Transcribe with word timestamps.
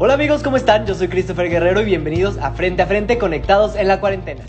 Hola 0.00 0.14
amigos, 0.14 0.44
¿cómo 0.44 0.56
están? 0.56 0.86
Yo 0.86 0.94
soy 0.94 1.08
Christopher 1.08 1.50
Guerrero 1.50 1.80
y 1.80 1.84
bienvenidos 1.84 2.38
a 2.38 2.52
Frente 2.52 2.82
a 2.82 2.86
Frente 2.86 3.18
Conectados 3.18 3.74
en 3.74 3.88
la 3.88 3.98
Cuarentena. 3.98 4.44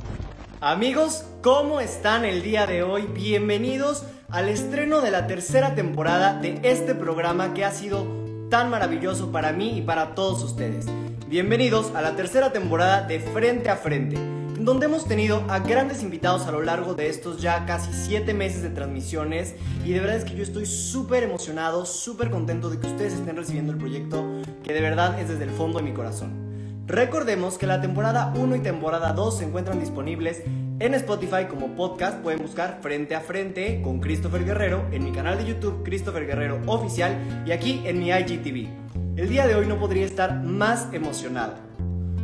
Amigos, 0.62 1.26
¿cómo 1.42 1.82
están 1.82 2.24
el 2.24 2.44
día 2.44 2.68
de 2.68 2.84
hoy? 2.84 3.08
Bienvenidos 3.12 4.06
al 4.30 4.48
estreno 4.48 5.02
de 5.02 5.10
la 5.10 5.26
tercera 5.26 5.74
temporada 5.74 6.40
de 6.40 6.60
este 6.62 6.94
programa 6.94 7.56
que 7.56 7.66
ha 7.66 7.72
sido 7.72 8.06
tan 8.52 8.70
maravilloso 8.70 9.32
para 9.32 9.52
mí 9.52 9.80
y 9.80 9.82
para 9.82 10.14
todos 10.14 10.44
ustedes. 10.44 10.86
Bienvenidos 11.28 11.96
a 11.96 12.04
la 12.04 12.16
tercera 12.16 12.52
temporada 12.52 13.02
de 13.08 13.20
Frente 13.20 13.72
a 13.72 13.76
Frente, 13.76 14.18
donde 14.60 14.88
hemos 14.88 15.06
tenido 15.06 15.46
a 15.48 15.60
grandes 15.60 16.04
invitados 16.04 16.46
a 16.46 16.52
lo 16.52 16.62
largo 16.62 16.94
de 16.94 17.08
estos 17.08 17.42
ya 17.42 17.66
casi 17.66 17.94
7 17.94 18.34
meses 18.34 18.62
de 18.62 18.70
transmisiones 18.70 19.56
y 19.86 19.94
de 19.94 20.02
verdad 20.02 20.18
es 20.18 20.26
que 20.26 20.36
yo 20.36 20.44
estoy 20.44 20.66
súper 20.66 21.24
emocionado, 21.24 21.86
súper 21.86 22.30
contento 22.30 22.70
de 22.70 22.78
que 22.78 22.88
ustedes 22.88 23.14
estén 23.14 23.38
recibiendo 23.38 23.72
el 23.72 23.78
proyecto 23.78 24.26
que 24.62 24.74
de 24.74 24.82
verdad 24.82 25.20
es 25.20 25.30
desde 25.30 25.46
el 25.46 25.50
fondo 25.50 25.80
de 25.80 25.86
mi 25.86 25.94
corazón. 25.94 26.50
Recordemos 26.88 27.58
que 27.58 27.68
la 27.68 27.80
temporada 27.80 28.34
1 28.36 28.56
y 28.58 28.60
temporada 28.60 29.14
2 29.14 29.38
se 29.38 29.46
encuentran 29.46 29.80
disponibles 29.80 30.44
en 30.80 30.94
Spotify 30.94 31.46
como 31.50 31.76
podcast. 31.76 32.18
Pueden 32.20 32.42
buscar 32.42 32.80
Frente 32.82 33.16
a 33.16 33.22
Frente 33.22 33.82
con 33.82 34.02
Christopher 34.02 34.44
Guerrero 34.44 34.88
en 34.92 35.04
mi 35.06 35.12
canal 35.12 35.38
de 35.38 35.46
YouTube 35.46 35.84
Christopher 35.84 36.26
Guerrero 36.26 36.60
Oficial 36.66 37.44
y 37.46 37.52
aquí 37.52 37.82
en 37.86 38.00
mi 38.00 38.10
IGTV. 38.10 38.68
El 39.16 39.30
día 39.30 39.48
de 39.48 39.56
hoy 39.56 39.68
no 39.68 39.80
podría 39.80 40.06
estar 40.06 40.42
más 40.44 40.88
emocionado, 40.92 41.56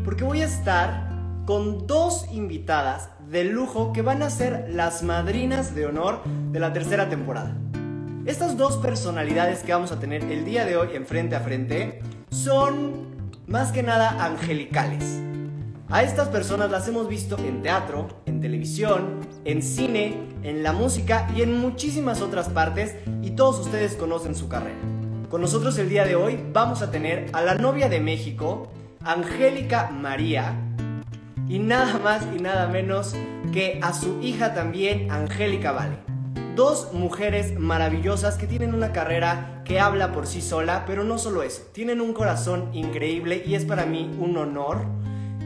porque 0.04 0.23
voy 0.23 0.41
a 0.41 0.45
estar 0.45 1.14
con 1.45 1.85
dos 1.85 2.26
invitadas 2.31 3.09
de 3.30 3.44
lujo 3.44 3.94
que 3.94 4.02
van 4.02 4.23
a 4.23 4.30
ser 4.30 4.67
las 4.70 5.04
madrinas 5.04 5.76
de 5.76 5.85
honor 5.85 6.23
de 6.52 6.59
la 6.59 6.73
tercera 6.73 7.08
temporada. 7.08 7.55
Estas 8.26 8.58
dos 8.58 8.77
personalidades 8.77 9.62
que 9.62 9.71
vamos 9.71 9.91
a 9.91 9.99
tener 9.99 10.23
el 10.23 10.44
día 10.45 10.66
de 10.66 10.76
hoy 10.76 10.90
en 10.95 11.05
frente 11.05 11.35
a 11.35 11.41
frente 11.41 12.02
son 12.32 13.15
más 13.46 13.71
que 13.71 13.84
nada 13.84 14.26
angelicales. 14.26 15.21
A 15.90 16.02
estas 16.02 16.29
personas 16.29 16.71
las 16.71 16.87
hemos 16.87 17.07
visto 17.07 17.37
en 17.37 17.62
teatro, 17.62 18.07
en 18.26 18.41
televisión, 18.41 19.20
en 19.46 19.62
cine, 19.62 20.18
en 20.41 20.63
la 20.63 20.74
música 20.74 21.30
y 21.35 21.43
en 21.43 21.59
muchísimas 21.59 22.21
otras 22.21 22.49
partes 22.49 22.96
y 23.21 23.32
todos 23.32 23.59
ustedes 23.59 23.93
conocen 23.96 24.34
su 24.34 24.49
carrera. 24.49 24.80
Con 25.30 25.41
nosotros 25.41 25.77
el 25.77 25.90
día 25.90 26.05
de 26.05 26.15
hoy 26.15 26.40
vamos 26.52 26.82
a 26.82 26.90
tener 26.90 27.27
a 27.34 27.41
la 27.43 27.54
novia 27.54 27.87
de 27.87 27.99
México, 27.99 28.71
Angélica 29.04 29.91
María, 29.91 30.59
y 31.48 31.60
nada 31.60 31.99
más 31.99 32.24
y 32.35 32.41
nada 32.41 32.68
menos 32.68 33.15
que 33.54 33.79
a 33.82 33.93
su 33.93 34.21
hija 34.21 34.54
también, 34.54 35.12
Angélica 35.12 35.71
Vale. 35.71 35.98
Dos 36.55 36.93
mujeres 36.93 37.60
maravillosas 37.60 38.37
que 38.37 38.48
tienen 38.48 38.74
una 38.74 38.93
carrera 38.93 39.62
que 39.65 39.79
habla 39.79 40.12
por 40.12 40.26
sí 40.26 40.41
sola, 40.41 40.85
pero 40.87 41.04
no 41.04 41.18
solo 41.18 41.43
eso, 41.43 41.63
tienen 41.74 42.02
un 42.02 42.13
corazón 42.13 42.70
increíble 42.74 43.43
y 43.46 43.55
es 43.55 43.65
para 43.65 43.85
mí 43.85 44.15
un 44.20 44.37
honor 44.37 44.85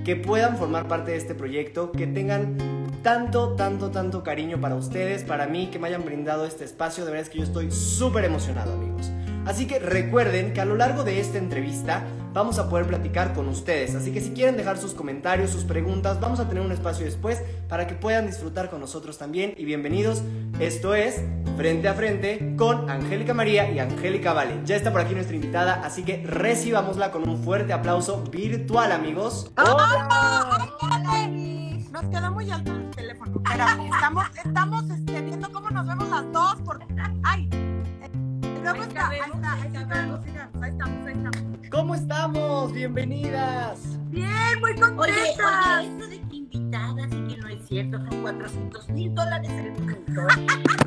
que 0.06 0.16
puedan 0.16 0.58
formar 0.58 0.88
parte 0.88 1.12
de 1.12 1.18
este 1.18 1.36
proyecto, 1.36 1.92
que 1.92 2.08
tengan 2.08 2.58
tanto, 3.04 3.56
tanto, 3.56 3.92
tanto 3.92 4.24
cariño 4.24 4.60
para 4.60 4.76
ustedes, 4.76 5.24
para 5.24 5.48
mí, 5.48 5.68
que 5.68 5.80
me 5.80 5.88
hayan 5.88 6.06
brindado 6.06 6.46
este 6.46 6.66
espacio. 6.66 7.06
De 7.06 7.12
verdad 7.12 7.28
es 7.28 7.30
que 7.30 7.40
yo 7.40 7.44
estoy 7.44 7.72
súper 7.72 8.26
emocionado, 8.26 8.74
amigos. 8.74 9.12
Así 9.50 9.66
que 9.66 9.80
recuerden 9.80 10.54
que 10.54 10.62
a 10.62 10.66
lo 10.66 10.76
largo 10.76 11.04
de 11.04 11.20
esta 11.20 11.40
entrevista 11.40 12.04
vamos 12.34 12.60
a 12.60 12.70
poder 12.70 12.86
platicar 12.86 13.34
con 13.34 13.48
ustedes. 13.48 13.96
Así 13.96 14.12
que 14.12 14.22
si 14.22 14.30
quieren 14.30 14.56
dejar 14.56 14.78
sus 14.78 14.94
comentarios, 14.94 15.50
sus 15.50 15.64
preguntas, 15.64 16.20
vamos 16.20 16.40
a 16.40 16.48
tener 16.48 16.64
un 16.64 16.72
espacio 16.72 17.04
después 17.04 17.42
para 17.68 17.88
que 17.88 17.96
puedan 17.96 18.28
disfrutar 18.28 18.70
con 18.70 18.80
nosotros 18.80 19.18
también. 19.18 19.56
Y 19.58 19.66
bienvenidos, 19.66 20.22
esto 20.60 20.94
es 20.94 21.24
Frente 21.58 21.88
a 21.88 21.96
Frente 21.96 22.54
con 22.60 22.92
Angélica 22.92 23.34
María 23.34 23.72
y 23.72 23.80
Angélica 23.80 24.34
Vale. 24.34 24.62
Ya 24.66 24.76
está 24.76 24.92
por 24.92 25.02
aquí 25.02 25.16
nuestra 25.16 25.36
invitada, 25.36 25.82
así 25.84 26.04
que 26.04 26.24
recibámosla 26.28 27.10
con 27.10 27.28
un 27.28 27.44
fuerte 27.44 27.74
aplauso 27.74 28.22
virtual, 28.26 28.92
amigos. 28.92 29.52
¡Hola! 29.58 30.70
Nos 31.92 32.04
quedó 32.04 32.32
muy 32.32 32.52
alto 32.52 32.72
el 32.72 32.92
teléfono. 32.92 33.42
Estamos, 33.92 34.28
estamos 34.46 34.90
este, 34.92 35.22
viendo 35.24 35.52
cómo 35.52 35.72
nos 35.72 35.88
vemos 35.88 36.08
las 36.08 36.32
dos. 36.32 36.56
Por... 36.62 36.80
¡Ay! 37.24 37.49
Luego 38.62 38.84
está, 38.84 39.10
ahí 39.10 39.20
está, 39.34 39.54
ahí 39.54 39.62
está, 39.68 39.80
ahí 39.80 40.72
estamos, 40.72 41.08
ahí 41.08 41.14
estamos. 41.14 41.70
¿Cómo 41.72 41.96
estamos? 41.96 42.74
Bienvenidas. 42.74 43.80
Bien, 44.10 44.60
muy 44.60 44.76
contenta. 44.76 45.02
Oye, 45.02 45.14
oye, 45.14 45.98
eso 45.98 46.10
de 46.10 46.22
que 46.22 46.36
invitadas 46.36 47.08
y 47.08 47.28
que 47.28 47.38
no 47.38 47.48
es 47.48 47.68
cierto, 47.68 47.98
son 47.98 48.22
400 48.22 48.90
mil 48.90 49.16
dólares 49.16 49.52
el 49.52 49.72
minuto. 49.72 50.22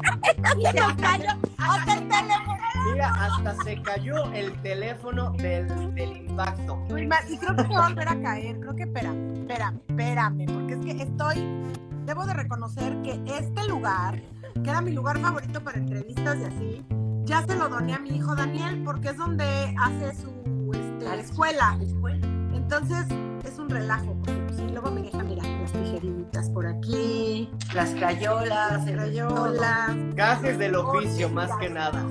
Se 0.62 0.72
nos 0.80 0.94
cayó 0.94 1.30
hasta 1.58 1.94
el 1.94 2.08
teléfono. 2.08 2.58
Mira, 2.92 3.08
hasta 3.08 3.54
se 3.62 3.82
cayó 3.82 4.32
el 4.32 4.52
teléfono 4.62 5.30
del, 5.32 5.94
del 5.94 6.16
impacto. 6.16 6.76
Muy 6.76 7.06
mal, 7.06 7.24
Y 7.28 7.38
creo 7.38 7.56
que 7.56 7.62
me 7.62 7.74
va 7.74 7.86
a 7.86 7.88
volver 7.88 8.08
a 8.08 8.20
caer. 8.20 8.60
Creo 8.60 8.74
que 8.74 8.82
espérame, 8.82 9.34
espérame, 9.34 9.80
espérame. 9.88 10.46
Porque 10.46 10.74
es 10.74 10.80
que 10.80 11.02
estoy. 11.02 11.70
Debo 12.06 12.26
de 12.26 12.34
reconocer 12.34 13.00
que 13.02 13.20
este 13.26 13.68
lugar, 13.68 14.20
que 14.62 14.70
era 14.70 14.80
mi 14.80 14.90
lugar 14.90 15.18
favorito 15.20 15.62
para 15.62 15.78
entrevistas 15.78 16.36
y 16.38 16.44
así, 16.44 16.86
ya 17.24 17.44
se 17.46 17.54
lo 17.56 17.68
doné 17.68 17.94
a 17.94 17.98
mi 17.98 18.10
hijo 18.16 18.34
Daniel 18.34 18.82
porque 18.84 19.10
es 19.10 19.16
donde 19.16 19.74
hace 19.78 20.14
su 20.20 20.70
este, 20.74 21.20
escuela. 21.20 21.78
escuela. 21.80 22.26
Entonces 22.54 23.06
es 23.44 23.58
un 23.58 23.70
relajo. 23.70 24.14
Porque, 24.24 24.40
pues, 24.46 24.56
sí, 24.56 24.68
luego 24.70 24.90
mi 24.90 25.08
hija, 25.08 25.22
mira, 25.22 25.42
las 25.42 25.72
tijeritas 25.72 26.50
por 26.50 26.66
aquí, 26.66 27.50
Las 27.74 27.90
crayolas, 27.90 28.86
el 28.86 28.94
crayolas. 28.96 29.90
Gajes 30.14 30.58
del 30.58 30.74
oficio, 30.76 31.28
más 31.28 31.50
que 31.58 31.70
nada. 31.70 32.04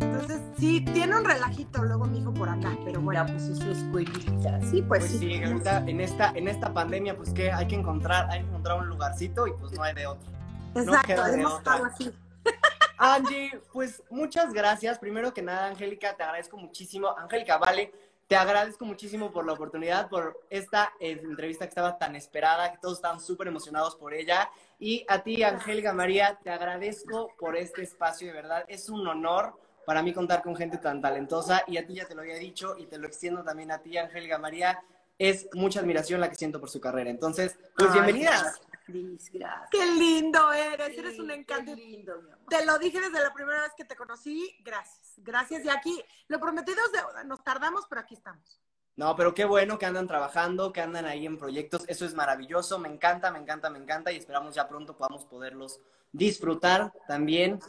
Entonces, 0.00 0.40
sí, 0.58 0.80
tiene 0.92 1.16
un 1.16 1.24
relajito 1.24 1.82
luego 1.84 2.06
mi 2.06 2.18
hijo 2.18 2.32
por 2.32 2.48
acá, 2.48 2.76
pero 2.84 3.00
bueno. 3.00 3.26
pues 3.26 3.42
es 3.44 3.58
su 3.58 3.70
escuelita. 3.70 4.60
Sí, 4.62 4.82
pues, 4.82 5.00
Pues 5.00 5.10
sí. 5.12 5.18
sí, 5.18 5.42
ahorita 5.42 5.84
en 5.86 6.00
esta, 6.00 6.32
en 6.34 6.48
esta 6.48 6.72
pandemia, 6.72 7.16
pues 7.16 7.32
que 7.32 7.52
hay 7.52 7.66
que 7.66 7.76
encontrar, 7.76 8.28
hay 8.30 8.40
que 8.40 8.48
encontrar 8.48 8.78
un 8.80 8.88
lugarcito 8.88 9.46
y 9.46 9.52
pues 9.52 9.72
no 9.72 9.82
hay 9.82 9.94
de 9.94 10.06
otro. 10.06 10.28
Exacto, 10.74 11.24
de 11.24 11.34
hemos 11.34 11.58
estado 11.58 11.84
así. 11.84 12.12
Angie, 12.98 13.60
pues 13.72 14.02
muchas 14.10 14.52
gracias. 14.52 14.98
Primero 14.98 15.32
que 15.32 15.40
nada, 15.40 15.68
Angélica, 15.68 16.16
te 16.16 16.24
agradezco 16.24 16.56
muchísimo. 16.56 17.16
Angélica, 17.16 17.56
vale, 17.56 17.92
te 18.26 18.36
agradezco 18.36 18.84
muchísimo 18.84 19.30
por 19.30 19.46
la 19.46 19.52
oportunidad, 19.52 20.08
por 20.08 20.40
esta 20.50 20.92
eh, 20.98 21.20
entrevista 21.22 21.64
que 21.64 21.70
estaba 21.70 21.96
tan 21.96 22.16
esperada, 22.16 22.72
que 22.72 22.78
todos 22.78 22.98
estaban 22.98 23.20
súper 23.20 23.46
emocionados 23.46 23.94
por 23.94 24.12
ella. 24.12 24.50
Y 24.80 25.06
a 25.08 25.22
ti, 25.22 25.42
Angélica 25.42 25.92
María, 25.92 26.38
te 26.42 26.50
agradezco 26.50 27.32
por 27.38 27.56
este 27.56 27.82
espacio, 27.82 28.26
de 28.26 28.34
verdad. 28.34 28.64
Es 28.68 28.88
un 28.88 29.06
honor 29.06 29.54
para 29.86 30.02
mí 30.02 30.12
contar 30.12 30.42
con 30.42 30.56
gente 30.56 30.78
tan 30.78 31.00
talentosa. 31.00 31.62
Y 31.68 31.76
a 31.76 31.86
ti 31.86 31.94
ya 31.94 32.06
te 32.06 32.14
lo 32.14 32.22
había 32.22 32.36
dicho 32.36 32.76
y 32.76 32.86
te 32.86 32.98
lo 32.98 33.06
extiendo 33.06 33.44
también 33.44 33.70
a 33.70 33.78
ti, 33.78 33.96
Angélica 33.96 34.38
María. 34.38 34.82
Es 35.18 35.48
mucha 35.54 35.80
admiración 35.80 36.20
la 36.20 36.28
que 36.28 36.36
siento 36.36 36.60
por 36.60 36.68
su 36.68 36.80
carrera. 36.80 37.10
Entonces, 37.10 37.56
pues 37.76 37.90
Ay, 37.90 37.94
bienvenidas. 37.94 38.60
Cris, 38.88 39.30
gracias. 39.30 39.68
Qué 39.70 39.84
lindo 39.98 40.50
eres, 40.50 40.96
eres 40.96 41.18
un 41.18 41.30
encanto. 41.30 41.74
Qué 41.74 41.76
lindo, 41.76 42.22
mi 42.22 42.32
amor. 42.32 42.46
Te 42.48 42.64
lo 42.64 42.78
dije 42.78 42.98
desde 42.98 43.22
la 43.22 43.34
primera 43.34 43.60
vez 43.60 43.72
que 43.76 43.84
te 43.84 43.94
conocí. 43.94 44.56
Gracias, 44.64 45.12
gracias. 45.18 45.62
Y 45.66 45.68
aquí, 45.68 46.02
lo 46.28 46.40
prometido 46.40 46.78
es 46.86 46.92
deuda. 46.92 47.22
Nos 47.22 47.44
tardamos, 47.44 47.84
pero 47.86 48.00
aquí 48.00 48.14
estamos. 48.14 48.62
No, 48.96 49.14
pero 49.14 49.34
qué 49.34 49.44
bueno 49.44 49.78
que 49.78 49.84
andan 49.84 50.06
trabajando, 50.06 50.72
que 50.72 50.80
andan 50.80 51.04
ahí 51.04 51.26
en 51.26 51.36
proyectos. 51.36 51.84
Eso 51.86 52.06
es 52.06 52.14
maravilloso. 52.14 52.78
Me 52.78 52.88
encanta, 52.88 53.30
me 53.30 53.38
encanta, 53.38 53.68
me 53.68 53.78
encanta. 53.78 54.10
Y 54.10 54.16
esperamos 54.16 54.54
ya 54.54 54.66
pronto 54.66 54.96
podamos 54.96 55.26
poderlos 55.26 55.82
disfrutar 56.10 56.90
también. 57.06 57.60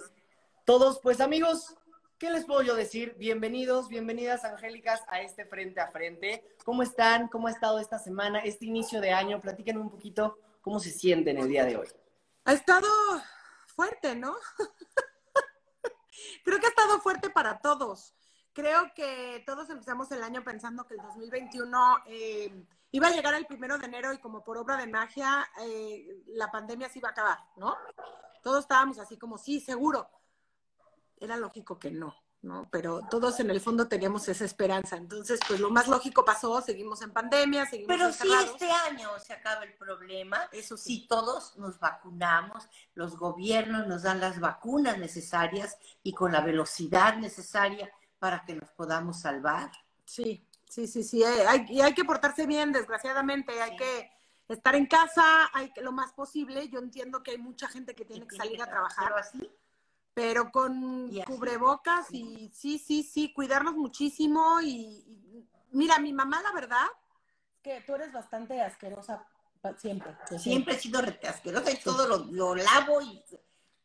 Todos, 0.63 1.01
pues 1.01 1.19
amigos, 1.19 1.75
¿qué 2.17 2.31
les 2.31 2.45
puedo 2.45 2.61
yo 2.61 2.75
decir? 2.75 3.15
Bienvenidos, 3.17 3.89
bienvenidas, 3.89 4.45
Angélicas, 4.45 5.03
a 5.09 5.19
este 5.21 5.43
Frente 5.43 5.81
a 5.81 5.91
Frente. 5.91 6.55
¿Cómo 6.63 6.81
están? 6.81 7.27
¿Cómo 7.27 7.47
ha 7.47 7.51
estado 7.51 7.77
esta 7.77 7.99
semana, 7.99 8.39
este 8.39 8.67
inicio 8.67 9.01
de 9.01 9.11
año? 9.11 9.41
Platíquenme 9.41 9.81
un 9.81 9.91
poquito 9.91 10.37
cómo 10.61 10.79
se 10.79 10.91
sienten 10.91 11.37
el 11.37 11.47
día 11.47 11.65
de 11.65 11.77
hoy. 11.77 11.87
Ha 12.45 12.53
estado 12.53 12.87
fuerte, 13.67 14.15
¿no? 14.15 14.35
Creo 16.43 16.59
que 16.59 16.65
ha 16.65 16.69
estado 16.69 16.99
fuerte 16.99 17.29
para 17.29 17.59
todos. 17.59 18.13
Creo 18.53 18.91
que 18.93 19.43
todos 19.45 19.69
empezamos 19.69 20.11
el 20.11 20.23
año 20.23 20.43
pensando 20.43 20.85
que 20.85 20.95
el 20.95 21.01
2021 21.01 22.03
eh, 22.07 22.65
iba 22.91 23.07
a 23.07 23.11
llegar 23.11 23.33
el 23.35 23.45
primero 23.45 23.77
de 23.77 23.85
enero 23.85 24.11
y 24.11 24.17
como 24.17 24.43
por 24.43 24.57
obra 24.57 24.75
de 24.77 24.87
magia 24.87 25.47
eh, 25.61 26.23
la 26.27 26.51
pandemia 26.51 26.89
se 26.89 26.99
iba 26.99 27.09
a 27.09 27.11
acabar, 27.11 27.39
¿no? 27.55 27.77
Todos 28.41 28.61
estábamos 28.61 28.99
así 28.99 29.17
como, 29.17 29.37
sí, 29.37 29.59
seguro. 29.59 30.09
Era 31.17 31.37
lógico 31.37 31.77
que 31.77 31.91
no, 31.91 32.15
¿no? 32.41 32.69
Pero 32.71 33.01
todos 33.09 33.39
en 33.39 33.49
el 33.49 33.59
fondo 33.59 33.87
teníamos 33.87 34.27
esa 34.29 34.45
esperanza. 34.45 34.95
Entonces, 34.95 35.39
pues 35.47 35.59
lo 35.59 35.69
más 35.69 35.87
lógico 35.87 36.23
pasó, 36.23 36.61
seguimos 36.61 37.01
en 37.01 37.11
pandemia, 37.11 37.65
seguimos 37.65 37.87
Pero 37.95 38.13
si 38.13 38.31
este 38.33 38.71
año 38.71 39.09
se 39.19 39.33
acaba 39.33 39.63
el 39.65 39.73
problema, 39.73 40.47
Eso 40.51 40.77
sí. 40.77 40.95
si 41.01 41.07
todos 41.07 41.57
nos 41.57 41.79
vacunamos, 41.79 42.67
los 42.93 43.17
gobiernos 43.17 43.87
nos 43.87 44.03
dan 44.03 44.19
las 44.21 44.39
vacunas 44.39 44.97
necesarias 44.97 45.77
y 46.03 46.13
con 46.13 46.31
la 46.31 46.41
velocidad 46.41 47.17
necesaria 47.17 47.91
para 48.19 48.43
que 48.45 48.55
nos 48.55 48.69
podamos 48.71 49.19
salvar. 49.19 49.71
Sí, 50.05 50.47
sí, 50.69 50.87
sí, 50.87 51.03
sí. 51.03 51.23
eh, 51.23 51.45
Hay, 51.47 51.65
y 51.69 51.81
hay 51.81 51.93
que 51.93 52.05
portarse 52.05 52.45
bien, 52.47 52.71
desgraciadamente. 52.71 53.61
Hay 53.61 53.71
Sí. 53.71 53.77
que 53.77 54.11
estar 54.47 54.75
en 54.75 54.87
casa, 54.87 55.49
hay 55.53 55.71
que 55.71 55.81
lo 55.81 55.91
más 55.91 56.11
posible. 56.13 56.67
Yo 56.69 56.79
entiendo 56.79 57.21
que 57.21 57.31
hay 57.31 57.37
mucha 57.37 57.67
gente 57.67 57.93
que 57.95 58.05
tiene 58.05 58.25
que 58.27 58.35
salir 58.35 58.61
a 58.61 58.65
trabajar, 58.65 59.05
Pero 59.09 59.17
así, 59.17 59.51
pero 60.13 60.51
con 60.51 61.09
cubrebocas 61.25 62.07
y 62.11 62.51
sí, 62.53 62.79
sí, 62.79 63.03
sí, 63.03 63.33
cuidarnos 63.33 63.75
muchísimo 63.75 64.59
y, 64.61 65.05
mira, 65.71 65.99
mi 65.99 66.13
mamá 66.13 66.41
la 66.41 66.51
verdad 66.51 66.87
que 67.61 67.81
tú 67.81 67.95
eres 67.95 68.11
bastante 68.11 68.61
asquerosa 68.61 69.25
siempre. 69.77 70.15
Siempre 70.37 70.75
he 70.75 70.79
sido 70.79 71.01
asquerosa 71.27 71.71
y 71.71 71.77
todo 71.77 72.07
lo, 72.07 72.17
lo 72.31 72.55
lavo 72.55 73.01
y 73.01 73.23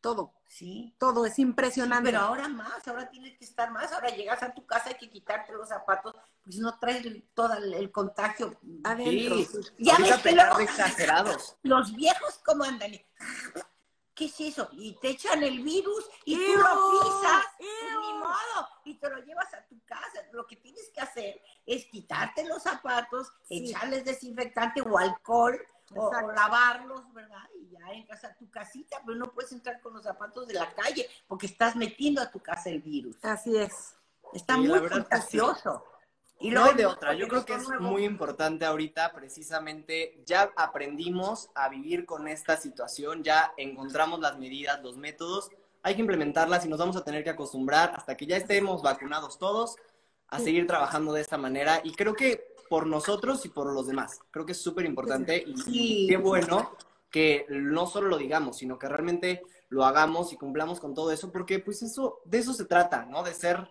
todo, 0.05 0.33
¿sí? 0.47 0.95
Todo 0.99 1.25
es 1.25 1.39
impresionante. 1.39 2.11
pero 2.11 2.21
ahora 2.21 2.47
más, 2.47 2.87
ahora 2.87 3.09
tienes 3.09 3.37
que 3.37 3.43
estar 3.43 3.71
más, 3.71 3.91
ahora 3.91 4.09
llegas 4.09 4.41
a 4.43 4.53
tu 4.53 4.65
casa 4.65 4.89
hay 4.89 4.97
que 4.97 5.09
quitarte 5.09 5.51
los 5.51 5.69
zapatos, 5.69 6.15
pues 6.43 6.57
no 6.57 6.77
traes 6.77 7.05
todo 7.33 7.53
el, 7.55 7.91
contagio 7.91 8.55
adentro. 8.83 9.37
Ya 9.79 9.97
ves 9.97 10.17
que 10.17 10.35
los, 10.35 10.59
exagerados. 10.59 11.57
Los 11.63 11.95
viejos 11.95 12.39
cómo 12.45 12.63
andan. 12.63 12.91
¿Qué 14.15 14.25
es 14.25 14.39
eso? 14.39 14.69
Y 14.71 14.93
te 15.01 15.09
echan 15.09 15.43
el 15.43 15.61
virus 15.61 16.09
y 16.23 16.35
tú 16.35 16.53
lo 16.57 16.91
pisas, 16.91 17.45
pues 17.57 17.69
ni 18.01 18.13
modo, 18.13 18.67
y 18.85 18.97
te 18.97 19.09
lo 19.09 19.17
llevas 19.17 19.53
a 19.53 19.67
tu 19.67 19.77
casa. 19.83 20.21
Lo 20.31 20.47
que 20.47 20.55
tienes 20.55 20.89
que 20.93 21.01
hacer 21.01 21.41
es 21.65 21.85
quitarte 21.87 22.45
los 22.45 22.63
zapatos, 22.63 23.27
echarles 23.49 24.05
desinfectante 24.05 24.81
o 24.81 24.97
alcohol, 24.97 25.59
o, 25.93 26.11
lavarlos, 26.31 27.13
¿verdad? 27.13 27.43
Y 27.59 27.69
ya 27.71 27.91
entras 27.91 28.23
a 28.23 28.33
tu 28.35 28.49
casita, 28.49 29.01
pero 29.05 29.17
no 29.17 29.33
puedes 29.33 29.51
entrar 29.51 29.81
con 29.81 29.93
los 29.93 30.03
zapatos 30.03 30.47
de 30.47 30.53
la 30.53 30.73
calle 30.73 31.07
porque 31.27 31.47
estás 31.47 31.75
metiendo 31.75 32.21
a 32.21 32.31
tu 32.31 32.39
casa 32.39 32.69
el 32.69 32.81
virus. 32.81 33.17
Así 33.21 33.57
es. 33.57 33.97
Está 34.33 34.57
muy 34.57 34.87
contagioso. 34.87 35.83
Y 36.45 36.51
no 36.51 36.63
hay 36.63 36.75
de 36.75 36.85
otra. 36.85 37.15
Yo 37.15 37.27
creo 37.27 37.43
que 37.43 37.55
es 37.55 37.67
muy 37.79 38.05
importante 38.05 38.65
ahorita, 38.65 39.13
precisamente, 39.13 40.21
ya 40.27 40.51
aprendimos 40.55 41.49
a 41.55 41.69
vivir 41.69 42.05
con 42.05 42.27
esta 42.27 42.55
situación, 42.55 43.23
ya 43.23 43.51
encontramos 43.57 44.19
las 44.19 44.37
medidas, 44.37 44.79
los 44.83 44.95
métodos, 44.95 45.49
hay 45.81 45.95
que 45.95 46.01
implementarlas 46.01 46.63
y 46.63 46.69
nos 46.69 46.77
vamos 46.77 46.97
a 46.97 47.03
tener 47.03 47.23
que 47.23 47.31
acostumbrar 47.31 47.93
hasta 47.95 48.15
que 48.15 48.27
ya 48.27 48.37
estemos 48.37 48.83
vacunados 48.83 49.39
todos 49.39 49.75
a 50.27 50.39
seguir 50.39 50.67
trabajando 50.67 51.13
de 51.13 51.21
esta 51.21 51.39
manera. 51.39 51.81
Y 51.83 51.93
creo 51.93 52.13
que 52.13 52.53
por 52.69 52.85
nosotros 52.85 53.43
y 53.45 53.49
por 53.49 53.73
los 53.73 53.87
demás. 53.87 54.19
Creo 54.29 54.45
que 54.45 54.51
es 54.51 54.61
súper 54.61 54.85
importante 54.85 55.43
y 55.47 56.05
qué 56.07 56.17
bueno 56.17 56.75
que 57.09 57.47
no 57.49 57.87
solo 57.87 58.07
lo 58.07 58.19
digamos, 58.19 58.57
sino 58.57 58.77
que 58.77 58.87
realmente 58.87 59.41
lo 59.69 59.83
hagamos 59.83 60.31
y 60.31 60.37
cumplamos 60.37 60.79
con 60.79 60.93
todo 60.93 61.11
eso, 61.11 61.31
porque 61.31 61.57
pues 61.57 61.81
eso, 61.81 62.19
de 62.23 62.37
eso 62.37 62.53
se 62.53 62.65
trata, 62.65 63.05
¿no? 63.05 63.23
De 63.23 63.33
ser, 63.33 63.67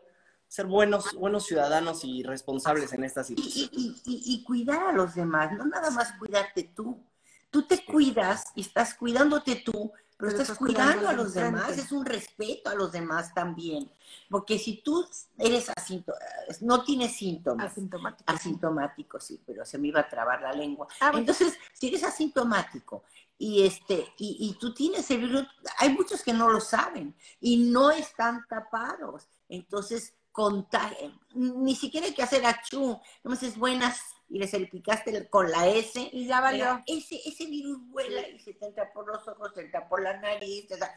ser 0.54 0.66
buenos, 0.66 1.12
buenos 1.14 1.46
ciudadanos 1.46 2.04
y 2.04 2.22
responsables 2.22 2.92
en 2.92 3.02
esta 3.02 3.24
situación. 3.24 3.70
Y, 3.72 3.96
y, 4.04 4.44
cuidar 4.44 4.86
a 4.86 4.92
los 4.92 5.16
demás, 5.16 5.50
no 5.50 5.64
nada 5.64 5.90
más 5.90 6.12
cuidarte 6.12 6.70
tú. 6.76 7.02
Tú 7.50 7.66
te 7.66 7.84
cuidas 7.84 8.44
y 8.54 8.60
estás 8.60 8.94
cuidándote 8.94 9.56
tú, 9.56 9.90
pero, 10.16 10.30
estás, 10.30 10.56
cuidando, 10.56 11.08
a 11.08 11.12
los 11.12 11.34
demás, 11.34 11.76
es 11.76 11.90
un 11.90 12.06
respeto 12.06 12.70
a 12.70 12.76
los 12.76 12.92
demás 12.92 13.34
también. 13.34 13.90
Porque 14.30 14.60
si 14.60 14.80
tú 14.80 15.04
eres 15.36 15.70
asintomático, 15.76 16.24
no 16.60 16.84
tienes 16.84 17.16
síntomas. 17.16 17.72
Asintomático. 17.72 18.32
Asintomático, 18.32 19.18
sí, 19.18 19.42
pero 19.44 19.66
se 19.66 19.76
me 19.78 19.88
iba 19.88 19.98
a 19.98 20.08
trabar 20.08 20.40
la 20.40 20.52
lengua. 20.52 20.86
Ah, 21.00 21.10
Entonces, 21.16 21.58
si 21.72 21.88
eres 21.88 22.04
asintomático 22.04 23.02
y 23.36 23.64
este 23.64 24.06
y, 24.18 24.36
y, 24.38 24.58
tú 24.60 24.72
tienes 24.72 25.10
el 25.10 25.22
virus, 25.22 25.48
hay 25.78 25.92
muchos 25.92 26.22
que 26.22 26.32
no 26.32 26.48
lo 26.48 26.60
saben 26.60 27.12
y 27.40 27.56
no 27.56 27.90
están 27.90 28.46
tapados. 28.48 29.26
Entonces, 29.48 30.14
contagian. 30.34 31.16
Ni 31.32 31.76
siquiera 31.76 32.08
hay 32.08 32.12
que 32.12 32.24
hacer 32.24 32.44
achú. 32.44 33.00
No 33.22 33.32
es 33.34 33.56
buenas 33.56 34.00
y 34.28 34.40
le 34.40 34.48
salpicaste 34.48 35.28
con 35.28 35.48
la 35.48 35.68
S. 35.68 36.10
Y 36.12 36.26
ya 36.26 36.40
valió. 36.40 36.82
Ese, 36.86 37.20
ese 37.24 37.46
virus 37.46 37.78
vuela 37.88 38.28
y 38.28 38.40
se 38.40 38.52
te 38.54 38.66
entra 38.66 38.92
por 38.92 39.06
los 39.06 39.26
ojos, 39.28 39.54
te 39.54 39.62
entra 39.62 39.88
por 39.88 40.02
la 40.02 40.18
nariz, 40.18 40.66
te 40.66 40.76
da, 40.76 40.92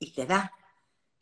y 0.00 0.10
te 0.10 0.26
da. 0.26 0.52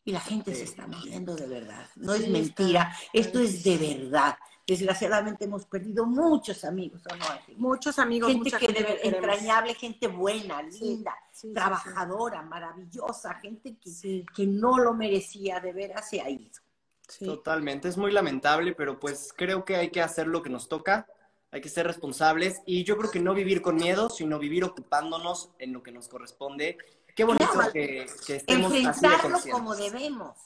Y 0.07 0.13
la 0.13 0.21
gente 0.21 0.55
se 0.55 0.65
está 0.65 0.87
muriendo 0.87 1.37
de 1.37 1.47
verdad. 1.47 1.87
No 1.97 2.15
es 2.15 2.27
mentira, 2.29 2.97
esto 3.13 3.39
es 3.39 3.63
de 3.63 3.77
verdad. 3.77 4.39
Desgraciadamente 4.67 5.45
hemos 5.45 5.67
perdido 5.67 6.07
muchos 6.07 6.65
amigos, 6.65 7.03
¿o 7.13 7.17
no? 7.17 7.27
Muchos 7.59 7.99
amigos, 7.99 8.33
gente 8.33 8.53
que 8.53 8.69
debe, 8.69 9.07
entrañable, 9.07 9.75
gente 9.75 10.07
buena, 10.07 10.63
linda, 10.63 11.15
trabajadora, 11.53 12.41
maravillosa, 12.41 13.35
gente 13.35 13.77
que, 13.77 14.25
que 14.35 14.47
no 14.47 14.79
lo 14.79 14.95
merecía, 14.95 15.61
de 15.61 15.75
veras 15.75 16.09
se 16.09 16.23
ha 16.23 16.31
ido. 16.31 16.59
Totalmente, 17.19 17.89
es 17.89 17.97
muy 17.97 18.13
lamentable, 18.13 18.75
pero 18.75 19.01
pues 19.01 19.33
creo 19.37 19.65
que 19.65 19.77
hay 19.77 19.91
que 19.91 20.01
hacer 20.03 20.27
lo 20.27 20.43
que 20.43 20.51
nos 20.51 20.69
toca 20.69 21.07
hay 21.53 21.61
que 21.61 21.69
ser 21.69 21.87
responsables 21.87 22.63
y 22.65 22.85
yo 22.85 22.97
creo 22.97 23.11
que 23.11 23.21
no 23.21 23.35
vivir 23.35 23.61
con 23.61 23.77
miedo, 23.77 24.09
sino 24.09 24.39
vivir 24.39 24.65
ocupándonos 24.65 25.51
en 25.59 25.73
lo 25.73 25.83
que 25.83 25.91
nos 25.91 26.09
corresponde. 26.09 26.79
Qué 27.15 27.25
bonito 27.25 27.47
que, 27.73 28.07
que, 28.27 28.37
estemos 28.37 28.73
así 28.87 29.07
de 29.47 29.51
como 29.51 29.75
debemos. 29.75 30.37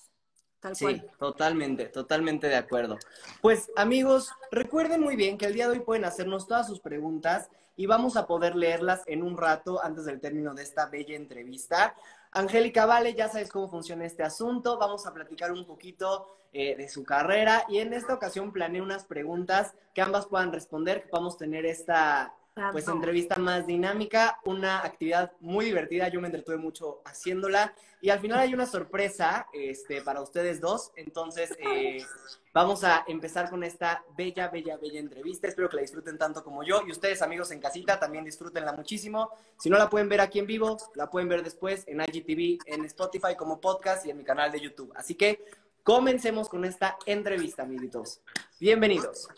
sí, 0.73 1.03
totalmente, 1.19 1.87
totalmente 1.87 2.49
de 2.49 2.57
acuerdo. 2.57 2.99
Pues 3.43 3.71
amigos, 3.77 4.31
recuerden 4.51 5.03
muy 5.03 5.15
bien 5.15 5.37
que 5.37 5.45
el 5.45 5.53
día 5.53 5.69
de 5.69 5.73
hoy 5.73 5.81
pueden 5.81 6.07
hacernos 6.07 6.47
todas 6.47 6.67
sus 6.67 6.81
preguntas 6.81 7.51
y 7.77 7.85
vamos 7.85 8.17
a 8.17 8.27
poder 8.27 8.57
leerlas 8.57 9.03
en 9.07 9.23
un 9.23 9.37
rato 9.37 9.85
antes 9.85 10.07
del 10.07 10.21
término 10.21 10.55
de 10.55 10.63
esta 10.63 10.87
bella 10.87 11.17
entrevista. 11.17 11.95
Angélica 12.35 12.85
Vale, 12.85 13.15
ya 13.15 13.29
sabes 13.29 13.49
cómo 13.49 13.69
funciona 13.69 14.05
este 14.05 14.25
asunto. 14.25 14.77
Vamos 14.77 15.07
a 15.07 15.15
platicar 15.15 15.53
un 15.53 15.65
poquito 15.65 16.37
eh, 16.53 16.77
de 16.77 16.89
su 16.89 17.05
carrera 17.05 17.65
y 17.69 17.79
en 17.79 17.93
esta 17.95 18.13
ocasión 18.13 18.53
planeé 18.53 18.83
unas 18.83 19.05
preguntas 19.05 19.75
que 19.95 20.03
ambas 20.03 20.27
puedan 20.27 20.53
responder, 20.53 21.03
que 21.03 21.09
podamos 21.09 21.39
tener 21.39 21.65
esta 21.65 22.35
pues 22.71 22.87
entrevista 22.87 23.37
más 23.37 23.67
dinámica, 23.67 24.39
una 24.45 24.79
actividad 24.85 25.33
muy 25.41 25.65
divertida, 25.65 26.09
yo 26.09 26.21
me 26.21 26.29
entretuve 26.29 26.57
mucho 26.57 27.01
haciéndola 27.05 27.75
y 28.01 28.11
al 28.11 28.21
final 28.21 28.39
hay 28.39 28.55
una 28.55 28.67
sorpresa 28.67 29.49
este, 29.53 30.03
para 30.03 30.21
ustedes 30.23 30.61
dos, 30.61 30.93
entonces 30.95 31.51
eh, 31.59 32.05
vamos 32.53 32.85
a 32.85 33.05
empezar 33.09 33.51
con 33.51 33.65
esta 33.65 34.05
bella, 34.17 34.49
bella, 34.49 34.77
bella 34.77 35.01
entrevista, 35.01 35.49
espero 35.49 35.69
que 35.69 35.77
la 35.77 35.83
disfruten 35.83 36.17
tanto 36.17 36.45
como 36.45 36.63
yo 36.63 36.83
y 36.87 36.93
ustedes 36.93 37.23
amigos 37.23 37.51
en 37.51 37.61
casita 37.61 37.99
también 37.99 38.25
disfrútenla 38.25 38.73
muchísimo, 38.73 39.31
si 39.59 39.69
no 39.69 39.77
la 39.77 39.91
pueden 39.91 40.09
ver 40.09 40.21
aquí 40.21 40.39
en 40.39 40.47
vivo, 40.47 40.77
la 40.95 41.11
pueden 41.11 41.29
ver 41.29 41.43
después 41.43 41.83
en 41.89 42.03
IGTV, 42.03 42.63
en 42.67 42.85
Spotify 42.85 43.35
como 43.37 43.61
podcast 43.61 44.07
y 44.07 44.11
en 44.11 44.19
mi 44.19 44.25
canal 44.25 44.53
de 44.53 44.61
YouTube, 44.61 44.93
así 44.95 45.17
que 45.17 45.45
comencemos 45.83 46.49
con 46.49 46.65
esta 46.65 46.99
entrevista, 47.05 47.65
amiguitos, 47.65 48.21
bienvenidos. 48.61 49.29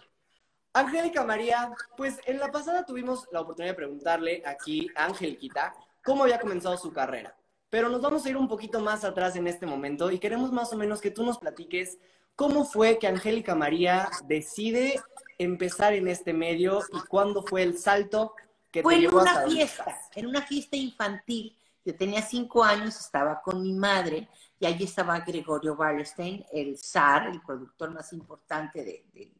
Angélica 0.76 1.24
María, 1.24 1.72
pues 1.96 2.18
en 2.26 2.38
la 2.38 2.50
pasada 2.50 2.84
tuvimos 2.84 3.26
la 3.32 3.40
oportunidad 3.40 3.72
de 3.72 3.76
preguntarle 3.76 4.42
aquí 4.44 4.90
a 4.94 5.06
Angeliquita 5.06 5.74
cómo 6.04 6.24
había 6.24 6.38
comenzado 6.38 6.76
su 6.76 6.92
carrera. 6.92 7.34
Pero 7.70 7.88
nos 7.88 8.02
vamos 8.02 8.26
a 8.26 8.28
ir 8.28 8.36
un 8.36 8.46
poquito 8.46 8.80
más 8.80 9.02
atrás 9.02 9.36
en 9.36 9.46
este 9.46 9.64
momento 9.64 10.10
y 10.10 10.18
queremos 10.18 10.52
más 10.52 10.70
o 10.74 10.76
menos 10.76 11.00
que 11.00 11.10
tú 11.10 11.24
nos 11.24 11.38
platiques 11.38 11.96
cómo 12.34 12.66
fue 12.66 12.98
que 12.98 13.06
Angélica 13.06 13.54
María 13.54 14.10
decide 14.26 15.00
empezar 15.38 15.94
en 15.94 16.08
este 16.08 16.34
medio 16.34 16.82
y 16.92 17.00
cuándo 17.08 17.42
fue 17.42 17.62
el 17.62 17.78
salto 17.78 18.34
que 18.70 18.82
fue 18.82 18.96
te 18.96 19.00
llevó 19.00 19.22
en 19.22 19.28
una 19.28 19.46
fiesta, 19.46 20.00
en 20.14 20.26
una 20.26 20.42
fiesta 20.42 20.76
infantil. 20.76 21.56
Yo 21.86 21.96
tenía 21.96 22.20
cinco 22.20 22.62
años, 22.62 23.00
estaba 23.00 23.40
con 23.40 23.62
mi 23.62 23.72
madre 23.72 24.28
y 24.60 24.66
allí 24.66 24.84
estaba 24.84 25.20
Gregorio 25.20 25.72
Wallerstein, 25.74 26.44
el 26.52 26.76
zar, 26.76 27.28
el 27.28 27.40
productor 27.40 27.92
más 27.92 28.12
importante 28.12 28.84
de, 28.84 29.06
de 29.14 29.35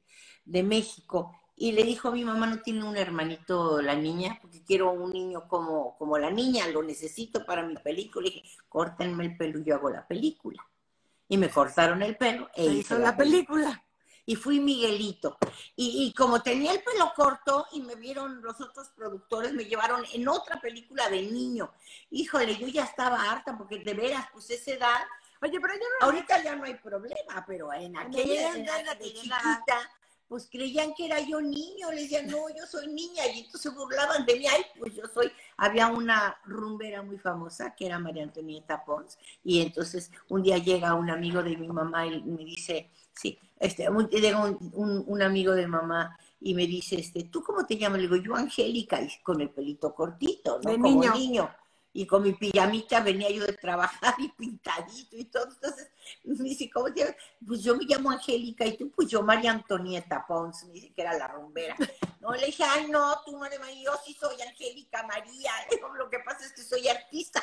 de 0.47 0.63
México 0.63 1.37
y 1.59 1.73
le 1.73 1.85
dijo 1.85 2.09
a 2.09 2.13
mi 2.13 2.23
mamá, 2.23 2.47
no 2.47 2.61
tiene 2.61 2.85
un 2.85 2.99
hermanito 2.99 3.81
la 3.81 3.95
niña, 3.95 4.39
porque 4.43 4.63
quiero 4.63 4.93
un 4.93 5.11
niño 5.11 5.49
como, 5.49 5.97
como 5.97 6.19
la 6.19 6.31
niña, 6.31 6.69
lo 6.69 6.83
necesito 6.83 7.47
para 7.47 7.63
mi 7.63 7.75
película. 7.77 8.29
Y 8.29 8.31
dije, 8.31 8.59
córtenme 8.69 9.25
el 9.25 9.37
pelo 9.39 9.59
y 9.59 9.65
yo 9.65 9.75
hago 9.75 9.89
la 9.89 10.07
película. 10.07 10.63
Y 11.29 11.39
me 11.39 11.49
cortaron 11.49 12.03
el 12.03 12.17
pelo 12.17 12.51
e 12.55 12.67
hizo 12.67 12.99
la 12.99 13.17
película. 13.17 13.83
Y 14.27 14.37
fui 14.37 14.61
Miguelito. 14.61 15.39
Y, 15.77 16.07
y, 16.07 16.13
como 16.13 16.43
tenía 16.43 16.73
el 16.73 16.83
pelo 16.83 17.13
corto 17.17 17.67
y 17.73 17.81
me 17.81 17.95
vieron 17.95 18.43
los 18.43 18.61
otros 18.61 18.89
productores, 18.89 19.55
me 19.55 19.65
llevaron 19.65 20.05
en 20.13 20.29
otra 20.29 20.61
película 20.61 21.09
de 21.09 21.23
niño. 21.23 21.73
Híjole, 22.11 22.57
yo 22.59 22.67
ya 22.67 22.85
estaba 22.85 23.31
harta 23.31 23.57
porque 23.57 23.79
de 23.79 23.95
veras, 23.95 24.27
pues 24.31 24.51
esa 24.51 24.73
edad. 24.73 25.01
Oye, 25.41 25.59
pero 25.59 25.73
yo 25.75 25.81
no... 26.01 26.07
Ahorita 26.07 26.43
ya 26.43 26.55
no 26.55 26.65
hay 26.65 26.75
problema, 26.75 27.45
pero 27.47 27.73
en 27.73 27.97
aquella 27.97 28.57
edad 28.57 28.99
de 28.99 29.05
chiquita 29.05 29.91
pues 30.29 30.49
creían 30.51 30.93
que 30.95 31.07
era 31.07 31.21
yo 31.21 31.41
niño, 31.41 31.91
le 31.93 32.03
decían, 32.03 32.27
no, 32.27 32.49
yo 32.49 32.67
soy 32.67 32.89
niña, 32.89 33.27
y 33.27 33.41
entonces 33.41 33.61
se 33.61 33.71
burlaban 33.71 34.27
de 34.27 34.37
mí, 34.37 34.47
ay, 34.47 34.63
pues 34.79 34.95
yo 34.95 35.03
soy, 35.13 35.31
había 35.57 35.89
una 35.89 36.37
rumbera 36.45 37.03
muy 37.03 37.19
famosa 37.19 37.75
que 37.75 37.87
era 37.87 37.99
María 37.99 38.25
Antonieta 38.25 38.85
Pons, 38.85 39.19
y 39.45 39.61
entonces 39.61 40.11
un 40.29 40.43
día 40.43 40.59
llega 40.59 40.95
un 40.95 41.11
amigo 41.11 41.43
de 41.43 41.57
mi 41.57 41.69
mamá 41.69 42.07
y 42.07 42.23
me 42.23 42.45
dice, 42.45 42.91
sí, 43.13 43.39
este, 43.59 43.89
llega 44.11 44.45
un, 44.45 45.05
un, 45.07 45.23
amigo 45.23 45.53
de 45.53 45.67
mamá 45.67 46.19
y 46.41 46.55
me 46.55 46.67
dice, 46.67 47.01
este, 47.01 47.25
¿tú 47.25 47.43
cómo 47.43 47.65
te 47.65 47.77
llamas? 47.77 47.99
Le 47.99 48.09
digo, 48.09 48.17
yo 48.17 48.35
Angélica, 48.35 49.01
y 49.01 49.09
con 49.23 49.41
el 49.41 49.51
pelito 49.51 49.95
cortito, 49.95 50.61
¿no? 50.63 50.73
Como 50.73 51.05
niño 51.15 51.51
y 51.97 52.07
con 52.07 52.23
mi 52.23 52.35
pijamita 52.35 53.01
venía 53.01 53.31
yo 53.31 53.47
de 53.47 53.55
trabajar 53.55 54.15
y 54.19 54.29
pintadito 54.29 55.17
y 55.17 55.25
todo. 55.25 55.49
Entonces 55.51 55.91
me 56.25 56.51
dice, 56.51 56.69
¿cómo 56.69 56.93
te 56.93 57.01
llamas? 57.01 57.17
Pues 57.47 57.63
yo 57.63 57.75
me 57.75 57.85
llamo 57.85 58.11
Angélica 58.11 58.67
y 58.67 58.77
tú, 58.77 58.91
pues 58.91 59.09
yo 59.09 59.23
María 59.23 59.53
Antonieta 59.53 60.27
Pons, 60.27 60.65
me 60.65 60.75
dice 60.75 60.93
que 60.93 61.01
era 61.01 61.17
la 61.17 61.29
rumbera. 61.29 61.75
No, 62.21 62.33
le 62.33 62.47
dije, 62.47 62.65
ay, 62.65 62.89
no, 62.91 63.23
tú 63.25 63.39
no 63.39 63.47
eres 63.47 63.61
María, 63.61 63.85
yo 63.85 63.93
sí 64.05 64.13
soy 64.13 64.41
Angélica 64.43 65.07
María. 65.07 65.53
Lo 65.97 66.11
que 66.11 66.19
pasa 66.19 66.45
es 66.45 66.53
que 66.53 66.63
soy 66.63 66.87
artista. 66.87 67.43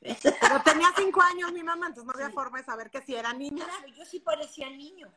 Pero 0.00 0.62
tenía 0.62 0.88
cinco 0.94 1.20
años 1.20 1.50
mi 1.52 1.64
mamá, 1.64 1.88
entonces 1.88 2.04
no 2.04 2.12
había 2.12 2.30
forma 2.30 2.58
de 2.58 2.66
saber 2.66 2.88
que 2.88 3.02
si 3.02 3.16
era 3.16 3.32
niña. 3.32 3.64
Claro, 3.64 3.88
yo 3.88 4.04
sí 4.04 4.20
parecía 4.20 4.70
niño. 4.70 5.12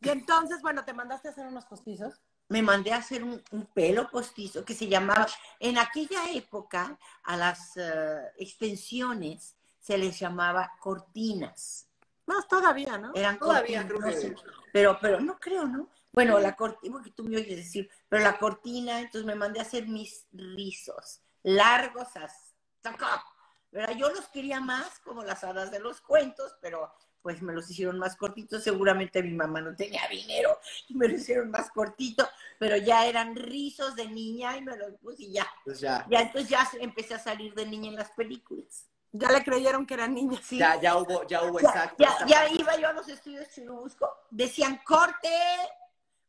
Y 0.00 0.08
entonces, 0.08 0.62
bueno, 0.62 0.82
te 0.86 0.94
mandaste 0.94 1.28
a 1.28 1.32
hacer 1.32 1.46
unos 1.46 1.66
postizos. 1.66 2.22
Me 2.52 2.62
mandé 2.62 2.92
a 2.92 2.98
hacer 2.98 3.24
un, 3.24 3.42
pelo 3.72 4.10
postizo 4.10 4.62
que 4.64 4.74
se 4.74 4.86
llamaba, 4.86 5.26
en 5.58 5.78
aquella 5.78 6.30
época, 6.32 6.98
a 7.22 7.36
las 7.36 7.76
eh, 7.76 8.30
extensiones 8.36 9.56
se 9.80 9.96
les 9.96 10.18
llamaba 10.20 10.72
cortinas. 10.78 11.88
Más 12.26 12.46
todavía, 12.46 12.98
¿no? 12.98 13.12
Eran 13.14 13.38
todavía, 13.38 13.88
cortinas. 13.88 14.42
Pero, 14.70 14.98
pero 15.00 15.18
no 15.18 15.40
creo, 15.40 15.66
¿no? 15.66 15.88
Bueno, 16.12 16.38
la 16.38 16.54
cortina, 16.54 16.92
porque 16.92 17.10
tú 17.10 17.24
me 17.24 17.38
oyes 17.38 17.56
decir, 17.56 17.90
pero 18.06 18.22
la 18.22 18.38
cortina, 18.38 19.00
entonces 19.00 19.24
me 19.24 19.34
mandé 19.34 19.58
a 19.58 19.62
hacer 19.62 19.88
mis 19.88 20.26
rizos, 20.32 21.22
largos 21.42 22.08
hasta 22.16 22.90
acá. 22.90 23.24
¿verdad? 23.70 23.96
Yo 23.96 24.10
los 24.10 24.28
quería 24.28 24.60
más 24.60 24.98
como 25.00 25.24
las 25.24 25.42
hadas 25.42 25.70
de 25.70 25.80
los 25.80 26.02
cuentos, 26.02 26.54
pero 26.60 26.92
pues 27.22 27.40
me 27.40 27.52
los 27.52 27.70
hicieron 27.70 27.98
más 27.98 28.16
cortitos. 28.16 28.62
Seguramente 28.62 29.22
mi 29.22 29.32
mamá 29.32 29.60
no 29.60 29.74
tenía 29.74 30.06
dinero 30.08 30.58
y 30.88 30.94
me 30.94 31.08
los 31.08 31.20
hicieron 31.20 31.50
más 31.50 31.70
cortito, 31.70 32.28
pero 32.58 32.76
ya 32.76 33.06
eran 33.06 33.36
rizos 33.36 33.94
de 33.96 34.08
niña 34.08 34.56
y 34.56 34.62
me 34.62 34.76
los 34.76 34.94
puse 34.94 35.24
y 35.24 35.32
ya. 35.32 35.46
Pues 35.64 35.80
ya. 35.80 36.06
Ya 36.10 36.20
entonces 36.20 36.50
ya 36.50 36.68
empecé 36.80 37.14
a 37.14 37.18
salir 37.18 37.54
de 37.54 37.66
niña 37.66 37.88
en 37.90 37.96
las 37.96 38.10
películas. 38.10 38.86
Ya 39.12 39.30
le 39.30 39.44
creyeron 39.44 39.86
que 39.86 39.94
era 39.94 40.08
niña. 40.08 40.40
Sí. 40.42 40.58
Ya, 40.58 40.80
ya 40.80 40.96
hubo, 40.96 41.26
ya 41.26 41.42
hubo 41.44 41.60
exacto. 41.60 41.96
Ya, 41.98 42.26
ya 42.26 42.48
iba 42.48 42.76
yo 42.78 42.88
a 42.88 42.92
los 42.92 43.08
estudios 43.08 43.46
busco, 43.68 44.10
decían 44.30 44.80
corte, 44.84 45.28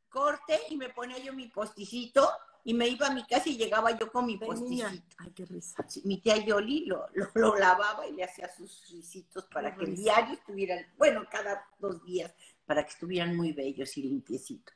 corte, 0.10 0.60
y 0.70 0.78
me 0.78 0.90
ponía 0.90 1.18
yo 1.18 1.34
mi 1.34 1.48
posticito 1.48 2.30
y 2.64 2.74
me 2.74 2.88
iba 2.88 3.08
a 3.08 3.14
mi 3.14 3.24
casa 3.26 3.50
y 3.50 3.58
llegaba 3.58 3.98
yo 3.98 4.12
con 4.12 4.26
mi 4.26 4.38
posticito. 4.38 5.04
Ay, 5.18 5.32
qué 5.36 5.46
risa. 5.46 5.86
mi 6.06 6.20
tía 6.20 6.38
Yoli 6.38 6.86
lo, 6.86 7.06
lo, 7.34 7.58
lavaba 7.58 8.08
y 8.08 8.14
le 8.14 8.24
hacía 8.24 8.50
sus 8.50 8.88
risitos 8.90 9.46
para 9.46 9.76
que 9.76 9.84
el 9.86 9.96
diario 9.96 10.34
estuvieran, 10.34 10.86
bueno, 10.98 11.26
cada 11.30 11.66
dos 11.80 12.04
días, 12.04 12.34
para 12.66 12.84
que 12.84 12.92
estuvieran 12.92 13.36
muy 13.36 13.52
bellos 13.52 13.98
y 13.98 14.04
limpiecitos. 14.04 14.76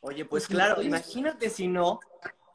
Oye, 0.00 0.24
pues 0.24 0.46
claro, 0.46 0.82
imagínate 0.82 1.48
si 1.48 1.68
no, 1.68 2.00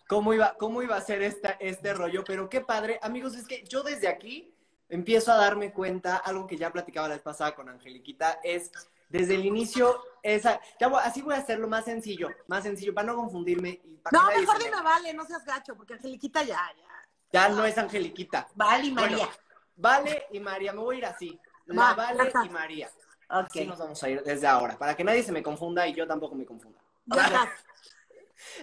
cómo 0.07 0.33
iba, 0.33 0.55
cómo 0.57 0.83
iba 0.83 0.95
a 0.95 1.01
ser 1.01 1.21
esta, 1.23 1.51
este 1.59 1.93
rollo, 1.93 2.23
pero 2.23 2.49
qué 2.49 2.61
padre. 2.61 2.99
Amigos, 3.01 3.35
es 3.35 3.47
que 3.47 3.63
yo 3.67 3.83
desde 3.83 4.07
aquí 4.07 4.53
empiezo 4.89 5.31
a 5.31 5.37
darme 5.37 5.71
cuenta, 5.71 6.17
algo 6.17 6.45
que 6.45 6.57
ya 6.57 6.71
platicaba 6.71 7.07
la 7.07 7.15
vez 7.15 7.23
pasada 7.23 7.55
con 7.55 7.69
Angeliquita, 7.69 8.39
es 8.43 8.71
desde 9.09 9.35
el 9.35 9.45
inicio, 9.45 10.01
esa, 10.21 10.61
ya 10.79 10.87
así 10.99 11.21
voy 11.21 11.33
a 11.33 11.39
hacerlo 11.39 11.67
más 11.67 11.85
sencillo, 11.85 12.29
más 12.47 12.63
sencillo, 12.63 12.93
para 12.93 13.07
no 13.07 13.15
confundirme. 13.15 13.81
Y 13.83 13.99
no, 14.11 14.27
mejor 14.27 14.59
dime 14.59 14.81
vale, 14.81 15.13
no 15.13 15.25
seas 15.25 15.43
gacho, 15.43 15.75
porque 15.75 15.95
Angeliquita 15.95 16.43
ya, 16.43 16.59
ya. 16.77 16.85
Ya 17.31 17.49
no 17.49 17.65
es 17.65 17.77
Angeliquita. 17.77 18.47
Vale 18.55 18.87
y 18.87 18.91
María. 18.91 19.29
vale 19.75 20.25
y 20.31 20.39
María, 20.39 20.73
me 20.73 20.79
voy 20.79 20.95
a 20.95 20.99
ir 20.99 21.05
así. 21.05 21.39
La 21.65 21.93
Vale 21.93 22.31
y 22.45 22.49
María. 22.49 22.89
Así 23.27 23.65
nos 23.65 23.77
vamos 23.77 24.01
a 24.01 24.09
ir 24.09 24.23
desde 24.23 24.47
ahora, 24.47 24.77
para 24.77 24.95
que 24.95 25.03
nadie 25.03 25.21
se 25.21 25.31
me 25.31 25.43
confunda 25.43 25.87
y 25.87 25.93
yo 25.93 26.07
tampoco 26.07 26.35
me 26.35 26.45
confunda. 26.45 26.79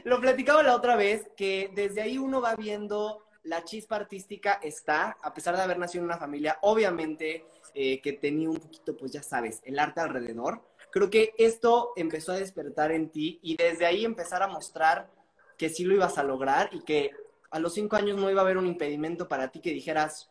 Lo 0.05 0.21
platicaba 0.21 0.63
la 0.63 0.75
otra 0.75 0.97
vez, 0.97 1.31
que 1.37 1.71
desde 1.75 2.03
ahí 2.03 2.19
uno 2.19 2.41
va 2.41 2.57
viendo 2.57 3.27
la 3.47 3.65
chispa 3.65 3.97
artística 3.97 4.55
está, 4.63 5.17
a 5.23 5.33
pesar 5.33 5.57
de 5.57 5.63
haber 5.63 5.79
nacido 5.79 6.03
en 6.03 6.07
una 6.07 6.19
familia, 6.19 6.59
obviamente 6.63 7.47
eh, 7.79 8.01
que 8.01 8.15
tenía 8.15 8.49
un 8.49 8.57
poquito, 8.57 8.97
pues 8.97 9.13
ya 9.13 9.23
sabes, 9.23 9.61
el 9.63 9.79
arte 9.79 10.01
alrededor. 10.01 10.63
Creo 10.91 11.11
que 11.11 11.35
esto 11.37 11.93
empezó 11.95 12.33
a 12.33 12.37
despertar 12.37 12.91
en 12.91 13.11
ti 13.11 13.39
y 13.43 13.55
desde 13.55 13.85
ahí 13.85 14.07
empezar 14.07 14.43
a 14.43 14.47
mostrar 14.47 15.13
que 15.59 15.69
sí 15.69 15.85
lo 15.85 15.95
ibas 15.95 16.17
a 16.17 16.23
lograr 16.23 16.71
y 16.73 16.81
que 16.81 17.11
a 17.51 17.59
los 17.59 17.75
cinco 17.75 17.97
años 17.97 18.17
no 18.17 18.31
iba 18.31 18.41
a 18.41 18.45
haber 18.45 18.57
un 18.57 18.67
impedimento 18.67 19.29
para 19.29 19.53
ti 19.53 19.61
que 19.61 19.73
dijeras, 19.73 20.31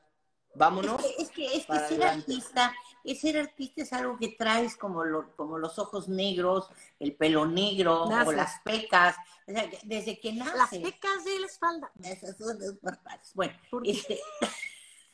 vámonos. 0.56 1.06
Es 1.20 1.30
que, 1.30 1.46
es 1.46 1.68
que, 1.68 1.80
ser 1.88 2.04
artista, 2.04 2.74
es 3.04 3.22
ser 3.22 3.38
artista 3.38 3.84
es 3.84 3.94
algo 3.94 4.18
que 4.18 4.30
traes 4.30 4.76
como, 4.76 5.04
como 5.36 5.60
los 5.60 5.78
ojos 5.78 6.10
negros, 6.10 6.68
el 7.00 7.16
pelo 7.16 7.46
negro 7.46 8.06
o 8.06 8.32
las 8.32 8.60
pecas. 8.62 9.18
O 9.48 9.52
sea, 9.52 9.70
desde 9.84 10.20
que 10.20 10.34
naces. 10.34 10.56
Las 10.56 10.70
pecas 10.72 11.24
de 11.24 11.40
la 11.42 11.46
espalda. 11.46 11.92
Esas 12.04 12.36
son 12.38 12.58
las 12.82 13.34
Bueno, 13.36 13.54
este. 13.84 14.20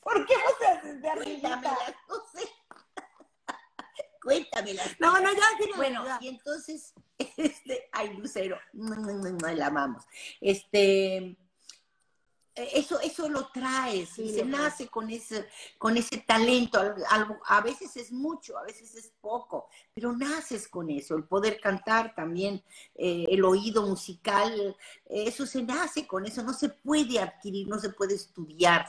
¿Por 0.01 0.25
qué 0.25 0.33
no 0.35 0.57
te 0.59 0.67
haces 0.67 1.01
de 1.01 1.11
Cuéntamelas, 1.11 1.95
no 2.09 2.15
sé. 2.33 2.49
Cuéntamelas. 4.21 4.99
No, 4.99 5.19
no, 5.19 5.31
ya, 5.31 5.75
Bueno, 5.77 6.05
y 6.19 6.27
entonces, 6.27 6.93
este, 7.37 7.89
ay, 7.91 8.15
Lucero, 8.17 8.59
no, 8.73 8.95
no, 8.95 9.13
no, 9.13 9.47
la 9.53 9.67
amamos. 9.67 10.03
Este, 10.39 11.37
eso, 12.55 12.99
eso 12.99 13.29
lo 13.29 13.47
traes, 13.49 14.09
se 14.09 14.43
nace 14.43 14.87
con 14.87 15.09
ese, 15.09 15.47
con 15.77 15.95
ese 15.95 16.17
talento, 16.17 16.79
algo, 17.09 17.39
a 17.45 17.61
veces 17.61 17.95
es 17.95 18.11
mucho, 18.11 18.57
a 18.57 18.63
veces 18.63 18.93
es 18.95 19.13
poco, 19.21 19.69
pero 19.93 20.11
naces 20.11 20.67
con 20.67 20.89
eso, 20.89 21.15
el 21.15 21.23
poder 21.23 21.61
cantar 21.61 22.13
también, 22.13 22.61
eh, 22.95 23.25
el 23.29 23.45
oído 23.45 23.87
musical, 23.87 24.75
eso 25.05 25.45
se 25.45 25.63
nace 25.63 26.05
con 26.05 26.25
eso, 26.25 26.43
no 26.43 26.53
se 26.53 26.69
puede 26.69 27.19
adquirir, 27.19 27.67
no 27.67 27.79
se 27.79 27.89
puede 27.89 28.15
estudiar 28.15 28.85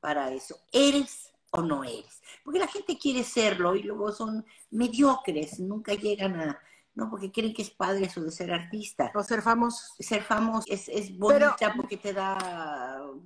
para 0.00 0.32
eso. 0.32 0.58
¿Eres 0.72 1.30
o 1.52 1.62
no 1.62 1.84
eres? 1.84 2.22
Porque 2.44 2.58
la 2.58 2.68
gente 2.68 2.98
quiere 2.98 3.24
serlo 3.24 3.74
y 3.74 3.82
luego 3.82 4.12
son 4.12 4.44
mediocres, 4.70 5.60
nunca 5.60 5.94
llegan 5.94 6.40
a, 6.40 6.60
no, 6.94 7.08
porque 7.08 7.30
creen 7.30 7.54
que 7.54 7.62
es 7.62 7.70
padre 7.70 8.06
eso 8.06 8.20
de 8.20 8.30
ser 8.30 8.52
artista. 8.52 9.12
O 9.14 9.22
ser 9.22 9.42
famoso. 9.42 9.94
Ser 9.98 10.22
famoso 10.22 10.66
es, 10.68 10.88
es 10.88 11.16
bonita 11.16 11.72
porque 11.76 11.96
te 11.96 12.12
da... 12.12 12.36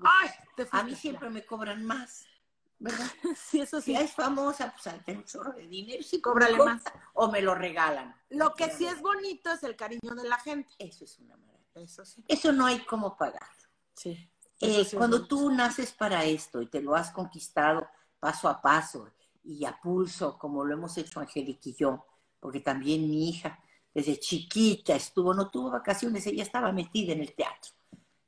¡Ay! 0.04 0.30
a 0.70 0.82
mí 0.82 0.94
siempre 0.94 1.30
me 1.30 1.44
cobran 1.44 1.84
más. 1.84 2.26
¿Verdad? 2.78 3.06
Sí, 3.36 3.60
eso 3.60 3.80
sí. 3.80 3.96
Si 3.96 4.00
es 4.00 4.12
famosa, 4.12 4.74
pues 4.74 5.04
tengo 5.04 5.20
un 5.20 5.24
chorro 5.24 5.52
de 5.52 5.66
dinero, 5.66 6.02
sí, 6.02 6.20
cóbrale 6.20 6.58
más. 6.58 6.82
O 7.14 7.30
me 7.30 7.40
lo 7.40 7.54
regalan. 7.54 8.14
Lo 8.30 8.54
que 8.54 8.70
sí 8.70 8.86
es 8.86 9.00
bonito 9.00 9.50
es 9.52 9.62
el 9.62 9.76
cariño 9.76 10.14
de 10.14 10.28
la 10.28 10.38
gente. 10.38 10.70
Eso 10.78 11.04
es 11.04 11.18
una 11.18 11.36
maravilla. 11.36 11.70
Eso 11.74 12.04
sí. 12.04 12.24
Eso 12.28 12.52
no 12.52 12.66
hay 12.66 12.84
cómo 12.84 13.16
pagar. 13.16 13.48
Sí. 13.94 14.30
Eh, 14.60 14.86
cuando 14.94 15.26
tú 15.26 15.50
naces 15.50 15.92
para 15.92 16.24
esto 16.24 16.62
y 16.62 16.66
te 16.66 16.80
lo 16.80 16.94
has 16.94 17.10
conquistado 17.10 17.86
paso 18.18 18.48
a 18.48 18.62
paso 18.62 19.10
y 19.42 19.64
a 19.64 19.78
pulso, 19.78 20.38
como 20.38 20.64
lo 20.64 20.74
hemos 20.74 20.96
hecho 20.96 21.20
Angélica 21.20 21.68
y 21.68 21.74
yo, 21.74 22.06
porque 22.40 22.60
también 22.60 23.08
mi 23.08 23.28
hija 23.28 23.58
desde 23.92 24.18
chiquita 24.18 24.96
estuvo, 24.96 25.34
no 25.34 25.50
tuvo 25.50 25.70
vacaciones, 25.70 26.26
ella 26.26 26.42
estaba 26.42 26.72
metida 26.72 27.12
en 27.12 27.20
el 27.20 27.34
teatro. 27.34 27.72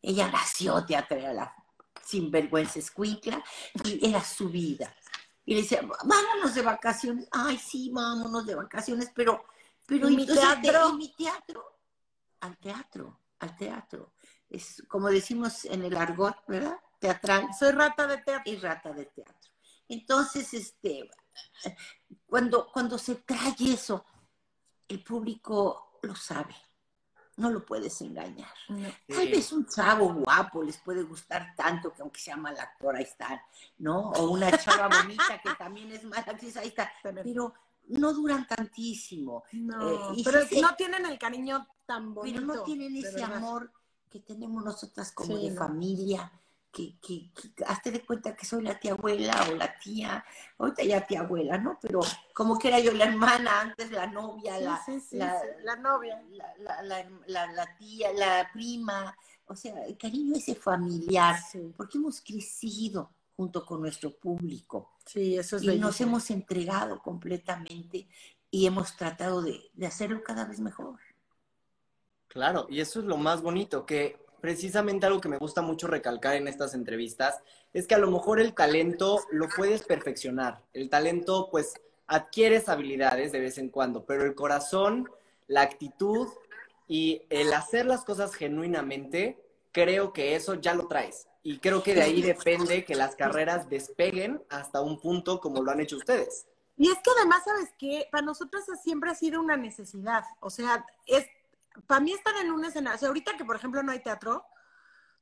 Ella 0.02 0.30
nació 0.30 0.85
teatro, 0.85 1.16
era 1.16 1.33
la 1.33 1.54
sinvergüenza 2.04 2.78
escuincla 2.78 3.42
y 3.85 4.06
era 4.09 4.23
su 4.23 4.49
vida. 4.49 4.95
Y 5.45 5.54
le 5.54 5.62
decía, 5.62 5.80
vámonos 6.04 6.54
de 6.54 6.62
vacaciones. 6.62 7.28
Ay, 7.33 7.56
sí, 7.56 7.90
vámonos 7.92 8.47
de 8.47 8.54
vacaciones, 8.54 9.11
pero, 9.14 9.45
pero 9.87 10.09
¿Y 10.09 10.16
mi 10.16 10.26
teatro? 10.26 10.92
mi 10.95 11.12
teatro? 11.14 11.64
Al 12.40 12.56
teatro, 12.59 13.21
al 13.38 13.56
teatro 13.56 14.12
es 14.50 14.82
como 14.88 15.08
decimos 15.08 15.64
en 15.64 15.84
el 15.84 15.96
argot, 15.96 16.36
¿verdad? 16.46 16.78
Teatral. 16.98 17.48
Soy 17.58 17.72
rata 17.72 18.06
de 18.06 18.18
teatro. 18.18 18.52
Y 18.52 18.56
rata 18.56 18.92
de 18.92 19.06
teatro. 19.06 19.50
Entonces, 19.88 20.52
este, 20.54 21.10
cuando, 22.26 22.70
cuando 22.72 22.98
se 22.98 23.16
trae 23.16 23.54
eso, 23.60 24.04
el 24.88 25.02
público 25.02 25.98
lo 26.02 26.14
sabe. 26.14 26.54
No 27.36 27.50
lo 27.50 27.66
puedes 27.66 28.00
engañar. 28.00 28.50
Tal 29.06 29.28
vez 29.28 29.52
un 29.52 29.66
chavo 29.66 30.14
guapo 30.14 30.62
les 30.62 30.78
puede 30.78 31.02
gustar 31.02 31.54
tanto 31.54 31.92
que 31.92 32.00
aunque 32.00 32.18
sea 32.18 32.36
mal 32.36 32.58
actor, 32.58 32.96
ahí 32.96 33.02
está, 33.02 33.44
¿no? 33.78 34.10
O 34.12 34.30
una 34.30 34.56
chava 34.56 34.88
bonita 34.88 35.38
que 35.42 35.54
también 35.58 35.92
es 35.92 36.02
mala 36.04 36.22
actriz, 36.22 36.56
ahí 36.56 36.68
está. 36.68 36.90
Pero 37.02 37.52
no 37.88 38.14
duran 38.14 38.46
tantísimo. 38.46 39.44
No, 39.52 40.14
eh, 40.14 40.22
pero 40.24 40.40
no 40.62 40.74
tienen 40.76 41.04
el 41.04 41.18
cariño 41.18 41.68
tan 41.84 42.14
bonito. 42.14 42.40
Pero 42.40 42.54
no 42.54 42.62
tienen 42.62 42.96
ese 42.96 43.22
amor 43.22 43.70
que 44.16 44.35
tenemos 44.35 44.64
nosotras 44.64 45.12
como 45.12 45.37
de 45.37 45.50
familia, 45.52 46.32
que, 46.73 46.99
que, 47.00 47.30
hazte 47.66 47.90
de 47.90 48.04
cuenta 48.04 48.35
que 48.35 48.46
soy 48.46 48.62
la 48.62 48.78
tía 48.78 48.92
abuela 48.92 49.46
o 49.50 49.54
la 49.54 49.78
tía, 49.78 50.25
ahorita 50.58 50.85
ya 50.85 51.06
tía 51.06 51.20
abuela, 51.20 51.58
¿no? 51.58 51.78
Pero 51.80 52.00
como 52.35 52.58
que 52.58 52.68
era 52.68 52.80
yo 52.80 52.92
la 52.92 53.04
hermana, 53.04 53.61
antes 53.61 53.90
la 53.90 54.06
novia, 54.06 54.58
la, 54.58 54.80
la, 55.62 55.76
novia, 55.76 56.23
la, 57.26 57.76
tía, 57.78 58.12
la 58.12 58.49
prima, 58.52 59.16
o 59.46 59.54
sea, 59.54 59.85
el 59.85 59.96
cariño 59.96 60.37
ese 60.37 60.54
familiar, 60.54 61.37
porque 61.76 61.99
hemos 61.99 62.20
crecido 62.20 63.11
junto 63.37 63.64
con 63.66 63.80
nuestro 63.80 64.14
público. 64.16 64.92
Sí, 65.04 65.37
eso 65.37 65.56
es 65.56 65.62
Y 65.62 65.78
nos 65.78 66.00
hemos 66.00 66.30
entregado 66.30 67.00
completamente 67.00 68.08
y 68.50 68.66
hemos 68.66 68.96
tratado 68.96 69.42
de, 69.42 69.70
de 69.75 69.87
hacerlo 69.87 70.23
cada 70.23 70.46
vez 70.46 70.61
mejor. 70.61 70.99
Claro, 72.28 72.66
y 72.68 72.80
eso 72.80 73.00
es 73.00 73.06
lo 73.06 73.16
más 73.16 73.42
bonito, 73.42 73.87
que 73.87 74.18
precisamente 74.40 75.06
algo 75.06 75.21
que 75.21 75.28
me 75.28 75.38
gusta 75.38 75.62
mucho 75.62 75.87
recalcar 75.87 76.37
en 76.37 76.49
estas 76.49 76.75
entrevistas 76.75 77.40
es 77.73 77.87
que 77.87 77.95
a 77.95 77.99
lo 77.99 78.11
mejor 78.11 78.40
el 78.40 78.54
talento 78.54 79.21
lo 79.30 79.49
puedes 79.49 79.83
perfeccionar. 79.83 80.62
El 80.73 80.88
talento, 80.88 81.49
pues, 81.50 81.75
adquieres 82.06 82.68
habilidades 82.68 83.33
de 83.33 83.40
vez 83.40 83.59
en 83.59 83.68
cuando, 83.68 84.04
pero 84.04 84.25
el 84.25 84.35
corazón, 84.35 85.11
la 85.47 85.62
actitud 85.62 86.28
y 86.88 87.23
el 87.30 87.52
hacer 87.52 87.87
las 87.87 88.04
cosas 88.04 88.35
genuinamente, 88.35 89.42
creo 89.73 90.12
que 90.12 90.37
eso 90.37 90.54
ya 90.54 90.75
lo 90.75 90.87
traes. 90.87 91.26
Y 91.42 91.59
creo 91.59 91.83
que 91.83 91.95
de 91.95 92.02
ahí 92.02 92.23
depende 92.23 92.85
que 92.85 92.95
las 92.95 93.14
carreras 93.14 93.68
despeguen 93.68 94.42
hasta 94.49 94.80
un 94.80 95.00
punto 95.00 95.40
como 95.40 95.62
lo 95.62 95.71
han 95.71 95.80
hecho 95.80 95.97
ustedes. 95.97 96.47
Y 96.76 96.90
es 96.90 96.97
que 96.97 97.11
además, 97.16 97.42
¿sabes 97.45 97.71
qué? 97.78 98.09
Para 98.11 98.25
nosotros 98.25 98.64
siempre 98.83 99.11
ha 99.11 99.14
sido 99.14 99.40
una 99.40 99.56
necesidad. 99.56 100.25
O 100.40 100.50
sea, 100.50 100.85
es, 101.06 101.26
para 101.87 102.00
mí 102.00 102.12
estar 102.12 102.37
en 102.37 102.50
un 102.50 102.64
escenario, 102.64 102.97
o 102.97 102.99
sea, 102.99 103.09
ahorita 103.09 103.37
que 103.37 103.45
por 103.45 103.56
ejemplo 103.56 103.83
no 103.83 103.92
hay 103.92 104.02
teatro, 104.02 104.45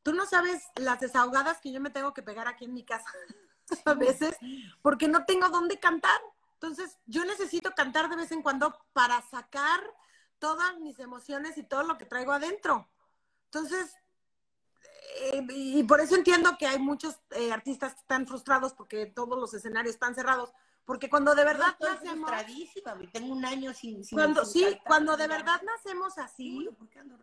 tú 0.02 0.12
no 0.12 0.26
sabes 0.26 0.62
las 0.76 1.00
desahogadas 1.00 1.60
que 1.60 1.72
yo 1.72 1.80
me 1.80 1.90
tengo 1.90 2.14
que 2.14 2.22
pegar 2.22 2.46
aquí 2.46 2.66
en 2.66 2.74
mi 2.74 2.84
casa 2.84 3.10
a 3.86 3.94
veces, 3.94 4.36
porque 4.82 5.08
no 5.08 5.24
tengo 5.24 5.48
dónde 5.48 5.78
cantar. 5.78 6.20
Entonces, 6.54 6.98
yo 7.06 7.24
necesito 7.24 7.74
cantar 7.74 8.08
de 8.08 8.16
vez 8.16 8.32
en 8.32 8.42
cuando 8.42 8.74
para 8.92 9.20
sacar 9.22 9.80
todas 10.38 10.78
mis 10.78 10.98
emociones 10.98 11.58
y 11.58 11.62
todo 11.62 11.82
lo 11.82 11.98
que 11.98 12.06
traigo 12.06 12.32
adentro. 12.32 12.88
Entonces, 13.46 13.94
eh, 15.20 15.46
y 15.50 15.82
por 15.84 16.00
eso 16.00 16.16
entiendo 16.16 16.56
que 16.58 16.66
hay 16.66 16.78
muchos 16.78 17.18
eh, 17.30 17.52
artistas 17.52 17.94
que 17.94 18.00
están 18.00 18.26
frustrados 18.26 18.72
porque 18.74 19.06
todos 19.06 19.38
los 19.38 19.52
escenarios 19.54 19.94
están 19.94 20.14
cerrados. 20.14 20.52
Porque 20.84 21.08
cuando 21.08 21.34
de 21.34 21.44
verdad 21.44 21.74
no, 21.80 21.94
nacemos. 21.94 22.30
tengo 23.12 23.32
un 23.32 23.44
año 23.44 23.72
sin. 23.72 24.06
cuando, 24.06 24.44
sí, 24.44 24.78
cuando 24.86 25.16
de 25.16 25.26
verdad 25.26 25.60
nacemos 25.62 26.18
así. 26.18 26.68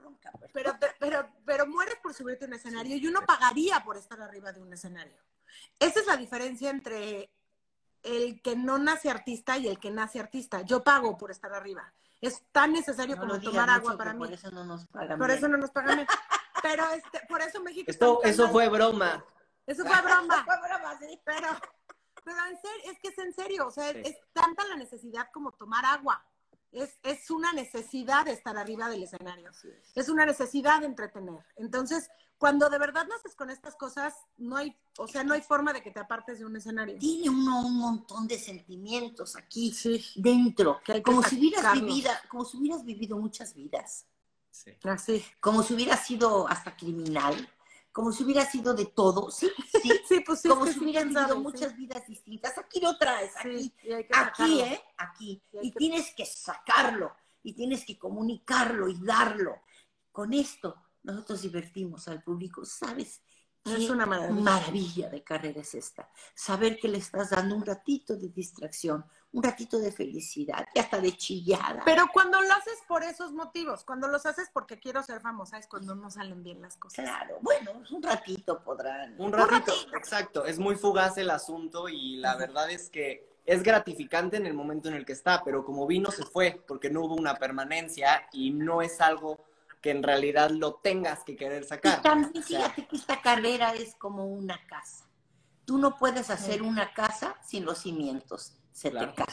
ronca, 0.01 0.31
pues. 0.31 0.51
pero, 0.51 0.75
pero, 0.99 1.29
pero 1.45 1.67
mueres 1.67 1.95
por 2.01 2.13
subirte 2.13 2.45
a 2.45 2.47
un 2.47 2.55
escenario 2.55 2.95
y 2.95 3.07
uno 3.07 3.21
pagaría 3.21 3.83
por 3.83 3.97
estar 3.97 4.19
arriba 4.19 4.51
de 4.51 4.61
un 4.61 4.73
escenario. 4.73 5.17
Esa 5.79 5.99
es 5.99 6.07
la 6.07 6.17
diferencia 6.17 6.69
entre 6.71 7.31
el 8.03 8.41
que 8.41 8.55
no 8.55 8.79
nace 8.79 9.09
artista 9.09 9.57
y 9.57 9.67
el 9.67 9.79
que 9.79 9.91
nace 9.91 10.19
artista. 10.19 10.61
Yo 10.61 10.83
pago 10.83 11.17
por 11.17 11.29
estar 11.29 11.53
arriba. 11.53 11.93
Es 12.19 12.43
tan 12.51 12.73
necesario 12.73 13.17
como 13.17 13.39
tomar 13.39 13.69
agua 13.69 13.97
para 13.97 14.13
mí. 14.13 14.19
Por 14.19 14.33
eso 14.33 14.51
no 14.51 14.63
nos 14.63 14.87
pagan. 14.87 15.19
Por 15.19 15.31
eso 15.31 15.47
no 15.47 15.57
nos 15.57 15.71
pagan. 15.71 16.05
Pero 16.61 16.89
este, 16.91 17.21
por 17.27 17.41
eso 17.41 17.61
México. 17.61 17.89
Esto, 17.89 18.21
eso 18.23 18.49
fue 18.49 18.69
broma. 18.69 19.23
Eso 19.65 19.83
fue 19.85 20.01
broma. 20.01 20.43
fue 20.45 20.55
broma, 20.67 20.99
sí. 20.99 21.19
Pero, 21.23 21.47
pero 22.23 22.37
en 22.49 22.57
serio, 22.61 22.91
es 22.91 22.99
que 22.99 23.07
es 23.09 23.17
en 23.17 23.33
serio. 23.33 23.67
O 23.67 23.71
sea, 23.71 23.89
es 23.89 24.17
tanta 24.33 24.65
la 24.67 24.75
necesidad 24.75 25.29
como 25.33 25.51
tomar 25.51 25.85
agua. 25.85 26.23
Es, 26.71 26.97
es 27.03 27.29
una 27.29 27.51
necesidad 27.51 28.25
de 28.25 28.31
estar 28.31 28.57
arriba 28.57 28.89
del 28.89 29.03
escenario. 29.03 29.49
Es. 29.49 29.65
es 29.95 30.09
una 30.09 30.25
necesidad 30.25 30.79
de 30.79 30.85
entretener. 30.85 31.43
Entonces, 31.57 32.09
cuando 32.41 32.69
de 32.71 32.79
verdad 32.79 33.05
naces 33.07 33.35
con 33.35 33.51
estas 33.51 33.75
cosas, 33.75 34.15
no 34.37 34.57
hay, 34.57 34.75
o 34.97 35.07
sea, 35.07 35.23
no 35.23 35.35
hay 35.35 35.41
forma 35.41 35.73
de 35.73 35.83
que 35.83 35.91
te 35.91 35.99
apartes 35.99 36.39
de 36.39 36.45
un 36.45 36.55
escenario. 36.55 36.97
Tiene 36.97 37.29
uno 37.29 37.61
un 37.61 37.77
montón 37.77 38.27
de 38.27 38.39
sentimientos 38.39 39.35
aquí 39.35 39.71
dentro, 40.15 40.81
como 41.03 41.21
si 41.21 41.37
hubieras 41.37 41.73
vivido, 41.73 42.09
como 42.29 42.43
si 42.43 42.57
hubieras 42.57 42.83
vivido 42.83 43.15
muchas 43.17 43.53
vidas. 43.53 44.07
Sí. 44.49 44.71
Así. 44.83 45.23
Como 45.39 45.61
si 45.61 45.75
hubiera 45.75 45.95
sido 45.95 46.47
hasta 46.47 46.75
criminal, 46.75 47.47
como 47.91 48.11
si 48.11 48.23
hubiera 48.23 48.45
sido 48.45 48.73
de 48.73 48.85
todo, 48.85 49.31
sí, 49.31 49.49
sí, 49.81 49.91
sí 50.07 50.19
pues 50.25 50.41
sí, 50.41 50.49
como 50.49 50.65
si 50.65 50.79
hubieras 50.79 51.05
vivido 51.05 51.39
muchas 51.39 51.75
vidas 51.75 52.07
distintas. 52.07 52.57
Aquí 52.57 52.79
lo 52.79 52.97
traes, 52.97 53.35
aquí, 53.37 53.73
aquí, 54.13 54.61
¿eh? 54.61 54.81
Aquí. 54.97 55.43
Y, 55.61 55.71
tienes 55.71 56.13
que 56.15 56.25
sacarlo, 56.25 57.13
y 57.43 57.53
tienes 57.53 57.85
que 57.85 57.97
comunicarlo 57.97 58.87
y 58.87 58.97
darlo. 59.03 59.61
Con 60.11 60.33
esto 60.33 60.75
nosotros 61.03 61.41
divertimos 61.41 62.07
al 62.07 62.23
público, 62.23 62.65
¿sabes? 62.65 63.21
Es 63.63 63.89
una 63.89 64.07
maravilla. 64.07 64.41
maravilla 64.41 65.09
de 65.09 65.23
carrera 65.23 65.61
es 65.61 65.75
esta. 65.75 66.09
Saber 66.33 66.79
que 66.79 66.87
le 66.87 66.97
estás 66.97 67.29
dando 67.29 67.55
un 67.55 67.63
ratito 67.63 68.15
de 68.15 68.29
distracción, 68.29 69.05
un 69.33 69.43
ratito 69.43 69.77
de 69.79 69.91
felicidad 69.91 70.67
y 70.73 70.79
hasta 70.79 70.99
de 70.99 71.15
chillada. 71.15 71.83
Pero 71.85 72.07
cuando 72.11 72.41
lo 72.41 72.51
haces 72.53 72.79
por 72.87 73.03
esos 73.03 73.31
motivos, 73.33 73.83
cuando 73.83 74.07
los 74.07 74.25
haces 74.25 74.49
porque 74.51 74.79
quiero 74.79 75.03
ser 75.03 75.21
famosa, 75.21 75.59
es 75.59 75.67
cuando 75.67 75.93
no 75.93 76.09
salen 76.09 76.41
bien 76.41 76.61
las 76.61 76.75
cosas. 76.77 77.05
Claro, 77.05 77.37
bueno, 77.41 77.71
un 77.91 78.01
ratito 78.01 78.63
podrán. 78.63 79.15
Un 79.21 79.31
ratito, 79.31 79.73
exacto. 79.95 80.43
Es 80.45 80.57
muy 80.57 80.75
fugaz 80.75 81.17
el 81.17 81.29
asunto 81.29 81.87
y 81.87 82.17
la 82.17 82.35
verdad 82.35 82.69
es 82.71 82.89
que 82.89 83.29
es 83.45 83.61
gratificante 83.61 84.37
en 84.37 84.47
el 84.47 84.55
momento 84.55 84.89
en 84.89 84.95
el 84.95 85.05
que 85.05 85.13
está, 85.13 85.43
pero 85.43 85.63
como 85.63 85.85
vino 85.85 86.09
se 86.09 86.25
fue 86.25 86.63
porque 86.67 86.89
no 86.89 87.01
hubo 87.05 87.15
una 87.15 87.35
permanencia 87.35 88.27
y 88.31 88.51
no 88.51 88.81
es 88.81 88.99
algo 89.01 89.45
que 89.81 89.91
en 89.91 90.03
realidad 90.03 90.51
lo 90.51 90.75
tengas 90.75 91.23
que 91.23 91.35
querer 91.35 91.63
sacar. 91.63 91.99
Y 91.99 92.01
también 92.01 92.43
fíjate 92.43 92.87
que 92.87 92.95
esta 92.95 93.21
carrera 93.21 93.73
es 93.73 93.95
como 93.95 94.25
una 94.25 94.59
casa. 94.67 95.05
Tú 95.65 95.77
no 95.77 95.97
puedes 95.97 96.29
hacer 96.29 96.61
una 96.61 96.93
casa 96.93 97.35
sin 97.43 97.65
los 97.65 97.79
cimientos 97.79 98.57
se 98.71 98.91
te 98.91 99.13
cae. 99.13 99.25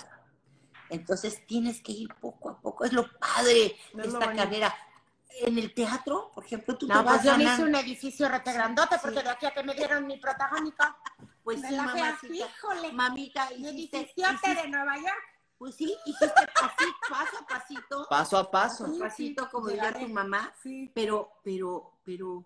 Entonces 0.91 1.47
tienes 1.47 1.83
que 1.83 1.93
ir 1.93 2.15
poco 2.21 2.51
a 2.51 2.61
poco. 2.61 2.85
Es 2.85 2.93
lo 2.93 3.09
padre 3.19 3.77
de 3.95 4.07
esta 4.07 4.33
carrera. 4.33 4.75
En 5.41 5.57
el 5.57 5.73
teatro, 5.73 6.33
por 6.35 6.45
ejemplo, 6.45 6.77
tú 6.77 6.89
no, 6.89 6.99
te 6.99 7.05
vas 7.05 7.23
pues 7.23 7.37
yo 7.37 7.41
hice 7.41 7.63
un 7.63 7.75
edificio 7.77 8.29
rete 8.29 8.53
grandote 8.53 8.97
porque 9.01 9.23
de 9.23 9.29
aquí 9.29 9.47
a 9.47 9.53
que 9.53 9.63
me 9.63 9.75
dieron 9.75 10.05
mi 10.07 10.17
protagónica, 10.17 10.97
pues 11.45 11.61
sí, 11.61 11.77
mamacita, 11.77 12.35
híjole, 12.35 12.93
mamita, 12.93 13.53
hiciste, 13.53 14.13
hiciste, 14.17 14.55
de 14.55 14.69
Nueva 14.69 14.97
York. 14.97 15.38
Pues 15.59 15.75
sí, 15.75 15.97
hiciste 16.07 16.29
pasito, 16.55 16.95
paso 17.11 17.39
a 17.39 17.47
pasito. 17.47 18.07
Paso 18.09 18.39
a 18.39 18.51
paso. 18.51 18.85
Paso 18.85 18.97
a 18.97 19.09
pasito, 19.09 19.51
como 19.51 19.69
diría 19.69 19.93
tu 19.93 20.09
mamá. 20.09 20.53
Sí. 20.63 20.91
Pero, 20.95 21.33
pero, 21.43 21.95
pero, 22.05 22.45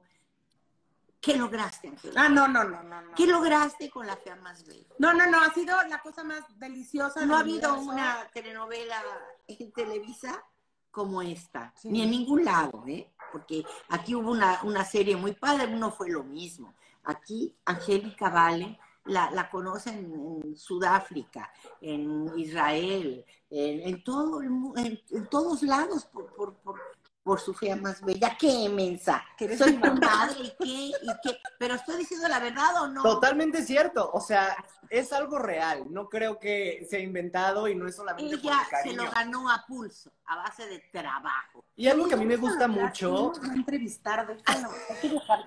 ¿Qué 1.22 1.36
lograste, 1.36 1.92
Ah, 2.16 2.28
no, 2.28 2.48
no, 2.48 2.64
no, 2.64 2.82
no, 2.82 3.14
¿Qué 3.14 3.28
lograste 3.28 3.88
con 3.88 4.08
La 4.08 4.16
Fea 4.16 4.34
Más 4.34 4.66
Bella? 4.66 4.88
No, 4.98 5.14
no, 5.14 5.24
no, 5.26 5.40
ha 5.40 5.54
sido 5.54 5.76
la 5.88 6.00
cosa 6.00 6.24
más 6.24 6.42
deliciosa. 6.58 7.24
No 7.24 7.36
ha 7.36 7.40
habido 7.40 7.78
una 7.78 8.28
telenovela 8.32 9.00
en 9.46 9.70
Televisa 9.70 10.44
como 10.90 11.22
esta, 11.22 11.72
ni 11.84 12.02
en 12.02 12.10
ningún 12.10 12.44
lado, 12.44 12.82
¿eh? 12.88 13.08
Porque 13.30 13.64
aquí 13.90 14.16
hubo 14.16 14.32
una, 14.32 14.60
una 14.64 14.84
serie 14.84 15.16
muy 15.16 15.32
padre, 15.32 15.68
no 15.68 15.92
fue 15.92 16.10
lo 16.10 16.24
mismo. 16.24 16.74
Aquí, 17.04 17.54
Angélica 17.66 18.28
Vale 18.28 18.80
la, 19.04 19.30
la 19.30 19.50
conocen 19.50 20.12
en 20.44 20.56
Sudáfrica, 20.56 21.50
en 21.80 22.30
Israel, 22.38 23.24
en, 23.50 24.02
todo 24.04 24.42
en, 24.42 25.00
en, 25.10 25.26
todos 25.28 25.62
lados 25.62 26.06
por, 26.06 26.32
por, 26.34 26.54
por, 26.58 26.80
por 27.22 27.40
su 27.40 27.54
fea 27.54 27.76
más 27.76 28.02
bella. 28.02 28.36
¡Qué 28.38 28.68
mensa! 28.68 29.24
Soy 29.56 29.74
tu 29.74 29.94
madre 29.94 30.36
y 30.40 30.52
qué, 30.58 30.92
y 31.02 31.10
qué. 31.22 31.38
Pero 31.58 31.74
estoy 31.74 31.98
diciendo 31.98 32.28
la 32.28 32.38
verdad 32.38 32.82
o 32.82 32.88
no. 32.88 33.02
Totalmente 33.02 33.62
cierto. 33.62 34.10
O 34.12 34.20
sea, 34.20 34.56
es 34.90 35.12
algo 35.12 35.38
real. 35.38 35.84
No 35.90 36.08
creo 36.08 36.38
que 36.38 36.86
sea 36.88 37.00
inventado 37.00 37.68
y 37.68 37.74
no 37.74 37.86
es 37.86 37.96
solamente 37.96 38.34
Ella 38.34 38.58
por 38.58 38.68
cariño. 38.70 39.02
se 39.02 39.06
lo 39.06 39.10
ganó 39.10 39.50
a 39.50 39.64
pulso, 39.66 40.12
a 40.26 40.36
base 40.36 40.66
de 40.66 40.80
trabajo. 40.92 41.64
Y 41.76 41.88
algo 41.88 42.08
que 42.08 42.14
a 42.14 42.18
mí 42.18 42.26
me 42.26 42.36
gusta 42.36 42.68
mucho. 42.68 43.32
Entrevistar, 43.54 44.26
bueno, 44.46 44.68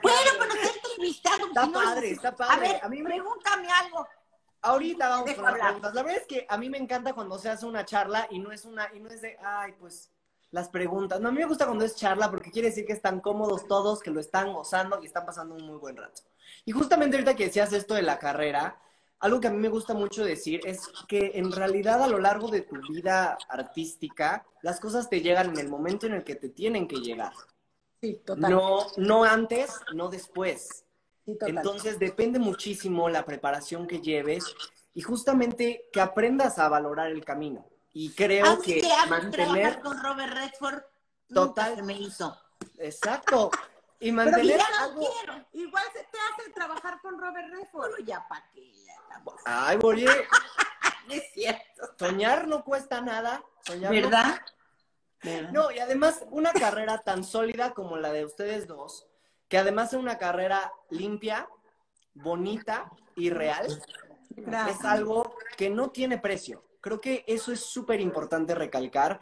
bueno, 0.01 0.53
entrevistar. 0.95 1.39
Está 1.41 1.71
padre, 1.71 2.11
está 2.11 2.35
padre. 2.35 2.53
A 2.55 2.59
ver, 2.59 2.79
a 2.83 2.89
mí 2.89 3.01
me... 3.01 3.09
pregúntame 3.11 3.67
algo. 3.69 4.07
Ahorita 4.61 5.09
vamos 5.09 5.33
con 5.33 5.43
las 5.43 5.53
preguntas. 5.53 5.93
La 5.93 6.03
verdad 6.03 6.21
es 6.21 6.27
que 6.27 6.45
a 6.49 6.57
mí 6.57 6.69
me 6.69 6.77
encanta 6.77 7.13
cuando 7.13 7.37
se 7.37 7.49
hace 7.49 7.65
una 7.65 7.85
charla 7.85 8.27
y 8.31 8.39
no 8.39 8.51
es 8.51 8.65
una, 8.65 8.89
y 8.93 8.99
no 8.99 9.09
es 9.09 9.21
de, 9.21 9.37
ay, 9.43 9.73
pues 9.79 10.11
las 10.51 10.69
preguntas. 10.69 11.19
No, 11.19 11.29
a 11.29 11.31
mí 11.31 11.39
me 11.39 11.45
gusta 11.45 11.65
cuando 11.65 11.85
es 11.85 11.95
charla 11.95 12.31
porque 12.31 12.49
quiere 12.49 12.69
decir 12.69 12.85
que 12.85 12.93
están 12.93 13.19
cómodos 13.19 13.67
todos, 13.67 14.01
que 14.01 14.09
lo 14.09 14.19
están 14.19 14.53
gozando 14.53 14.99
y 15.03 15.05
están 15.05 15.25
pasando 15.25 15.53
un 15.53 15.65
muy 15.65 15.77
buen 15.77 15.97
rato. 15.97 16.23
Y 16.63 16.71
justamente 16.71 17.17
ahorita 17.17 17.35
que 17.35 17.45
decías 17.45 17.73
esto 17.73 17.93
de 17.93 18.01
la 18.01 18.17
carrera, 18.17 18.79
algo 19.19 19.39
que 19.39 19.47
a 19.47 19.51
mí 19.51 19.57
me 19.57 19.69
gusta 19.69 19.93
mucho 19.93 20.23
decir 20.23 20.61
es 20.65 20.87
que 21.07 21.33
en 21.35 21.51
realidad 21.51 22.01
a 22.01 22.07
lo 22.07 22.19
largo 22.19 22.47
de 22.47 22.61
tu 22.61 22.75
vida 22.89 23.37
artística, 23.49 24.45
las 24.61 24.79
cosas 24.79 25.09
te 25.09 25.21
llegan 25.21 25.49
en 25.49 25.59
el 25.59 25.69
momento 25.69 26.07
en 26.07 26.13
el 26.13 26.23
que 26.23 26.35
te 26.35 26.49
tienen 26.49 26.87
que 26.87 26.97
llegar. 26.97 27.33
Sí, 28.01 28.21
total. 28.25 28.51
No, 28.51 28.87
no 28.97 29.23
antes, 29.23 29.71
no 29.93 30.09
después. 30.09 30.84
Sí, 31.25 31.37
Entonces 31.41 31.99
depende 31.99 32.39
muchísimo 32.39 33.09
la 33.09 33.25
preparación 33.25 33.87
que 33.87 33.99
lleves 33.99 34.55
y 34.93 35.01
justamente 35.01 35.89
que 35.91 35.99
aprendas 35.99 36.59
a 36.59 36.69
valorar 36.69 37.11
el 37.11 37.25
camino. 37.25 37.67
Y 37.93 38.13
creo 38.13 38.61
que, 38.61 38.81
mantener 39.09 39.79
con 39.79 40.01
Robert 40.01 40.33
Redford 40.33 40.83
total 41.33 41.83
me 41.83 41.93
hizo. 41.93 42.37
Exacto. 42.77 43.49
Y 43.99 44.11
mantener 44.11 44.59
algo... 44.79 45.07
Igual 45.53 45.83
se 45.93 46.03
te 46.03 46.17
hace 46.17 46.51
trabajar 46.53 46.99
con 47.01 47.19
Robert 47.19 47.47
Redford. 47.49 47.91
Pero 47.95 48.05
ya 48.05 48.27
para 48.27 48.45
qué. 48.53 48.71
Ay, 49.45 49.79
oye. 49.81 50.07
es 51.09 51.23
cierto. 51.33 51.95
Soñar 51.97 52.47
no 52.47 52.63
cuesta 52.63 53.01
nada. 53.01 53.43
Soñar 53.65 53.91
¿Verdad? 53.91 54.41
No, 55.51 55.71
y 55.71 55.79
además 55.79 56.23
una 56.29 56.53
carrera 56.53 56.99
tan 56.99 57.23
sólida 57.23 57.73
como 57.73 57.97
la 57.97 58.11
de 58.11 58.25
ustedes 58.25 58.67
dos, 58.67 59.07
que 59.47 59.57
además 59.57 59.93
es 59.93 59.99
una 59.99 60.17
carrera 60.17 60.71
limpia, 60.89 61.47
bonita 62.13 62.91
y 63.15 63.29
real, 63.29 63.67
es 64.37 64.85
algo 64.85 65.35
que 65.57 65.69
no 65.69 65.89
tiene 65.89 66.17
precio. 66.17 66.63
Creo 66.81 67.01
que 67.01 67.23
eso 67.27 67.51
es 67.51 67.61
súper 67.61 67.99
importante 67.99 68.55
recalcar. 68.55 69.21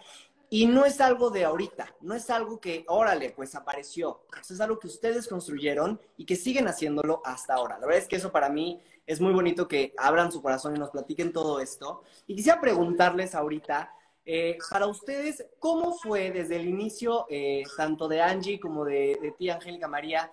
Y 0.50 0.68
no 0.68 0.86
es 0.86 1.02
algo 1.02 1.32
de 1.32 1.46
ahorita, 1.46 1.96
no 2.02 2.14
es 2.14 2.30
algo 2.30 2.60
que, 2.60 2.86
órale, 2.88 3.32
pues 3.32 3.56
apareció. 3.56 4.22
es 4.40 4.62
algo 4.62 4.78
que 4.78 4.86
ustedes 4.86 5.28
construyeron 5.28 6.00
y 6.16 6.28
que 6.28 6.36
siguen 6.36 6.68
haciéndolo 6.68 7.24
hasta 7.26 7.56
ahora. 7.56 7.80
La 7.80 7.88
verdad 7.88 8.04
es 8.04 8.08
que 8.08 8.18
eso 8.18 8.32
para 8.32 8.50
mí 8.50 8.80
es 9.08 9.20
muy 9.20 9.34
bonito 9.34 9.68
que 9.68 9.96
abran 9.98 10.32
su 10.32 10.44
corazón 10.44 10.76
y 10.76 10.80
nos 10.80 10.92
platiquen 10.92 11.34
todo 11.34 11.60
esto. 11.60 12.04
Y 12.28 12.36
quisiera 12.36 12.62
preguntarles 12.62 13.34
ahorita, 13.34 13.92
eh, 14.26 14.58
para 14.70 14.88
ustedes, 14.88 15.46
¿cómo 15.60 15.94
fue 15.98 16.32
desde 16.32 16.56
el 16.56 16.68
inicio, 16.68 17.26
eh, 17.30 17.64
tanto 17.76 18.08
de 18.08 18.22
Angie 18.22 18.60
como 18.60 18.86
de, 18.86 19.20
de 19.22 19.32
ti, 19.32 19.50
Angélica 19.50 19.88
María, 19.88 20.32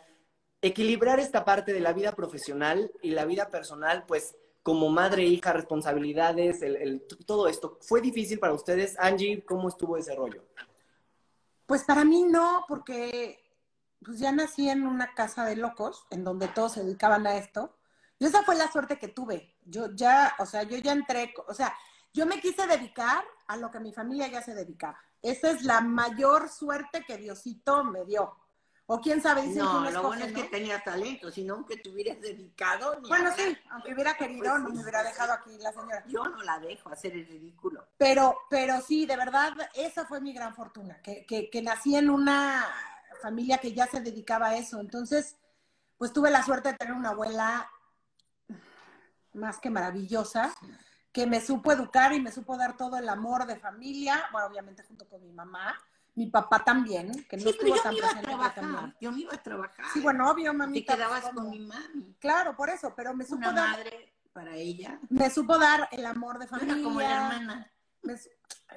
equilibrar 0.63 1.19
esta 1.19 1.45
parte 1.45 1.73
de 1.73 1.81
la 1.81 1.93
vida 1.93 2.13
profesional 2.13 2.93
y 3.03 3.11
la 3.11 3.25
vida 3.25 3.49
personal, 3.49 4.05
pues 4.07 4.37
como 4.63 4.91
madre, 4.91 5.25
hija, 5.25 5.53
responsabilidades, 5.53 6.61
todo 7.27 7.49
esto, 7.49 7.79
¿fue 7.81 8.01
difícil 8.01 8.39
para 8.39 8.53
ustedes? 8.53 8.95
Angie, 8.99 9.43
¿cómo 9.45 9.69
estuvo 9.69 9.97
ese 9.97 10.15
rollo? 10.15 10.45
Pues 11.67 11.85
para 11.85 12.05
mí 12.05 12.25
no, 12.25 12.65
porque 12.69 13.41
pues 14.05 14.19
ya 14.19 14.33
nací 14.33 14.69
en 14.69 14.87
una 14.87 15.15
casa 15.15 15.45
de 15.45 15.57
locos, 15.57 16.07
en 16.11 16.25
donde 16.25 16.49
todos 16.49 16.73
se 16.73 16.85
dedicaban 16.85 17.27
a 17.27 17.37
esto. 17.37 17.77
Y 18.19 18.27
esa 18.27 18.43
fue 18.43 18.55
la 18.55 18.71
suerte 18.71 18.99
que 18.99 19.09
tuve. 19.09 19.55
Yo 19.65 19.95
ya, 19.95 20.35
o 20.39 20.47
sea, 20.47 20.63
yo 20.65 20.77
ya 20.77 20.93
entré, 20.93 21.33
o 21.47 21.55
sea, 21.55 21.75
yo 22.13 22.27
me 22.27 22.41
quise 22.41 22.67
dedicar 22.67 23.25
a 23.47 23.57
lo 23.57 23.71
que 23.71 23.81
mi 23.81 23.93
familia 23.93 24.29
ya 24.29 24.43
se 24.43 24.55
dedicaba. 24.55 24.99
Esa 25.23 25.51
es 25.51 25.63
la 25.63 25.81
mayor 25.81 26.49
suerte 26.49 27.05
que 27.07 27.17
Diosito 27.19 27.85
me 27.85 28.05
dio. 28.05 28.37
O 28.93 29.01
quién 29.01 29.23
sabe, 29.23 29.43
dicen 29.43 29.63
no, 29.63 29.89
lo 29.89 30.03
bueno 30.03 30.25
es 30.25 30.33
que 30.33 30.43
tenía 30.45 30.83
talento, 30.83 31.31
si 31.31 31.45
no 31.45 31.65
que 31.65 31.77
te 31.77 31.91
hubieras 31.91 32.21
dedicado. 32.21 33.01
bueno, 33.09 33.31
sí, 33.37 33.57
aunque 33.71 33.95
hubiera 33.95 34.15
querido, 34.15 34.51
pues 34.51 34.63
no 34.65 34.71
me 34.71 34.81
hubiera 34.83 35.05
dejado 35.05 35.33
aquí 35.33 35.57
la 35.59 35.71
señora. 35.71 36.05
Yo 36.09 36.25
no 36.25 36.43
la 36.43 36.59
dejo 36.59 36.91
hacer 36.91 37.13
el 37.13 37.25
ridículo. 37.25 37.87
Pero, 37.97 38.37
pero 38.51 38.81
sí, 38.81 39.07
de 39.07 39.17
verdad, 39.17 39.53
esa 39.75 40.07
fue 40.07 40.21
mi 40.21 40.33
gran 40.33 40.57
fortuna, 40.57 41.01
que, 41.03 41.25
que, 41.25 41.49
que 41.49 41.63
nací 41.63 41.95
en 41.95 42.11
una 42.11 42.67
familia 43.23 43.59
que 43.59 43.73
ya 43.73 43.87
se 43.87 44.01
dedicaba 44.01 44.49
a 44.49 44.57
eso. 44.57 44.81
Entonces, 44.81 45.37
pues 45.97 46.13
tuve 46.13 46.31
la 46.31 46.43
suerte 46.43 46.73
de 46.73 46.79
tener 46.79 46.95
una 46.95 47.11
abuela 47.11 47.71
más 49.35 49.59
que 49.59 49.71
maravillosa, 49.71 50.53
que 51.13 51.27
me 51.27 51.41
supo 51.41 51.73
educar 51.73 52.13
y 52.13 52.21
me 52.21 52.31
supo 52.31 52.57
dar 52.57 52.77
todo 52.77 52.97
el 52.97 53.09
amor 53.09 53.47
de 53.47 53.57
familia, 53.57 54.25
bueno, 54.33 54.47
obviamente 54.47 54.85
junto 54.85 55.09
con 55.09 55.23
mi 55.23 55.33
mamá, 55.33 55.77
mi 56.15 56.27
papá 56.27 56.63
también, 56.65 57.25
que 57.29 57.37
no 57.37 57.45
sí, 57.45 57.51
estuvo 57.51 57.77
yo 57.77 57.83
tan 57.83 57.93
me 57.93 57.99
iba 57.99 58.11
a 58.11 58.55
trabajar, 58.55 58.97
Yo 59.01 59.13
me 59.13 59.21
iba 59.21 59.35
a 59.35 59.43
trabajar. 59.43 59.87
Sí, 59.93 60.01
bueno, 60.01 60.31
obvio, 60.31 60.53
mami. 60.53 60.83
Te 60.83 60.95
quedabas 60.95 61.25
con 61.31 61.51
mi 61.51 61.61
mami. 61.61 62.15
Claro, 62.19 62.57
por 62.57 62.69
eso, 62.69 62.95
pero 62.95 63.15
me 63.15 63.25
supo 63.25 63.39
Una 63.39 63.53
dar... 63.53 63.71
madre 63.71 64.15
para 64.33 64.55
ella. 64.57 65.01
Me 65.09 65.31
supo 65.31 65.59
dar 65.59 65.89
el 65.93 66.07
amor 66.07 66.39
de 66.39 66.47
familia. 66.47 66.83
como 66.83 67.01
la 67.01 67.17
hermana. 67.17 67.73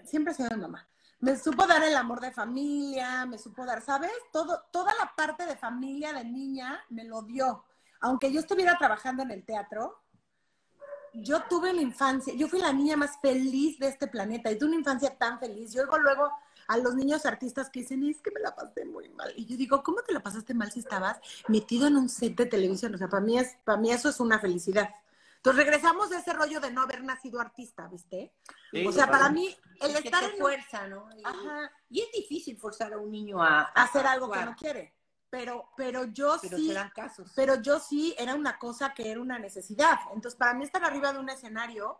siempre 0.05 0.33
he 0.33 0.35
sido 0.35 0.49
mi 0.51 0.61
mamá. 0.61 0.87
Me 1.19 1.37
supo 1.37 1.65
dar 1.65 1.83
el 1.83 1.95
amor 1.95 2.19
de 2.19 2.31
familia, 2.31 3.25
me 3.25 3.37
supo 3.37 3.65
dar, 3.65 3.81
¿sabes? 3.81 4.11
Todo, 4.31 4.65
toda 4.71 4.93
la 4.95 5.13
parte 5.15 5.45
de 5.45 5.55
familia 5.55 6.11
de 6.11 6.25
niña 6.25 6.83
me 6.89 7.05
lo 7.05 7.21
dio. 7.21 7.63
Aunque 8.01 8.31
yo 8.31 8.41
estuviera 8.41 8.77
trabajando 8.77 9.23
en 9.23 9.31
el 9.31 9.45
teatro, 9.45 10.02
yo 11.13 11.43
tuve 11.49 11.73
mi 11.73 11.81
infancia, 11.81 12.33
yo 12.33 12.47
fui 12.47 12.59
la 12.59 12.73
niña 12.73 12.97
más 12.97 13.19
feliz 13.21 13.77
de 13.79 13.87
este 13.87 14.07
planeta 14.07 14.51
y 14.51 14.57
tuve 14.57 14.69
una 14.69 14.79
infancia 14.79 15.15
tan 15.15 15.39
feliz. 15.39 15.71
Yo 15.73 15.83
oigo 15.83 15.97
luego 15.99 16.31
a 16.67 16.77
los 16.77 16.95
niños 16.95 17.25
artistas 17.25 17.69
que 17.69 17.81
dicen, 17.81 18.03
es 18.03 18.21
que 18.21 18.31
me 18.31 18.39
la 18.39 18.55
pasé 18.55 18.85
muy 18.85 19.09
mal. 19.09 19.31
Y 19.35 19.45
yo 19.45 19.57
digo, 19.57 19.83
¿cómo 19.83 20.01
te 20.01 20.13
la 20.13 20.21
pasaste 20.21 20.53
mal 20.53 20.71
si 20.71 20.79
estabas 20.79 21.19
metido 21.47 21.87
en 21.87 21.97
un 21.97 22.09
set 22.09 22.35
de 22.35 22.45
televisión? 22.45 22.95
O 22.95 22.97
sea, 22.97 23.09
para 23.09 23.23
mí, 23.23 23.37
es, 23.37 23.57
para 23.63 23.77
mí 23.77 23.91
eso 23.91 24.09
es 24.09 24.19
una 24.19 24.39
felicidad. 24.39 24.89
Entonces 25.37 25.65
regresamos 25.65 26.09
a 26.13 26.19
ese 26.19 26.31
rollo 26.31 26.61
de 26.61 26.71
no 26.71 26.83
haber 26.83 27.03
nacido 27.03 27.41
artista, 27.41 27.85
¿viste? 27.89 28.33
o 28.87 28.91
sea, 28.93 29.11
para 29.11 29.29
mí 29.29 29.53
el 29.81 29.95
estar 29.97 30.23
en 30.23 30.37
fuerza, 30.37 30.87
¿no? 30.87 31.09
Y, 31.17 31.21
Ajá. 31.21 31.69
y 31.89 31.99
es 31.99 32.11
difícil 32.13 32.57
forzar 32.57 32.93
a 32.93 32.97
un 32.97 33.11
niño 33.11 33.43
a, 33.43 33.63
hacer 33.75 34.07
algo 34.07 34.31
que 34.31 34.45
no 34.45 34.55
quiere. 34.55 34.92
Pero, 35.33 35.67
pero 35.75 36.05
yo 36.05 36.37
pero 36.39 36.57
sí. 36.57 36.75
casos. 36.93 37.31
Pero 37.35 37.59
yo 37.59 37.79
sí 37.79 38.13
era 38.19 38.35
una 38.35 38.59
cosa 38.59 38.93
que 38.93 39.09
era 39.09 39.19
una 39.19 39.39
necesidad. 39.39 39.97
Entonces, 40.13 40.35
para 40.35 40.53
mí 40.53 40.63
estar 40.63 40.83
arriba 40.83 41.11
de 41.11 41.17
un 41.17 41.27
escenario 41.27 41.97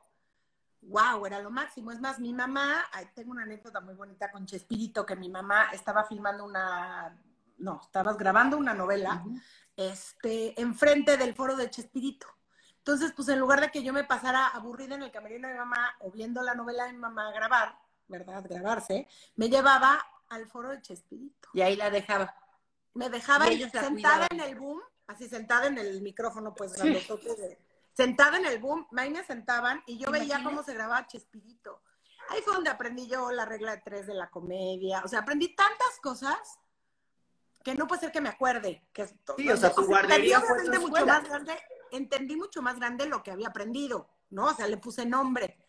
wow, 0.83 1.25
era 1.25 1.39
lo 1.39 1.49
máximo. 1.49 1.91
Es 1.91 1.99
más, 1.99 2.19
mi 2.19 2.31
mamá, 2.31 2.85
tengo 3.15 3.31
una 3.31 3.41
anécdota 3.41 3.81
muy 3.81 3.95
bonita 3.95 4.29
con 4.31 4.45
Chespirito, 4.45 5.03
que 5.03 5.15
mi 5.15 5.29
mamá 5.29 5.69
estaba 5.71 6.03
filmando 6.03 6.45
una, 6.45 7.17
no, 7.57 7.81
estabas 7.83 8.17
grabando 8.19 8.55
una 8.55 8.75
novela, 8.75 9.23
este, 9.75 10.61
enfrente 10.61 11.17
del 11.17 11.33
foro 11.33 11.55
de 11.55 11.71
Chespirito. 11.71 12.27
Entonces, 12.77 13.13
pues 13.15 13.29
en 13.29 13.39
lugar 13.39 13.61
de 13.61 13.71
que 13.71 13.81
yo 13.81 13.93
me 13.93 14.03
pasara 14.03 14.49
aburrida 14.49 14.93
en 14.93 15.01
el 15.01 15.11
camerino 15.11 15.47
de 15.47 15.55
mi 15.55 15.59
mamá 15.59 15.95
o 16.01 16.11
viendo 16.11 16.43
la 16.43 16.53
novela 16.53 16.85
de 16.85 16.93
mi 16.93 16.99
mamá 16.99 17.31
grabar, 17.31 17.79
¿verdad? 18.07 18.43
Grabarse, 18.47 19.07
me 19.37 19.49
llevaba 19.49 20.05
al 20.29 20.45
foro 20.45 20.69
de 20.69 20.83
Chespirito. 20.83 21.49
Y 21.55 21.61
ahí 21.61 21.75
la 21.75 21.89
dejaba. 21.89 22.42
Me 22.93 23.09
dejaba 23.09 23.45
sentada 23.47 24.27
en 24.29 24.39
el 24.39 24.55
boom, 24.55 24.81
así 25.07 25.27
sentada 25.27 25.67
en 25.67 25.77
el 25.77 26.01
micrófono, 26.01 26.53
pues, 26.53 26.73
sí. 26.73 26.89
de 26.89 27.57
sentada 27.93 28.37
en 28.37 28.45
el 28.45 28.59
boom, 28.59 28.87
ahí 28.97 29.11
me 29.11 29.23
sentaban 29.23 29.83
y 29.85 29.97
yo 29.97 30.11
veía 30.11 30.43
cómo 30.43 30.63
se 30.63 30.73
grababa 30.73 31.07
Chespirito. 31.07 31.81
Ahí 32.29 32.41
fue 32.41 32.53
donde 32.53 32.69
aprendí 32.69 33.07
yo 33.07 33.31
la 33.31 33.45
regla 33.45 33.75
de 33.75 33.81
tres 33.81 34.07
de 34.07 34.13
la 34.13 34.29
comedia. 34.29 35.01
O 35.03 35.07
sea, 35.07 35.19
aprendí 35.19 35.55
tantas 35.55 35.99
cosas 36.01 36.37
que 37.63 37.75
no 37.75 37.87
puede 37.87 38.01
ser 38.01 38.11
que 38.11 38.21
me 38.21 38.29
acuerde. 38.29 38.87
Que, 38.93 39.07
sí, 39.07 39.49
o 39.49 39.57
sea, 39.57 39.73
tu 39.73 39.85
guardería 39.85 40.41
fue 40.41 40.63
mucho 40.79 41.05
más 41.05 41.23
grande, 41.23 41.61
Entendí 41.91 42.35
mucho 42.35 42.61
más 42.61 42.77
grande 42.77 43.05
lo 43.05 43.21
que 43.21 43.29
había 43.29 43.49
aprendido, 43.49 44.09
¿no? 44.31 44.45
O 44.45 44.53
sea, 44.55 44.67
le 44.67 44.77
puse 44.77 45.05
nombre. 45.05 45.59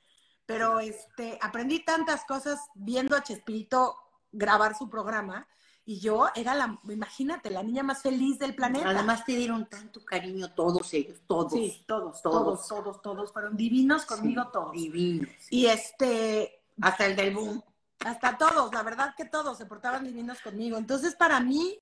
Pero 0.46 0.80
este, 0.80 1.38
aprendí 1.42 1.84
tantas 1.84 2.24
cosas 2.24 2.60
viendo 2.74 3.16
a 3.16 3.22
Chespirito 3.22 3.96
grabar 4.32 4.76
su 4.76 4.88
programa 4.88 5.46
y 5.86 6.00
yo 6.00 6.28
era 6.34 6.54
la, 6.54 6.78
imagínate, 6.84 7.50
la 7.50 7.62
niña 7.62 7.82
más 7.82 8.00
feliz 8.00 8.38
del 8.38 8.54
planeta. 8.54 8.88
Además 8.88 9.24
te 9.24 9.36
dieron 9.36 9.66
tanto 9.66 10.02
cariño 10.04 10.50
todos 10.52 10.92
ellos, 10.94 11.20
todos. 11.26 11.52
Sí, 11.52 11.84
todos, 11.86 12.22
todos, 12.22 12.66
todos, 12.66 13.02
todos, 13.02 13.32
fueron 13.32 13.56
divinos 13.56 14.06
conmigo 14.06 14.48
todos. 14.48 14.72
Divinos. 14.72 15.28
Y 15.50 15.66
este... 15.66 16.62
Hasta 16.80 17.06
el 17.06 17.16
del 17.16 17.34
boom. 17.34 17.62
Hasta 18.00 18.38
todos, 18.38 18.72
la 18.72 18.82
verdad 18.82 19.14
que 19.16 19.26
todos 19.26 19.58
se 19.58 19.66
portaban 19.66 20.04
divinos 20.04 20.40
conmigo. 20.40 20.78
Entonces 20.78 21.14
para 21.14 21.38
mí 21.40 21.78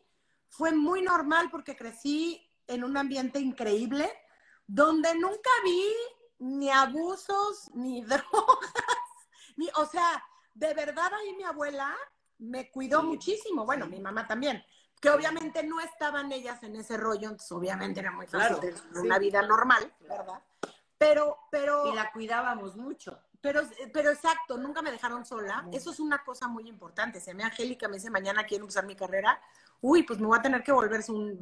fue 0.49 0.73
muy 0.73 1.03
normal 1.03 1.49
porque 1.51 1.77
crecí 1.77 2.45
en 2.67 2.85
un 2.85 2.97
ambiente 2.97 3.39
increíble 3.39 4.11
donde 4.67 5.15
nunca 5.15 5.51
vi 5.65 5.85
ni 6.39 6.71
abusos, 6.71 7.71
ni 7.75 8.03
drogas, 8.05 8.23
ni, 9.57 9.69
o 9.77 9.87
sea, 9.87 10.25
de 10.55 10.75
verdad 10.75 11.13
ahí 11.15 11.35
mi 11.37 11.45
abuela 11.45 11.97
me 12.43 12.71
cuidó 12.71 13.03
muchísimo. 13.03 13.65
Bueno, 13.65 13.87
mi 13.87 14.01
mamá 14.01 14.27
también. 14.27 14.63
Que 15.01 15.11
obviamente 15.11 15.65
no 15.65 15.81
estaban 15.81 16.31
ellas 16.31 16.63
en 16.63 16.77
ese 16.77 16.97
rollo, 16.97 17.31
entonces 17.31 17.51
obviamente 17.51 18.01
era 18.01 18.13
muy 18.13 18.27
fácil 18.27 18.59
claro, 18.59 19.01
una 19.01 19.19
vida 19.19 19.43
normal, 19.43 19.93
¿verdad? 20.01 20.41
Pero, 20.97 21.39
pero. 21.51 21.89
Y 21.89 21.95
la 21.97 22.13
cuidábamos 22.13 22.77
mucho. 22.77 23.21
Pero, 23.41 23.63
pero 23.93 24.11
exacto, 24.11 24.57
nunca 24.57 24.83
me 24.83 24.93
dejaron 24.93 25.27
sola. 25.27 25.67
Eso 25.73 25.91
es 25.91 25.99
una 25.99 26.23
cosa 26.23 26.47
muy 26.47 26.69
importante. 26.69 27.19
Se 27.19 27.35
me 27.35 27.43
Angélica 27.43 27.89
me 27.89 27.97
dice 27.97 28.09
mañana 28.09 28.45
quiero 28.45 28.67
usar 28.67 28.87
mi 28.87 28.95
carrera. 28.95 29.41
Uy, 29.81 30.05
pues 30.05 30.21
me 30.21 30.29
voy 30.29 30.39
a 30.39 30.43
tener 30.43 30.63
que 30.63 30.71
volver 30.71 31.03
su 31.03 31.37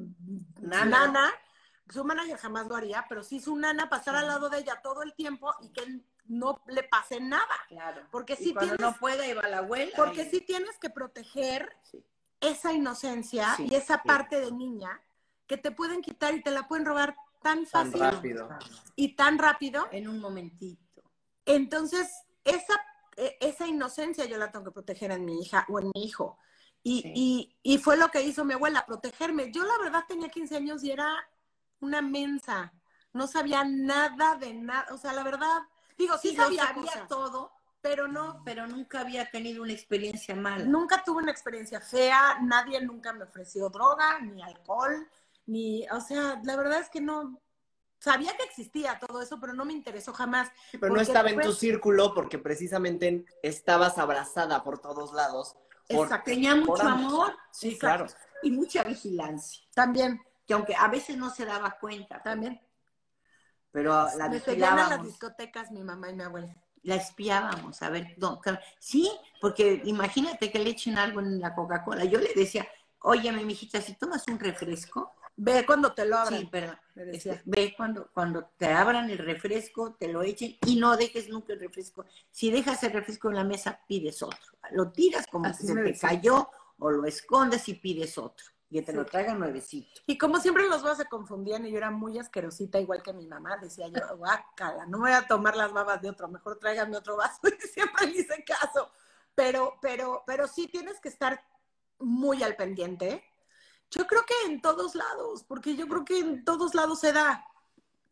nana. 0.60 1.06
nana. 1.06 1.30
Su 1.90 2.02
manager 2.04 2.38
jamás 2.38 2.68
lo 2.68 2.76
haría, 2.76 3.04
pero 3.06 3.22
sí 3.22 3.40
su 3.40 3.54
nana 3.56 3.90
pasar 3.90 4.14
al 4.14 4.28
lado 4.28 4.48
de 4.48 4.60
ella 4.60 4.80
todo 4.82 5.02
el 5.02 5.12
tiempo 5.12 5.52
y 5.60 5.68
que 5.70 6.00
no 6.30 6.62
le 6.68 6.84
pase 6.84 7.20
nada. 7.20 7.44
Claro. 7.68 8.06
Porque 8.10 8.36
si 8.36 8.54
tienes, 8.54 8.78
no 8.78 8.94
pueda 8.94 9.26
ir 9.26 9.36
a 9.38 9.48
la 9.48 9.58
abuela. 9.58 9.92
Porque 9.96 10.24
sí 10.30 10.40
tienes 10.40 10.78
que 10.78 10.88
proteger 10.88 11.76
esa 12.40 12.72
inocencia 12.72 13.56
y 13.58 13.74
esa 13.74 14.02
parte 14.02 14.40
de 14.40 14.52
niña 14.52 15.02
que 15.46 15.56
te 15.56 15.72
pueden 15.72 16.00
quitar 16.00 16.32
y 16.34 16.42
te 16.42 16.52
la 16.52 16.68
pueden 16.68 16.86
robar 16.86 17.16
tan 17.42 17.66
fácil 17.66 17.98
tan 17.98 18.14
rápido. 18.14 18.48
y 18.94 19.16
tan 19.16 19.38
rápido. 19.38 19.88
En 19.90 20.08
un 20.08 20.20
momentito. 20.20 21.02
Entonces, 21.44 22.08
esa, 22.44 22.80
e, 23.16 23.36
esa 23.40 23.66
inocencia 23.66 24.24
yo 24.26 24.38
la 24.38 24.52
tengo 24.52 24.66
que 24.66 24.70
proteger 24.70 25.10
en 25.10 25.24
mi 25.24 25.40
hija 25.42 25.66
o 25.68 25.80
en 25.80 25.90
mi 25.92 26.04
hijo. 26.04 26.38
Y, 26.84 27.02
y, 27.14 27.58
y 27.74 27.78
fue 27.78 27.96
lo 27.96 28.08
que 28.08 28.22
hizo 28.22 28.44
mi 28.44 28.54
abuela, 28.54 28.86
protegerme. 28.86 29.50
Yo 29.50 29.64
la 29.64 29.78
verdad 29.78 30.04
tenía 30.06 30.28
15 30.28 30.56
años 30.56 30.84
y 30.84 30.92
era 30.92 31.12
una 31.80 32.00
mensa. 32.00 32.72
No 33.12 33.26
sabía 33.26 33.64
nada 33.64 34.36
de 34.36 34.54
nada. 34.54 34.86
O 34.94 34.96
sea, 34.96 35.12
la 35.12 35.24
verdad, 35.24 35.62
Digo, 36.00 36.16
sí, 36.16 36.34
sabía, 36.34 36.74
todo, 37.10 37.52
pero 37.82 38.08
no. 38.08 38.40
Pero 38.42 38.66
nunca 38.66 39.00
había 39.00 39.30
tenido 39.30 39.62
una 39.62 39.74
experiencia 39.74 40.34
mala. 40.34 40.64
Nunca 40.64 41.04
tuve 41.04 41.22
una 41.22 41.30
experiencia 41.30 41.78
fea, 41.78 42.38
nadie 42.40 42.80
nunca 42.80 43.12
me 43.12 43.24
ofreció 43.24 43.68
droga, 43.68 44.18
ni 44.20 44.42
alcohol, 44.42 45.06
ni, 45.44 45.86
o 45.90 46.00
sea, 46.00 46.40
la 46.42 46.56
verdad 46.56 46.80
es 46.80 46.88
que 46.88 47.02
no, 47.02 47.38
sabía 47.98 48.34
que 48.34 48.44
existía 48.44 48.98
todo 48.98 49.20
eso, 49.20 49.38
pero 49.38 49.52
no 49.52 49.66
me 49.66 49.74
interesó 49.74 50.14
jamás. 50.14 50.50
pero 50.72 50.94
no 50.94 51.02
estaba 51.02 51.28
en 51.28 51.40
tu 51.42 51.52
círculo 51.52 52.14
porque 52.14 52.38
precisamente 52.38 53.26
estabas 53.42 53.98
abrazada 53.98 54.64
por 54.64 54.78
todos 54.78 55.12
lados. 55.12 55.54
Exacto. 55.86 56.30
Tenía 56.30 56.56
mucho 56.56 56.82
amor. 56.82 57.36
Sí, 57.50 57.78
claro. 57.78 58.06
Y 58.42 58.52
mucha 58.52 58.84
vigilancia. 58.84 59.62
También. 59.74 60.18
Que 60.46 60.54
aunque 60.54 60.74
a 60.74 60.88
veces 60.88 61.18
no 61.18 61.28
se 61.28 61.44
daba 61.44 61.76
cuenta. 61.78 62.22
También. 62.22 62.58
Pero 63.72 64.06
la 64.16 64.28
Me 64.28 64.66
a 64.66 64.88
las 64.88 65.04
discotecas 65.04 65.70
mi 65.70 65.82
mamá 65.82 66.10
y 66.10 66.14
mi 66.14 66.22
abuela. 66.22 66.54
La 66.82 66.94
espiábamos, 66.94 67.82
a 67.82 67.90
ver, 67.90 68.16
sí, 68.78 69.10
porque 69.40 69.82
imagínate 69.84 70.50
que 70.50 70.58
le 70.58 70.70
echen 70.70 70.96
algo 70.96 71.20
en 71.20 71.38
la 71.38 71.54
Coca-Cola. 71.54 72.04
Yo 72.04 72.18
le 72.18 72.32
decía, 72.34 72.66
oye, 73.00 73.30
mi 73.32 73.44
mijita, 73.44 73.82
si 73.82 73.94
tomas 73.94 74.26
un 74.28 74.38
refresco, 74.38 75.12
Ve 75.42 75.64
cuando 75.64 75.94
te 75.94 76.04
lo 76.04 76.18
abran. 76.18 76.40
Sí, 76.40 76.46
perdón. 76.46 76.78
Este, 76.96 77.40
ve 77.46 77.72
cuando, 77.74 78.10
cuando 78.12 78.50
te 78.58 78.66
abran 78.66 79.08
el 79.08 79.16
refresco, 79.16 79.94
te 79.94 80.08
lo 80.08 80.22
echen 80.22 80.58
y 80.66 80.76
no 80.76 80.98
dejes 80.98 81.30
nunca 81.30 81.54
el 81.54 81.60
refresco. 81.60 82.04
Si 82.30 82.50
dejas 82.50 82.82
el 82.82 82.92
refresco 82.92 83.30
en 83.30 83.36
la 83.36 83.44
mesa, 83.44 83.80
pides 83.88 84.22
otro. 84.22 84.58
Lo 84.72 84.92
tiras 84.92 85.26
como 85.26 85.50
si 85.54 85.66
se 85.66 85.74
te 85.74 85.98
cayó 85.98 86.50
o 86.78 86.90
lo 86.90 87.06
escondes 87.06 87.66
y 87.70 87.74
pides 87.74 88.18
otro. 88.18 88.44
Que 88.70 88.82
te 88.82 88.92
lo 88.92 89.04
traigan 89.04 89.38
nuevecito. 89.38 90.00
Y 90.06 90.16
como 90.16 90.38
siempre 90.38 90.68
los 90.68 90.82
babas 90.82 90.98
se 90.98 91.06
confundían 91.06 91.66
y 91.66 91.72
yo 91.72 91.78
era 91.78 91.90
muy 91.90 92.18
asquerosita, 92.18 92.78
igual 92.78 93.02
que 93.02 93.12
mi 93.12 93.26
mamá, 93.26 93.56
decía 93.56 93.88
yo, 93.88 94.00
guácala, 94.16 94.86
no 94.86 94.98
voy 94.98 95.12
a 95.12 95.26
tomar 95.26 95.56
las 95.56 95.72
babas 95.72 96.00
de 96.00 96.10
otro, 96.10 96.28
mejor 96.28 96.58
tráiganme 96.58 96.96
otro 96.96 97.16
vaso 97.16 97.40
y 97.48 97.68
siempre 97.68 98.06
le 98.06 98.20
hice 98.20 98.44
caso. 98.44 98.90
Pero, 99.34 99.78
pero, 99.80 100.22
pero 100.26 100.46
sí 100.46 100.68
tienes 100.68 101.00
que 101.00 101.08
estar 101.08 101.42
muy 101.98 102.42
al 102.42 102.56
pendiente. 102.56 103.24
Yo 103.90 104.06
creo 104.06 104.24
que 104.24 104.52
en 104.52 104.60
todos 104.60 104.94
lados, 104.94 105.44
porque 105.44 105.74
yo 105.74 105.88
creo 105.88 106.04
que 106.04 106.18
en 106.18 106.44
todos 106.44 106.74
lados 106.74 107.00
se 107.00 107.12
da. 107.12 107.44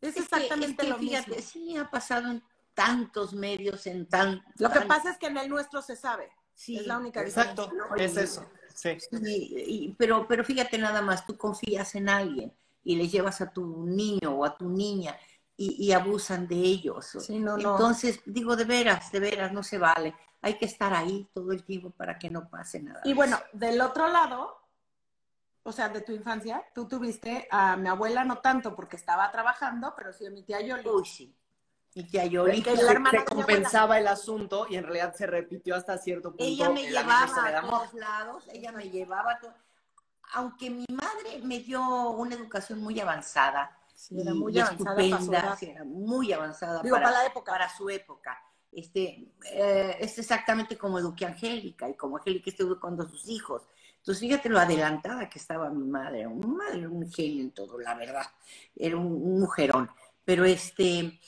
Es, 0.01 0.17
exactamente 0.17 0.85
lo 0.87 0.97
mismo. 0.97 1.35
Sí, 1.41 1.77
ha 1.77 1.89
pasado 1.89 2.29
en 2.31 2.43
tantos 2.73 3.33
medios, 3.33 3.85
en 3.87 4.07
tan... 4.07 4.43
Lo 4.57 4.69
que 4.71 4.81
pasa 4.81 5.11
es 5.11 5.17
que 5.17 5.27
en 5.27 5.37
el 5.37 5.49
nuestro 5.49 5.81
se 5.81 5.95
sabe. 5.95 6.31
Sí, 6.53 6.77
es 6.77 6.87
la 6.87 6.97
única 6.97 7.21
Exacto, 7.21 7.71
es 7.97 8.17
eso. 8.17 8.49
Sí. 8.79 9.95
pero, 9.97 10.25
pero 10.27 10.45
fíjate 10.45 10.77
nada 10.77 11.01
más, 11.01 11.25
tú 11.25 11.37
confías 11.37 11.95
en 11.95 12.07
alguien 12.07 12.53
y 12.81 12.95
le 12.95 13.09
llevas 13.09 13.41
a 13.41 13.51
tu 13.51 13.85
niño 13.85 14.31
o 14.31 14.45
a 14.45 14.57
tu 14.57 14.69
niña 14.69 15.17
y, 15.61 15.91
abusan 15.91 16.47
de 16.47 16.55
ellos. 16.55 17.29
Entonces, 17.29 18.21
digo, 18.25 18.55
de 18.55 18.63
veras, 18.63 19.11
de 19.11 19.19
veras, 19.19 19.51
no 19.51 19.61
se 19.61 19.77
vale. 19.77 20.15
Hay 20.41 20.57
que 20.57 20.63
estar 20.63 20.93
ahí 20.93 21.27
todo 21.33 21.51
el 21.51 21.65
tiempo 21.65 21.89
para 21.89 22.17
que 22.17 22.29
no 22.29 22.49
pase 22.49 22.81
nada. 22.81 23.01
Y 23.03 23.13
bueno, 23.13 23.37
del 23.51 23.81
otro 23.81 24.07
lado, 24.07 24.57
o 25.63 25.73
sea, 25.73 25.89
de 25.89 25.99
tu 25.99 26.13
infancia, 26.13 26.63
tú 26.73 26.87
tuviste 26.87 27.45
a 27.51 27.75
mi 27.75 27.89
abuela, 27.89 28.23
no 28.23 28.37
tanto 28.37 28.73
porque 28.73 28.95
estaba 28.95 29.29
trabajando, 29.31 29.93
pero 29.97 30.13
sí 30.13 30.25
a 30.25 30.31
mi 30.31 30.43
tía 30.43 30.61
Yoli. 30.61 30.87
Uy, 30.87 31.05
sí. 31.05 31.35
Mi 31.95 32.03
tía 32.03 32.25
Yoli. 32.25 32.61
Que 32.61 32.75
la 32.75 32.91
hermana 32.91 33.19
se 33.19 33.25
compensaba 33.25 33.99
el 33.99 34.07
asunto 34.07 34.67
y 34.69 34.75
en 34.75 34.83
realidad 34.83 35.15
se 35.15 35.25
repitió 35.25 35.75
hasta 35.75 35.97
cierto 35.97 36.29
punto. 36.29 36.43
Ella 36.43 36.69
me 36.69 36.87
llevaba 36.87 37.23
a 37.23 37.61
todos 37.61 37.93
lados, 37.93 38.43
ella 38.53 38.71
me 38.71 38.89
llevaba 38.89 39.31
a 39.31 39.55
Aunque 40.33 40.69
mi 40.69 40.85
madre 40.89 41.41
me 41.43 41.59
dio 41.59 41.81
una 42.11 42.35
educación 42.35 42.79
muy 42.79 42.99
avanzada, 42.99 43.77
sí, 43.95 44.19
era 44.19 44.33
muy 44.33 44.59
avanzada 44.59 44.95
para 44.95 45.57
su 45.57 45.65
era 45.65 45.83
muy 45.83 46.31
avanzada 46.31 46.81
para, 46.83 47.11
la 47.11 47.25
época. 47.25 47.51
para 47.51 47.69
su 47.75 47.89
época. 47.89 48.39
Este, 48.71 49.31
eh, 49.51 49.97
es 49.99 50.19
exactamente 50.19 50.77
como 50.77 50.99
eduqué 50.99 51.25
a 51.25 51.29
Angélica 51.29 51.89
y 51.89 51.95
como 51.95 52.17
Angélica 52.17 52.51
está 52.51 52.63
educando 52.63 53.03
a 53.03 53.09
sus 53.09 53.27
hijos. 53.27 53.63
Entonces, 53.97 54.21
fíjate 54.21 54.49
lo 54.49 54.59
adelantada 54.59 55.29
que 55.29 55.39
estaba 55.39 55.69
mi 55.69 55.85
madre. 55.85 56.27
Mi 56.27 56.47
madre 56.47 56.79
era 56.79 56.89
un 56.89 57.11
genio 57.11 57.43
en 57.43 57.51
todo, 57.51 57.79
la 57.79 57.95
verdad. 57.95 58.25
Era 58.75 58.95
un 58.95 59.39
mujerón. 59.39 59.89
Pero 60.23 60.45
este, 60.45 61.19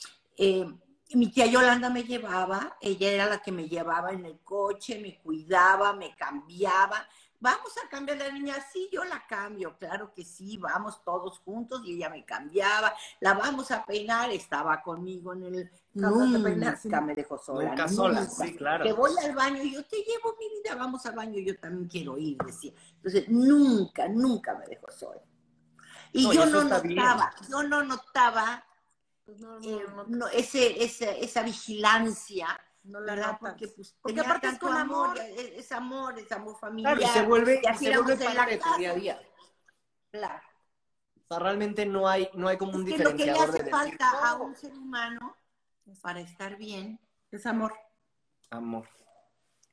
eh, 0.44 0.66
mi 1.14 1.28
tía 1.28 1.46
Yolanda 1.46 1.92
me 1.92 2.04
llevaba, 2.04 2.76
ella 2.82 3.12
era 3.12 3.26
la 3.28 3.44
que 3.44 3.52
me 3.52 3.70
llevaba 3.70 4.12
en 4.12 4.26
el 4.26 4.40
coche, 4.40 5.00
me 5.00 5.20
cuidaba, 5.20 5.94
me 5.94 6.16
cambiaba. 6.16 7.08
Vamos 7.40 7.74
a 7.84 7.88
cambiar 7.90 8.18
la 8.18 8.32
niña, 8.32 8.56
sí, 8.74 8.90
yo 8.92 9.04
la 9.04 9.24
cambio, 9.28 9.78
claro 9.78 10.12
que 10.16 10.24
sí, 10.24 10.58
vamos 10.58 11.04
todos 11.04 11.40
juntos 11.40 11.82
y 11.86 11.96
ella 11.96 12.10
me 12.10 12.26
cambiaba, 12.26 12.94
la 13.20 13.36
vamos 13.36 13.70
a 13.70 13.86
peinar, 13.86 14.32
estaba 14.32 14.82
conmigo 14.82 15.34
en 15.34 15.44
el... 15.44 15.72
Nunca 15.94 17.02
me 17.02 17.14
dejó 17.14 17.38
sola. 17.38 17.70
Nunca, 17.70 17.88
sola, 17.88 18.26
sí, 18.26 18.56
claro. 18.56 18.84
Que 18.84 18.94
voy 18.94 19.12
al 19.24 19.36
baño, 19.36 19.62
yo 19.62 19.86
te 19.86 19.98
llevo 19.98 20.36
mi 20.40 20.50
vida, 20.50 20.76
vamos 20.76 21.06
al 21.06 21.16
baño, 21.16 21.40
yo 21.40 21.56
también 21.60 21.88
quiero 21.88 22.18
ir, 22.18 22.38
decía. 22.44 22.74
Entonces, 22.96 23.30
nunca, 23.30 24.08
nunca 24.08 24.56
me 24.56 24.66
dejó 24.66 24.90
sola. 24.92 25.22
Y 26.14 26.32
yo 26.34 26.48
no 26.48 26.64
notaba, 26.64 27.32
yo 27.48 27.64
no 27.64 27.84
notaba 27.84 28.66
pues 29.40 30.56
eh, 30.56 30.84
ese, 30.84 31.24
esa, 31.24 31.44
vigilancia, 31.44 32.48
no 32.84 33.00
la 33.00 33.16
¿verdad? 33.16 33.38
Porque, 33.40 33.68
pues, 33.68 33.96
Porque 34.02 34.20
aparte 34.20 34.48
es 34.48 34.60
con 34.60 34.76
amor, 34.76 35.18
es, 35.18 35.72
amor, 35.72 36.20
es 36.20 36.32
amor 36.32 36.58
familiar. 36.60 36.98
Claro, 36.98 37.12
y 37.12 37.20
se 37.20 37.26
vuelve, 37.26 37.62
y 37.62 37.78
se 37.78 37.98
vuelve 37.98 38.26
parte 38.26 38.52
de 38.52 38.58
tu 38.58 38.78
día 38.78 38.92
a 38.92 38.96
día. 38.96 39.22
Claro. 40.12 40.42
O 41.16 41.28
sea, 41.28 41.40
realmente 41.40 41.86
no 41.86 42.08
hay, 42.08 42.30
no 42.34 42.48
hay 42.48 42.58
como 42.58 42.74
un 42.74 42.88
es 42.88 42.98
que 42.98 43.04
Lo 43.04 43.16
que 43.16 43.26
le 43.26 43.32
hace 43.32 43.70
falta 43.70 44.10
a 44.30 44.36
un 44.36 44.56
ser 44.56 44.74
humano 44.74 45.38
para 46.02 46.20
estar 46.20 46.58
bien 46.58 47.00
es 47.32 47.46
amor. 47.46 47.74
Amor. 48.50 48.88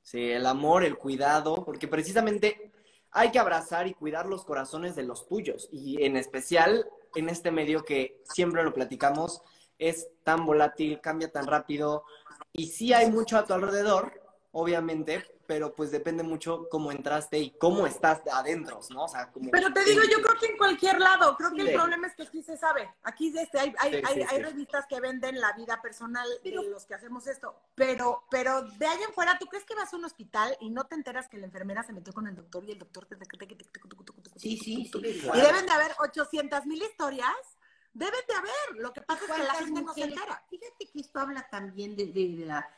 Sí, 0.03 0.31
el 0.31 0.47
amor, 0.47 0.85
el 0.85 0.97
cuidado, 0.97 1.65
porque 1.65 1.89
precisamente 1.89 2.73
hay 3.11 3.31
que 3.31 3.39
abrazar 3.39 3.87
y 3.87 3.95
cuidar 3.95 4.27
los 4.27 4.45
corazones 4.45 4.95
de 4.95 5.03
los 5.03 5.27
tuyos. 5.27 5.69
Y 5.73 6.05
en 6.05 6.17
especial 6.17 6.89
en 7.15 7.29
este 7.29 7.51
medio 7.51 7.85
que 7.85 8.23
siempre 8.25 8.63
lo 8.63 8.73
platicamos, 8.75 9.43
es 9.79 10.09
tan 10.25 10.45
volátil, 10.45 11.01
cambia 11.01 11.31
tan 11.31 11.47
rápido 11.47 12.05
y 12.53 12.69
sí 12.69 12.93
hay 12.93 13.11
mucho 13.11 13.39
a 13.39 13.45
tu 13.45 13.55
alrededor, 13.55 14.21
obviamente, 14.53 15.25
pero 15.49 15.75
pues 15.75 15.91
depende 15.91 16.23
mucho 16.23 16.69
cómo 16.69 16.93
entraste 16.93 17.39
y 17.39 17.51
cómo 17.53 17.87
estás 17.87 18.21
adentro, 18.31 18.81
¿no? 18.91 19.05
O 19.05 19.09
sea, 19.09 19.33
como... 19.33 19.51
Pero 19.51 19.73
te 19.73 19.83
digo, 19.83 20.03
yo 20.03 20.21
creo 20.21 20.39
que 20.39 20.47
en 20.47 20.59
cualquier 20.59 21.01
lado, 21.01 21.35
creo 21.39 21.55
que 21.55 21.63
el 21.63 21.73
problema 21.73 22.07
es 22.07 22.15
que 22.15 22.25
aquí 22.25 22.43
se 22.43 22.59
sabe, 22.59 22.95
aquí 23.03 23.33
este, 23.35 23.59
hay, 23.59 23.73
hay, 23.79 24.03
hay, 24.05 24.43
revistas 24.43 24.85
que 24.87 25.01
venden 25.01 25.41
la 25.41 25.55
vida 25.55 25.81
personal 25.81 26.29
de 26.45 26.51
los 26.51 26.85
que 26.85 26.95
hacemos 26.95 27.27
esto, 27.27 27.59
pero, 27.75 28.25
pero 28.31 28.61
de 28.61 28.87
ahí 28.87 28.99
en 29.09 29.15
fuera, 29.15 29.39
¿tú 29.39 29.47
crees 29.47 29.65
que 29.65 29.75
vas 29.75 29.91
a 29.91 29.97
un 29.97 30.05
hospital 30.05 30.55
y 30.61 30.69
no 30.69 30.85
te 30.85 30.97
enteras 30.97 31.31
que 31.31 31.39
la 31.39 31.47
enfermera 31.47 31.83
se 31.83 31.95
metió 31.95 32.13
con 32.13 32.27
el 32.27 32.37
doctor 32.37 32.63
y 32.67 32.73
el 32.73 32.79
doctor 32.79 33.07
te... 33.07 33.17
Sí, 34.37 34.59
sí, 34.59 34.91
Y 34.95 35.41
deben 35.41 35.65
de 35.65 35.73
haber 35.73 35.93
800 35.99 36.67
mil 36.67 36.83
historias 36.83 37.33
deben 37.95 38.21
de 38.29 38.35
haber. 38.35 38.83
Lo 38.83 38.93
que 38.93 39.01
pasa 39.01 39.25
es 39.25 39.33
que 39.33 39.43
la 39.43 39.55
gente 39.55 39.83
no 39.83 39.95
se 39.95 40.03
entera. 40.03 40.45
Fíjate 40.49 40.87
que 40.93 41.01
esto 41.01 41.19
habla 41.19 41.49
también 41.51 41.97
de, 41.97 42.07
de, 42.07 42.45
la 42.47 42.69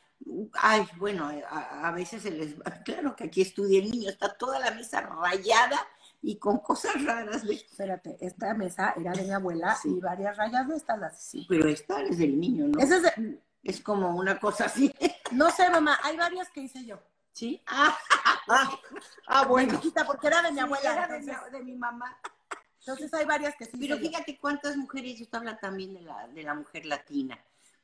Ay, 0.55 0.87
bueno, 0.97 1.31
eh, 1.31 1.43
a, 1.49 1.91
veces 1.93 2.23
se 2.23 2.31
les 2.31 2.59
va, 2.59 2.65
claro 2.85 3.17
que 3.17 3.25
aquí 3.25 3.41
estudia 3.41 3.81
el 3.81 3.91
niño, 3.91 4.11
está 4.11 4.37
toda 4.37 4.59
la 4.59 4.71
mesa 4.73 5.01
rayada 5.01 5.79
y 6.23 6.39
con 6.39 6.59
cosas 6.59 7.03
raras. 7.05 7.45
De... 7.45 7.55
Espérate, 7.55 8.17
esta 8.21 8.55
mesa 8.55 8.95
era 8.97 9.13
de 9.13 9.23
mi 9.23 9.31
abuela 9.31 9.77
y 9.85 10.01
varias 10.01 10.37
rayas 10.37 10.69
de 10.69 10.77
estas 10.77 10.99
las... 10.99 11.23
Sí, 11.23 11.47
pero 11.49 11.69
esta 11.69 12.03
es 12.03 12.19
del 12.19 12.39
niño, 12.39 12.69
¿no? 12.69 12.79
es, 12.79 12.91
es 13.63 13.81
como 13.81 14.15
una 14.17 14.39
cosa 14.39 14.67
así. 14.67 14.93
No 15.33 15.49
sé, 15.53 15.71
mamá, 15.71 15.97
hay 16.03 16.17
varias 16.17 16.51
que 16.51 16.63
hice 16.63 16.85
yo. 16.85 17.01
¿Sí? 17.33 17.63
Ah, 17.69 17.97
ah, 18.49 18.79
ah 19.29 19.45
bueno. 19.45 19.81
porque 20.05 20.27
era 20.27 20.43
de 20.43 20.51
mi 20.51 20.59
abuela. 20.59 20.93
Era 20.93 21.07
de, 21.51 21.63
mi, 21.63 21.77
mamá. 21.77 22.19
Entonces 22.81 23.15
hay 23.15 23.25
varias 23.25 23.55
que 23.55 23.67
sí. 23.67 23.77
Pero 23.79 23.97
fíjate 23.97 24.37
cuántas 24.41 24.77
mujeres, 24.77 25.21
esto 25.21 25.37
habla 25.37 25.57
también 25.61 25.95
de 25.95 26.01
la, 26.01 26.27
de 26.27 26.43
la 26.43 26.55
mujer 26.55 26.85
latina 26.87 27.39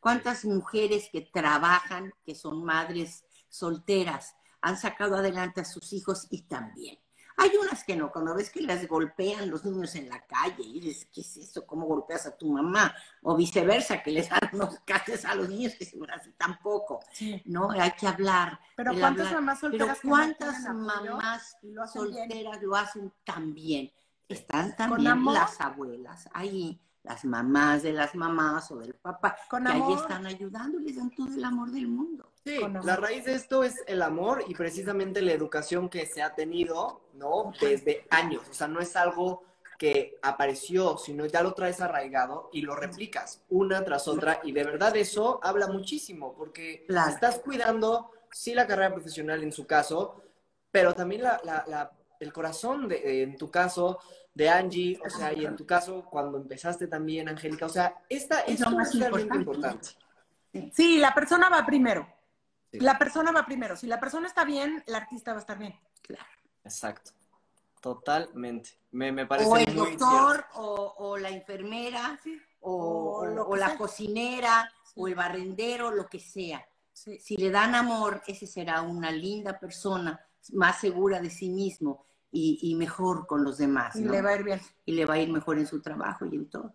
cuántas 0.07 0.45
mujeres 0.45 1.09
que 1.11 1.21
trabajan, 1.21 2.15
que 2.25 2.37
son 2.37 2.65
madres 2.65 3.25
solteras, 3.49 4.37
han 4.61 4.77
sacado 4.79 5.17
adelante 5.17 5.63
a 5.63 5.65
sus 5.65 5.93
hijos 5.93 6.29
y 6.31 6.43
también. 6.43 6.97
Hay 7.37 7.51
unas 7.61 7.83
que 7.83 7.97
no, 7.97 8.13
cuando 8.13 8.33
ves 8.33 8.51
que 8.51 8.61
las 8.61 8.87
golpean 8.87 9.51
los 9.51 9.65
niños 9.65 9.97
en 9.97 10.09
la 10.09 10.25
calle 10.25 10.63
y 10.63 10.79
dices, 10.79 11.09
¿qué 11.13 11.23
es 11.23 11.37
eso? 11.39 11.67
¿Cómo 11.67 11.87
golpeas 11.87 12.25
a 12.25 12.37
tu 12.37 12.53
mamá? 12.53 12.95
O 13.23 13.35
viceversa, 13.35 14.01
que 14.01 14.13
les 14.13 14.31
dan 14.31 14.49
unos 14.53 14.79
caches 14.87 15.25
a 15.25 15.35
los 15.35 15.49
niños, 15.49 15.75
que 15.77 15.85
seguro 15.85 16.15
así 16.15 16.31
tampoco. 16.39 17.01
No, 17.45 17.73
hay 17.73 17.91
que 17.99 18.07
hablar. 18.07 18.61
Pero 18.77 18.93
¿cuántas 18.97 19.33
mamás 19.33 19.59
solteras? 19.59 19.99
Pero 20.01 20.09
¿cuántas 20.09 20.61
mamás 20.73 21.57
solteras 21.93 22.63
lo 22.63 22.77
hacen 22.77 23.13
tan 23.25 23.53
bien? 23.53 23.91
Están 24.29 24.77
también 24.77 25.25
las 25.25 25.61
abuelas 25.61 26.29
ahí 26.33 26.81
las 27.07 27.25
mamás 27.25 27.85
de 27.85 27.93
las 27.93 28.15
mamás 28.17 28.71
o 28.73 28.79
del 28.79 28.95
papá, 28.95 29.37
Con 29.49 29.65
que 29.65 29.71
ahí 29.71 29.93
están 29.93 30.27
ayudando, 30.27 30.81
les 30.81 30.97
dan 30.97 31.11
todo 31.11 31.29
el 31.29 31.45
amor 31.45 31.71
del 31.71 31.87
mundo. 31.87 32.33
Sí, 32.45 32.59
la 32.83 32.97
raíz 32.97 33.25
de 33.25 33.35
esto 33.35 33.63
es 33.63 33.83
el 33.87 34.03
amor 34.03 34.45
y 34.49 34.55
precisamente 34.55 35.23
la 35.23 35.33
educación 35.33 35.89
que 35.89 36.05
se 36.07 36.21
ha 36.23 36.35
tenido, 36.35 37.03
¿no? 37.15 37.53
Desde 37.61 38.07
años. 38.11 38.43
O 38.51 38.55
sea, 38.55 38.67
no 38.67 38.81
es 38.81 38.97
algo 38.97 39.45
que 39.79 40.19
apareció, 40.23 40.99
sino 40.99 41.27
ya 41.27 41.43
lo 41.43 41.55
traes 41.55 41.81
arraigado 41.81 42.51
y 42.53 42.63
lo 42.63 42.75
replicas 42.75 43.43
una 43.51 43.85
tras 43.85 44.09
otra. 44.09 44.41
Y 44.43 44.51
de 44.51 44.65
verdad 44.65 44.97
eso 44.97 45.39
habla 45.43 45.69
muchísimo, 45.69 46.35
porque 46.35 46.85
estás 46.89 47.39
cuidando, 47.39 48.11
sí, 48.33 48.53
la 48.53 48.67
carrera 48.67 48.93
profesional 48.93 49.45
en 49.45 49.53
su 49.53 49.65
caso, 49.65 50.23
pero 50.73 50.93
también 50.93 51.23
el 52.21 52.33
corazón 52.33 52.89
de, 52.89 53.23
en 53.23 53.37
tu 53.37 53.51
caso, 53.51 53.99
de 54.37 54.51
Angie, 54.51 55.01
o 55.05 55.09
sea, 55.09 55.33
y 55.33 55.47
en 55.47 55.57
tu 55.57 55.65
caso, 55.65 56.05
cuando 56.11 56.37
empezaste 56.37 56.89
también, 56.89 57.27
Angélica, 57.27 57.65
o 57.65 57.71
sea, 57.71 58.03
esta 58.07 58.41
es 58.41 58.61
lo 58.61 58.71
más 58.71 58.95
importante. 58.95 59.89
Sí, 60.75 60.99
la 60.99 61.15
persona 61.15 61.49
va 61.49 61.65
primero. 61.65 62.07
La 62.73 62.99
persona 62.99 63.33
va 63.33 63.47
primero. 63.47 63.77
Si 63.77 63.87
la 63.87 63.99
persona 63.99 64.27
está 64.27 64.45
bien, 64.45 64.85
el 64.87 64.95
artista 64.95 65.33
va 65.33 65.39
a 65.39 65.41
estar 65.41 65.59
bien. 65.59 65.75
Claro. 66.03 66.27
Exacto. 66.65 67.13
Totalmente. 67.81 68.71
Me, 68.91 69.11
me 69.11 69.25
parece 69.25 69.49
o 69.49 69.57
el 69.57 69.75
doctor, 69.75 70.45
o, 70.55 71.17
la 71.17 71.31
enfermera, 71.31 72.19
o, 72.61 73.57
la 73.57 73.77
cocinera, 73.79 74.71
o 74.97 75.09
el 75.09 75.15
barrendero, 75.15 75.91
lo 75.91 76.09
que 76.09 76.19
sea. 76.19 76.67
Si 76.93 77.37
le 77.37 77.51
dan 77.51 77.75
amor, 77.75 78.23
ese 78.27 78.47
será 78.47 78.83
una 78.83 79.11
linda 79.11 79.59
persona, 79.59 80.21
más 80.53 80.79
segura 80.81 81.21
de 81.21 81.31
sí 81.31 81.49
mismo 81.49 82.06
y, 82.31 82.75
mejor 82.75 83.27
con 83.27 83.45
los 83.45 83.59
demás. 83.59 83.97
Y 83.97 84.05
le 84.05 84.21
va 84.21 84.31
a 84.31 84.37
ir 84.37 84.45
bien. 84.45 84.61
Y 84.85 84.93
le 84.93 85.07
va 85.07 85.15
a 85.15 85.19
ir 85.19 85.31
mejor 85.31 85.59
en 85.59 85.67
su 85.67 85.81
trabajo 85.81 86.27
y 86.27 86.35
en 86.35 86.51
todo. 86.51 86.75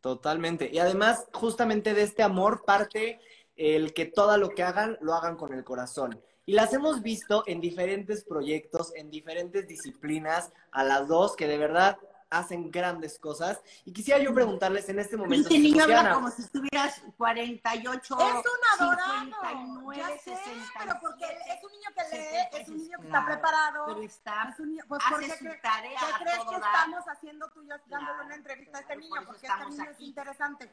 Totalmente. 0.00 0.70
Y 0.72 0.78
además, 0.78 1.26
justamente 1.32 1.94
de 1.94 2.02
este 2.02 2.22
amor 2.22 2.64
parte 2.64 3.20
el 3.56 3.94
que 3.94 4.06
todo 4.06 4.36
lo 4.36 4.50
que 4.50 4.62
hagan 4.62 4.98
lo 5.00 5.14
hagan 5.14 5.36
con 5.36 5.52
el 5.54 5.64
corazón. 5.64 6.20
Y 6.44 6.52
las 6.52 6.72
hemos 6.72 7.02
visto 7.02 7.42
en 7.46 7.60
diferentes 7.60 8.22
proyectos, 8.24 8.92
en 8.94 9.10
diferentes 9.10 9.66
disciplinas, 9.66 10.52
a 10.70 10.84
las 10.84 11.08
dos, 11.08 11.34
que 11.34 11.48
de 11.48 11.58
verdad 11.58 11.98
hacen 12.38 12.70
grandes 12.70 13.18
cosas. 13.18 13.60
Y 13.84 13.92
quisiera 13.92 14.20
yo 14.20 14.32
preguntarles 14.34 14.88
en 14.88 14.98
este 14.98 15.16
momento. 15.16 15.48
Este 15.48 15.58
niño 15.58 15.84
habla 15.84 16.14
como 16.14 16.30
si 16.30 16.42
estuvieras 16.42 17.02
48. 17.16 18.00
Es 18.18 18.34
un 18.34 18.80
adorado. 18.80 19.92
ya 19.92 20.08
sé, 20.18 20.36
pero 20.78 20.98
porque 21.00 21.24
es 21.24 21.64
un 21.64 21.72
niño 21.72 21.88
que 21.94 22.16
lee, 22.16 22.60
es 22.62 22.68
un 22.68 22.76
niño 22.78 22.98
que 23.00 23.06
está 23.06 23.24
preparado. 23.26 23.84
Pero 23.86 24.02
está, 24.02 24.48
es 24.52 24.60
un 24.60 24.68
niño, 24.70 24.84
pues 24.88 25.00
hace 25.04 25.14
porque 25.14 25.30
su 25.38 25.44
¿qué 25.44 25.58
tarea 25.62 25.98
a 26.00 26.18
crees 26.18 26.38
que 26.38 26.58
dar. 26.60 26.74
estamos 26.74 27.04
haciendo 27.08 27.48
tú 27.50 27.62
y 27.62 27.68
yo 27.68 27.74
dándole 27.86 28.06
Claro, 28.06 28.24
una 28.24 28.34
entrevista 28.34 28.78
a 28.78 28.80
este 28.80 28.94
por 28.94 29.02
niño? 29.02 29.16
eso 29.20 29.26
Porque 29.26 29.46
este 29.46 29.64
niño 29.70 29.82
es 29.84 29.88
aquí. 29.90 30.04
interesante. 30.06 30.72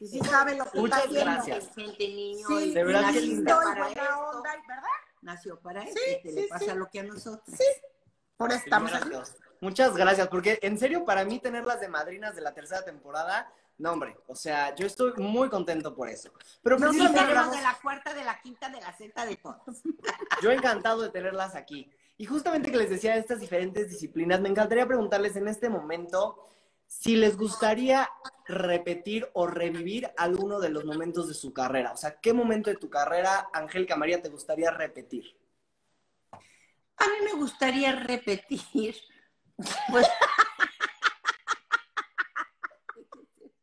Y 0.00 0.06
sí 0.06 0.20
sabe 0.20 0.54
lo 0.56 0.70
que 0.70 0.78
Muchas 0.80 0.98
está 1.04 1.08
haciendo. 1.10 1.32
gracias. 1.32 1.64
Inteligente 1.76 2.08
niño. 2.08 2.46
Sí, 2.48 2.74
de 2.74 2.84
verdad 2.84 3.00
que 3.00 3.06
nació 3.06 3.20
linda. 3.22 3.54
para 3.56 3.84
buena 3.84 4.02
esto. 4.02 4.18
onda, 4.30 4.50
¿verdad? 4.68 4.88
Nació 5.22 5.60
para 5.60 5.82
Sí, 5.82 5.88
esto. 5.88 6.00
y 6.10 6.22
te 6.22 6.28
sí, 6.30 6.34
le 6.42 6.48
pasa 6.48 6.64
sí. 6.72 6.78
lo 6.78 6.90
que 6.90 7.00
a 7.00 7.02
nosotros. 7.02 7.56
Sí. 7.56 7.64
Por 8.36 8.50
eso 8.50 8.62
estamos 8.64 8.92
aquí. 8.94 9.10
Muchas 9.60 9.94
gracias, 9.94 10.28
porque 10.28 10.58
en 10.62 10.78
serio 10.78 11.04
para 11.04 11.24
mí 11.24 11.38
tenerlas 11.38 11.80
de 11.80 11.88
madrinas 11.88 12.34
de 12.34 12.40
la 12.42 12.54
tercera 12.54 12.82
temporada, 12.82 13.52
no 13.78 13.92
hombre, 13.92 14.16
o 14.26 14.34
sea, 14.34 14.74
yo 14.74 14.86
estoy 14.86 15.12
muy 15.16 15.48
contento 15.48 15.94
por 15.94 16.08
eso. 16.08 16.32
Pero 16.62 16.78
No 16.78 16.90
tenemos 16.90 17.16
hablamos- 17.16 17.56
de 17.56 17.62
la 17.62 17.78
cuarta, 17.82 18.14
de 18.14 18.24
la 18.24 18.40
quinta, 18.40 18.68
de 18.70 18.80
la 18.80 18.96
sexta, 18.96 19.26
de 19.26 19.36
todos. 19.36 19.82
yo 20.42 20.50
encantado 20.50 21.02
de 21.02 21.10
tenerlas 21.10 21.54
aquí. 21.54 21.90
Y 22.16 22.26
justamente 22.26 22.70
que 22.70 22.76
les 22.76 22.90
decía 22.90 23.14
de 23.14 23.20
estas 23.20 23.40
diferentes 23.40 23.88
disciplinas, 23.88 24.40
me 24.40 24.48
encantaría 24.50 24.86
preguntarles 24.86 25.36
en 25.36 25.48
este 25.48 25.68
momento 25.70 26.38
si 26.86 27.16
les 27.16 27.36
gustaría 27.36 28.10
repetir 28.46 29.30
o 29.32 29.46
revivir 29.46 30.10
alguno 30.16 30.58
de 30.60 30.70
los 30.70 30.84
momentos 30.84 31.28
de 31.28 31.34
su 31.34 31.52
carrera. 31.52 31.92
O 31.92 31.96
sea, 31.96 32.18
¿qué 32.20 32.32
momento 32.32 32.68
de 32.68 32.76
tu 32.76 32.90
carrera, 32.90 33.48
Angélica 33.52 33.96
María, 33.96 34.20
te 34.20 34.28
gustaría 34.28 34.70
repetir? 34.70 35.34
A 36.32 37.04
mí 37.06 37.14
me 37.24 37.32
gustaría 37.34 37.92
repetir, 37.92 38.96
pues, 39.90 40.06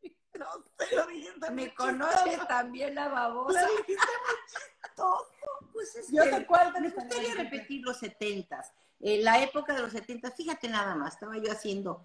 No 0.38 0.46
sé, 0.78 0.96
lo 0.96 1.08
dijiste 1.08 1.52
me 1.52 1.74
conoce 1.74 2.40
también 2.48 2.96
la 2.96 3.08
babosa. 3.10 3.62
Lo 3.62 3.68
dijiste 3.78 3.94
muy 4.26 4.36
chistoso. 4.82 5.28
Pues 5.74 5.96
es 5.96 6.08
Yo 6.12 6.24
que 6.24 6.30
te 6.30 6.46
cuento. 6.46 6.80
me 6.80 6.90
gustaría 6.90 7.36
repetir 7.36 7.84
los 7.84 7.98
setentas. 7.98 8.72
Eh, 9.00 9.22
la 9.22 9.42
época 9.42 9.74
de 9.74 9.82
los 9.82 9.92
setentas, 9.92 10.34
fíjate 10.36 10.68
nada 10.70 10.96
más, 10.96 11.14
estaba 11.14 11.38
yo 11.38 11.52
haciendo 11.52 12.04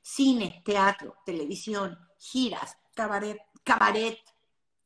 cine, 0.00 0.62
teatro, 0.64 1.16
televisión, 1.26 1.98
giras, 2.18 2.76
Cabaret. 2.94 3.38
cabaret, 3.64 4.18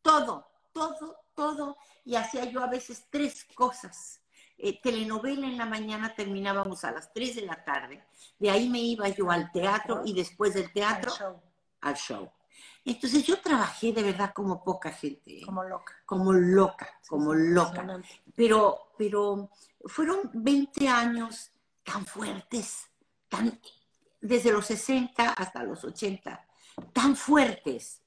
todo, 0.03 0.47
todo, 0.73 1.19
todo. 1.35 1.77
Y 2.05 2.17
hacía 2.17 2.45
yo 2.47 2.63
a 2.63 2.67
veces 2.69 3.07
tres 3.11 3.45
cosas. 3.55 4.21
Eh, 4.57 4.81
telenovela 4.81 5.47
en 5.47 5.59
la 5.59 5.67
mañana 5.67 6.15
terminábamos 6.15 6.85
a 6.85 6.93
las 6.93 7.13
3 7.13 7.37
de 7.37 7.43
la 7.43 7.65
tarde. 7.65 8.05
De 8.39 8.51
ahí 8.51 8.69
me 8.69 8.81
iba 8.81 9.09
yo 9.09 9.31
al 9.31 9.51
teatro 9.53 10.03
y 10.05 10.15
después 10.15 10.55
del 10.55 10.73
teatro 10.73 11.13
Al 11.13 11.19
show, 11.19 11.43
al 11.81 11.95
show. 11.97 12.31
Entonces 12.85 13.25
yo 13.25 13.41
trabajé 13.41 13.93
de 13.93 14.03
verdad 14.03 14.33
como 14.35 14.63
poca 14.63 14.91
gente, 14.93 15.39
¿eh? 15.39 15.43
Como 15.45 15.65
loca. 15.65 15.95
como 16.05 16.33
loca, 16.33 17.01
como 17.09 17.35
loca. 17.35 18.03
Pero, 18.37 18.93
pero 18.99 19.51
fueron 19.87 20.31
20 20.35 20.89
años 20.89 21.51
tan 21.83 22.05
fuertes, 22.05 22.91
tan, 23.29 23.59
desde 24.21 24.53
los 24.53 24.67
60 24.67 25.31
hasta 25.31 25.63
los 25.63 25.83
80, 25.85 26.47
tan 26.93 27.17
fuertes, 27.17 28.03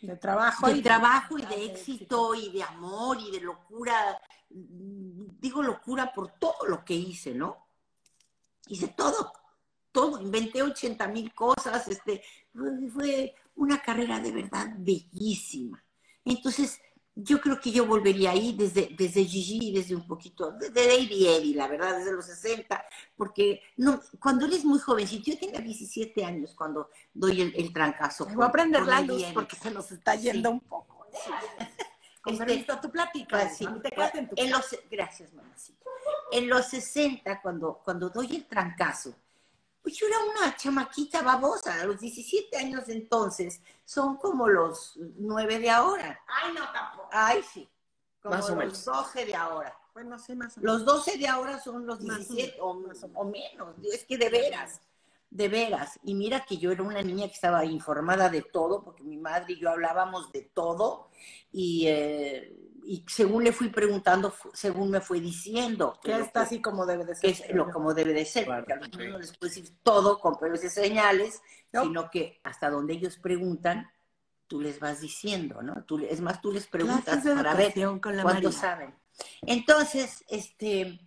De 0.00 0.16
trabajo. 0.16 0.66
de 0.66 0.78
y 0.78 0.82
trabajo 0.82 1.38
y 1.38 1.42
ah, 1.42 1.48
de 1.48 1.64
éxito 1.66 2.34
y 2.34 2.50
de 2.50 2.62
amor 2.62 3.18
y 3.20 3.30
de 3.30 3.40
locura. 3.40 4.20
Digo 4.48 5.62
locura 5.62 6.12
por 6.12 6.32
todo 6.32 6.66
lo 6.68 6.84
que 6.84 6.94
hice, 6.94 7.34
¿no? 7.34 7.66
Hice 8.68 8.88
todo, 8.88 9.32
todo, 9.92 10.20
inventé 10.20 10.62
80 10.62 11.08
mil 11.08 11.32
cosas, 11.34 11.88
este, 11.88 12.22
fue 12.92 13.34
una 13.54 13.80
carrera 13.80 14.18
de 14.20 14.32
verdad 14.32 14.68
bellísima. 14.76 15.82
Entonces, 16.24 16.80
yo 17.18 17.40
creo 17.40 17.58
que 17.58 17.70
yo 17.72 17.86
volvería 17.86 18.30
ahí 18.32 18.54
desde, 18.56 18.90
desde 18.96 19.24
Gigi, 19.24 19.72
desde 19.72 19.94
un 19.96 20.06
poquito, 20.06 20.52
desde 20.52 20.86
Lady 20.86 21.26
Eddie, 21.26 21.54
la 21.56 21.66
verdad, 21.66 21.96
desde 21.96 22.12
los 22.12 22.26
60, 22.26 22.84
porque 23.16 23.62
no, 23.78 24.00
cuando 24.20 24.44
eres 24.44 24.64
muy 24.66 24.78
jovencito, 24.78 25.30
yo 25.30 25.38
tenía 25.38 25.60
17 25.60 26.24
años 26.24 26.54
cuando 26.54 26.90
doy 27.14 27.40
el, 27.40 27.54
el 27.56 27.72
trancazo. 27.72 28.26
Voy 28.26 28.44
a 28.44 28.52
prender 28.52 28.82
la 28.86 29.00
luz 29.00 29.22
Eddie. 29.22 29.32
porque 29.34 29.56
se 29.56 29.70
nos 29.70 29.90
está 29.90 30.14
yendo 30.14 30.50
Sí. 30.50 30.54
un 30.54 30.60
poco. 30.60 31.06
Con 32.20 32.34
Este, 32.34 32.44
permiso, 32.44 32.80
tu 32.80 32.90
plática. 32.90 33.38
Pues 33.38 33.60
mí 33.70 33.80
te 33.80 33.90
quedas 33.90 34.14
en 34.16 34.28
tu 34.28 34.34
En 34.36 34.50
los, 34.50 34.76
gracias, 34.90 35.32
mamacita. 35.32 35.84
En 36.32 36.48
los 36.48 36.66
60, 36.66 37.40
cuando, 37.40 37.80
cuando 37.84 38.10
doy 38.10 38.34
el 38.36 38.46
trancazo, 38.46 39.14
pues 39.86 39.98
yo 39.98 40.08
era 40.08 40.18
una 40.18 40.56
chamaquita 40.56 41.22
babosa. 41.22 41.80
A 41.80 41.84
los 41.84 42.00
17 42.00 42.56
años 42.56 42.88
entonces 42.88 43.60
son 43.84 44.16
como 44.16 44.48
los 44.48 44.96
9 44.96 45.60
de 45.60 45.70
ahora. 45.70 46.20
Ay, 46.26 46.52
no, 46.54 46.72
tampoco. 46.72 47.08
Ay, 47.12 47.40
sí. 47.44 47.68
Como 48.20 48.34
Más 48.34 48.46
o 48.46 48.48
los 48.48 48.58
menos. 48.58 48.84
12 48.84 49.26
de 49.26 49.36
ahora. 49.36 49.78
Bueno, 49.94 50.18
sí, 50.18 50.34
más 50.34 50.56
o 50.56 50.60
menos. 50.60 50.74
Los 50.74 50.84
12 50.84 51.18
de 51.18 51.28
ahora 51.28 51.60
son 51.60 51.86
los 51.86 52.00
Más 52.00 52.16
o 52.16 52.34
17 52.34 52.58
o, 52.60 52.74
menos, 52.74 53.00
más 53.00 53.10
o 53.14 53.18
o 53.20 53.24
menos. 53.26 53.76
Es 53.94 54.04
que 54.04 54.18
de 54.18 54.28
veras, 54.28 54.80
de 55.30 55.48
veras. 55.48 56.00
Y 56.02 56.14
mira 56.14 56.44
que 56.44 56.56
yo 56.56 56.72
era 56.72 56.82
una 56.82 57.02
niña 57.02 57.28
que 57.28 57.34
estaba 57.34 57.64
informada 57.64 58.28
de 58.28 58.42
todo, 58.42 58.82
porque 58.82 59.04
mi 59.04 59.18
madre 59.18 59.52
y 59.52 59.60
yo 59.60 59.70
hablábamos 59.70 60.32
de 60.32 60.50
todo. 60.52 61.10
Y, 61.52 61.86
eh, 61.86 62.56
y 62.88 63.04
según 63.08 63.42
le 63.44 63.52
fui 63.52 63.68
preguntando, 63.68 64.32
según 64.54 64.90
me 64.90 65.00
fue 65.00 65.20
diciendo. 65.20 65.98
Que 66.02 66.18
está 66.20 66.42
así 66.42 66.62
como 66.62 66.86
debe 66.86 67.04
de 67.04 67.14
que 67.20 67.34
ser. 67.34 67.50
es 67.50 67.54
lo 67.56 67.68
como 67.70 67.92
debe 67.94 68.12
de 68.12 68.24
ser, 68.24 68.44
Claro, 68.44 68.60
porque 68.64 68.72
a 68.74 68.76
los 68.76 68.90
niños 68.90 69.12
no 69.12 69.18
les 69.18 69.36
puedes 69.36 69.56
decir 69.56 69.76
todo 69.82 70.18
con 70.20 70.38
pelos 70.38 70.62
y 70.62 70.68
señales, 70.70 71.42
No. 71.72 71.82
sino 71.82 72.10
que 72.10 72.40
hasta 72.44 72.70
donde 72.70 72.94
ellos 72.94 73.18
preguntan, 73.18 73.90
tú 74.46 74.60
les 74.60 74.78
vas 74.78 75.00
diciendo, 75.00 75.60
¿no? 75.62 75.82
Tú, 75.84 75.98
es 75.98 76.20
más, 76.20 76.40
tú 76.40 76.52
les 76.52 76.66
preguntas 76.68 77.24
para 77.24 77.54
ver 77.54 77.74
cuánto 77.74 78.22
María. 78.22 78.52
saben. 78.52 78.94
Entonces, 79.42 80.24
este, 80.28 81.00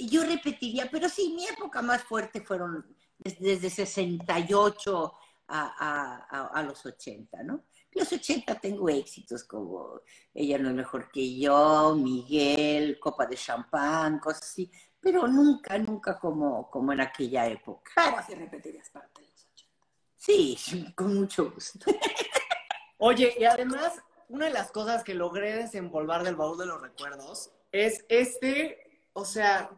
yo 0.00 0.24
repetiría, 0.24 0.88
pero 0.90 1.08
sí, 1.08 1.34
mi 1.36 1.46
época 1.46 1.82
más 1.82 2.02
fuerte 2.04 2.40
fueron 2.40 2.86
des- 3.18 3.38
desde 3.38 3.68
68 3.68 5.12
a, 5.48 5.60
a- 5.78 6.26
a- 6.30 6.46
a 6.48 6.62
los 6.62 6.84
80, 6.86 7.42
¿no? 7.42 7.64
Los 7.96 8.12
80 8.12 8.56
tengo 8.56 8.90
éxitos 8.90 9.44
como 9.44 10.02
Ella 10.34 10.58
no 10.58 10.68
es 10.68 10.74
mejor 10.74 11.10
que 11.10 11.38
yo, 11.38 11.96
Miguel, 11.96 13.00
Copa 13.00 13.24
de 13.24 13.36
Champán, 13.36 14.18
cosas 14.18 14.42
así, 14.42 14.70
pero 15.00 15.26
nunca, 15.26 15.78
nunca 15.78 16.18
como, 16.18 16.70
como 16.70 16.92
en 16.92 17.00
aquella 17.00 17.46
época. 17.46 17.90
Pero 17.96 18.18
así 18.18 18.34
repetirías 18.34 18.90
parte 18.90 19.22
de 19.22 19.28
los 19.28 19.46
80. 19.46 19.76
Sí, 20.14 20.94
con 20.94 21.14
mucho 21.14 21.50
gusto. 21.50 21.90
Oye, 22.98 23.34
y 23.38 23.44
además, 23.44 23.94
una 24.28 24.44
de 24.44 24.52
las 24.52 24.70
cosas 24.70 25.02
que 25.02 25.14
logré 25.14 25.54
desempolvar 25.54 26.22
del 26.22 26.36
baúl 26.36 26.58
de 26.58 26.66
los 26.66 26.82
recuerdos 26.82 27.50
es 27.72 28.04
este, 28.10 29.06
o 29.14 29.24
sea, 29.24 29.70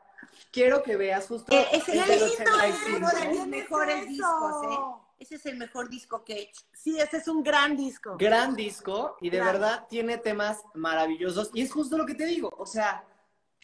quiero 0.50 0.82
que 0.82 0.96
veas 0.96 1.28
justo 1.28 1.54
Eh, 1.54 1.68
el 1.72 2.10
es 2.10 2.22
85. 2.22 2.96
uno 2.96 3.08
de 3.10 3.14
mis 3.14 3.28
¿Quién 3.28 3.40
es 3.42 3.46
mejores 3.46 4.08
discos, 4.08 4.64
¿eh? 4.64 5.07
Ese 5.18 5.34
es 5.34 5.46
el 5.46 5.56
mejor 5.56 5.88
disco 5.88 6.24
que 6.24 6.34
he 6.34 6.42
hecho. 6.42 6.62
Sí, 6.72 6.98
ese 6.98 7.16
es 7.16 7.28
un 7.28 7.42
gran 7.42 7.76
disco. 7.76 8.16
Gran 8.18 8.54
disco 8.54 9.16
y 9.20 9.30
de 9.30 9.40
verdad 9.40 9.86
tiene 9.88 10.18
temas 10.18 10.62
maravillosos 10.74 11.50
y 11.54 11.62
es 11.62 11.72
justo 11.72 11.98
lo 11.98 12.06
que 12.06 12.14
te 12.14 12.26
digo, 12.26 12.50
o 12.56 12.66
sea, 12.66 13.04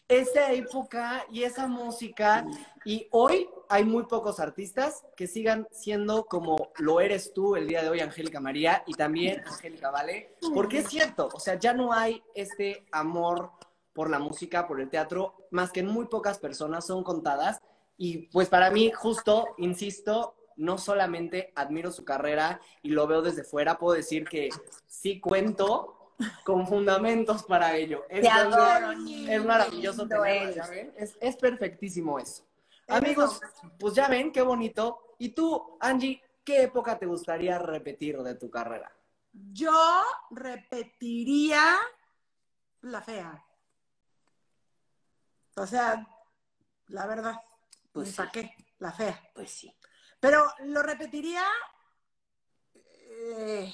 esa 0.07 0.51
época 0.51 1.25
y 1.31 1.43
esa 1.43 1.67
música 1.67 2.45
y 2.83 3.07
hoy 3.11 3.49
hay 3.69 3.83
muy 3.83 4.03
pocos 4.03 4.39
artistas 4.39 5.03
que 5.15 5.27
sigan 5.27 5.67
siendo 5.71 6.25
como 6.25 6.71
lo 6.77 6.99
eres 6.99 7.33
tú 7.33 7.55
el 7.55 7.67
día 7.67 7.81
de 7.81 7.89
hoy, 7.89 8.01
Angélica 8.01 8.39
María, 8.39 8.83
y 8.85 8.93
también 8.93 9.41
Angélica 9.47 9.89
Vale, 9.89 10.35
porque 10.53 10.79
es 10.79 10.89
cierto, 10.89 11.29
o 11.33 11.39
sea, 11.39 11.57
ya 11.57 11.73
no 11.73 11.91
hay 11.91 12.21
este 12.35 12.85
amor 12.91 13.51
por 13.93 14.09
la 14.09 14.19
música, 14.19 14.67
por 14.67 14.81
el 14.81 14.89
teatro, 14.89 15.47
más 15.51 15.71
que 15.71 15.79
en 15.79 15.87
muy 15.87 16.05
pocas 16.05 16.37
personas, 16.37 16.85
son 16.85 17.03
contadas, 17.03 17.59
y 17.97 18.27
pues 18.27 18.49
para 18.49 18.69
mí, 18.69 18.91
justo, 18.91 19.55
insisto, 19.57 20.35
no 20.57 20.77
solamente 20.77 21.51
admiro 21.55 21.91
su 21.91 22.05
carrera 22.05 22.59
y 22.81 22.89
lo 22.89 23.07
veo 23.07 23.21
desde 23.21 23.43
fuera, 23.43 23.77
puedo 23.77 23.95
decir 23.95 24.25
que 24.27 24.49
sí 24.87 25.19
cuento 25.19 26.13
con 26.43 26.67
fundamentos 26.67 27.43
para 27.43 27.75
ello. 27.75 28.05
Adoro, 28.31 28.91
es 28.91 28.99
niño, 28.99 29.43
maravilloso 29.43 30.07
tenerlo. 30.07 30.55
¿ya 30.55 30.67
ven? 30.67 30.93
Es, 30.97 31.17
es 31.19 31.35
perfectísimo 31.35 32.19
eso. 32.19 32.43
Amigos, 32.87 33.41
pues 33.79 33.93
ya 33.93 34.07
ven, 34.07 34.31
qué 34.31 34.41
bonito. 34.41 35.15
Y 35.17 35.29
tú, 35.29 35.77
Angie, 35.79 36.21
¿qué 36.43 36.63
época 36.63 36.97
te 36.97 37.05
gustaría 37.05 37.57
repetir 37.57 38.21
de 38.21 38.35
tu 38.35 38.49
carrera? 38.49 38.91
Yo 39.51 40.01
repetiría 40.29 41.75
la 42.81 43.01
fea. 43.01 43.43
O 45.55 45.65
sea, 45.65 46.07
la 46.87 47.07
verdad. 47.07 47.35
Pues 47.91 48.13
¿para 48.13 48.31
sí. 48.31 48.39
qué? 48.39 48.55
La 48.79 48.91
fea. 48.91 49.21
Pues 49.33 49.51
sí. 49.51 49.73
Pero 50.25 50.51
lo 50.63 50.81
repetiría 50.81 51.45
eh, 52.73 53.71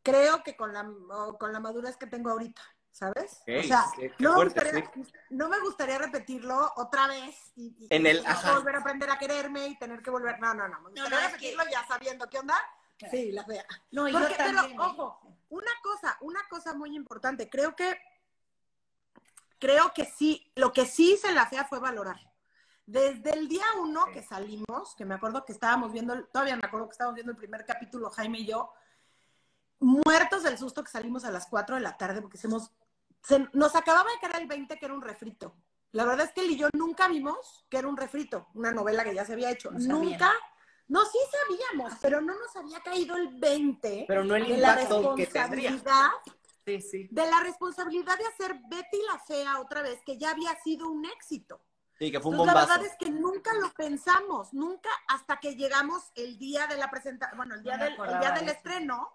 creo 0.00 0.40
que 0.44 0.56
con 0.56 0.72
la, 0.72 0.88
con 1.36 1.52
la 1.52 1.58
madurez 1.58 1.96
que 1.96 2.06
tengo 2.06 2.30
ahorita, 2.30 2.62
¿sabes? 2.92 3.42
o 3.48 3.62
sea, 3.64 3.86
no, 4.20 4.36
me 4.36 4.44
gustaría, 4.44 4.92
no, 5.30 5.48
me 5.48 5.58
gustaría, 5.58 5.98
repetirlo 5.98 6.72
otra 6.76 7.08
vez 7.08 7.34
y, 7.56 7.88
en 7.90 8.06
el, 8.06 8.22
volver 8.54 8.76
a 8.76 8.78
aprender 8.78 9.10
a 9.10 9.18
quererme 9.18 9.66
y 9.66 9.76
tener 9.78 10.00
que 10.00 10.12
volver. 10.12 10.38
No, 10.38 10.54
no, 10.54 10.68
no. 10.68 10.80
Me 10.82 11.00
gustaría 11.00 11.26
repetirlo 11.26 11.64
ya 11.72 11.84
sabiendo 11.88 12.30
qué 12.30 12.38
onda. 12.38 12.54
Sí, 13.10 13.32
la 13.32 13.44
fea. 13.44 13.66
No, 13.90 14.06
yo 14.06 14.20
también, 14.20 14.36
pero, 14.38 14.62
¿eh? 14.62 14.76
ojo, 14.78 15.20
una 15.48 15.72
cosa, 15.82 16.18
una 16.20 16.46
cosa 16.48 16.72
muy 16.72 16.94
importante. 16.94 17.50
Creo 17.50 17.74
que, 17.74 18.00
creo 19.58 19.92
que 19.92 20.04
sí, 20.04 20.52
lo 20.54 20.72
que 20.72 20.86
sí 20.86 21.14
hice 21.14 21.30
en 21.30 21.34
la 21.34 21.48
fea 21.48 21.64
fue 21.64 21.80
valorar. 21.80 22.31
Desde 22.92 23.30
el 23.30 23.48
día 23.48 23.64
uno 23.80 24.04
que 24.12 24.22
salimos, 24.22 24.94
que 24.94 25.06
me 25.06 25.14
acuerdo 25.14 25.46
que 25.46 25.52
estábamos 25.52 25.94
viendo, 25.94 26.26
todavía 26.26 26.56
me 26.56 26.66
acuerdo 26.66 26.88
que 26.88 26.92
estábamos 26.92 27.14
viendo 27.14 27.32
el 27.32 27.38
primer 27.38 27.64
capítulo, 27.64 28.10
Jaime 28.10 28.40
y 28.40 28.46
yo, 28.46 28.70
muertos 29.80 30.42
del 30.42 30.58
susto 30.58 30.84
que 30.84 30.90
salimos 30.90 31.24
a 31.24 31.30
las 31.30 31.46
4 31.46 31.76
de 31.76 31.80
la 31.80 31.96
tarde 31.96 32.20
porque 32.20 32.36
hicimos, 32.36 32.70
nos 33.54 33.74
acababa 33.76 34.10
de 34.10 34.28
caer 34.28 34.42
el 34.42 34.46
20 34.46 34.78
que 34.78 34.84
era 34.84 34.92
un 34.92 35.00
refrito. 35.00 35.56
La 35.92 36.04
verdad 36.04 36.26
es 36.26 36.32
que 36.34 36.42
él 36.42 36.50
y 36.50 36.58
yo 36.58 36.68
nunca 36.74 37.08
vimos 37.08 37.64
que 37.70 37.78
era 37.78 37.88
un 37.88 37.96
refrito, 37.96 38.48
una 38.52 38.72
novela 38.72 39.04
que 39.04 39.14
ya 39.14 39.24
se 39.24 39.32
había 39.32 39.50
hecho. 39.50 39.70
nunca. 39.70 40.30
No, 40.88 41.02
sí 41.06 41.18
sabíamos, 41.30 41.94
pero 42.02 42.20
no 42.20 42.34
nos 42.38 42.54
había 42.56 42.80
caído 42.80 43.16
el 43.16 43.28
20 43.38 44.04
pero 44.06 44.22
no 44.22 44.36
el 44.36 44.46
de 44.46 44.58
la 44.58 44.74
responsabilidad. 44.74 46.10
Sí, 46.66 46.82
sí. 46.82 47.08
De 47.10 47.24
la 47.24 47.40
responsabilidad 47.40 48.18
de 48.18 48.26
hacer 48.26 48.60
Betty 48.68 49.00
la 49.10 49.18
Fea 49.18 49.60
otra 49.60 49.80
vez, 49.80 50.02
que 50.04 50.18
ya 50.18 50.32
había 50.32 50.54
sido 50.62 50.90
un 50.90 51.06
éxito. 51.06 51.62
Sí, 52.02 52.10
que 52.10 52.18
fue 52.18 52.32
un 52.32 52.38
bombazo. 52.38 52.58
La 52.58 52.66
verdad 52.66 52.84
es 52.84 52.96
que 52.98 53.10
nunca 53.12 53.54
lo 53.54 53.72
pensamos, 53.74 54.52
nunca 54.52 54.90
hasta 55.06 55.38
que 55.38 55.54
llegamos 55.54 56.10
el 56.16 56.36
día 56.36 56.66
de 56.66 56.76
la 56.76 56.90
presentación, 56.90 57.36
bueno, 57.36 57.54
el 57.54 57.62
día, 57.62 57.76
del, 57.76 57.92
el 57.92 58.18
día 58.18 58.32
del 58.32 58.48
estreno, 58.48 59.08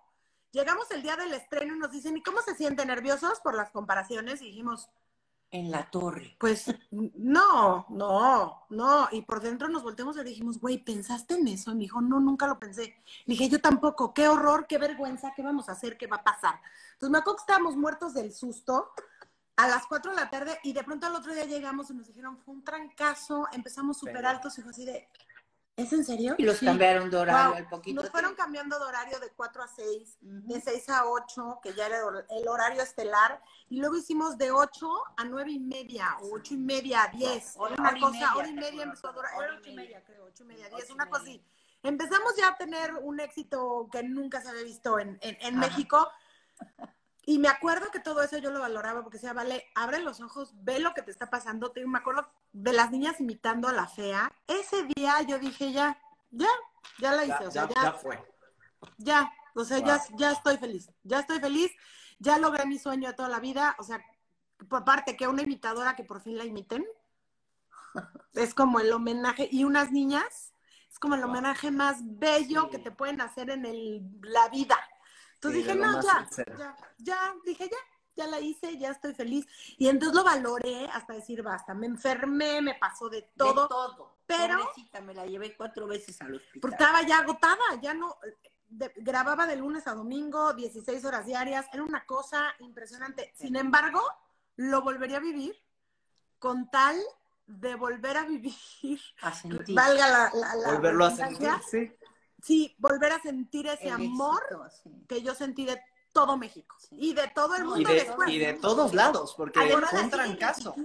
llegamos 0.53 0.89
el 0.91 1.01
día 1.01 1.17
del 1.17 1.33
estreno 1.33 1.75
y 1.75 1.79
nos 1.79 1.91
dicen, 1.91 2.15
¿y 2.15 2.23
cómo 2.23 2.41
se 2.41 2.55
sienten 2.55 2.87
nerviosos 2.87 3.41
por 3.41 3.55
las 3.55 3.71
comparaciones? 3.71 4.41
Y 4.41 4.45
dijimos, 4.45 4.89
en 5.51 5.69
la 5.69 5.89
torre. 5.89 6.37
Pues 6.39 6.73
no, 6.91 7.85
no, 7.89 8.65
no. 8.69 9.07
Y 9.11 9.21
por 9.23 9.41
dentro 9.41 9.67
nos 9.67 9.83
volteamos 9.83 10.17
y 10.17 10.23
dijimos, 10.23 10.57
güey, 10.59 10.77
¿pensaste 10.77 11.33
en 11.33 11.47
eso? 11.49 11.71
Y 11.71 11.75
me 11.75 11.81
dijo, 11.81 11.99
no, 11.99 12.21
nunca 12.21 12.47
lo 12.47 12.57
pensé. 12.57 13.01
Le 13.25 13.33
dije, 13.33 13.49
yo 13.49 13.59
tampoco, 13.59 14.13
qué 14.13 14.29
horror, 14.29 14.65
qué 14.67 14.77
vergüenza, 14.77 15.33
qué 15.35 15.43
vamos 15.43 15.67
a 15.67 15.73
hacer, 15.73 15.97
qué 15.97 16.07
va 16.07 16.17
a 16.17 16.23
pasar. 16.23 16.61
Entonces 16.93 17.11
me 17.11 17.17
acuerdo 17.17 17.37
que 17.37 17.41
estábamos 17.41 17.75
muertos 17.75 18.13
del 18.13 18.33
susto 18.33 18.91
a 19.57 19.67
las 19.67 19.87
4 19.87 20.11
de 20.11 20.17
la 20.17 20.29
tarde 20.29 20.59
y 20.63 20.71
de 20.71 20.83
pronto 20.83 21.07
al 21.07 21.15
otro 21.15 21.33
día 21.33 21.45
llegamos 21.45 21.89
y 21.89 21.95
nos 21.95 22.07
dijeron, 22.07 22.37
fue 22.37 22.53
un 22.53 22.63
trancazo, 22.63 23.47
empezamos 23.51 23.97
súper 23.97 24.25
altos 24.25 24.57
y 24.59 24.61
fue 24.61 24.69
así 24.69 24.85
de, 24.85 25.09
¿es 25.75 25.91
en 25.93 26.05
serio? 26.05 26.35
Y 26.37 26.43
los 26.43 26.59
cambiaron 26.59 27.09
de 27.09 27.17
horario 27.17 27.55
al 27.55 27.67
poquito. 27.67 27.99
Nos 27.99 28.11
fueron 28.11 28.35
cambiando 28.35 28.77
de 28.77 28.85
horario 28.85 29.19
de 29.19 29.31
4 29.31 29.63
a 29.63 29.67
6, 29.67 30.17
de 30.21 30.61
6 30.61 30.89
a 30.89 31.05
8, 31.07 31.59
que 31.63 31.73
ya 31.73 31.87
era 31.87 31.97
el 32.29 32.47
horario 32.47 32.83
estelar, 32.83 33.41
y 33.67 33.79
luego 33.79 33.97
hicimos 33.97 34.37
de 34.37 34.51
8 34.51 34.87
a 35.17 35.23
9 35.23 35.51
y 35.51 35.59
media, 35.59 36.17
o 36.21 36.35
8 36.35 36.53
y 36.53 36.57
media 36.57 37.03
a 37.05 37.07
10. 37.07 37.55
una 37.57 37.99
cosa, 37.99 38.35
hora 38.35 38.47
y 38.47 38.53
media 38.53 38.83
empezó 38.83 39.09
a 39.09 39.11
durar, 39.13 39.31
era 39.43 39.55
8 39.59 39.69
y 39.71 39.75
media 39.75 40.03
creo, 40.03 40.23
8 40.25 40.43
y 40.43 40.45
media, 40.45 40.69
10, 40.69 40.91
una 40.91 41.09
cosa 41.09 41.23
así. 41.23 41.43
Empezamos 41.81 42.35
ya 42.37 42.49
a 42.49 42.57
tener 42.57 42.93
un 42.93 43.19
éxito 43.19 43.89
que 43.91 44.03
nunca 44.03 44.39
se 44.41 44.49
había 44.49 44.63
visto 44.63 44.99
en, 44.99 45.17
en, 45.21 45.37
en 45.41 45.57
México. 45.57 46.07
Y 47.29 47.39
me 47.39 47.49
acuerdo 47.49 47.91
que 47.91 47.99
todo 47.99 48.21
eso 48.21 48.37
yo 48.37 48.51
lo 48.51 48.61
valoraba 48.61 49.03
porque 49.03 49.17
decía, 49.17 49.33
vale, 49.33 49.65
abre 49.75 49.99
los 49.99 50.21
ojos, 50.21 50.53
ve 50.63 50.79
lo 50.79 50.93
que 50.93 51.01
te 51.01 51.11
está 51.11 51.29
pasando. 51.29 51.71
Te, 51.73 51.85
me 51.85 51.97
acuerdo 51.97 52.25
de 52.53 52.71
las 52.71 52.89
niñas 52.89 53.19
imitando 53.19 53.67
a 53.67 53.73
la 53.73 53.85
fea. 53.85 54.31
Ese 54.47 54.83
día 54.95 55.21
yo 55.23 55.37
dije, 55.37 55.73
ya, 55.73 55.99
ya, 56.31 56.47
ya 56.99 57.11
la 57.11 57.25
hice. 57.25 57.37
Ya, 57.41 57.47
o 57.49 57.51
sea, 57.51 57.67
ya, 57.67 57.91
fue. 57.91 58.25
Ya, 58.97 59.29
o 59.55 59.65
sea, 59.65 59.79
ya, 59.79 60.01
ya 60.15 60.31
estoy 60.31 60.55
feliz. 60.55 60.89
Ya 61.03 61.19
estoy 61.19 61.41
feliz. 61.41 61.73
Ya 62.17 62.37
logré 62.37 62.65
mi 62.65 62.79
sueño 62.79 63.09
de 63.09 63.13
toda 63.13 63.27
la 63.27 63.41
vida. 63.41 63.75
O 63.77 63.83
sea, 63.83 64.01
por 64.69 64.85
parte 64.85 65.17
que 65.17 65.27
una 65.27 65.41
imitadora 65.41 65.97
que 65.97 66.05
por 66.05 66.21
fin 66.21 66.37
la 66.37 66.45
imiten. 66.45 66.85
Es 68.35 68.53
como 68.53 68.79
el 68.79 68.89
homenaje. 68.93 69.49
Y 69.51 69.65
unas 69.65 69.91
niñas, 69.91 70.53
es 70.89 70.97
como 70.97 71.15
el 71.15 71.23
homenaje 71.25 71.71
más 71.71 71.97
bello 72.03 72.69
que 72.69 72.79
te 72.79 72.91
pueden 72.91 73.19
hacer 73.19 73.49
en 73.49 73.65
el, 73.65 74.01
la 74.21 74.47
vida. 74.47 74.77
Entonces 75.37 75.65
dije, 75.65 75.75
no, 75.75 76.01
ya, 76.01 76.27
ya, 76.57 76.75
ya, 76.97 77.35
dije, 77.45 77.69
ya, 77.69 77.77
ya 78.15 78.27
la 78.27 78.39
hice, 78.39 78.75
ya 78.79 78.89
estoy 78.89 79.13
feliz. 79.13 79.45
Y 79.77 79.87
entonces 79.87 80.15
lo 80.15 80.23
valoré 80.23 80.87
hasta 80.87 81.13
decir, 81.13 81.43
basta, 81.43 81.75
me 81.75 81.85
enfermé, 81.85 82.59
me 82.61 82.73
pasó 82.73 83.07
de 83.07 83.21
todo. 83.37 83.63
De 83.63 83.67
todo. 83.67 84.17
Pero. 84.25 84.57
me 85.03 85.13
la 85.13 85.27
llevé 85.27 85.55
cuatro 85.55 85.85
veces 85.85 86.19
al 86.21 86.35
hospital. 86.35 86.59
Porque 86.59 86.75
estaba 86.75 87.03
ya 87.03 87.19
agotada, 87.19 87.63
ya 87.81 87.93
no. 87.93 88.17
grababa 88.95 89.45
de 89.45 89.57
lunes 89.57 89.85
a 89.87 89.93
domingo, 89.93 90.53
16 90.53 91.05
horas 91.05 91.27
diarias, 91.27 91.67
era 91.71 91.83
una 91.83 92.03
cosa 92.05 92.55
impresionante. 92.59 93.31
Sin 93.35 93.55
embargo, 93.55 94.01
lo 94.55 94.81
volvería 94.81 95.17
a 95.17 95.21
vivir 95.21 95.55
con 96.39 96.69
tal 96.71 96.99
de 97.45 97.75
volver 97.75 98.17
a 98.17 98.23
vivir. 98.25 98.99
A 99.21 99.31
sentir. 99.31 99.75
Valga 99.75 100.07
la. 100.07 100.31
la, 100.33 100.73
Volverlo 100.73 101.05
a 101.05 101.11
sentir, 101.11 101.51
sí 101.69 101.96
sí, 102.41 102.75
volver 102.79 103.11
a 103.13 103.21
sentir 103.21 103.67
ese 103.67 103.89
amor 103.89 104.41
que 105.07 105.21
yo 105.21 105.35
sentí 105.35 105.65
de 105.65 105.81
todo 106.17 106.35
México 106.35 106.75
y 106.91 107.13
de 107.13 107.27
todo 107.27 107.55
el 107.55 107.63
mundo 107.63 107.81
y 107.81 107.85
de, 107.85 107.93
después. 107.93 108.29
Y 108.29 108.39
de 108.39 108.53
todos 108.53 108.93
lados, 108.95 109.35
porque 109.37 109.59
además 109.59 109.91
fue 109.91 110.01
un 110.01 110.09
trancazo. 110.09 110.75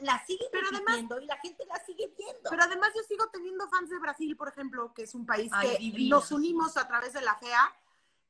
La 0.00 0.24
siguen 0.26 0.48
pero 0.50 0.66
además, 0.72 1.20
y 1.20 1.26
la 1.26 1.36
gente 1.36 1.66
la 1.66 1.84
sigue 1.84 2.10
viendo. 2.16 2.48
Pero 2.48 2.62
además 2.62 2.92
yo 2.96 3.02
sigo 3.02 3.26
teniendo 3.28 3.68
fans 3.68 3.90
de 3.90 3.98
Brasil, 3.98 4.34
por 4.34 4.48
ejemplo, 4.48 4.92
que 4.94 5.02
es 5.02 5.14
un 5.14 5.26
país 5.26 5.52
que 5.60 6.08
nos 6.08 6.32
unimos 6.32 6.78
a 6.78 6.88
través 6.88 7.12
de 7.12 7.20
la 7.20 7.34
FEA, 7.36 7.70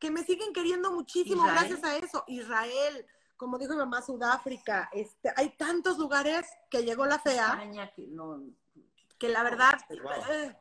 que 0.01 0.11
me 0.11 0.25
siguen 0.25 0.53
queriendo 0.53 0.91
muchísimo 0.91 1.45
gracias 1.45 1.85
a 1.85 1.97
eso. 1.97 2.25
Israel, 2.27 3.07
como 3.37 3.57
dijo 3.59 3.75
mi 3.75 3.79
mamá, 3.79 4.03
Sudáfrica, 4.03 4.89
este, 4.93 5.33
hay 5.37 5.51
tantos 5.51 5.97
lugares 5.99 6.47
que 6.71 6.83
llegó 6.83 7.07
la 7.07 7.21
FEA 7.21 7.71
que, 9.19 9.29
la 9.29 9.43
verdad... 9.43 9.79
Eh, 10.31 10.57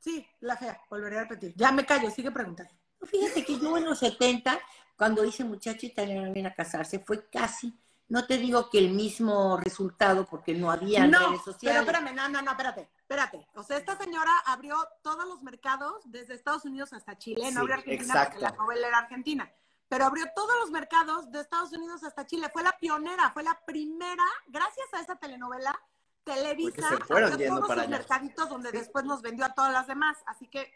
Sí, 0.00 0.26
la 0.40 0.56
fea, 0.56 0.80
volveré 0.88 1.18
a 1.18 1.22
repetir. 1.22 1.52
Ya 1.56 1.70
me 1.72 1.84
callo, 1.84 2.10
sigue 2.10 2.30
preguntando. 2.30 2.72
Fíjate 3.04 3.44
que 3.44 3.58
yo 3.58 3.76
en 3.76 3.84
los 3.84 3.98
70, 3.98 4.58
cuando 4.96 5.24
hice 5.24 5.44
Muchacho 5.44 5.86
Italiano 5.86 6.32
viene 6.32 6.48
a 6.48 6.54
casarse, 6.54 6.98
fue 6.98 7.28
casi, 7.28 7.78
no 8.08 8.26
te 8.26 8.38
digo 8.38 8.70
que 8.70 8.78
el 8.78 8.90
mismo 8.90 9.58
resultado, 9.58 10.26
porque 10.26 10.54
no 10.54 10.70
había 10.70 11.06
redes 11.06 11.42
sociales. 11.44 11.82
Pero 11.84 11.98
espérame, 11.98 12.14
no, 12.14 12.28
no, 12.28 12.42
no, 12.42 12.50
espérate, 12.50 12.90
espérate. 12.98 13.46
O 13.54 13.62
sea, 13.62 13.76
esta 13.76 13.96
señora 13.96 14.32
abrió 14.46 14.76
todos 15.02 15.26
los 15.26 15.42
mercados, 15.42 16.02
desde 16.06 16.34
Estados 16.34 16.64
Unidos 16.64 16.92
hasta 16.94 17.18
Chile, 17.18 17.50
no 17.52 17.60
abrió 17.60 17.76
Argentina 17.76 18.24
porque 18.24 18.40
la 18.40 18.52
novela 18.52 18.88
era 18.88 18.98
argentina. 18.98 19.52
Pero 19.88 20.04
abrió 20.04 20.24
todos 20.34 20.56
los 20.60 20.70
mercados 20.70 21.30
de 21.30 21.40
Estados 21.40 21.72
Unidos 21.72 22.04
hasta 22.04 22.24
Chile. 22.26 22.48
Fue 22.52 22.62
la 22.62 22.78
pionera, 22.78 23.30
fue 23.32 23.42
la 23.42 23.60
primera, 23.66 24.24
gracias 24.46 24.86
a 24.92 25.00
esta 25.00 25.16
telenovela, 25.16 25.78
Televisa 26.24 26.88
se 26.88 27.04
fueron 27.04 27.38
todos 27.38 27.68
para 27.68 27.86
mercaditos 27.86 28.48
donde 28.48 28.72
después 28.72 29.04
nos 29.04 29.22
vendió 29.22 29.44
a 29.44 29.54
todas 29.54 29.72
las 29.72 29.86
demás. 29.86 30.18
Así 30.26 30.46
que 30.46 30.70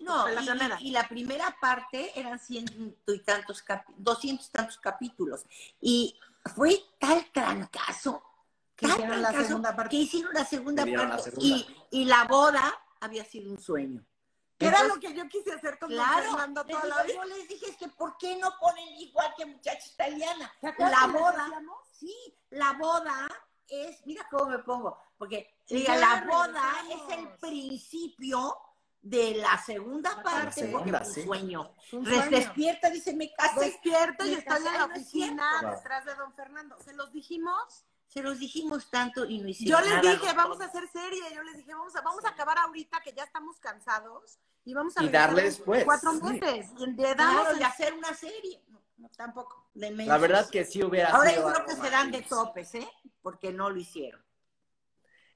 no, 0.00 0.26
y, 0.80 0.90
la 0.90 1.08
primera 1.08 1.56
parte 1.60 2.18
eran 2.18 2.38
ciento 2.38 3.12
y 3.12 3.18
tantos, 3.20 3.64
doscientos 3.96 4.48
y 4.48 4.50
tantos 4.50 4.78
capítulos. 4.78 5.46
Y 5.80 6.18
fue 6.54 6.82
tal 6.98 7.26
trancazo, 7.32 8.22
que 8.76 8.86
hicieron 8.86 9.22
la 9.22 9.32
segunda 9.32 9.76
parte. 9.76 9.90
Que 9.90 10.02
hicieron 10.02 10.34
la 10.34 10.44
segunda 10.44 10.84
parte. 10.84 11.32
Y, 11.38 11.66
y, 11.90 12.04
la 12.04 12.24
boda 12.24 12.74
había 13.00 13.24
sido 13.24 13.50
un 13.50 13.58
sueño. 13.58 14.04
era 14.58 14.84
lo 14.84 14.98
que 15.00 15.14
yo 15.14 15.26
quise 15.28 15.52
hacer 15.52 15.78
con 15.78 15.88
claro, 15.90 16.30
Fernando 16.30 16.64
toda 16.64 16.84
la 16.84 17.06
Yo 17.06 17.24
les 17.24 17.48
dije, 17.48 17.70
es 17.70 17.76
que 17.76 17.88
¿por 17.88 18.16
qué 18.18 18.36
no 18.36 18.52
ponen 18.58 18.86
igual 18.98 19.32
que 19.36 19.46
muchacha 19.46 19.86
italiana? 19.94 20.52
La 20.60 21.06
boda, 21.06 21.50
sí, 21.98 22.14
la 22.50 22.72
boda 22.74 23.28
es, 23.70 24.04
mira 24.06 24.26
cómo 24.30 24.46
me 24.46 24.58
pongo, 24.58 24.98
porque 25.16 25.54
diga, 25.68 25.96
la 25.96 26.24
boda 26.28 26.72
es 26.90 27.18
el 27.18 27.28
principio 27.38 28.56
de 29.02 29.34
la 29.36 29.56
segunda 29.58 30.22
parte, 30.22 30.66
porque 30.66 30.90
es 30.90 31.16
un 31.16 31.24
sueño. 31.24 31.74
Despierta, 32.30 32.90
dice, 32.90 33.14
me 33.14 33.32
casé. 33.32 33.60
Despierto 33.60 34.26
y 34.26 34.34
estoy 34.34 34.66
en 34.66 34.72
la 34.74 34.84
oficina 34.84 35.74
detrás 35.74 36.04
de 36.04 36.14
don 36.14 36.32
Fernando. 36.34 36.76
¿Se 36.84 36.92
los 36.92 37.12
dijimos? 37.12 37.86
Se 38.06 38.22
los 38.22 38.40
dijimos 38.40 38.90
tanto 38.90 39.24
y 39.24 39.38
no 39.38 39.48
hicimos 39.48 39.80
Yo 39.80 39.88
les 39.88 40.02
dije, 40.02 40.32
vamos 40.34 40.60
a 40.60 40.64
hacer 40.64 40.88
serie. 40.88 41.22
Yo 41.32 41.42
les 41.44 41.56
dije, 41.56 41.72
vamos 41.72 41.94
a, 41.94 42.00
vamos 42.00 42.24
a 42.24 42.30
acabar 42.30 42.58
ahorita 42.58 43.00
que 43.00 43.12
ya 43.12 43.22
estamos 43.22 43.60
cansados 43.60 44.38
y 44.64 44.74
vamos 44.74 44.96
a 44.96 45.04
y 45.04 45.08
darle 45.08 45.44
después. 45.44 45.84
cuatro 45.84 46.14
meses. 46.14 46.70
Y 46.76 46.92
de 46.92 47.14
claro, 47.14 47.56
y 47.56 47.62
hacer 47.62 47.94
una 47.94 48.12
serie. 48.12 48.60
No, 48.98 49.08
tampoco. 49.16 49.70
la 49.74 50.18
verdad 50.18 50.50
que 50.50 50.64
sí 50.64 50.82
hubiera 50.82 51.10
Ahora 51.10 51.34
yo 51.34 51.46
creo 51.50 51.64
que 51.64 51.76
serán 51.76 52.10
de 52.10 52.22
topes, 52.22 52.74
¿eh? 52.74 52.88
Porque 53.22 53.52
no 53.52 53.70
lo 53.70 53.78
hicieron. 53.78 54.22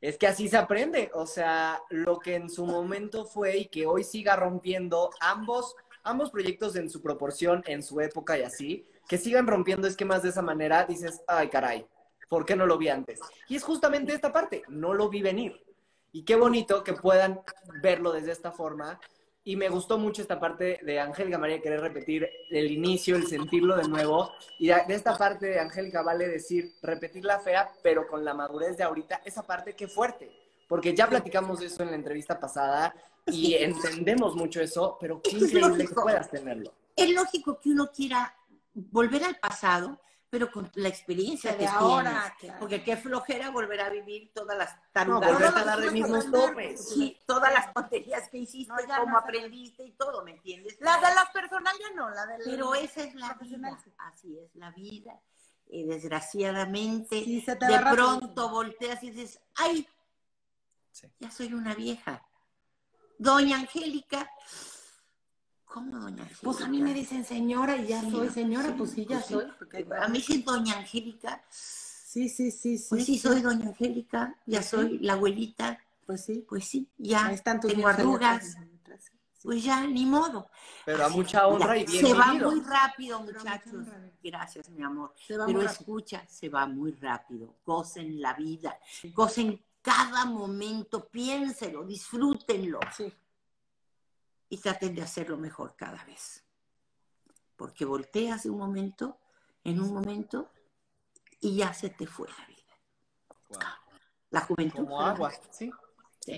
Es 0.00 0.18
que 0.18 0.26
así 0.26 0.48
se 0.48 0.58
aprende, 0.58 1.10
o 1.14 1.26
sea, 1.26 1.80
lo 1.88 2.18
que 2.18 2.34
en 2.34 2.50
su 2.50 2.66
momento 2.66 3.24
fue 3.24 3.56
y 3.56 3.68
que 3.68 3.86
hoy 3.86 4.04
siga 4.04 4.36
rompiendo 4.36 5.10
ambos, 5.20 5.74
ambos 6.02 6.30
proyectos 6.30 6.76
en 6.76 6.90
su 6.90 7.00
proporción, 7.00 7.62
en 7.66 7.82
su 7.82 8.00
época 8.00 8.38
y 8.38 8.42
así, 8.42 8.86
que 9.08 9.16
sigan 9.16 9.46
rompiendo 9.46 9.88
esquemas 9.88 10.22
de 10.22 10.28
esa 10.28 10.42
manera, 10.42 10.84
dices, 10.84 11.22
ay 11.26 11.48
caray, 11.48 11.86
¿por 12.28 12.44
qué 12.44 12.54
no 12.54 12.66
lo 12.66 12.76
vi 12.76 12.88
antes? 12.88 13.18
Y 13.48 13.56
es 13.56 13.62
justamente 13.62 14.12
esta 14.12 14.32
parte, 14.32 14.62
no 14.68 14.92
lo 14.92 15.08
vi 15.08 15.22
venir. 15.22 15.64
Y 16.12 16.24
qué 16.24 16.36
bonito 16.36 16.84
que 16.84 16.92
puedan 16.92 17.40
verlo 17.82 18.12
desde 18.12 18.32
esta 18.32 18.52
forma 18.52 19.00
y 19.46 19.56
me 19.56 19.68
gustó 19.68 19.98
mucho 19.98 20.22
esta 20.22 20.40
parte 20.40 20.80
de 20.82 20.98
Angélica 20.98 21.36
María 21.36 21.60
querer 21.60 21.80
repetir 21.80 22.26
el 22.50 22.70
inicio, 22.70 23.14
el 23.14 23.26
sentirlo 23.26 23.76
de 23.76 23.86
nuevo. 23.86 24.32
Y 24.58 24.68
de, 24.68 24.82
esta 24.88 25.16
parte 25.18 25.46
de 25.46 25.60
Angélica 25.60 26.02
vale 26.02 26.26
decir, 26.26 26.72
repetir 26.82 27.24
la 27.26 27.38
fea, 27.40 27.70
pero 27.82 28.06
con 28.08 28.24
la 28.24 28.32
madurez 28.32 28.78
de 28.78 28.84
ahorita, 28.84 29.20
esa 29.24 29.42
parte 29.42 29.74
que 29.74 29.86
fuerte. 29.86 30.30
Porque 30.66 30.94
ya 30.94 31.06
platicamos 31.06 31.60
de 31.60 31.66
eso 31.66 31.82
en 31.82 31.90
la 31.90 31.96
entrevista 31.96 32.40
pasada 32.40 32.94
y 33.26 33.54
entendemos 33.54 34.34
mucho 34.34 34.62
eso, 34.62 34.96
pero 34.98 35.20
qué 35.20 35.32
increíble 35.32 35.86
que 35.86 35.94
puedas 35.94 36.30
tenerlo. 36.30 36.72
Es 36.96 37.10
lógico 37.10 37.60
que 37.60 37.68
uno 37.68 37.90
quiera 37.94 38.34
volver 38.72 39.24
al 39.24 39.36
pasado, 39.36 40.00
pero 40.34 40.50
con 40.50 40.68
la 40.74 40.88
experiencia 40.88 41.56
que 41.56 41.64
ahora, 41.64 42.36
porque 42.58 42.82
qué 42.82 42.96
flojera 42.96 43.50
volver 43.50 43.80
a 43.80 43.88
vivir 43.88 44.32
todas 44.34 44.58
las 44.58 44.76
tarugas. 44.90 45.30
No, 45.30 45.38
volver 45.38 45.56
a 45.56 45.64
dar 45.64 45.92
mismos 45.92 46.28
topes. 46.28 46.88
Sí, 46.88 47.16
todas 47.24 47.54
las 47.54 47.72
tonterías 47.72 48.28
que 48.28 48.38
hiciste, 48.38 48.74
cómo 48.98 49.16
aprendiste 49.16 49.84
y 49.84 49.92
todo, 49.92 50.24
¿me 50.24 50.32
entiendes? 50.32 50.76
La 50.80 50.96
de 50.96 51.14
las 51.14 51.30
personales 51.32 51.80
ya 51.80 51.94
no, 51.94 52.10
la 52.10 52.26
de 52.26 52.38
Pero 52.44 52.74
esa 52.74 53.04
es 53.04 53.14
la 53.14 53.34
vida, 53.34 53.78
así 53.98 54.36
es 54.36 54.52
la 54.56 54.72
vida. 54.72 55.20
Y 55.68 55.84
desgraciadamente, 55.84 57.24
de 57.24 57.78
pronto 57.92 58.48
volteas 58.48 59.04
y 59.04 59.12
dices, 59.12 59.40
¡ay! 59.54 59.88
Ya 61.20 61.30
soy 61.30 61.54
una 61.54 61.76
vieja. 61.76 62.26
Doña 63.18 63.58
Angélica, 63.58 64.28
¿Cómo, 65.74 65.98
doña 65.98 66.22
Angélica? 66.22 66.40
Pues 66.44 66.60
a 66.60 66.68
mí 66.68 66.80
me 66.80 66.94
dicen 66.94 67.24
señora 67.24 67.76
y 67.76 67.88
ya 67.88 68.00
soy 68.08 68.28
señora, 68.28 68.72
pues 68.78 68.92
sí, 68.92 69.04
ya 69.06 69.18
pues 69.18 69.26
soy. 69.26 69.86
A 70.00 70.06
mí 70.06 70.20
sí, 70.20 70.40
doña 70.42 70.78
Angélica. 70.78 71.42
Sí, 71.50 72.28
sí, 72.28 72.52
sí, 72.52 72.78
sí. 72.78 72.86
Pues 72.90 73.04
sí, 73.04 73.18
soy 73.18 73.40
doña 73.40 73.66
Angélica, 73.70 74.36
ya 74.46 74.62
soy 74.62 75.00
la 75.00 75.14
abuelita. 75.14 75.80
Pues 76.06 76.24
sí. 76.26 76.46
Pues 76.48 76.64
sí, 76.64 76.88
ya 76.96 77.34
tengo 77.60 77.88
arrugas. 77.88 78.56
Pues 79.42 79.64
ya, 79.64 79.84
ni 79.84 80.06
modo. 80.06 80.48
Pero 80.84 81.06
a 81.06 81.08
mucha 81.08 81.44
honra 81.48 81.76
y 81.76 81.84
bien 81.84 82.06
Se 82.06 82.14
va 82.14 82.34
muy 82.34 82.60
rápido, 82.60 83.20
muchachos. 83.20 83.84
Gracias, 84.22 84.70
mi 84.70 84.84
amor. 84.84 85.12
Pero 85.26 85.60
escucha, 85.60 86.24
se 86.28 86.48
va 86.48 86.68
muy 86.68 86.92
rápido. 86.92 87.56
Gocen 87.66 88.20
la 88.20 88.34
vida. 88.34 88.78
Gocen 89.12 89.60
cada 89.82 90.24
momento. 90.24 91.08
Piénselo, 91.08 91.82
disfrútenlo. 91.82 92.78
Sí 92.96 93.12
y 94.54 94.58
traten 94.58 94.94
de 94.94 95.02
hacerlo 95.02 95.36
mejor 95.36 95.74
cada 95.74 96.04
vez. 96.04 96.44
Porque 97.56 97.84
volteas 97.84 98.44
de 98.44 98.50
un 98.50 98.58
momento, 98.58 99.18
en 99.64 99.80
un 99.80 99.92
momento, 99.92 100.48
y 101.40 101.56
ya 101.56 101.74
se 101.74 101.90
te 101.90 102.06
fue 102.06 102.28
la 102.28 102.46
vida. 102.46 103.68
La 104.30 104.40
juventud. 104.42 104.84
Como 104.84 105.00
agua, 105.00 105.32
¿sí? 105.50 105.72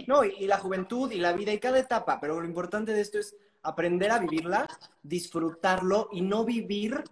No, 0.06 0.24
y, 0.24 0.46
la 0.46 0.56
juventud 0.56 1.12
y 1.12 1.18
la 1.18 1.34
vida 1.34 1.52
y 1.52 1.60
cada 1.60 1.78
etapa, 1.78 2.18
pero 2.18 2.40
lo 2.40 2.46
importante 2.46 2.92
de 2.92 3.02
esto 3.02 3.18
es 3.18 3.36
aprender 3.62 4.10
a 4.10 4.18
vivirla, 4.18 4.66
disfrutarlo 5.02 6.08
y 6.10 6.22
no 6.22 6.46
vivir 6.46 7.04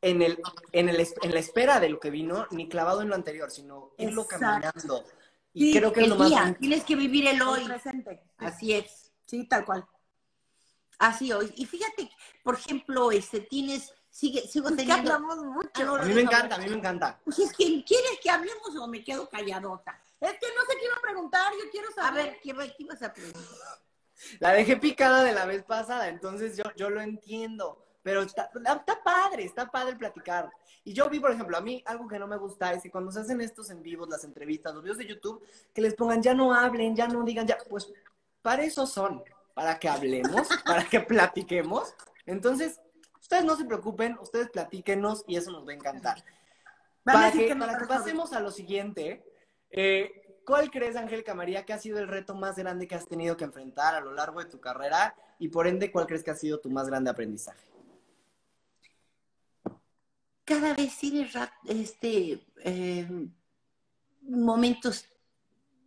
en, 0.00 0.22
el, 0.22 0.40
en, 0.72 0.88
el, 0.88 1.06
en 1.22 1.34
la 1.34 1.38
espera 1.38 1.80
de 1.80 1.90
lo 1.90 2.00
que 2.00 2.08
vino, 2.08 2.46
ni 2.50 2.66
clavado 2.66 3.02
en 3.02 3.10
lo 3.10 3.14
anterior, 3.14 3.50
sino 3.50 3.90
irlo 3.98 4.26
caminando. 4.26 5.04
Y 5.52 5.76
creo 5.76 5.92
que 5.92 6.00
es 6.00 6.08
lo 6.08 6.16
más... 6.16 6.56
Tienes 6.58 6.84
que 6.84 6.96
vivir 6.96 7.26
el 7.28 7.42
hoy. 7.42 7.64
presente. 7.66 8.22
Así 8.38 8.72
es. 8.72 9.12
Sí, 9.26 9.46
tal 9.46 9.66
cual. 9.66 9.86
Así 11.00 11.32
hoy. 11.32 11.50
Y 11.56 11.64
fíjate, 11.64 12.10
por 12.44 12.56
ejemplo, 12.56 13.10
este, 13.10 13.40
tienes, 13.40 13.94
sigue, 14.10 14.46
sigo 14.46 14.68
teniendo. 14.68 15.14
hablamos 15.14 15.38
mucho. 15.38 15.96
a 15.96 16.02
mí 16.02 16.12
me 16.12 16.20
encanta, 16.20 16.56
a 16.56 16.58
mí 16.58 16.68
me 16.68 16.76
encanta. 16.76 17.18
Pues 17.24 17.38
es 17.38 17.56
que, 17.56 17.82
¿quieres 17.82 18.20
que 18.22 18.28
hablemos 18.28 18.76
o 18.78 18.86
me 18.86 19.02
quedo 19.02 19.26
calladota? 19.26 19.98
Es 20.20 20.32
que 20.32 20.46
no 20.54 20.62
sé 20.68 20.76
qué 20.78 20.84
iba 20.84 20.96
a 20.96 21.00
preguntar, 21.00 21.52
yo 21.54 21.70
quiero 21.70 21.90
saber. 21.92 22.20
A 22.20 22.24
ver, 22.24 22.40
¿qué, 22.42 22.52
qué 22.52 22.82
ibas 22.82 23.02
a 23.02 23.12
preguntar? 23.14 23.42
La 24.40 24.52
dejé 24.52 24.76
picada 24.76 25.24
de 25.24 25.32
la 25.32 25.46
vez 25.46 25.62
pasada, 25.62 26.08
entonces 26.08 26.54
yo, 26.54 26.64
yo 26.76 26.90
lo 26.90 27.00
entiendo. 27.00 27.82
Pero 28.02 28.20
está, 28.20 28.50
está 28.54 29.02
padre, 29.02 29.44
está 29.44 29.70
padre 29.70 29.96
platicar. 29.96 30.50
Y 30.84 30.92
yo 30.92 31.08
vi, 31.08 31.18
por 31.18 31.32
ejemplo, 31.32 31.56
a 31.56 31.62
mí 31.62 31.82
algo 31.86 32.06
que 32.06 32.18
no 32.18 32.26
me 32.26 32.36
gusta 32.36 32.74
es 32.74 32.82
que 32.82 32.90
cuando 32.90 33.10
se 33.10 33.20
hacen 33.20 33.40
estos 33.40 33.70
en 33.70 33.82
vivos, 33.82 34.08
las 34.10 34.24
entrevistas, 34.24 34.74
los 34.74 34.82
videos 34.82 34.98
de 34.98 35.06
YouTube, 35.06 35.42
que 35.72 35.80
les 35.80 35.94
pongan 35.94 36.22
ya 36.22 36.34
no 36.34 36.52
hablen, 36.52 36.94
ya 36.94 37.08
no 37.08 37.22
digan, 37.22 37.46
ya, 37.46 37.56
pues 37.70 37.90
para 38.42 38.64
eso 38.64 38.86
son 38.86 39.24
para 39.54 39.78
que 39.78 39.88
hablemos, 39.88 40.48
para 40.64 40.84
que 40.84 41.00
platiquemos. 41.00 41.94
Entonces, 42.26 42.80
ustedes 43.20 43.44
no 43.44 43.56
se 43.56 43.64
preocupen, 43.64 44.18
ustedes 44.20 44.50
platíquenos 44.50 45.24
y 45.26 45.36
eso 45.36 45.50
nos 45.50 45.66
va 45.66 45.72
a 45.72 45.76
encantar. 45.76 46.24
Para 47.04 47.32
que, 47.32 47.54
para 47.56 47.78
que 47.78 47.86
pasemos 47.86 48.32
a 48.32 48.40
lo 48.40 48.50
siguiente, 48.50 49.24
eh, 49.70 50.40
¿cuál 50.44 50.70
crees, 50.70 50.96
Angélica 50.96 51.34
María, 51.34 51.64
que 51.64 51.72
ha 51.72 51.78
sido 51.78 51.98
el 51.98 52.08
reto 52.08 52.34
más 52.34 52.56
grande 52.56 52.86
que 52.86 52.94
has 52.94 53.08
tenido 53.08 53.36
que 53.36 53.44
enfrentar 53.44 53.94
a 53.94 54.00
lo 54.00 54.12
largo 54.12 54.40
de 54.40 54.50
tu 54.50 54.60
carrera? 54.60 55.14
Y 55.38 55.48
por 55.48 55.66
ende, 55.66 55.90
¿cuál 55.90 56.06
crees 56.06 56.22
que 56.22 56.30
ha 56.30 56.36
sido 56.36 56.60
tu 56.60 56.70
más 56.70 56.88
grande 56.88 57.10
aprendizaje? 57.10 57.66
Cada 60.44 60.74
vez 60.74 60.98
tienes 60.98 61.32
este, 61.66 62.44
eh, 62.64 63.08
momentos 64.22 65.06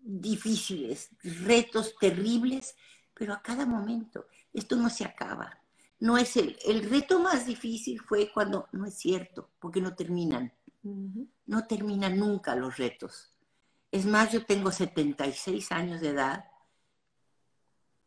difíciles, 0.04 1.10
retos 1.24 1.96
terribles, 2.00 2.76
pero 3.14 3.34
a 3.34 3.42
cada 3.42 3.66
momento. 3.66 4.28
Esto 4.54 4.76
no 4.76 4.90
se 4.90 5.06
acaba. 5.06 5.58
No 6.00 6.18
es 6.18 6.36
el, 6.38 6.58
el 6.66 6.90
reto 6.90 7.20
más 7.20 7.46
difícil 7.46 8.00
fue 8.02 8.32
cuando 8.32 8.68
no 8.72 8.86
es 8.86 8.96
cierto, 8.96 9.52
porque 9.60 9.82
no 9.82 9.96
terminan. 9.96 10.52
No 11.46 11.66
terminan 11.66 12.18
nunca 12.18 12.56
los 12.56 12.78
retos. 12.78 13.32
Es 13.90 14.06
más, 14.06 14.32
yo 14.32 14.46
tengo 14.46 14.72
76 14.72 15.72
años 15.72 16.02
de 16.02 16.10
edad. 16.10 16.46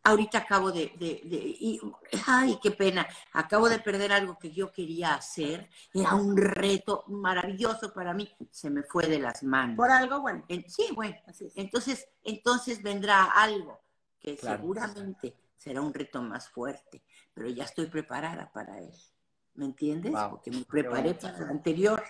Ahorita 0.02 0.38
acabo 0.38 0.70
de, 0.70 0.92
de, 0.98 1.80
ay, 2.26 2.58
qué 2.62 2.70
pena, 2.70 3.08
acabo 3.32 3.68
de 3.68 3.80
perder 3.80 4.12
algo 4.12 4.38
que 4.38 4.52
yo 4.52 4.70
quería 4.70 5.14
hacer. 5.14 5.68
Era 5.92 6.14
un 6.14 6.36
reto 6.36 7.04
maravilloso 7.08 7.92
para 7.92 8.14
mí. 8.14 8.30
Se 8.50 8.68
me 8.68 8.82
fue 8.82 9.06
de 9.06 9.18
las 9.18 9.42
manos. 9.42 9.76
Por 9.76 9.90
algo 9.90 10.20
bueno. 10.20 10.44
sí, 10.68 10.88
bueno. 10.94 11.16
Entonces, 11.54 12.06
entonces 12.22 12.82
vendrá 12.82 13.24
algo 13.24 13.80
que 14.26 14.36
seguramente 14.36 15.34
será 15.56 15.80
un 15.80 15.94
reto 15.94 16.20
más 16.20 16.48
fuerte, 16.48 17.00
pero 17.32 17.48
ya 17.48 17.62
estoy 17.62 17.86
preparada 17.86 18.50
para 18.52 18.78
él. 18.80 18.92
¿Me 19.54 19.66
entiendes? 19.66 20.12
Porque 20.28 20.50
me 20.50 20.64
preparé 20.64 21.14
para 21.14 21.38
lo 21.38 21.46
anterior. 21.46 22.02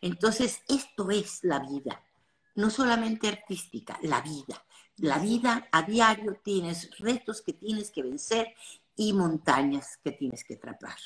Entonces, 0.00 0.62
esto 0.68 1.10
es 1.10 1.44
la 1.44 1.58
vida, 1.58 2.02
no 2.54 2.70
solamente 2.70 3.28
artística, 3.28 3.98
la 4.02 4.22
vida. 4.22 4.64
La 4.96 5.18
vida 5.18 5.68
a 5.70 5.82
diario 5.82 6.40
tienes 6.42 6.98
retos 6.98 7.42
que 7.42 7.52
tienes 7.52 7.90
que 7.90 8.02
vencer 8.02 8.54
y 8.96 9.12
montañas 9.12 9.98
que 10.02 10.12
tienes 10.12 10.42
que 10.44 10.56
trapar. 10.56 10.96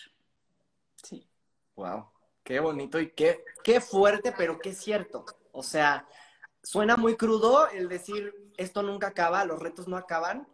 Sí. 1.03 1.29
Wow, 1.75 2.07
qué 2.45 2.61
bonito 2.61 3.01
y 3.01 3.11
qué, 3.11 3.45
qué 3.65 3.81
fuerte, 3.81 4.33
pero 4.37 4.61
qué 4.61 4.73
cierto. 4.73 5.25
O 5.51 5.65
sea, 5.65 6.07
suena 6.65 6.97
muy 6.97 7.17
crudo 7.17 7.69
el 7.69 7.89
decir 7.89 8.35
esto 8.57 8.83
nunca 8.83 9.09
acaba, 9.09 9.45
los 9.45 9.61
retos 9.61 9.87
no 9.87 9.97
acaban, 9.97 10.49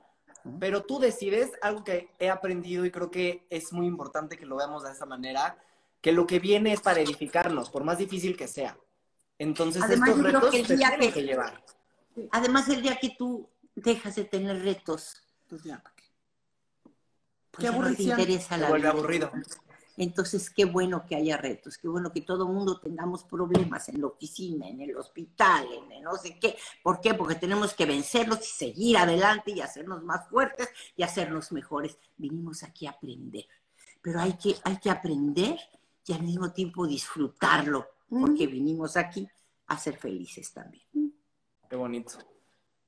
pero 0.58 0.82
tú 0.84 0.98
decides 0.98 1.52
algo 1.62 1.84
que 1.84 2.10
he 2.18 2.28
aprendido 2.28 2.84
y 2.84 2.90
creo 2.90 3.10
que 3.10 3.46
es 3.50 3.72
muy 3.72 3.86
importante 3.86 4.36
que 4.36 4.46
lo 4.46 4.56
veamos 4.56 4.82
de 4.82 4.92
esa 4.92 5.06
manera, 5.06 5.56
que 6.00 6.12
lo 6.12 6.26
que 6.26 6.38
viene 6.38 6.72
es 6.72 6.80
para 6.80 7.00
edificarnos, 7.00 7.70
por 7.70 7.84
más 7.84 7.98
difícil 7.98 8.36
que 8.36 8.48
sea. 8.48 8.76
Entonces 9.38 9.82
estos 9.88 10.22
retos 10.22 10.50
se 10.50 10.64
tienen 10.64 11.12
que, 11.12 11.22
llevar. 11.22 11.64
Además, 12.32 12.68
el 12.68 12.82
día 12.82 12.98
que 12.98 13.14
tú 13.16 13.48
dejas 13.74 14.16
de 14.16 14.24
tener 14.24 14.62
retos, 14.62 15.22
pues 15.48 15.62
ya, 15.62 15.82
¿para 15.82 15.94
qué? 15.94 16.04
Pues 17.50 17.70
qué 17.70 17.78
no 17.78 17.94
te 17.94 18.02
interesa 18.02 18.56
la 18.58 18.68
vuelve 18.68 18.88
aburrido. 18.88 19.30
Entonces, 19.96 20.50
qué 20.50 20.64
bueno 20.64 21.04
que 21.06 21.16
haya 21.16 21.36
retos, 21.36 21.76
qué 21.76 21.88
bueno 21.88 22.12
que 22.12 22.22
todo 22.22 22.46
mundo 22.46 22.78
tengamos 22.80 23.24
problemas 23.24 23.88
en 23.88 24.00
la 24.00 24.06
oficina, 24.06 24.68
en 24.68 24.80
el 24.80 24.96
hospital, 24.96 25.66
en 25.72 26.02
no 26.02 26.16
sé 26.16 26.38
qué. 26.38 26.56
¿Por 26.82 27.00
qué? 27.00 27.14
Porque 27.14 27.34
tenemos 27.34 27.74
que 27.74 27.86
vencerlos 27.86 28.40
y 28.40 28.50
seguir 28.50 28.96
adelante 28.96 29.50
y 29.50 29.60
hacernos 29.60 30.02
más 30.02 30.28
fuertes 30.28 30.68
y 30.96 31.02
hacernos 31.02 31.52
mejores. 31.52 31.98
Vinimos 32.16 32.62
aquí 32.62 32.86
a 32.86 32.90
aprender, 32.90 33.46
pero 34.00 34.20
hay 34.20 34.34
que, 34.34 34.56
hay 34.64 34.78
que 34.78 34.90
aprender 34.90 35.58
y 36.06 36.12
al 36.12 36.22
mismo 36.24 36.52
tiempo 36.52 36.88
disfrutarlo, 36.88 37.86
porque 38.08 38.48
vinimos 38.48 38.96
aquí 38.96 39.28
a 39.68 39.78
ser 39.78 39.96
felices 39.96 40.52
también. 40.52 41.14
Qué 41.68 41.76
bonito. 41.76 42.18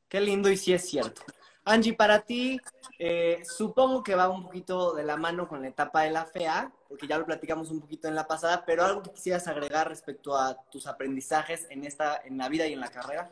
Qué 0.09 0.21
lindo 0.21 0.51
y 0.51 0.57
sí 0.57 0.73
es 0.73 0.89
cierto. 0.89 1.23
Angie, 1.65 1.95
para 1.95 2.21
ti, 2.21 2.61
eh, 2.99 3.43
supongo 3.45 4.03
que 4.03 4.17
va 4.17 4.29
un 4.29 4.43
poquito 4.43 4.95
de 4.95 5.05
la 5.05 5.17
mano 5.17 5.47
con 5.49 5.63
la 5.63 5.69
etapa 5.69 6.03
de 6.03 6.11
la 6.11 6.25
fea, 6.25 6.73
porque 6.89 7.07
ya 7.07 7.19
lo 7.19 7.25
platicamos 7.25 7.71
un 7.71 7.81
poquito 7.81 8.09
en 8.09 8.15
la 8.15 8.27
pasada, 8.27 8.65
pero 8.65 8.85
algo 8.85 9.03
que 9.03 9.13
quisieras 9.13 9.47
agregar 9.47 9.89
respecto 9.89 10.37
a 10.37 10.55
tus 10.71 10.87
aprendizajes 10.87 11.67
en 11.71 11.85
esta, 11.85 12.21
en 12.25 12.37
la 12.39 12.49
vida 12.49 12.67
y 12.67 12.73
en 12.73 12.81
la 12.81 12.91
carrera. 12.91 13.31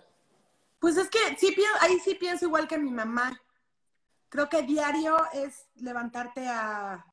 Pues 0.78 0.97
es 0.97 1.11
que 1.11 1.18
ahí 1.81 1.99
sí 2.01 2.14
pienso 2.14 2.47
igual 2.47 2.68
que 2.68 2.78
mi 2.78 2.91
mamá. 2.91 3.41
Creo 4.28 4.49
que 4.49 4.62
diario 4.62 5.16
es 5.33 5.66
levantarte 5.74 6.49
a, 6.49 7.05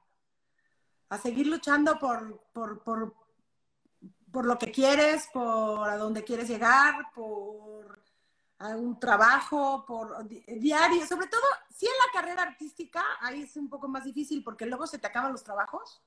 a 1.09 1.17
seguir 1.17 1.47
luchando 1.47 1.97
por, 1.97 2.39
por, 2.53 2.83
por, 2.83 3.15
por 4.31 4.45
lo 4.45 4.57
que 4.57 4.71
quieres, 4.71 5.27
por 5.33 5.89
a 5.89 5.97
dónde 5.97 6.23
quieres 6.23 6.47
llegar, 6.47 7.11
por 7.13 7.96
a 8.59 8.69
un 8.69 8.99
trabajo 8.99 9.85
por 9.85 10.27
diario, 10.27 11.05
sobre 11.05 11.27
todo 11.27 11.43
si 11.69 11.85
en 11.85 11.91
la 12.05 12.19
carrera 12.19 12.41
artística, 12.43 13.03
ahí 13.21 13.43
es 13.43 13.55
un 13.55 13.69
poco 13.69 13.87
más 13.87 14.03
difícil 14.03 14.43
porque 14.43 14.65
luego 14.65 14.87
se 14.87 14.97
te 14.97 15.07
acaban 15.07 15.31
los 15.31 15.43
trabajos 15.43 16.01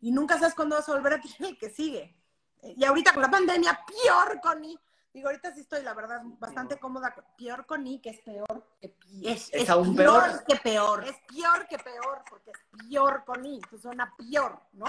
y 0.00 0.12
nunca 0.12 0.38
sabes 0.38 0.54
cuándo 0.54 0.76
vas 0.76 0.88
a 0.88 0.92
volver 0.92 1.14
a 1.14 1.20
tener 1.20 1.50
el 1.52 1.58
que 1.58 1.70
sigue. 1.70 2.16
Y 2.62 2.84
ahorita 2.84 3.12
con 3.12 3.22
la 3.22 3.30
pandemia, 3.30 3.78
peor, 3.86 4.40
Connie. 4.40 4.78
Digo, 5.12 5.28
ahorita 5.28 5.52
sí 5.54 5.60
estoy, 5.60 5.82
la 5.82 5.94
verdad, 5.94 6.20
bastante 6.38 6.78
cómoda. 6.78 7.14
Peor 7.38 7.64
Connie, 7.64 8.00
que 8.00 8.10
es 8.10 8.20
peor 8.20 8.66
que 8.80 8.94
Es, 9.24 9.48
es, 9.52 9.70
aún 9.70 9.96
peor, 9.96 10.44
que 10.46 10.56
peor. 10.56 11.04
Es 11.04 11.16
peor 11.26 11.66
que 11.68 11.78
peor, 11.78 12.22
porque 12.28 12.50
es 12.50 12.86
peor 12.88 13.24
Connie. 13.24 13.60
Pues 13.70 13.82
suena 13.82 14.12
peor, 14.16 14.60
¿no? 14.72 14.86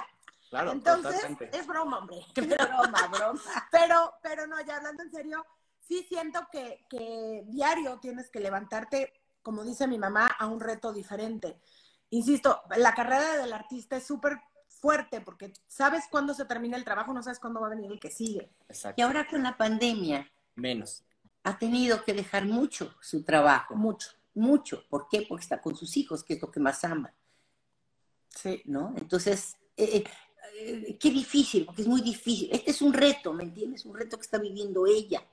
Claro, 0.49 0.71
Entonces, 0.71 1.23
es 1.51 1.67
broma, 1.67 1.99
hombre. 1.99 2.25
Es 2.35 2.47
broma, 2.47 3.07
broma. 3.07 3.41
Pero, 3.71 4.13
pero 4.21 4.47
no, 4.47 4.59
ya 4.61 4.77
hablando 4.77 5.03
en 5.03 5.11
serio, 5.11 5.45
sí 5.87 6.05
siento 6.07 6.47
que, 6.51 6.85
que 6.89 7.43
diario 7.47 7.99
tienes 7.99 8.29
que 8.29 8.39
levantarte, 8.39 9.13
como 9.41 9.63
dice 9.63 9.87
mi 9.87 9.97
mamá, 9.97 10.27
a 10.27 10.47
un 10.47 10.59
reto 10.59 10.91
diferente. 10.91 11.59
Insisto, 12.09 12.61
la 12.77 12.93
carrera 12.93 13.37
del 13.37 13.53
artista 13.53 13.97
es 13.97 14.05
súper 14.05 14.39
fuerte 14.69 15.21
porque 15.21 15.53
sabes 15.67 16.05
cuándo 16.09 16.33
se 16.33 16.45
termina 16.45 16.77
el 16.77 16.83
trabajo, 16.83 17.13
no 17.13 17.23
sabes 17.23 17.39
cuándo 17.39 17.59
va 17.59 17.67
a 17.67 17.71
venir 17.71 17.91
el 17.91 17.99
que 17.99 18.11
sigue. 18.11 18.49
Y 18.95 19.01
ahora 19.01 19.27
con 19.27 19.43
la 19.43 19.57
pandemia. 19.57 20.29
Menos. 20.55 21.03
Ha 21.43 21.57
tenido 21.57 22.03
que 22.03 22.13
dejar 22.13 22.45
mucho 22.45 22.95
su 23.01 23.23
trabajo. 23.23 23.75
Mucho. 23.75 24.11
Mucho. 24.33 24.83
¿Por 24.89 25.07
qué? 25.07 25.25
Porque 25.27 25.43
está 25.43 25.61
con 25.61 25.75
sus 25.75 25.97
hijos, 25.97 26.23
que 26.23 26.33
es 26.33 26.41
lo 26.41 26.51
que 26.51 26.59
más 26.59 26.83
ama. 26.83 27.13
Sí. 28.29 28.61
¿No? 28.65 28.93
Entonces, 28.97 29.55
eh, 29.75 30.03
eh, 30.59 30.97
qué 30.99 31.09
difícil, 31.09 31.65
porque 31.65 31.81
es 31.81 31.87
muy 31.87 32.01
difícil. 32.01 32.49
Este 32.51 32.71
es 32.71 32.81
un 32.81 32.93
reto, 32.93 33.33
¿me 33.33 33.43
entiendes? 33.43 33.85
Un 33.85 33.95
reto 33.95 34.17
que 34.17 34.23
está 34.23 34.37
viviendo 34.37 34.85
ella. 34.85 35.25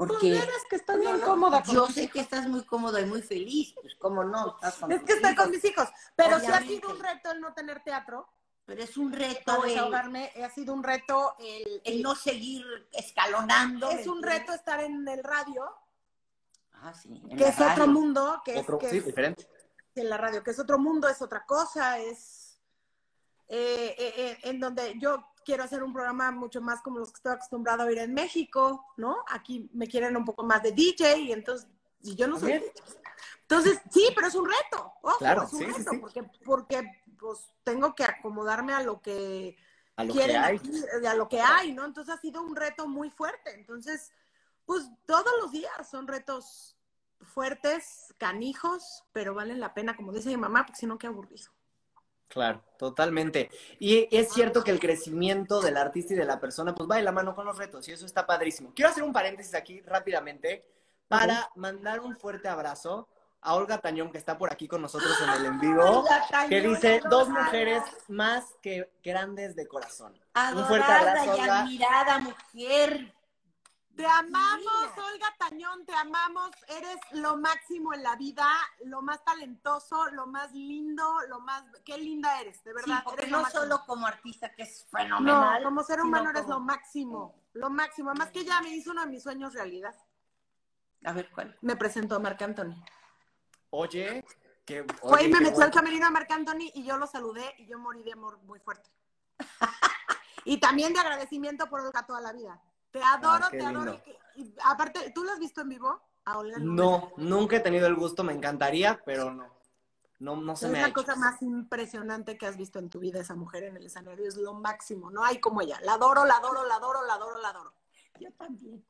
Porque 0.00 0.32
pues 0.32 0.64
que 0.70 0.76
estás 0.76 0.96
muy 0.96 1.20
cómoda. 1.20 1.62
yo 1.64 1.86
sé 1.88 2.08
que 2.08 2.20
estás 2.20 2.48
muy 2.48 2.64
cómoda 2.64 3.02
y 3.02 3.04
muy 3.04 3.20
feliz, 3.20 3.74
pues 3.82 3.94
cómo 3.96 4.24
no, 4.24 4.54
estás 4.54 4.76
con 4.76 4.90
Es 4.92 5.02
que 5.02 5.12
estoy 5.12 5.34
con 5.34 5.50
mis 5.50 5.62
hijos, 5.62 5.90
pero 6.16 6.40
si 6.40 6.46
ha 6.46 6.62
sido 6.62 6.88
un 6.88 6.98
reto 6.98 7.30
el 7.30 7.42
no 7.42 7.52
tener 7.52 7.82
teatro, 7.82 8.26
pero 8.64 8.82
es 8.82 8.96
un 8.96 9.12
reto. 9.12 9.60
desahogarme, 9.60 10.32
ha 10.42 10.48
sido 10.48 10.72
un 10.72 10.82
reto 10.82 11.36
el, 11.84 12.00
no 12.02 12.14
seguir 12.14 12.64
escalonando. 12.92 13.90
Es 13.90 14.06
un 14.06 14.22
reto 14.22 14.54
estar 14.54 14.82
en 14.82 15.06
el 15.06 15.22
radio. 15.22 15.70
Ah, 16.72 16.94
sí. 16.94 17.22
Que 17.36 17.48
es 17.48 17.60
otro 17.60 17.86
mundo. 17.86 18.40
Que 18.42 18.58
otro, 18.58 18.78
es, 18.80 18.88
sí, 18.88 19.00
diferente. 19.00 19.46
En 19.94 20.08
la 20.08 20.16
radio, 20.16 20.42
que 20.42 20.52
es 20.52 20.58
otro 20.58 20.78
mundo, 20.78 21.10
es 21.10 21.20
otra 21.20 21.44
cosa, 21.44 21.98
es. 21.98 22.58
Eh, 23.48 23.96
eh, 23.98 24.14
eh, 24.16 24.38
en 24.44 24.60
donde 24.60 24.98
yo 24.98 25.29
quiero 25.44 25.64
hacer 25.64 25.82
un 25.82 25.92
programa 25.92 26.30
mucho 26.30 26.60
más 26.60 26.82
como 26.82 26.98
los 26.98 27.10
que 27.10 27.16
estoy 27.16 27.32
acostumbrado 27.32 27.82
a 27.82 27.86
oír 27.86 27.98
en 27.98 28.14
México, 28.14 28.84
¿no? 28.96 29.18
Aquí 29.28 29.70
me 29.72 29.86
quieren 29.86 30.16
un 30.16 30.24
poco 30.24 30.44
más 30.44 30.62
de 30.62 30.72
DJ 30.72 31.18
y 31.18 31.32
entonces, 31.32 31.68
y 32.02 32.14
yo 32.14 32.26
no 32.26 32.38
soy. 32.38 32.62
Entonces, 33.42 33.80
sí, 33.90 34.08
pero 34.14 34.28
es 34.28 34.34
un 34.34 34.46
reto. 34.46 34.92
Ojo, 35.02 35.18
claro, 35.18 35.42
es 35.42 35.52
un 35.52 35.58
sí, 35.58 35.64
reto, 35.66 35.90
sí, 35.90 35.98
porque, 35.98 36.22
porque 36.44 36.90
pues 37.18 37.50
tengo 37.64 37.94
que 37.94 38.04
acomodarme 38.04 38.72
a 38.72 38.82
lo 38.82 39.00
que 39.00 39.56
a 39.96 40.04
lo 40.04 40.14
que 40.14 40.22
hay. 40.22 40.60
a 41.06 41.14
lo 41.14 41.28
que 41.28 41.40
hay, 41.40 41.72
¿no? 41.72 41.84
Entonces 41.84 42.14
ha 42.14 42.18
sido 42.18 42.42
un 42.42 42.56
reto 42.56 42.88
muy 42.88 43.10
fuerte. 43.10 43.54
Entonces, 43.54 44.12
pues 44.64 44.88
todos 45.06 45.32
los 45.40 45.52
días 45.52 45.90
son 45.90 46.06
retos 46.06 46.76
fuertes, 47.22 48.14
canijos, 48.18 49.04
pero 49.12 49.34
valen 49.34 49.60
la 49.60 49.74
pena, 49.74 49.96
como 49.96 50.12
dice 50.12 50.30
mi 50.30 50.36
mamá, 50.36 50.64
porque 50.64 50.80
si 50.80 50.86
no, 50.86 50.98
qué 50.98 51.06
aburrido. 51.06 51.50
Claro, 52.30 52.62
totalmente. 52.78 53.50
Y 53.80 54.08
es 54.16 54.32
cierto 54.32 54.62
que 54.62 54.70
el 54.70 54.78
crecimiento 54.78 55.60
del 55.60 55.76
artista 55.76 56.14
y 56.14 56.16
de 56.16 56.24
la 56.24 56.38
persona, 56.38 56.72
pues 56.72 56.88
va 56.88 56.96
de 56.96 57.02
la 57.02 57.10
mano 57.10 57.34
con 57.34 57.44
los 57.44 57.58
retos, 57.58 57.88
y 57.88 57.92
eso 57.92 58.06
está 58.06 58.24
padrísimo. 58.24 58.72
Quiero 58.72 58.88
hacer 58.88 59.02
un 59.02 59.12
paréntesis 59.12 59.52
aquí 59.54 59.80
rápidamente 59.80 60.64
para 61.08 61.50
mandar 61.56 61.98
un 61.98 62.16
fuerte 62.16 62.46
abrazo 62.46 63.08
a 63.42 63.54
Olga 63.54 63.78
Tañón, 63.78 64.12
que 64.12 64.18
está 64.18 64.38
por 64.38 64.52
aquí 64.52 64.68
con 64.68 64.80
nosotros 64.80 65.12
en 65.22 65.30
el 65.30 65.46
en 65.46 65.58
vivo, 65.58 66.04
que 66.48 66.60
dice 66.60 67.00
dos 67.10 67.28
mujeres 67.28 67.82
más 68.06 68.44
que 68.62 68.88
grandes 69.02 69.56
de 69.56 69.66
corazón. 69.66 70.14
un 70.54 70.64
fuerte 70.66 70.92
abrazo, 70.92 71.36
y 71.36 71.40
admirada 71.40 72.18
mujer. 72.18 73.12
Te 74.00 74.06
amamos, 74.06 74.96
Olga 74.96 75.34
Tañón, 75.38 75.84
te 75.84 75.92
amamos. 75.92 76.52
Eres 76.68 76.96
lo 77.12 77.36
máximo 77.36 77.92
en 77.92 78.02
la 78.02 78.16
vida, 78.16 78.48
lo 78.86 79.02
más 79.02 79.22
talentoso, 79.22 80.10
lo 80.12 80.26
más 80.26 80.50
lindo, 80.52 81.04
lo 81.28 81.40
más... 81.40 81.64
Qué 81.84 81.98
linda 81.98 82.40
eres, 82.40 82.64
de 82.64 82.72
verdad. 82.72 83.02
porque 83.04 83.26
no 83.26 83.44
solo 83.50 83.84
como 83.86 84.06
artista, 84.06 84.54
que 84.54 84.62
es 84.62 84.86
fenomenal. 84.90 85.62
No, 85.62 85.68
como 85.68 85.82
ser 85.82 86.00
humano 86.00 86.30
eres 86.30 86.48
lo 86.48 86.60
máximo, 86.60 87.34
lo 87.52 87.68
máximo. 87.68 88.08
Además 88.08 88.30
que 88.30 88.42
ya 88.42 88.62
me 88.62 88.70
hizo 88.70 88.92
uno 88.92 89.02
de 89.02 89.08
mis 89.08 89.22
sueños 89.22 89.52
realidad. 89.52 89.94
A 91.04 91.12
ver, 91.12 91.30
¿cuál? 91.30 91.58
Me 91.60 91.76
presentó 91.76 92.14
a 92.14 92.20
Marc 92.20 92.40
Anthony. 92.40 92.82
Oye, 93.68 94.24
que. 94.64 94.82
Fue 95.02 95.24
y 95.24 95.28
me 95.28 95.42
metió 95.42 95.62
al 95.62 95.70
camerino 95.70 96.06
a 96.06 96.10
Marc 96.10 96.30
Anthony 96.30 96.70
y 96.72 96.84
yo 96.84 96.96
lo 96.96 97.06
saludé 97.06 97.54
y 97.58 97.66
yo 97.66 97.78
morí 97.78 98.02
de 98.02 98.14
amor 98.14 98.38
muy 98.44 98.60
fuerte. 98.60 98.88
y 100.46 100.58
también 100.58 100.94
de 100.94 101.00
agradecimiento 101.00 101.68
por 101.68 101.80
Olga 101.80 102.06
toda 102.06 102.22
la 102.22 102.32
vida. 102.32 102.62
Te 102.90 103.02
adoro, 103.02 103.44
ah, 103.46 103.50
te 103.50 103.64
adoro. 103.64 104.00
Y, 104.36 104.54
aparte, 104.64 105.12
¿tú 105.14 105.24
lo 105.24 105.32
has 105.32 105.38
visto 105.38 105.60
en 105.60 105.68
vivo? 105.68 106.00
A 106.24 106.38
Olga 106.38 106.58
no, 106.58 107.12
nunca 107.16 107.56
he 107.56 107.60
tenido 107.60 107.86
el 107.86 107.94
gusto, 107.94 108.22
me 108.22 108.32
encantaría, 108.32 109.00
pero 109.04 109.32
no. 109.32 109.60
No, 110.18 110.36
no 110.36 110.54
se 110.54 110.66
es 110.66 110.72
me 110.72 110.82
la 110.82 110.92
cosa 110.92 111.16
más 111.16 111.40
impresionante 111.40 112.36
que 112.36 112.46
has 112.46 112.58
visto 112.58 112.78
en 112.78 112.90
tu 112.90 112.98
vida, 112.98 113.20
esa 113.20 113.34
mujer 113.34 113.64
en 113.64 113.76
el 113.78 113.86
escenario. 113.86 114.28
Es 114.28 114.36
lo 114.36 114.52
máximo, 114.52 115.10
no 115.10 115.24
hay 115.24 115.40
como 115.40 115.62
ella. 115.62 115.80
La 115.82 115.94
adoro, 115.94 116.26
la 116.26 116.36
adoro, 116.36 116.66
la 116.66 116.74
adoro, 116.74 117.06
la 117.06 117.14
adoro, 117.14 117.40
la 117.40 117.48
adoro. 117.48 117.72
Yo 118.20 118.30
también. 118.32 118.84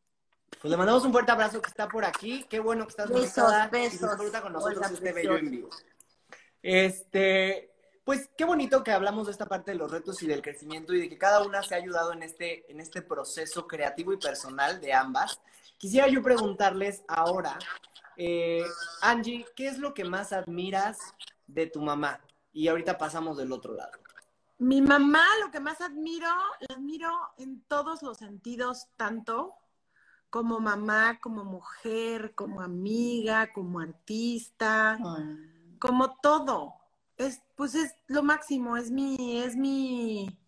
Pues 0.60 0.70
le 0.70 0.76
mandamos 0.76 1.04
un 1.04 1.12
fuerte 1.12 1.30
abrazo 1.30 1.62
que 1.62 1.70
está 1.70 1.88
por 1.88 2.04
aquí. 2.04 2.44
Qué 2.50 2.58
bueno 2.58 2.84
que 2.84 2.90
estás 2.90 3.08
besos, 3.08 3.52
besos. 3.70 4.02
y 4.02 4.06
disfruta 4.06 4.42
con 4.42 4.52
nosotros 4.52 4.90
este 4.90 5.12
bello 5.12 5.36
en 5.36 5.50
vivo. 5.50 5.70
Este, 6.62 7.69
pues 8.10 8.28
qué 8.36 8.44
bonito 8.44 8.82
que 8.82 8.90
hablamos 8.90 9.26
de 9.26 9.30
esta 9.30 9.46
parte 9.46 9.70
de 9.70 9.76
los 9.76 9.88
retos 9.88 10.20
y 10.24 10.26
del 10.26 10.42
crecimiento 10.42 10.92
y 10.92 11.00
de 11.02 11.08
que 11.08 11.16
cada 11.16 11.44
una 11.46 11.62
se 11.62 11.76
ha 11.76 11.78
ayudado 11.78 12.12
en 12.12 12.24
este, 12.24 12.68
en 12.68 12.80
este 12.80 13.02
proceso 13.02 13.68
creativo 13.68 14.12
y 14.12 14.16
personal 14.16 14.80
de 14.80 14.92
ambas. 14.92 15.40
Quisiera 15.78 16.08
yo 16.08 16.20
preguntarles 16.20 17.04
ahora, 17.06 17.56
eh, 18.16 18.64
Angie, 19.02 19.46
¿qué 19.54 19.68
es 19.68 19.78
lo 19.78 19.94
que 19.94 20.02
más 20.02 20.32
admiras 20.32 20.98
de 21.46 21.68
tu 21.68 21.82
mamá? 21.82 22.18
Y 22.52 22.66
ahorita 22.66 22.98
pasamos 22.98 23.36
del 23.36 23.52
otro 23.52 23.74
lado. 23.74 23.92
Mi 24.58 24.82
mamá, 24.82 25.24
lo 25.44 25.52
que 25.52 25.60
más 25.60 25.80
admiro, 25.80 26.26
la 26.68 26.74
admiro 26.74 27.12
en 27.38 27.62
todos 27.68 28.02
los 28.02 28.18
sentidos, 28.18 28.88
tanto 28.96 29.54
como 30.30 30.58
mamá, 30.58 31.20
como 31.20 31.44
mujer, 31.44 32.34
como 32.34 32.60
amiga, 32.60 33.52
como 33.52 33.78
artista, 33.78 34.98
como 35.78 36.18
todo. 36.20 36.79
Es, 37.20 37.42
pues 37.54 37.74
es 37.74 37.94
lo 38.06 38.22
máximo, 38.22 38.78
es 38.78 38.90
mi, 38.90 39.38
es 39.42 39.54
mi 39.54 40.38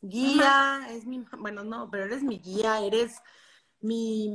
guía, 0.00 0.86
es 0.88 1.04
mi, 1.04 1.18
bueno, 1.38 1.62
no, 1.62 1.90
pero 1.90 2.04
eres 2.04 2.22
mi 2.22 2.38
guía, 2.38 2.80
eres 2.80 3.20
mi, 3.82 4.34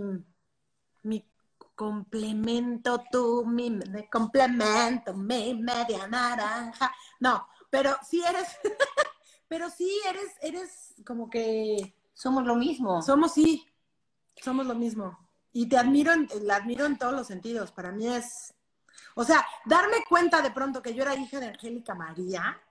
mi 1.01 1.25
complemento, 1.73 3.03
tú, 3.11 3.45
mi 3.47 3.71
me 3.71 4.07
complemento, 4.09 5.15
mi 5.15 5.55
media 5.55 6.07
naranja. 6.07 6.93
No, 7.19 7.47
pero 7.71 7.97
sí 8.07 8.23
eres, 8.23 8.47
pero 9.47 9.69
sí 9.71 9.89
eres, 10.07 10.35
eres 10.41 10.93
como 11.05 11.29
que... 11.29 11.95
Somos 12.13 12.45
lo 12.45 12.55
mismo. 12.55 13.01
Somos, 13.01 13.33
sí, 13.33 13.65
somos 14.41 14.67
lo 14.67 14.75
mismo. 14.75 15.17
Y 15.51 15.67
te 15.67 15.77
admiro, 15.77 16.13
la 16.43 16.57
admiro 16.57 16.85
en 16.85 16.97
todos 16.97 17.13
los 17.13 17.27
sentidos. 17.27 17.71
Para 17.71 17.91
mí 17.91 18.07
es, 18.07 18.53
o 19.15 19.23
sea, 19.23 19.45
darme 19.65 20.03
cuenta 20.07 20.41
de 20.41 20.51
pronto 20.51 20.81
que 20.81 20.93
yo 20.93 21.01
era 21.01 21.15
hija 21.15 21.39
de 21.39 21.47
Angélica 21.47 21.95
María 21.95 22.61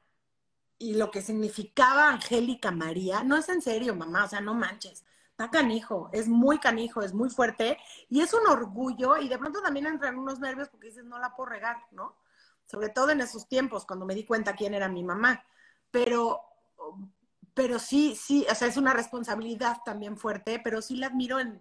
y 0.78 0.94
lo 0.94 1.10
que 1.10 1.22
significaba 1.22 2.08
Angélica 2.08 2.70
María, 2.70 3.24
no 3.24 3.36
es 3.36 3.48
en 3.48 3.62
serio, 3.62 3.94
mamá, 3.96 4.24
o 4.24 4.28
sea, 4.28 4.40
no 4.40 4.54
manches. 4.54 5.04
Está 5.30 5.50
canijo, 5.50 6.10
es 6.12 6.28
muy 6.28 6.58
canijo, 6.60 7.02
es 7.02 7.12
muy 7.12 7.28
fuerte 7.28 7.78
y 8.08 8.20
es 8.20 8.32
un 8.34 8.46
orgullo 8.46 9.16
y 9.16 9.28
de 9.28 9.38
pronto 9.38 9.60
también 9.60 9.86
entran 9.86 10.18
unos 10.18 10.38
nervios 10.38 10.68
porque 10.68 10.88
dices, 10.88 11.04
no 11.04 11.18
la 11.18 11.34
puedo 11.34 11.50
regar, 11.50 11.78
¿no? 11.90 12.16
Sobre 12.66 12.88
todo 12.90 13.10
en 13.10 13.20
esos 13.20 13.48
tiempos, 13.48 13.84
cuando 13.84 14.06
me 14.06 14.14
di 14.14 14.24
cuenta 14.24 14.54
quién 14.54 14.74
era 14.74 14.88
mi 14.88 15.02
mamá. 15.02 15.44
Pero 15.90 16.40
pero 17.54 17.78
sí, 17.78 18.16
sí, 18.16 18.46
o 18.50 18.54
sea, 18.54 18.68
es 18.68 18.76
una 18.76 18.92
responsabilidad 18.92 19.78
también 19.84 20.16
fuerte, 20.16 20.60
pero 20.62 20.82
sí 20.82 20.96
la 20.96 21.06
admiro 21.06 21.38
en 21.38 21.60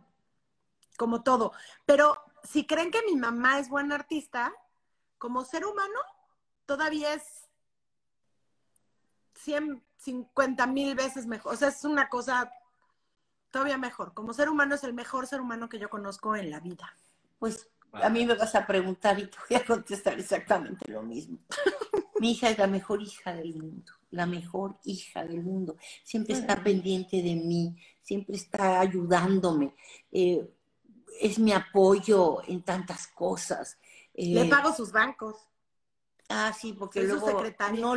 como 0.98 1.24
todo. 1.24 1.54
Pero 1.86 2.18
si 2.44 2.66
creen 2.66 2.92
que 2.92 3.04
mi 3.04 3.16
mamá 3.16 3.60
es 3.60 3.70
buena 3.70 3.96
artista, 3.96 4.54
como 5.24 5.46
ser 5.46 5.66
humano, 5.66 6.02
todavía 6.66 7.14
es 7.14 7.24
150 9.36 10.68
mil 10.68 10.96
veces 10.96 11.28
mejor. 11.28 11.54
O 11.54 11.56
sea, 11.56 11.70
es 11.70 11.86
una 11.86 12.10
cosa 12.10 12.52
todavía 13.50 13.78
mejor. 13.78 14.14
Como 14.14 14.34
ser 14.34 14.50
humano 14.50 14.76
es 14.76 14.84
el 14.84 14.94
mejor 14.94 15.26
ser 15.26 15.40
humano 15.40 15.70
que 15.70 15.80
yo 15.80 15.90
conozco 15.90 16.36
en 16.36 16.52
la 16.52 16.60
vida. 16.60 16.94
Pues 17.40 17.70
a 17.94 18.10
mí 18.10 18.26
me 18.26 18.34
vas 18.34 18.54
a 18.54 18.68
preguntar 18.68 19.18
y 19.18 19.28
te 19.28 19.38
voy 19.50 19.58
a 19.62 19.66
contestar 19.66 20.20
exactamente 20.20 20.92
lo 20.92 21.04
mismo. 21.04 21.38
Mi 22.20 22.32
hija 22.32 22.50
es 22.50 22.58
la 22.58 22.68
mejor 22.68 23.02
hija 23.02 23.34
del 23.34 23.56
mundo, 23.56 23.94
la 24.12 24.26
mejor 24.26 24.78
hija 24.84 25.24
del 25.24 25.42
mundo. 25.42 25.78
Siempre 26.04 26.34
está 26.34 26.62
pendiente 26.62 27.22
de 27.22 27.36
mí, 27.36 27.78
siempre 28.02 28.36
está 28.36 28.82
ayudándome. 28.82 29.74
Eh, 30.12 30.54
es 31.22 31.40
mi 31.40 31.54
apoyo 31.54 32.42
en 32.46 32.62
tantas 32.64 33.08
cosas. 33.08 33.78
Le 34.16 34.46
Eh, 34.46 34.50
pago 34.50 34.74
sus 34.74 34.92
bancos, 34.92 35.36
Ah, 36.30 36.54
sí, 36.54 36.74
porque 36.74 37.00
Soy 37.00 37.08
luego 37.10 37.28
secretaria. 37.28 37.80
no 37.82 37.96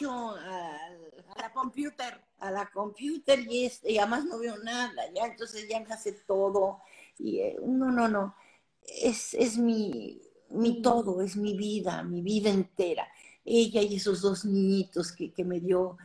yo 0.00 0.10
a, 0.36 0.76
a 0.76 1.42
la 1.42 1.52
computer. 1.52 2.20
a 2.38 2.50
la 2.50 2.66
computer 2.70 3.38
y, 3.40 3.66
es, 3.66 3.80
y 3.84 3.98
además 3.98 4.24
no 4.24 4.38
veo 4.38 4.56
nada, 4.58 5.02
ya 5.14 5.26
entonces 5.26 5.68
ya 5.68 5.80
me 5.80 5.92
hace 5.94 6.12
todo. 6.12 6.80
Y 7.18 7.40
eh, 7.40 7.56
no, 7.64 7.90
no, 7.90 8.08
no. 8.08 8.34
Es, 8.82 9.34
es 9.34 9.58
mi, 9.58 10.20
mi 10.50 10.82
todo, 10.82 11.20
es 11.22 11.36
mi 11.36 11.56
vida, 11.56 12.02
mi 12.02 12.22
vida 12.22 12.50
entera. 12.50 13.08
Ella 13.44 13.82
y 13.82 13.96
esos 13.96 14.20
dos 14.22 14.44
niñitos 14.44 15.12
que, 15.12 15.32
que 15.32 15.44
me 15.44 15.60
dio 15.60 15.96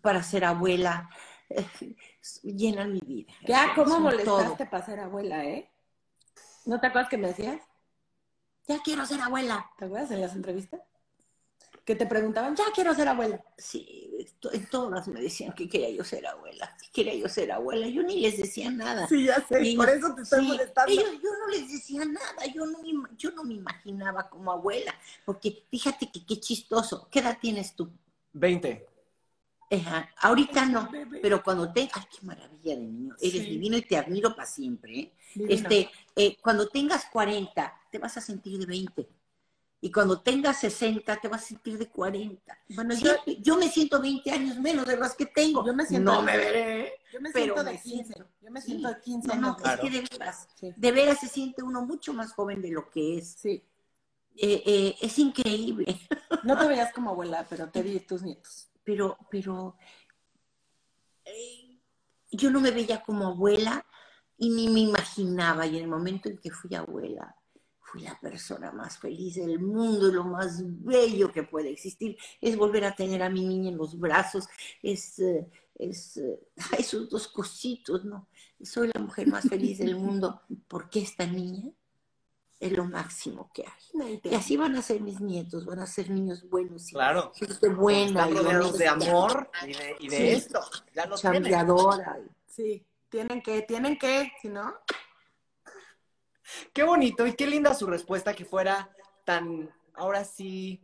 para 0.00 0.22
ser 0.22 0.44
abuela 0.44 1.10
llenan 2.42 2.92
mi 2.92 3.00
vida. 3.00 3.32
Ya, 3.46 3.74
¿cómo 3.74 3.96
todo. 3.96 4.00
molestaste 4.00 4.66
para 4.66 4.84
ser 4.86 5.00
abuela, 5.00 5.44
eh? 5.44 5.70
¿No 6.66 6.80
te 6.80 6.86
acuerdas 6.88 7.08
que 7.10 7.18
me 7.18 7.28
decías? 7.28 7.60
Ya 8.66 8.80
quiero 8.82 9.04
ser 9.06 9.20
abuela. 9.20 9.70
¿Te 9.78 9.84
acuerdas 9.84 10.10
en 10.10 10.20
las 10.20 10.34
entrevistas? 10.34 10.80
Que 11.84 11.94
te 11.94 12.06
preguntaban, 12.06 12.56
ya 12.56 12.64
quiero 12.74 12.94
ser 12.94 13.08
abuela. 13.08 13.44
Sí, 13.58 14.26
todas 14.70 15.06
me 15.06 15.20
decían 15.20 15.52
que 15.52 15.68
quería 15.68 15.90
yo 15.90 16.02
ser 16.02 16.26
abuela, 16.26 16.74
que 16.80 16.90
quería 16.90 17.14
yo 17.14 17.28
ser 17.28 17.52
abuela. 17.52 17.86
Yo 17.88 18.02
ni 18.02 18.20
les 18.20 18.38
decía 18.38 18.70
nada. 18.70 19.06
Sí, 19.06 19.24
ya 19.24 19.46
sé, 19.46 19.62
Y- 19.62 19.76
por 19.76 19.90
eso 19.90 20.14
te 20.14 20.22
estoy 20.22 20.40
sí, 20.40 20.48
molestando. 20.48 20.92
ellos- 20.92 21.20
yo 21.22 21.30
no 21.38 21.48
les 21.48 21.70
decía 21.70 22.04
nada, 22.06 22.46
yo 22.54 22.64
no, 22.64 22.78
me, 22.80 22.88
yo 23.18 23.32
no 23.32 23.44
me 23.44 23.54
imaginaba 23.54 24.30
como 24.30 24.50
abuela, 24.50 24.94
porque 25.26 25.62
fíjate 25.70 26.10
que 26.10 26.24
qué 26.24 26.40
chistoso. 26.40 27.06
¿Qué 27.10 27.18
edad 27.18 27.36
tienes 27.38 27.76
tú? 27.76 27.90
20. 28.32 28.86
Ajá, 29.70 30.08
ahorita 30.18 30.66
no, 30.66 30.88
pero 31.22 31.42
cuando 31.42 31.72
tengas, 31.72 31.92
ay, 31.96 32.04
qué 32.10 32.26
maravilla 32.26 32.76
de 32.76 32.82
niño, 32.82 33.14
eres 33.20 33.42
Sí. 33.42 33.50
divino 33.50 33.76
y 33.76 33.82
te 33.82 33.96
admiro 33.96 34.34
para 34.34 34.46
siempre. 34.46 34.98
¿eh? 34.98 35.12
Este, 35.48 35.90
eh, 36.16 36.36
cuando 36.40 36.68
tengas 36.68 37.06
40, 37.06 37.72
te 37.90 37.98
vas 37.98 38.16
a 38.16 38.20
sentir 38.20 38.58
de 38.58 38.66
20. 38.66 39.08
Y 39.80 39.90
cuando 39.92 40.20
tengas 40.20 40.58
60, 40.60 41.16
te 41.16 41.28
vas 41.28 41.42
a 41.42 41.46
sentir 41.46 41.76
de 41.76 41.88
40. 41.88 42.58
Bueno, 42.70 42.94
yo, 42.94 43.12
Siempre- 43.12 43.36
yo 43.42 43.56
me 43.58 43.68
siento 43.68 44.00
20 44.00 44.30
años 44.30 44.58
menos 44.58 44.86
de 44.86 44.96
los 44.96 45.14
que 45.14 45.26
tengo. 45.26 45.64
Yo 45.66 45.74
me 45.74 45.84
siento- 45.84 46.12
No 46.14 46.22
me 46.22 46.36
veré. 46.36 46.92
yo 47.12 47.20
me 47.20 47.30
pero 47.32 47.44
siento 47.54 47.64
de 47.64 47.72
me 47.72 47.80
15. 47.82 48.12
siento- 48.14 48.30
Yo 48.40 48.50
me 48.50 48.60
Sí. 48.60 48.66
siento 48.68 48.88
de 48.88 49.00
15 49.00 49.28
No, 49.28 49.34
no. 49.40 49.56
Claro. 49.56 49.82
es 49.82 49.90
que 49.90 50.00
de 50.00 50.06
veras, 50.10 50.48
Sí. 50.58 50.72
de 50.76 50.92
veras 50.92 51.20
se 51.20 51.28
siente 51.28 51.62
uno 51.62 51.84
mucho 51.84 52.14
más 52.14 52.32
joven 52.32 52.62
de 52.62 52.70
lo 52.70 52.88
que 52.90 53.18
es. 53.18 53.34
Sí. 53.38 53.62
Eh, 54.36 54.62
eh, 54.66 54.96
es 55.00 55.18
increíble, 55.18 56.00
No 56.42 56.58
te 56.58 56.66
veías 56.66 56.92
como 56.92 57.10
abuela, 57.10 57.46
pero 57.48 57.68
te 57.70 57.82
di 57.82 58.00
tus 58.00 58.22
nietos. 58.22 58.68
Pero, 58.84 59.16
pero 59.30 59.76
eh, 61.24 61.80
yo 62.30 62.50
no 62.50 62.60
me 62.60 62.70
veía 62.70 63.02
como 63.02 63.26
abuela 63.26 63.84
y 64.36 64.50
ni 64.50 64.68
me 64.68 64.80
imaginaba. 64.80 65.66
Y 65.66 65.78
en 65.78 65.84
el 65.84 65.88
momento 65.88 66.28
en 66.28 66.38
que 66.38 66.50
fui 66.50 66.74
abuela, 66.74 67.34
fui 67.80 68.02
la 68.02 68.18
persona 68.20 68.72
más 68.72 68.98
feliz 68.98 69.36
del 69.36 69.60
mundo 69.60 70.10
lo 70.10 70.24
más 70.24 70.62
bello 70.84 71.32
que 71.32 71.44
puede 71.44 71.70
existir. 71.70 72.16
Es 72.40 72.56
volver 72.56 72.84
a 72.84 72.94
tener 72.94 73.22
a 73.22 73.30
mi 73.30 73.44
niña 73.44 73.70
en 73.70 73.78
los 73.78 73.98
brazos, 73.98 74.46
es, 74.82 75.18
eh, 75.18 75.48
es 75.76 76.16
eh, 76.18 76.40
esos 76.78 77.08
dos 77.08 77.28
cositos, 77.28 78.04
¿no? 78.04 78.28
Soy 78.62 78.90
la 78.92 79.00
mujer 79.00 79.28
más 79.28 79.48
feliz 79.48 79.78
del 79.78 79.96
mundo 79.96 80.42
porque 80.68 81.00
esta 81.00 81.26
niña 81.26 81.72
es 82.66 82.72
lo 82.72 82.84
máximo 82.84 83.50
que 83.52 83.64
hay. 83.66 84.20
Y 84.24 84.34
así 84.34 84.56
van 84.56 84.74
a 84.76 84.82
ser 84.82 85.00
mis 85.00 85.20
nietos, 85.20 85.64
van 85.66 85.80
a 85.80 85.86
ser 85.86 86.10
niños 86.10 86.48
buenos 86.48 86.88
y 86.90 86.94
Claro. 86.94 87.32
gente 87.34 87.68
buena 87.68 88.26
Están 88.26 88.30
y 88.32 88.34
rodeados 88.38 88.78
de 88.78 88.88
amor 88.88 89.50
y 89.66 89.72
de, 89.72 89.96
y 90.00 90.08
de 90.08 90.16
Sí. 90.16 90.28
esto. 90.28 90.60
Ya 90.94 91.06
lo 91.06 91.16
tienen. 91.16 91.42
chambeadora. 91.42 92.18
Sí, 92.48 92.86
tienen 93.08 93.42
que, 93.42 93.62
tienen 93.62 93.98
que, 93.98 94.32
si 94.40 94.48
no. 94.48 94.74
Qué 96.72 96.82
bonito 96.82 97.26
y 97.26 97.34
qué 97.34 97.46
linda 97.46 97.74
su 97.74 97.86
respuesta 97.86 98.34
que 98.34 98.44
fuera 98.44 98.90
tan, 99.24 99.70
ahora 99.94 100.24
sí, 100.24 100.80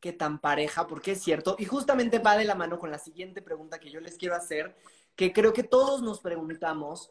que 0.00 0.12
tan 0.12 0.38
pareja, 0.40 0.86
porque 0.86 1.12
es 1.12 1.22
cierto. 1.22 1.56
Y 1.58 1.64
justamente 1.64 2.18
va 2.20 2.36
de 2.36 2.44
la 2.44 2.54
mano 2.54 2.78
con 2.78 2.90
la 2.90 2.98
siguiente 2.98 3.42
pregunta 3.42 3.78
que 3.78 3.90
yo 3.90 4.00
les 4.00 4.16
quiero 4.16 4.34
hacer, 4.36 4.76
que 5.16 5.32
creo 5.32 5.52
que 5.52 5.62
todos 5.64 6.00
nos 6.02 6.20
preguntamos. 6.20 7.10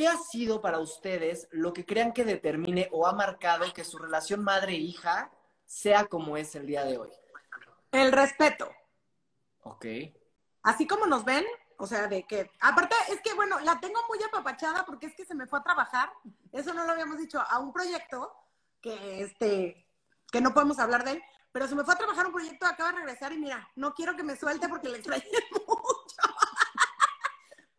¿Qué 0.00 0.08
ha 0.08 0.16
sido 0.16 0.62
para 0.62 0.78
ustedes 0.78 1.46
lo 1.50 1.74
que 1.74 1.84
crean 1.84 2.14
que 2.14 2.24
determine 2.24 2.88
o 2.90 3.06
ha 3.06 3.12
marcado 3.12 3.70
que 3.74 3.84
su 3.84 3.98
relación 3.98 4.42
madre-hija 4.42 5.30
sea 5.66 6.06
como 6.06 6.38
es 6.38 6.54
el 6.54 6.64
día 6.66 6.86
de 6.86 6.96
hoy? 6.96 7.10
El 7.92 8.10
respeto. 8.10 8.70
Ok. 9.62 9.84
Así 10.62 10.86
como 10.86 11.04
nos 11.04 11.26
ven, 11.26 11.44
o 11.76 11.86
sea, 11.86 12.06
de 12.06 12.26
que, 12.26 12.50
aparte, 12.60 12.96
es 13.10 13.20
que 13.20 13.34
bueno, 13.34 13.60
la 13.60 13.78
tengo 13.78 14.00
muy 14.08 14.18
apapachada 14.22 14.86
porque 14.86 15.04
es 15.04 15.14
que 15.14 15.26
se 15.26 15.34
me 15.34 15.46
fue 15.46 15.58
a 15.58 15.64
trabajar, 15.64 16.10
eso 16.50 16.72
no 16.72 16.84
lo 16.84 16.92
habíamos 16.92 17.18
dicho, 17.18 17.38
a 17.38 17.58
un 17.58 17.70
proyecto 17.70 18.32
que, 18.80 19.20
este, 19.20 19.86
que 20.32 20.40
no 20.40 20.54
podemos 20.54 20.78
hablar 20.78 21.04
de 21.04 21.10
él, 21.10 21.22
pero 21.52 21.68
se 21.68 21.74
me 21.74 21.84
fue 21.84 21.92
a 21.92 21.98
trabajar 21.98 22.24
un 22.24 22.32
proyecto, 22.32 22.64
acaba 22.64 22.92
de 22.92 23.00
regresar 23.00 23.34
y 23.34 23.38
mira, 23.38 23.68
no 23.76 23.92
quiero 23.92 24.16
que 24.16 24.22
me 24.22 24.34
suelte 24.34 24.66
porque 24.66 24.88
le 24.88 24.96
extrañé. 24.96 25.26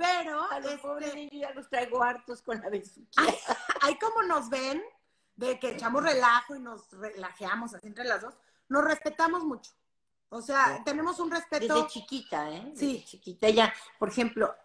Pero, 0.02 0.52
A 0.52 0.60
los 0.60 0.72
este, 0.72 0.82
pobres 0.82 1.16
niños 1.16 1.34
ya 1.34 1.52
los 1.52 1.70
traigo 1.70 2.02
hartos 2.04 2.42
con 2.42 2.60
la 2.62 2.70
besuquilla. 2.70 3.34
ahí 3.82 3.98
como 4.00 4.24
nos 4.24 4.50
ven, 4.50 4.82
de 5.36 5.60
que 5.60 5.72
echamos 5.72 6.04
relajo 6.04 6.56
y 6.56 6.60
nos 6.60 6.90
relajeamos 6.92 7.74
así 7.74 7.88
entre 7.88 8.04
las 8.06 8.22
dos, 8.22 8.34
nos 8.70 8.84
respetamos 8.84 9.44
mucho. 9.44 9.72
O 10.30 10.42
sea, 10.42 10.78
Sí. 10.78 10.84
tenemos 10.86 11.20
un 11.20 11.30
respeto. 11.32 11.76
Desde 11.76 11.88
chiquita, 11.88 12.50
¿eh? 12.52 12.64
Desde 12.72 12.80
Sí. 12.80 13.04
chiquita. 13.06 13.50
Ya, 13.50 13.74
por 14.00 14.10
ejemplo, 14.10 14.56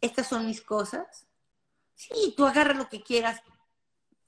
estas 0.00 0.26
son 0.26 0.46
mis 0.46 0.60
cosas. 0.62 1.26
Sí, 1.94 2.34
tú 2.36 2.46
agarra 2.46 2.72
lo 2.74 2.88
que 2.88 3.02
quieras, 3.02 3.42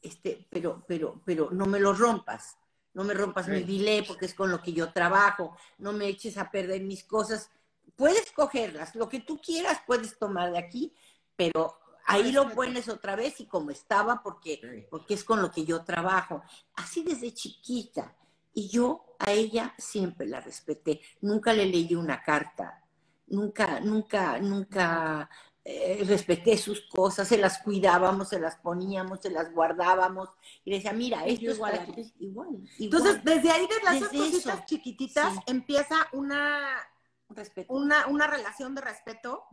este, 0.03 0.47
pero, 0.51 0.85
pero, 0.87 1.21
pero 1.25 1.51
no 1.51 1.67
me 1.67 1.81
lo 1.81 1.93
rompas. 1.95 2.57
No 2.93 3.03
me 3.03 3.15
rompas 3.15 3.49
mi 3.49 3.59
Sí. 3.59 3.65
bilé 3.65 4.05
porque 4.07 4.27
es 4.27 4.35
con 4.35 4.51
lo 4.51 4.61
que 4.63 4.73
yo 4.73 4.93
trabajo. 4.93 5.57
No 5.79 5.93
me 5.93 6.07
eches 6.07 6.37
a 6.39 6.51
perder 6.51 6.83
mis 6.83 7.03
cosas. 7.05 7.51
Puedes 7.97 8.33
cogerlas, 8.33 8.95
lo 8.95 9.09
que 9.09 9.21
tú 9.21 9.41
quieras 9.41 9.81
puedes 9.87 10.19
tomar 10.19 10.51
de 10.53 10.59
aquí, 10.59 10.93
pero 11.37 11.79
ahí 12.07 12.33
lo 12.33 12.51
pones 12.51 12.89
otra 12.89 13.15
vez 13.17 13.41
y 13.41 13.47
como 13.47 13.71
estaba 13.71 14.23
porque, 14.23 14.87
porque 14.91 15.15
es 15.15 15.25
con 15.25 15.41
lo 15.41 15.51
que 15.51 15.65
yo 15.65 15.85
trabajo. 15.85 16.43
Así 16.75 17.03
desde 17.03 17.33
chiquita. 17.33 18.17
Y 18.53 18.69
yo 18.69 19.17
a 19.19 19.33
ella 19.33 19.75
siempre 19.79 20.27
la 20.27 20.41
respeté. 20.41 21.01
Nunca 21.23 21.53
le 21.53 21.67
leí 21.67 21.95
una 21.95 22.23
carta. 22.23 22.81
Nunca, 23.27 23.81
nunca, 23.81 24.39
nunca 24.39 25.29
eh, 25.65 26.05
respeté 26.07 26.57
sus 26.57 26.83
cosas. 26.83 27.27
Se 27.27 27.37
las 27.39 27.59
cuidábamos, 27.59 28.29
se 28.29 28.39
las 28.39 28.55
poníamos, 28.57 29.21
se 29.23 29.31
las 29.31 29.53
guardábamos. 29.53 30.29
Y 30.65 30.71
le 30.71 30.77
decía, 30.77 30.93
mira, 30.93 31.25
esto 31.27 31.51
es 31.51 31.57
igual 31.57 31.73
para 31.73 31.83
a 31.83 31.87
ti. 31.87 31.93
ti. 31.95 32.15
Igual, 32.21 32.49
Entonces, 32.79 33.25
desde 33.25 33.51
ahí, 33.51 33.67
desde 33.67 33.97
esas 33.97 34.13
Desde 34.13 34.19
cositas 34.31 34.55
eso. 34.59 34.65
chiquititas, 34.67 35.35
Sí. 35.35 35.41
empieza 35.47 35.97
una, 36.13 36.77
respeto. 37.35 37.73
una, 37.73 38.07
una 38.07 38.27
relación 38.27 38.75
de 38.75 38.81
respeto 38.81 39.45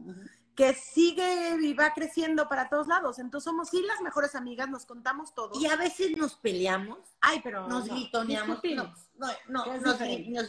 que 0.55 0.73
sigue 0.73 1.57
y 1.61 1.73
va 1.73 1.93
creciendo 1.93 2.47
para 2.49 2.67
todos 2.69 2.85
lados. 2.87 3.19
Entonces 3.19 3.45
somos 3.45 3.69
sí 3.69 3.81
las 3.83 4.01
mejores 4.01 4.35
amigas, 4.35 4.69
nos 4.69 4.85
contamos 4.85 5.33
todo. 5.33 5.57
Y 5.59 5.65
a 5.65 5.75
veces 5.77 6.15
nos 6.17 6.35
peleamos, 6.35 6.99
Ay, 7.21 7.39
pero 7.43 7.67
nos 7.67 7.87
no, 7.87 7.93
gritoneamos. 7.95 8.59
No, 9.17 9.27
no, 9.47 9.77
nos, 9.77 9.97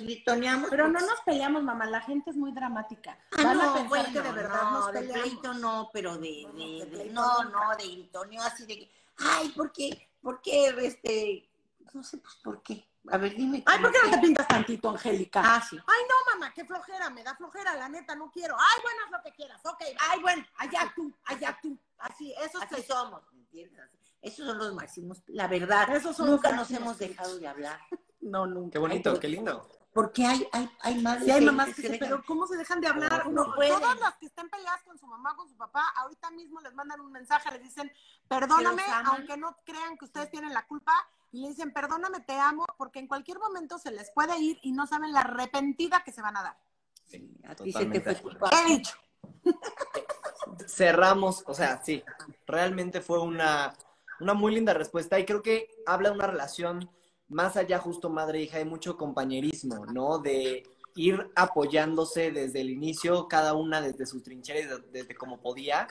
gritoneamos. 0.01 0.71
Pero 0.71 0.89
no 0.89 0.95
porque- 0.99 1.07
nos 1.07 1.21
peleamos, 1.25 1.63
mamá. 1.63 1.87
La 1.87 2.01
gente 2.01 2.31
es 2.31 2.37
muy 2.37 2.53
dramática. 2.53 3.17
Ah, 3.39 3.43
Van 3.45 3.61
a 3.61 3.65
no, 3.67 3.73
pensar 3.75 3.89
bueno, 3.89 4.13
que 4.13 4.21
de 4.23 4.33
verdad 4.33 4.63
no, 4.63 4.71
nos 4.73 4.93
de 4.93 4.99
peleamos. 5.01 5.23
pleito 5.23 5.55
no, 5.55 5.91
pero 5.93 6.19
de, 6.19 6.43
No, 6.47 6.53
de- 6.55 6.87
de 6.91 7.05
de- 7.05 7.11
no, 7.11 7.45
no, 7.45 7.77
de 7.79 7.85
gritoneo 7.85 8.43
así 8.43 8.67
de 8.67 8.79
que, 8.81 8.93
ay, 9.19 9.51
¿por 9.51 9.71
qué? 9.73 10.09
¿Por 10.21 10.41
qué, 10.43 10.67
este, 10.85 11.49
no 11.95 12.03
sé, 12.03 12.19
pues, 12.19 12.35
¿por 12.43 12.63
qué? 12.63 12.85
A 13.11 13.17
ver, 13.19 13.35
dime. 13.35 13.63
Ay, 13.67 13.77
¿cómo 13.79 13.91
¿por 13.91 13.93
qué 14.01 14.07
no 14.09 14.11
te 14.15 14.19
pintas 14.19 14.47
tantito, 14.49 14.89
Angélica? 14.91 15.43
Ah, 15.45 15.61
sí. 15.69 15.77
Ay, 15.77 16.03
no, 16.09 16.33
mamá, 16.39 16.53
qué 16.55 16.65
flojera, 16.65 17.11
me 17.11 17.25
da 17.25 17.35
flojera, 17.35 17.75
la 17.75 17.89
neta, 17.89 18.15
no 18.15 18.31
quiero. 18.31 18.57
Ay, 18.57 18.81
bueno, 18.83 18.99
haz 19.05 19.11
lo 19.11 19.23
que 19.23 19.33
quieras, 19.33 19.61
ok. 19.65 19.83
Ay, 20.11 20.21
bueno, 20.21 20.45
allá 20.57 20.93
tú, 20.95 21.13
allá 21.25 21.59
tú. 21.61 21.77
Así, 21.99 22.33
eso 22.41 22.61
Así 22.63 22.77
es 22.77 22.87
somos, 22.87 23.23
¿me 23.33 23.41
entiendes? 23.41 23.81
Esos 24.21 24.47
son 24.47 24.59
los 24.59 24.73
máximos, 24.75 25.21
la 25.27 25.49
verdad. 25.49 25.95
Esos 25.95 26.17
son 26.17 26.31
Nunca 26.31 26.51
los 26.51 26.59
nos 26.71 26.71
hemos 26.71 26.99
dejado 26.99 27.39
de 27.39 27.49
hablar. 27.49 27.81
No, 28.25 28.47
nunca. 28.47 28.75
Qué 28.75 28.79
bonito, 28.79 29.11
Ay, 29.11 29.19
qué 29.19 29.27
lindo. 29.27 29.69
Porque 29.93 30.25
hay, 30.25 30.49
hay, 30.53 30.71
hay 30.83 31.03
madres 31.03 31.25
Sí, 31.25 31.31
hay 31.33 31.41
que- 31.41 31.47
mamás 31.47 31.67
que 31.67 31.75
que 31.75 31.83
se 31.83 31.89
se, 31.89 31.93
dejan- 31.95 32.09
pero 32.09 32.25
¿cómo 32.25 32.47
se 32.47 32.57
dejan 32.57 32.81
de 32.81 32.87
hablar? 32.87 33.27
No 33.27 33.47
No. 33.47 33.55
Todas 33.57 33.99
las 33.99 34.15
que 34.19 34.27
estén 34.27 34.49
peleadas 34.49 34.81
con 34.85 34.97
su 34.97 35.09
mamá, 35.09 35.35
con 35.35 35.49
su 35.49 35.57
papá, 35.57 35.83
ahorita 35.97 36.31
mismo 36.31 36.61
les 36.61 36.73
mandan 36.73 37.01
un 37.01 37.11
mensaje, 37.11 37.51
les 37.51 37.65
dicen, 37.65 37.93
perdóname, 38.29 38.85
Que 38.85 38.93
aunque 38.93 39.37
no 39.37 39.57
crean 39.65 39.99
que 39.99 40.05
ustedes 40.05 40.31
tienen 40.31 40.55
la 40.55 40.65
culpa, 40.69 40.93
y 41.33 41.41
le 41.41 41.49
dicen, 41.49 41.73
perdóname, 41.73 42.21
te 42.21 42.35
amo, 42.35 42.65
porque 42.77 42.99
en 42.99 43.09
cualquier 43.09 43.39
momento 43.39 43.79
se 43.79 43.91
les 43.91 44.11
puede 44.13 44.39
ir 44.39 44.59
y 44.63 44.73
no 44.73 44.87
saben 44.87 45.13
la 45.13 45.21
arrepentida 45.21 46.03
que 46.05 46.13
se 46.13 46.23
van 46.23 46.37
a 46.37 46.43
dar. 46.43 46.59
Sí, 47.07 47.37
a 47.45 47.55
ti 47.55 47.73
se 47.73 47.87
te 47.87 48.01
Totalmente 48.01 48.15
fue. 48.17 48.33
He 48.53 48.77
dicho. 48.77 48.97
cerramos, 50.67 51.43
o 51.47 51.55
sea, 51.55 51.83
sí, 51.83 52.03
realmente 52.47 53.01
fue 53.01 53.21
una, 53.21 53.75
una 54.21 54.35
muy 54.35 54.55
linda 54.55 54.75
respuesta 54.75 55.19
y 55.19 55.25
creo 55.25 55.43
que 55.43 55.69
habla 55.87 56.11
de 56.11 56.17
una 56.17 56.27
relación 56.27 56.91
más 57.29 57.57
allá 57.57 57.79
justo 57.79 58.11
madre-hija, 58.11 58.59
hay 58.59 58.65
mucho 58.65 58.97
compañerismo, 58.97 59.87
¿no? 59.87 60.19
De 60.19 60.65
ir 60.95 61.31
apoyándose 61.35 62.31
desde 62.31 62.61
el 62.61 62.71
inicio, 62.71 63.27
cada 63.27 63.55
una 63.55 63.81
desde 63.81 64.07
sus 64.07 64.23
trincheras, 64.23 64.81
desde 64.93 65.15
como 65.15 65.41
podía. 65.41 65.89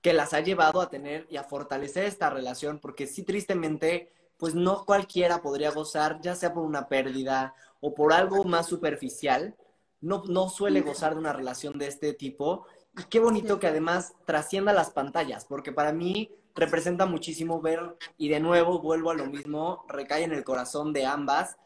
que 0.00 0.12
las 0.12 0.32
ha 0.32 0.40
llevado 0.40 0.80
a 0.80 0.90
tener 0.90 1.28
y 1.30 1.36
a 1.36 1.44
fortalecer 1.44 2.04
esta 2.06 2.28
relación, 2.28 2.80
porque 2.80 3.06
sí, 3.06 3.22
tristemente, 3.22 4.10
pues 4.42 4.56
no 4.56 4.84
cualquiera 4.84 5.40
podría 5.40 5.70
gozar, 5.70 6.20
ya 6.20 6.34
sea 6.34 6.52
por 6.52 6.64
una 6.64 6.88
pérdida 6.88 7.54
o 7.78 7.94
por 7.94 8.12
algo 8.12 8.42
más 8.42 8.66
superficial, 8.66 9.54
no, 10.00 10.24
no 10.26 10.48
suele 10.48 10.80
gozar 10.80 11.12
de 11.12 11.20
una 11.20 11.32
relación 11.32 11.78
de 11.78 11.86
este 11.86 12.12
tipo. 12.12 12.66
Y 12.98 13.04
qué 13.04 13.20
bonito 13.20 13.60
que 13.60 13.68
además 13.68 14.14
trascienda 14.26 14.72
las 14.72 14.90
pantallas, 14.90 15.44
porque 15.44 15.70
para 15.70 15.92
mí 15.92 16.28
representa 16.56 17.06
muchísimo 17.06 17.60
ver, 17.60 17.96
y 18.18 18.30
de 18.30 18.40
nuevo 18.40 18.80
vuelvo 18.80 19.12
a 19.12 19.14
lo 19.14 19.26
mismo, 19.26 19.84
recae 19.88 20.24
en 20.24 20.32
el 20.32 20.42
corazón 20.42 20.92
de 20.92 21.06
ambas, 21.06 21.56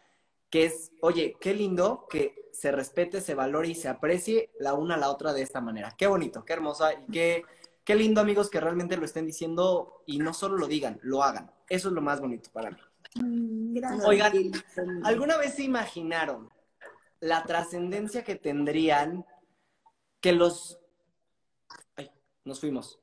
que 0.51 0.67
es, 0.67 0.93
oye, 1.01 1.35
qué 1.41 1.55
lindo 1.55 2.07
que 2.11 2.51
se 2.53 2.73
respete, 2.73 3.23
se 3.23 3.35
valore 3.35 3.69
y 3.69 3.75
se 3.75 3.89
aprecie 3.89 4.51
la 4.61 4.75
una 4.75 4.97
a 4.97 4.99
la 4.99 5.09
otra 5.09 5.33
de 5.33 5.41
esta 5.41 5.63
manera. 5.63 5.95
Qué 5.97 6.09
bonito, 6.09 6.45
qué 6.45 6.53
hermosa 6.53 6.93
y 6.93 7.11
qué, 7.11 7.45
qué 7.87 7.95
lindo 7.95 8.21
amigos 8.21 8.51
que 8.51 8.61
realmente 8.61 8.97
lo 8.97 9.07
estén 9.07 9.27
diciendo 9.27 10.03
y 10.07 10.19
no 10.19 10.35
solo 10.35 10.59
lo 10.59 10.67
digan, 10.67 10.99
lo 11.03 11.23
hagan. 11.23 11.51
Eso 11.69 11.89
es 11.89 11.95
lo 11.95 12.03
más 12.03 12.21
bonito 12.21 12.51
para 12.53 12.73
mí. 12.73 12.77
Gracias. 13.15 14.05
Oigan, 14.05 14.33
¿alguna 15.05 15.39
vez 15.39 15.55
se 15.55 15.63
imaginaron 15.63 16.51
la 17.21 17.45
trascendencia 17.45 18.25
que 18.25 18.35
tendrían 18.35 19.25
que 20.21 20.33
los... 20.33 20.81
Ay, 21.95 22.11
nos 22.45 22.59
fuimos. 22.59 22.99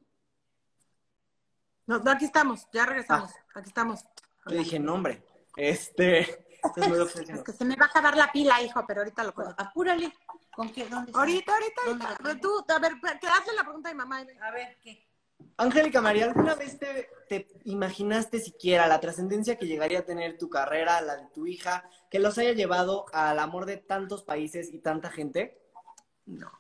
No, 1.88 2.00
no, 2.00 2.12
aquí 2.12 2.26
estamos, 2.26 2.68
ya 2.74 2.86
regresamos. 2.86 3.32
Aquí 3.56 3.70
estamos. 3.70 4.02
Yo 4.48 4.58
dije, 4.58 4.80
no, 4.80 4.96
hombre. 4.96 5.24
Este. 5.56 6.20
es 6.76 7.30
Es 7.30 7.44
que 7.44 7.54
se 7.54 7.64
me 7.64 7.78
va 7.78 7.86
a 7.86 7.90
acabar 7.90 8.18
la 8.18 8.32
pila, 8.34 8.62
hijo, 8.62 8.84
pero 8.86 9.00
ahorita 9.00 9.24
lo 9.24 9.34
cuento. 9.34 9.56
Apúrale. 9.58 10.14
¿Con 10.56 10.72
qué? 10.72 10.86
¿Dónde 10.88 11.12
está? 11.12 11.20
Ahorita, 11.20 11.54
ahorita, 11.54 11.82
¿Dónde 11.86 12.06
ahorita. 12.06 12.40
Tú, 12.42 12.66
a 12.68 12.80
ver, 12.80 12.94
que 13.20 13.28
hazle 13.28 13.54
la 13.56 13.64
pregunta 13.64 13.90
mi 13.90 13.96
mamá. 13.96 14.20
A 14.42 14.52
ver, 14.52 14.78
¿qué? 14.82 15.08
Angélica 15.58 16.02
María, 16.02 16.26
¿alguna 16.26 16.56
vez 16.56 16.80
te, 16.80 17.10
te 17.28 17.48
imaginaste 17.66 18.40
siquiera 18.40 18.88
la 18.88 19.00
trascendencia 19.00 19.58
que 19.58 19.68
llegaría 19.68 20.00
a 20.00 20.06
tener 20.06 20.38
tu 20.38 20.50
carrera, 20.50 21.02
la 21.02 21.18
de 21.18 21.28
tu 21.28 21.46
hija, 21.46 21.88
que 22.10 22.20
los 22.20 22.38
haya 22.38 22.54
llevado 22.54 23.06
al 23.14 23.40
amor 23.40 23.66
de 23.66 23.78
tantos 23.78 24.24
países 24.24 24.74
y 24.74 24.80
tanta 24.80 25.12
gente? 25.12 25.60
No, 26.26 26.52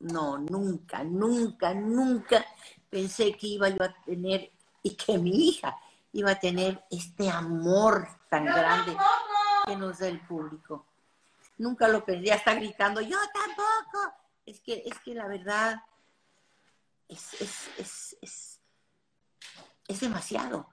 no, 0.00 0.38
nunca, 0.38 1.04
nunca, 1.04 1.74
nunca 1.74 2.44
pensé 2.90 3.32
que 3.36 3.46
iba 3.46 3.68
yo 3.68 3.82
a 3.82 3.94
tener 4.04 4.50
y 4.82 4.96
que 4.96 5.18
mi 5.18 5.48
hija 5.48 5.76
iba 6.12 6.32
a 6.32 6.40
tener 6.40 6.84
este 6.90 7.30
amor 7.30 8.08
tan 8.28 8.44
grande 8.44 8.96
que 9.66 9.76
nos 9.76 9.98
da 9.98 10.08
el 10.08 10.20
público. 10.26 10.86
Nunca 11.62 11.86
lo 11.86 12.04
pensé, 12.04 12.26
ya 12.26 12.34
está 12.34 12.54
gritando, 12.54 13.00
yo 13.00 13.16
tampoco. 13.32 14.14
Es 14.44 14.60
que, 14.60 14.82
es 14.84 14.98
que 15.04 15.14
la 15.14 15.28
verdad 15.28 15.80
es, 17.06 17.34
es, 17.40 17.68
es, 17.78 18.16
es, 18.20 18.60
es 19.86 20.00
demasiado. 20.00 20.68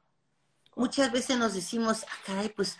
Muchas 0.75 1.11
veces 1.11 1.37
nos 1.37 1.53
decimos, 1.53 2.03
ah, 2.09 2.15
caray, 2.25 2.49
pues, 2.49 2.75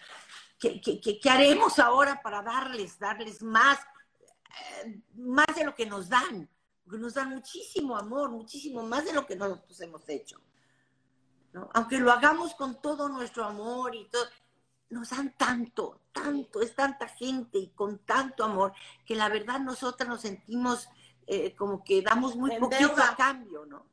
¿qué, 0.59 0.81
qué, 0.81 0.99
qué- 0.99 1.19
qué 1.19 1.29
haremos 1.29 1.77
ahora 1.77 2.19
para 2.23 2.41
darles, 2.41 2.97
darles 2.97 3.43
más? 3.43 3.77
eh, 4.83 5.01
más 5.13 5.45
de 5.55 5.63
lo 5.63 5.75
que 5.75 5.85
nos 5.85 6.09
dan, 6.09 6.49
porque 6.83 6.97
nos 6.97 7.13
dan 7.13 7.29
muchísimo 7.29 7.95
amor, 7.95 8.31
muchísimo 8.31 8.81
más 8.81 9.05
de 9.05 9.13
lo 9.13 9.27
que 9.27 9.35
nosotros 9.35 9.79
hemos 9.81 10.09
hecho. 10.09 10.41
¿no? 11.53 11.69
Aunque 11.75 11.99
lo 11.99 12.11
hagamos 12.11 12.55
con 12.55 12.81
todo 12.81 13.07
nuestro 13.07 13.45
amor 13.45 13.93
y 13.93 14.09
todo, 14.09 14.25
nos 14.89 15.09
dan 15.11 15.33
tanto, 15.37 16.01
tanto, 16.11 16.61
es 16.61 16.73
tanta 16.75 17.07
gente 17.07 17.57
y 17.59 17.67
con 17.69 17.99
tanto 17.99 18.43
amor, 18.43 18.73
que 19.05 19.15
la 19.15 19.29
verdad 19.29 19.59
nosotras 19.59 20.09
nos 20.09 20.21
sentimos 20.21 20.89
eh, 21.27 21.53
como 21.55 21.83
que 21.83 22.01
damos 22.01 22.35
muy 22.35 22.51
En 22.51 22.59
poquito 22.59 22.87
deuda. 22.89 23.11
a 23.11 23.15
cambio, 23.15 23.65
¿no? 23.65 23.85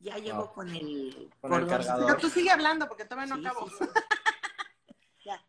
Ya 0.00 0.16
llegó 0.18 0.42
No. 0.44 0.52
con 0.52 0.68
el... 0.68 1.30
Con 1.40 1.52
el 1.52 1.60
cordón. 1.60 1.68
cargador. 1.68 2.06
Pero 2.06 2.18
tú 2.20 2.30
sigue 2.30 2.50
hablando 2.50 2.86
porque 2.86 3.04
todavía 3.04 3.34
no 3.34 3.40
Sí, 3.40 3.46
acabo. 3.46 3.68
sí, 3.68 3.74
sí. 3.78 3.84
Ya. 5.24 5.44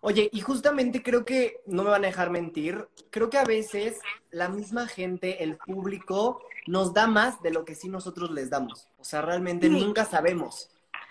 Oye, 0.00 0.30
y 0.32 0.40
justamente 0.40 1.02
creo 1.02 1.24
que, 1.26 1.60
no 1.66 1.82
me 1.84 1.90
van 1.90 2.04
a 2.04 2.06
dejar 2.06 2.30
mentir, 2.30 2.88
creo 3.10 3.28
que 3.28 3.36
a 3.38 3.44
veces 3.44 3.98
la 4.30 4.48
misma 4.48 4.86
gente, 4.88 5.44
el 5.44 5.58
público, 5.58 6.40
nos 6.66 6.94
da 6.94 7.06
más 7.06 7.42
de 7.42 7.50
lo 7.50 7.66
que 7.66 7.74
sí 7.74 7.88
nosotros 7.90 8.30
les 8.30 8.48
damos. 8.48 8.88
O 8.98 9.04
sea, 9.04 9.20
realmente 9.20 9.68
Sí. 9.68 9.78
nunca 9.78 10.06
sabemos 10.06 10.70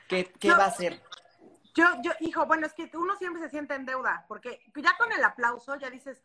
qué, 0.09 0.33
qué 0.39 0.47
No. 0.49 0.57
va 0.57 0.65
a 0.65 0.71
ser. 0.71 1.03
Yo, 1.75 1.85
yo, 2.03 2.11
hijo, 2.19 2.45
bueno, 2.45 2.67
es 2.67 2.73
que 2.73 2.89
uno 2.93 3.15
siempre 3.17 3.41
se 3.41 3.49
siente 3.49 3.73
en 3.75 3.85
deuda, 3.85 4.25
porque 4.27 4.59
ya 4.75 4.95
con 4.97 5.11
el 5.11 5.23
aplauso 5.23 5.75
ya 5.75 5.89
dices, 5.89 6.23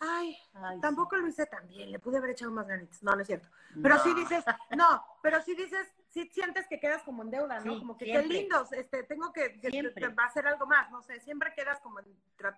ay, 0.00 0.36
Ay, 0.54 0.80
tampoco 0.80 1.16
lo 1.16 1.26
hice 1.26 1.44
tan 1.46 1.66
bien, 1.68 1.90
le 1.92 1.98
pude 1.98 2.18
haber 2.18 2.30
echado 2.30 2.50
más 2.52 2.66
ganitas. 2.66 3.02
No, 3.02 3.14
no 3.14 3.20
es 3.20 3.26
cierto. 3.26 3.48
Pero 3.82 3.96
No. 3.96 4.02
sí 4.02 4.14
dices, 4.14 4.44
no, 4.76 5.04
pero 5.22 5.42
sí 5.42 5.54
dices, 5.54 5.86
sí 6.08 6.30
sientes 6.32 6.66
que 6.68 6.78
quedas 6.80 7.02
como 7.02 7.22
en 7.22 7.30
deuda, 7.30 7.60
¿no? 7.60 7.72
Sí, 7.74 7.78
como 7.80 7.98
que 7.98 8.04
siempre. 8.06 8.28
qué 8.28 8.34
lindos, 8.34 8.72
este, 8.72 9.02
tengo 9.02 9.32
que, 9.32 9.60
que, 9.60 10.08
va 10.08 10.22
a 10.22 10.26
hacer 10.26 10.46
algo 10.46 10.66
más, 10.66 10.90
no 10.90 11.02
sé, 11.02 11.20
siempre 11.20 11.52
quedas 11.54 11.80
como 11.80 11.98
en... 12.00 12.06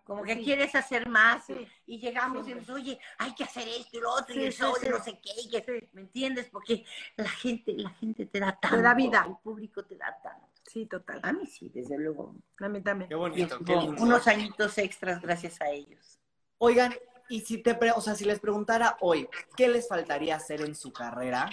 Como 0.04 0.22
que 0.22 0.34
sí. 0.34 0.44
quieres 0.44 0.74
hacer 0.74 1.08
más 1.08 1.46
Sí. 1.46 1.66
y 1.86 1.98
llegamos 1.98 2.44
Siempre. 2.44 2.52
y 2.52 2.58
dices, 2.60 2.74
oye, 2.74 3.00
hay 3.18 3.34
que 3.34 3.44
hacer 3.44 3.66
esto 3.66 3.96
y 3.96 4.00
lo 4.00 4.10
otro 4.12 4.34
Sí, 4.34 4.40
y 4.40 4.44
el 4.44 4.52
sí, 4.52 4.58
show 4.60 4.74
sí. 4.78 4.86
y 4.86 4.90
no 4.90 5.02
sé 5.02 5.18
qué, 5.20 5.30
y 5.42 5.50
que- 5.50 5.80
Sí. 5.80 5.88
¿me 5.94 6.02
entiendes? 6.02 6.48
Porque 6.50 6.84
la 7.16 7.28
gente, 7.28 7.72
la 7.76 7.90
gente 7.90 8.26
te 8.26 8.38
da 8.38 8.52
tanto. 8.60 8.82
da 8.82 8.94
vida. 8.94 9.24
El 9.26 9.36
público 9.38 9.82
te 9.84 9.96
da 9.96 10.16
tanto. 10.22 10.46
Sí, 10.72 10.86
total. 10.86 11.18
A 11.24 11.32
mí 11.32 11.46
sí, 11.46 11.68
desde 11.74 11.98
luego. 11.98 12.36
A 12.60 12.68
mí 12.68 12.80
también. 12.80 13.08
Qué 13.08 13.16
bonito, 13.16 13.58
qué 13.64 13.74
lindo. 13.74 14.00
unos 14.02 14.26
añitos 14.28 14.78
extras 14.78 15.20
gracias 15.20 15.60
a 15.60 15.68
ellos. 15.68 16.20
Oigan, 16.58 16.94
y 17.28 17.40
si 17.40 17.58
te, 17.58 17.74
pre- 17.74 17.90
o 17.90 18.00
sea, 18.00 18.14
si 18.14 18.24
les 18.24 18.38
preguntara 18.38 18.96
hoy, 19.00 19.28
¿qué 19.56 19.66
les 19.66 19.88
faltaría 19.88 20.36
hacer 20.36 20.60
en 20.60 20.76
su 20.76 20.92
carrera? 20.92 21.50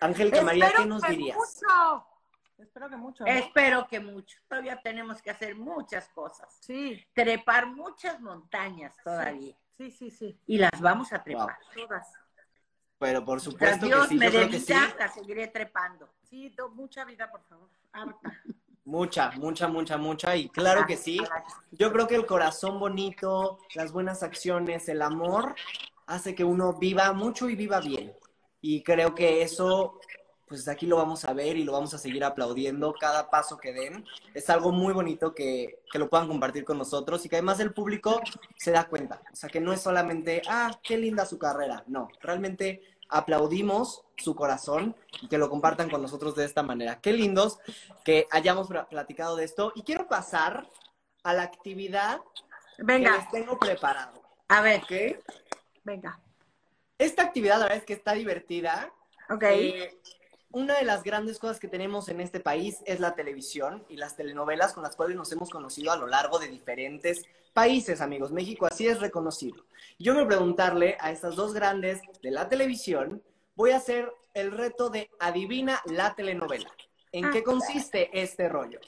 Angélica 0.00 0.42
María, 0.42 0.70
¿qué 0.76 0.84
nos 0.84 1.02
que 1.02 1.12
dirías? 1.12 1.38
mucho. 1.38 2.06
Espero 2.58 2.90
que 2.90 2.96
mucho. 2.96 3.24
¿no? 3.24 3.30
Espero 3.30 3.86
que 3.88 4.00
mucho. 4.00 4.38
Todavía 4.48 4.78
tenemos 4.82 5.22
que 5.22 5.30
hacer 5.30 5.54
muchas 5.56 6.06
cosas. 6.10 6.54
Sí, 6.60 7.02
Trepar 7.14 7.66
muchas 7.68 8.20
montañas 8.20 8.94
todavía. 9.02 9.56
sí, 9.78 9.90
sí, 9.90 10.10
sí, 10.10 10.38
Y 10.46 10.58
las 10.58 10.78
vamos 10.78 11.10
a 11.14 11.22
trepar. 11.24 11.56
todas. 11.74 12.06
Pero 12.98 13.24
por 13.24 13.40
supuesto 13.40 13.80
que 13.80 13.86
Dios 13.86 14.08
sí, 14.08 14.16
me 14.18 14.30
yo 14.30 14.40
dé 14.40 14.48
que 14.50 14.58
sí. 14.58 14.72
vida, 14.74 14.94
las 14.98 15.14
seguiré 15.14 15.46
trepando. 15.46 16.12
Sí, 16.24 16.48
do- 16.50 16.68
mucha 16.70 17.04
vida, 17.06 17.30
por 17.30 17.42
favor. 17.44 17.70
Harta. 17.92 18.42
Mucha, 18.88 19.32
mucha, 19.32 19.68
mucha, 19.68 19.98
mucha. 19.98 20.34
Y 20.34 20.48
claro 20.48 20.86
que 20.86 20.96
sí. 20.96 21.18
Yo 21.72 21.92
creo 21.92 22.06
que 22.06 22.14
el 22.14 22.24
corazón 22.24 22.80
bonito, 22.80 23.58
las 23.74 23.92
buenas 23.92 24.22
acciones, 24.22 24.88
el 24.88 25.02
amor, 25.02 25.54
hace 26.06 26.34
que 26.34 26.42
uno 26.42 26.72
viva 26.72 27.12
mucho 27.12 27.50
y 27.50 27.54
viva 27.54 27.80
bien. 27.80 28.14
Y 28.62 28.82
creo 28.82 29.14
que 29.14 29.42
eso, 29.42 30.00
pues 30.46 30.66
aquí 30.68 30.86
lo 30.86 30.96
vamos 30.96 31.26
a 31.26 31.34
ver 31.34 31.58
y 31.58 31.64
lo 31.64 31.72
vamos 31.72 31.92
a 31.92 31.98
seguir 31.98 32.24
aplaudiendo 32.24 32.94
cada 32.98 33.28
paso 33.28 33.58
que 33.58 33.74
den. 33.74 34.06
Es 34.32 34.48
algo 34.48 34.72
muy 34.72 34.94
bonito 34.94 35.34
que, 35.34 35.82
que 35.92 35.98
lo 35.98 36.08
puedan 36.08 36.26
compartir 36.26 36.64
con 36.64 36.78
nosotros 36.78 37.26
y 37.26 37.28
que 37.28 37.36
además 37.36 37.60
el 37.60 37.74
público 37.74 38.22
se 38.56 38.70
da 38.70 38.88
cuenta. 38.88 39.20
O 39.30 39.36
sea, 39.36 39.50
que 39.50 39.60
no 39.60 39.74
es 39.74 39.82
solamente, 39.82 40.40
ah, 40.48 40.70
qué 40.82 40.96
linda 40.96 41.26
su 41.26 41.38
carrera. 41.38 41.84
No, 41.88 42.08
realmente 42.22 42.80
aplaudimos 43.10 44.07
su 44.18 44.34
corazón 44.34 44.94
y 45.22 45.28
que 45.28 45.38
lo 45.38 45.48
compartan 45.48 45.90
con 45.90 46.02
nosotros 46.02 46.34
de 46.34 46.44
esta 46.44 46.62
manera. 46.62 47.00
Qué 47.00 47.12
lindos 47.12 47.58
que 48.04 48.26
hayamos 48.30 48.68
pla- 48.68 48.88
platicado 48.88 49.36
de 49.36 49.44
esto. 49.44 49.72
Y 49.74 49.82
quiero 49.82 50.08
pasar 50.08 50.68
a 51.22 51.32
la 51.34 51.42
actividad 51.42 52.20
que 52.76 52.82
Venga, 52.84 53.16
les 53.16 53.30
tengo 53.30 53.58
preparado. 53.58 54.22
A 54.48 54.60
ver, 54.60 54.82
¿ok? 54.82 55.24
venga. 55.84 56.20
Esta 56.98 57.22
actividad, 57.22 57.56
la 57.58 57.64
verdad 57.64 57.78
es 57.78 57.84
que 57.84 57.92
está 57.92 58.12
divertida. 58.12 58.92
Ok. 59.30 59.42
Eh, 59.44 59.98
una 60.50 60.78
de 60.78 60.84
las 60.84 61.02
grandes 61.02 61.38
cosas 61.38 61.60
que 61.60 61.68
tenemos 61.68 62.08
en 62.08 62.20
este 62.20 62.40
país 62.40 62.78
es 62.86 63.00
la 63.00 63.14
televisión 63.14 63.84
y 63.88 63.96
las 63.96 64.16
telenovelas 64.16 64.72
con 64.72 64.82
las 64.82 64.96
cuales 64.96 65.16
nos 65.16 65.30
hemos 65.32 65.50
conocido 65.50 65.92
a 65.92 65.96
lo 65.96 66.06
largo 66.06 66.38
de 66.38 66.48
diferentes 66.48 67.22
países, 67.52 68.00
amigos. 68.00 68.32
México 68.32 68.66
así 68.66 68.86
es 68.88 69.00
reconocido. 69.00 69.64
Yo 69.98 70.18
a 70.18 70.26
preguntarle 70.26 70.96
a 71.00 71.10
estas 71.10 71.36
dos 71.36 71.52
grandes 71.52 72.00
de 72.22 72.30
la 72.30 72.48
televisión, 72.48 73.22
voy 73.58 73.72
a 73.72 73.76
hacer 73.78 74.14
el 74.34 74.52
reto 74.52 74.88
de 74.88 75.10
adivina 75.18 75.82
la 75.86 76.14
telenovela. 76.14 76.70
¿En 77.10 77.24
Ah. 77.26 77.30
qué 77.32 77.42
consiste 77.42 78.08
este 78.12 78.48
rollo? 78.48 78.78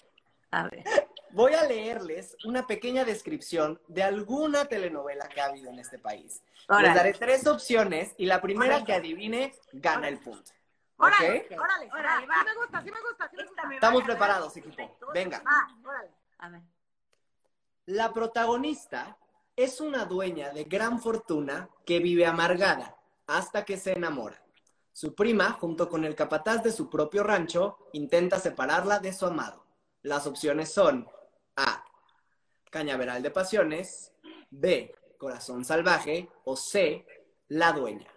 a 0.52 0.64
ver. 0.68 0.82
Voy 1.32 1.54
a 1.54 1.62
leerles 1.64 2.36
una 2.44 2.66
pequeña 2.66 3.04
descripción 3.04 3.80
de 3.86 4.02
alguna 4.02 4.64
telenovela 4.64 5.28
que 5.28 5.40
ha 5.40 5.44
habido 5.46 5.70
en 5.70 5.78
este 5.78 5.96
país. 5.96 6.42
Les 6.80 6.92
daré 6.92 7.12
tres 7.12 7.46
opciones 7.46 8.14
y 8.18 8.26
la 8.26 8.40
primera 8.40 8.74
Órale. 8.74 8.84
que 8.84 8.92
adivine 8.94 9.54
gana 9.72 10.08
el 10.08 10.18
punto. 10.18 10.50
Órale, 10.96 11.46
¿Ok? 11.48 11.60
órale, 11.60 11.88
Órale, 11.88 11.90
órale, 11.92 12.26
va. 12.26 12.34
Sí 12.40 12.44
me 12.46 12.54
gusta, 12.56 12.82
sí 12.82 12.90
me 12.90 13.00
gusta, 13.00 13.28
sí 13.30 13.36
me 13.36 13.44
gusta. 13.44 13.74
Estamos 13.74 14.02
preparados, 14.02 14.56
equipo. 14.56 14.96
Venga. 15.14 15.38
Va, 15.46 15.88
órale. 15.88 16.10
A 16.38 16.48
ver. 16.48 16.60
La 17.86 18.12
protagonista 18.12 19.16
es 19.54 19.80
una 19.80 20.04
dueña 20.06 20.50
de 20.50 20.64
gran 20.64 21.00
fortuna 21.00 21.68
que 21.86 22.00
vive 22.00 22.26
amargada 22.26 22.96
hasta 23.28 23.64
que 23.64 23.76
se 23.76 23.92
enamora. 23.92 24.42
Su 24.92 25.14
prima, 25.14 25.52
junto 25.52 25.88
con 25.88 26.04
el 26.04 26.14
capataz 26.14 26.62
de 26.62 26.72
su 26.72 26.90
propio 26.90 27.22
rancho, 27.22 27.78
intenta 27.92 28.38
separarla 28.38 28.98
de 28.98 29.12
su 29.12 29.26
amado. 29.26 29.64
Las 30.02 30.26
opciones 30.26 30.72
son 30.72 31.06
A. 31.56 31.84
Cañaveral 32.70 33.22
de 33.22 33.30
pasiones, 33.30 34.12
B. 34.50 34.94
Corazón 35.18 35.64
salvaje 35.64 36.28
o 36.44 36.56
C. 36.56 37.06
La 37.48 37.72
dueña. 37.72 38.08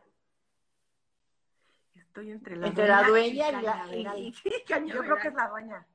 Estoy 1.95 2.32
entre 2.32 2.55
la 2.57 2.67
Entre 2.67 2.88
la 2.88 3.03
dueña 3.03 3.49
y 3.49 3.51
la... 3.51 3.61
cañaveral. 3.61 4.19
y- 4.19 4.32
Yo 4.91 4.99
creo 5.01 5.17
que 5.17 5.28
es 5.30 5.34
la 5.34 5.49
dueña. 5.49 5.88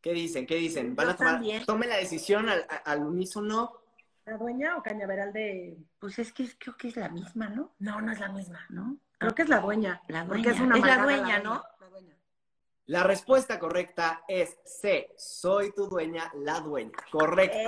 ¿Qué 0.00 0.12
dicen? 0.12 0.46
¿Qué 0.46 0.56
dicen? 0.56 0.96
¿Van 0.96 1.06
Yo 1.06 1.12
a 1.12 1.16
tomar, 1.16 1.32
también. 1.34 1.64
tomen 1.64 1.88
la 1.88 1.96
decisión 1.96 2.48
al, 2.48 2.66
al 2.84 3.04
unísono? 3.04 3.80
¿La 4.24 4.36
dueña 4.36 4.76
o 4.76 4.82
cañaveral 4.82 5.32
de...? 5.32 5.76
Pues 6.00 6.18
es 6.18 6.32
que 6.32 6.42
es- 6.44 6.56
creo 6.58 6.76
que 6.76 6.88
es 6.88 6.96
la 6.96 7.08
misma, 7.08 7.48
¿no? 7.48 7.74
No, 7.78 8.00
no 8.00 8.10
es 8.12 8.18
la 8.18 8.28
misma. 8.32 8.66
¿No? 8.70 8.96
Creo 9.22 9.34
que 9.34 9.42
es 9.42 9.48
la 9.48 9.60
dueña. 9.60 10.02
La 10.08 10.24
porque 10.24 10.42
dueña. 10.42 10.54
es 10.56 10.60
una 10.60 10.76
Es 10.78 10.84
la 10.84 11.02
dueña, 11.02 11.38
¿no? 11.38 11.64
La 11.80 11.88
dueña. 11.88 12.16
La 12.86 13.02
respuesta 13.04 13.58
correcta 13.58 14.24
es 14.26 14.58
C. 14.64 15.14
Soy 15.16 15.72
tu 15.72 15.86
dueña, 15.86 16.30
la 16.34 16.60
dueña. 16.60 16.92
Correcto. 17.10 17.58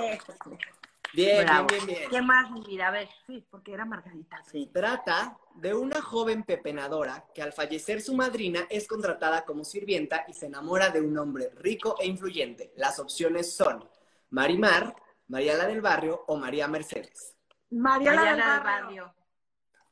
Bien, 1.13 1.45
Bravo. 1.45 1.67
bien, 1.67 1.85
bien, 1.85 1.99
bien. 1.99 2.09
¿Qué 2.11 2.21
más, 2.21 2.51
mi 2.51 2.61
vida? 2.61 2.89
A 2.89 2.91
ver. 2.91 3.07
Sí, 3.25 3.45
porque 3.49 3.73
era 3.73 3.85
Margarita. 3.85 4.43
Sí. 4.51 4.69
Trata 4.73 5.37
de 5.53 5.73
una 5.73 6.01
joven 6.01 6.43
pepenadora 6.43 7.25
que 7.33 7.41
al 7.41 7.53
fallecer 7.53 8.01
su 8.01 8.13
madrina 8.15 8.67
es 8.69 8.85
contratada 8.85 9.45
como 9.45 9.63
sirvienta 9.63 10.25
y 10.27 10.33
se 10.33 10.47
enamora 10.47 10.89
de 10.89 10.99
un 10.99 11.17
hombre 11.17 11.51
rico 11.55 11.95
e 12.01 12.07
influyente. 12.07 12.73
Las 12.75 12.99
opciones 12.99 13.55
son 13.55 13.87
Marimar, 14.31 14.93
María 15.27 15.55
la 15.55 15.67
del 15.67 15.79
Barrio 15.81 16.25
o 16.27 16.35
María 16.35 16.67
Mercedes. 16.67 17.33
María, 17.69 18.13
la 18.13 18.21
del 18.21 18.29
Mariana 18.37 18.53
del 18.55 18.63
barrio. 18.63 19.13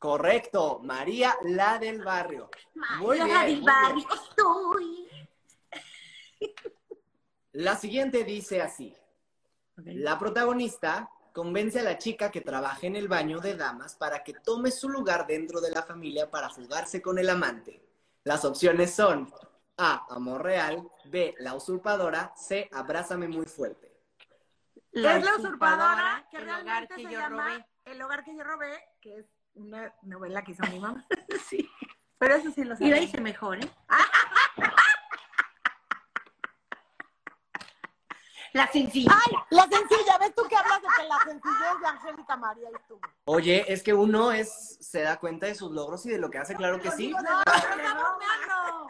Correcto, 0.04 0.82
María 0.84 1.34
la 1.44 1.80
del 1.80 2.04
Barrio. 2.04 2.50
Muy 3.00 3.20
Mariana 3.20 3.46
bien, 3.46 3.64
del 3.64 3.64
muy 3.64 3.72
bien. 3.72 4.06
barrio 4.06 4.08
estoy. 4.14 5.08
La 7.54 7.78
siguiente 7.78 8.26
dice 8.26 8.62
así. 8.62 8.94
La 9.78 10.20
protagonista 10.20 11.10
convence 11.32 11.80
a 11.80 11.84
la 11.84 11.98
chica 11.98 12.30
que 12.32 12.42
trabaja 12.42 12.86
en 12.86 12.98
el 12.98 13.08
baño 13.08 13.40
de 13.40 13.56
damas 13.56 13.96
para 13.96 14.26
que 14.26 14.34
tome 14.34 14.72
su 14.72 14.90
lugar 14.90 15.26
dentro 15.26 15.62
de 15.62 15.72
la 15.72 15.84
familia 15.84 16.30
para 16.30 16.50
fugarse 16.50 17.02
con 17.02 17.18
el 17.18 17.30
amante. 17.30 17.82
Las 18.26 18.44
opciones 18.44 18.94
son 18.94 19.34
A. 19.78 20.06
Amor 20.14 20.44
real. 20.44 20.86
B. 21.06 21.34
La 21.40 21.56
usurpadora. 21.56 22.34
C. 22.36 22.70
Abrázame 22.74 23.30
muy 23.30 23.46
fuerte. 23.46 23.90
es 24.92 25.02
la 25.02 25.38
usurpadora 25.38 26.28
que 26.30 26.36
el 26.40 26.44
realmente 26.44 26.72
hogar 26.74 26.88
que 26.90 26.96
se 26.96 27.04
yo 27.04 27.10
llama 27.10 27.48
robé. 27.48 27.66
El 27.86 28.02
hogar 28.02 28.26
que 28.26 28.36
yo 28.36 28.44
robé, 28.44 28.84
que 29.00 29.20
es 29.20 29.26
una 29.56 29.94
novela 30.02 30.44
que 30.44 30.52
hizo 30.52 30.64
mi 30.72 30.80
mamá. 30.80 31.06
Sí. 31.50 31.70
Pero 32.18 32.36
eso 32.36 32.52
sí 32.52 32.64
lo 32.64 32.76
sé. 32.76 32.86
Y 32.86 32.90
la 32.90 33.00
hice 33.00 33.20
mejor, 33.20 33.64
¿eh? 33.64 33.70
La 38.54 38.72
sencilla. 38.72 39.12
¡Ay! 39.12 39.34
La 39.50 39.64
sencilla, 39.64 40.18
¿ves 40.20 40.36
tú 40.36 40.44
que 40.48 40.56
hablas 40.56 40.80
de 40.80 40.88
que 40.96 41.08
la 41.08 41.18
sencillez 41.26 41.80
de 41.82 41.88
Angélica 41.88 42.38
María 42.38 42.70
estuvo? 42.70 43.02
Oye, 43.26 43.66
es 43.68 43.82
que 43.82 43.96
uno 43.96 44.32
es 44.32 44.78
se 44.80 45.02
da 45.02 45.18
cuenta 45.20 45.48
de 45.48 45.56
sus 45.56 45.72
logros 45.72 46.06
y 46.06 46.12
de 46.12 46.20
lo 46.20 46.30
que 46.30 46.38
hace, 46.38 46.56
claro 46.56 46.80
que 46.80 46.92
sí. 46.92 47.10
No, 47.10 47.18
está 47.40 47.76
bromeando. 47.76 48.88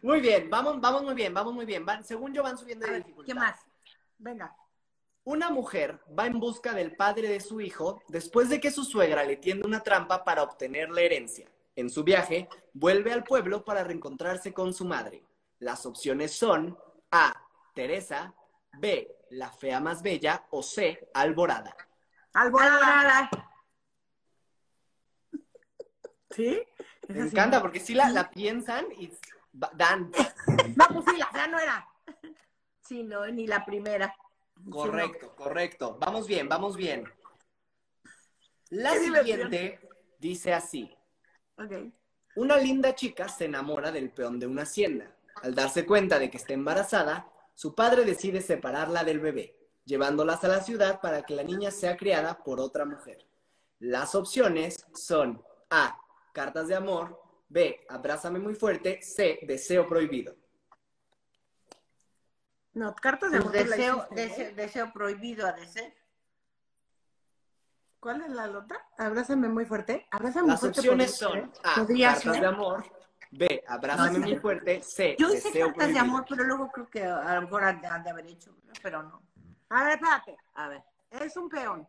Muy 0.00 0.20
bien, 0.20 0.48
vamos, 0.48 0.80
vamos 0.80 1.02
muy 1.02 1.14
bien, 1.14 1.34
vamos 1.34 1.52
muy 1.52 1.66
bien. 1.66 1.84
Van, 1.84 2.02
según 2.02 2.32
yo 2.32 2.42
van 2.42 2.56
subiendo 2.56 2.86
de 2.86 2.96
dificultad. 2.96 3.26
¿Qué 3.26 3.34
más? 3.34 3.60
Venga. 4.16 4.56
Una 5.28 5.50
mujer 5.50 6.00
va 6.18 6.24
en 6.24 6.40
busca 6.40 6.72
del 6.72 6.96
padre 6.96 7.28
de 7.28 7.40
su 7.40 7.60
hijo 7.60 8.02
después 8.08 8.48
de 8.48 8.60
que 8.60 8.70
su 8.70 8.82
suegra 8.82 9.24
le 9.24 9.36
tiende 9.36 9.66
una 9.66 9.82
trampa 9.82 10.24
para 10.24 10.42
obtener 10.42 10.88
la 10.88 11.02
herencia. 11.02 11.52
En 11.76 11.90
su 11.90 12.02
viaje, 12.02 12.48
vuelve 12.72 13.12
al 13.12 13.24
pueblo 13.24 13.62
para 13.62 13.84
reencontrarse 13.84 14.54
con 14.54 14.72
su 14.72 14.86
madre. 14.86 15.22
Las 15.58 15.84
opciones 15.84 16.32
son 16.32 16.78
A. 17.10 17.34
Teresa, 17.74 18.34
B. 18.72 19.18
La 19.28 19.52
fea 19.52 19.80
más 19.80 20.00
bella 20.00 20.46
o 20.48 20.62
C. 20.62 21.10
Alborada. 21.12 21.76
Alborada. 22.32 23.28
¿Sí? 26.30 26.58
Me 27.06 27.20
encanta 27.20 27.60
porque 27.60 27.80
sí 27.80 27.92
la, 27.92 28.08
la 28.08 28.30
piensan 28.30 28.86
y 28.92 29.12
dan. 29.52 30.10
No, 30.74 30.86
pues 30.88 31.04
sí, 31.10 31.18
la 31.18 31.46
no 31.48 31.58
era. 31.58 31.86
Sí, 32.80 33.02
no, 33.02 33.26
ni 33.26 33.46
la 33.46 33.66
primera. 33.66 34.16
Correcto, 34.70 35.34
correcto. 35.36 35.96
Vamos 36.00 36.26
bien, 36.26 36.48
vamos 36.48 36.76
bien. 36.76 37.04
La 38.70 38.92
Qué 38.92 39.00
diversión. 39.00 39.24
siguiente 39.50 39.88
dice 40.18 40.52
así. 40.52 40.94
Una 42.36 42.56
linda 42.56 42.94
chica 42.94 43.28
se 43.28 43.46
enamora 43.46 43.90
del 43.90 44.10
peón 44.10 44.38
de 44.38 44.46
una 44.46 44.62
hacienda. 44.62 45.16
Al 45.42 45.54
darse 45.54 45.86
cuenta 45.86 46.18
de 46.18 46.30
que 46.30 46.36
está 46.36 46.52
embarazada, 46.52 47.30
su 47.54 47.74
padre 47.74 48.04
decide 48.04 48.40
separarla 48.40 49.04
del 49.04 49.20
bebé, 49.20 49.56
llevándolas 49.84 50.44
a 50.44 50.48
la 50.48 50.62
ciudad 50.62 51.00
para 51.00 51.22
que 51.22 51.34
la 51.34 51.42
niña 51.42 51.70
sea 51.70 51.96
criada 51.96 52.42
por 52.44 52.60
otra 52.60 52.84
mujer. 52.84 53.26
Las 53.78 54.14
opciones 54.14 54.84
son 54.94 55.42
A. 55.70 55.98
Cartas 56.32 56.68
de 56.68 56.74
amor, 56.76 57.20
B. 57.48 57.84
Abrázame 57.88 58.38
muy 58.38 58.54
fuerte, 58.54 59.00
C. 59.02 59.40
Deseo 59.42 59.88
prohibido. 59.88 60.36
No, 62.78 62.94
cartas 62.94 63.32
de 63.32 63.38
amor. 63.38 63.50
deseo, 63.50 63.96
hiciste, 63.96 64.14
deseo, 64.14 64.46
¿eh? 64.46 64.54
deseo 64.54 64.92
prohibido 64.92 65.46
ha 65.48 65.52
de 65.52 65.66
ser. 65.66 65.94
¿Cuál 67.98 68.22
es 68.22 68.30
la 68.30 68.44
otra? 68.50 68.80
Abrázame 68.96 69.48
muy 69.48 69.64
fuerte. 69.64 70.06
Abrázame 70.12 70.42
muy 70.42 70.50
Las 70.52 70.60
fuerte. 70.60 70.78
opciones 70.78 71.18
podría 71.18 71.28
son 71.34 71.52
ser. 71.52 71.60
A. 71.64 71.74
Cartas 72.14 72.22
ser. 72.22 72.40
de 72.40 72.46
amor, 72.46 72.84
B. 73.32 73.64
Abrázame 73.66 74.18
No, 74.20 74.26
muy 74.26 74.36
fuerte, 74.36 74.82
C. 74.82 75.16
Yo 75.18 75.28
hice 75.34 75.48
Deseo 75.48 75.66
cartas 75.68 75.92
de 75.92 75.98
amor, 75.98 76.24
pero 76.28 76.44
luego 76.44 76.70
creo 76.70 76.88
que 76.88 77.04
a 77.04 77.34
lo 77.34 77.42
mejor 77.42 77.64
han 77.64 77.80
de, 77.80 77.88
han 77.88 78.04
de 78.04 78.10
haber 78.10 78.26
hecho, 78.26 78.54
pero 78.80 79.02
no. 79.02 79.22
A 79.70 79.82
ver, 79.82 79.94
espérate. 79.94 80.36
A 80.54 80.68
ver. 80.68 80.84
Es 81.10 81.36
un 81.36 81.48
peón. 81.48 81.88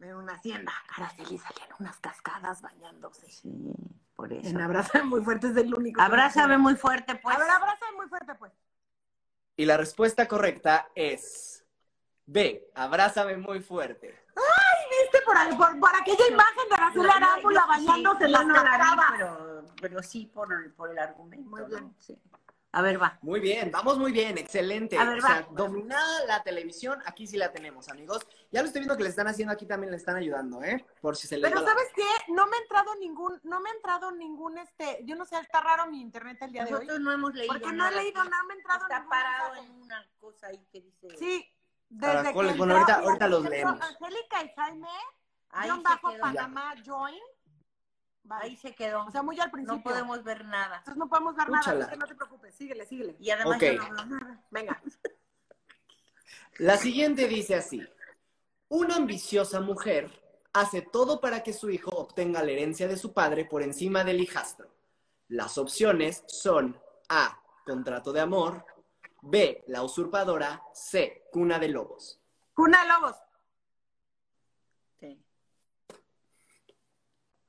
En 0.00 0.14
una 0.14 0.34
hacienda. 0.34 0.72
Araceli 0.94 1.38
salían 1.38 1.68
unas 1.80 1.96
cascadas 2.00 2.60
bañándose. 2.60 3.26
Sí, 3.30 3.72
por 4.14 4.30
eso. 4.30 4.46
En 4.50 4.60
abrázame 4.60 5.04
muy 5.04 5.24
fuerte 5.24 5.46
es 5.46 5.56
el 5.56 5.72
único. 5.74 6.02
Abrázame 6.02 6.58
me 6.58 6.58
muy 6.58 6.76
fuerte, 6.76 7.14
pues. 7.14 7.34
A 7.34 7.38
ver, 7.38 7.50
abrázame 7.50 7.96
muy 7.96 8.08
fuerte, 8.08 8.34
pues. 8.34 8.52
Y 9.56 9.64
la 9.66 9.76
respuesta 9.76 10.26
correcta 10.26 10.88
es 10.94 11.64
B. 12.26 12.70
Abrázame 12.74 13.36
muy 13.36 13.60
fuerte. 13.60 14.18
¿Viste 15.02 15.18
por, 15.24 15.34
por, 15.56 15.80
por 15.80 15.90
aquella 16.00 16.26
imagen 16.28 16.68
de 16.68 16.74
Araceli 16.74 17.08
Arámbula 17.10 17.66
bañándose 17.66 18.18
sí, 18.18 18.24
en 18.24 18.32
la 18.32 18.38
cascadas? 18.46 18.96
pero, 19.12 19.64
pero 19.80 20.02
sí 20.02 20.26
por, 20.26 20.52
el- 20.52 20.72
por 20.72 20.90
el 20.90 20.98
argumento. 20.98 21.50
Muy 21.50 21.60
¿no? 21.62 21.66
bien. 21.68 21.94
Sí. 21.98 22.18
A 22.76 22.82
ver, 22.82 23.00
va. 23.00 23.18
Muy 23.22 23.38
bien, 23.38 23.70
vamos 23.70 23.98
muy 23.98 24.10
bien, 24.10 24.36
excelente. 24.36 24.98
A 24.98 25.04
ver, 25.04 25.18
o 25.18 25.20
sea, 25.22 25.42
va. 25.42 25.46
dominada 25.52 26.26
la 26.26 26.42
televisión, 26.42 27.00
aquí 27.06 27.26
sí 27.26 27.36
la 27.36 27.52
tenemos, 27.52 27.88
amigos. 27.88 28.26
Ya 28.50 28.62
lo 28.62 28.66
estoy 28.66 28.80
viendo 28.80 28.96
que 28.96 29.04
le 29.04 29.10
están 29.10 29.28
haciendo 29.28 29.52
aquí 29.54 29.64
también 29.64 29.92
le 29.92 29.96
están 29.96 30.16
ayudando, 30.16 30.60
¿eh? 30.62 30.84
Por 31.00 31.16
si 31.16 31.28
se 31.28 31.36
les 31.38 31.44
Pero 31.48 31.62
va 31.62 31.68
la- 31.68 31.68
¿sabes 31.72 31.88
qué? 31.94 32.32
No 32.32 32.46
me 32.48 32.56
ha 32.56 32.60
entrado 32.60 32.94
ningún, 32.96 33.40
no 33.44 33.60
me 33.60 33.70
ha 33.70 33.72
entrado 33.74 34.10
ningún, 34.10 34.58
este, 34.58 34.98
yo 35.04 35.14
no 35.14 35.24
sé, 35.24 35.38
está 35.38 35.60
raro 35.60 35.86
mi 35.86 36.00
internet 36.00 36.36
el 36.40 36.50
día 36.50 36.64
de 36.64 36.74
hoy. 36.74 36.80
Nosotros 36.80 37.00
no 37.00 37.12
hemos 37.12 37.34
leído 37.34 37.52
Porque 37.54 37.72
no 37.72 37.86
he 37.86 37.92
leído 37.94 38.24
nada, 38.24 38.42
me 38.42 38.54
ha 38.54 38.56
entrado 38.56 38.82
Está 38.82 38.94
ningún 38.96 39.10
parado 39.10 39.52
mensaje. 39.54 39.70
en 39.72 39.82
una 39.82 40.08
cosa 40.18 40.46
ahí 40.48 40.66
que 40.72 40.80
dice. 40.80 41.08
Sí, 41.16 41.48
desde 41.88 42.12
Caracoles, 42.16 42.52
que 42.54 42.58
bueno, 42.58 42.76
entró- 42.76 42.92
ahorita- 42.94 43.08
ahorita 43.08 43.28
los 43.28 43.44
leemos. 43.44 43.80
Angélica 43.80 44.42
y 44.42 44.48
Jaime, 44.56 44.88
Ahí 45.50 45.70
se 45.70 45.80
bajo 45.82 46.08
quedó. 46.10 46.20
Panamá, 46.20 46.74
join. 46.84 47.20
Vale. 48.24 48.44
Ahí 48.44 48.56
se 48.56 48.74
quedó. 48.74 49.04
O 49.06 49.10
sea, 49.10 49.22
muy 49.22 49.38
al 49.38 49.50
principio. 49.50 49.76
no 49.76 49.82
podemos 49.82 50.24
ver 50.24 50.44
nada. 50.46 50.78
Entonces 50.78 50.96
no 50.96 51.08
podemos 51.08 51.36
ver 51.36 51.48
nada, 51.50 51.60
Úchala. 51.60 51.84
así 51.84 51.92
que 51.92 51.98
no 51.98 52.06
te 52.06 52.14
preocupes, 52.14 52.54
síguele, 52.54 52.86
síguele. 52.86 53.16
Y 53.20 53.30
además 53.30 53.56
Ok. 53.56 53.62
yo 53.62 53.74
no 53.74 53.94
veo 53.94 54.06
nada. 54.06 54.44
Venga. 54.50 54.82
La 56.58 56.76
siguiente 56.76 57.26
dice 57.28 57.54
así. 57.54 57.86
Una 58.68 58.96
ambiciosa 58.96 59.60
mujer 59.60 60.10
hace 60.52 60.82
todo 60.82 61.20
para 61.20 61.42
que 61.42 61.52
su 61.52 61.68
hijo 61.70 61.90
obtenga 61.90 62.42
la 62.42 62.50
herencia 62.52 62.88
de 62.88 62.96
su 62.96 63.12
padre 63.12 63.44
por 63.44 63.62
encima 63.62 64.04
del 64.04 64.20
hijastro. 64.20 64.68
Las 65.28 65.58
opciones 65.58 66.22
son 66.26 66.80
A. 67.08 67.40
Contrato 67.66 68.12
de 68.12 68.20
amor, 68.20 68.64
B. 69.22 69.64
La 69.68 69.82
usurpadora, 69.82 70.62
C. 70.72 71.28
Cuna 71.32 71.58
de 71.58 71.68
lobos. 71.68 72.20
Cuna 72.54 72.82
de 72.82 72.88
Lobos. 72.88 73.16
Sí. 75.00 75.24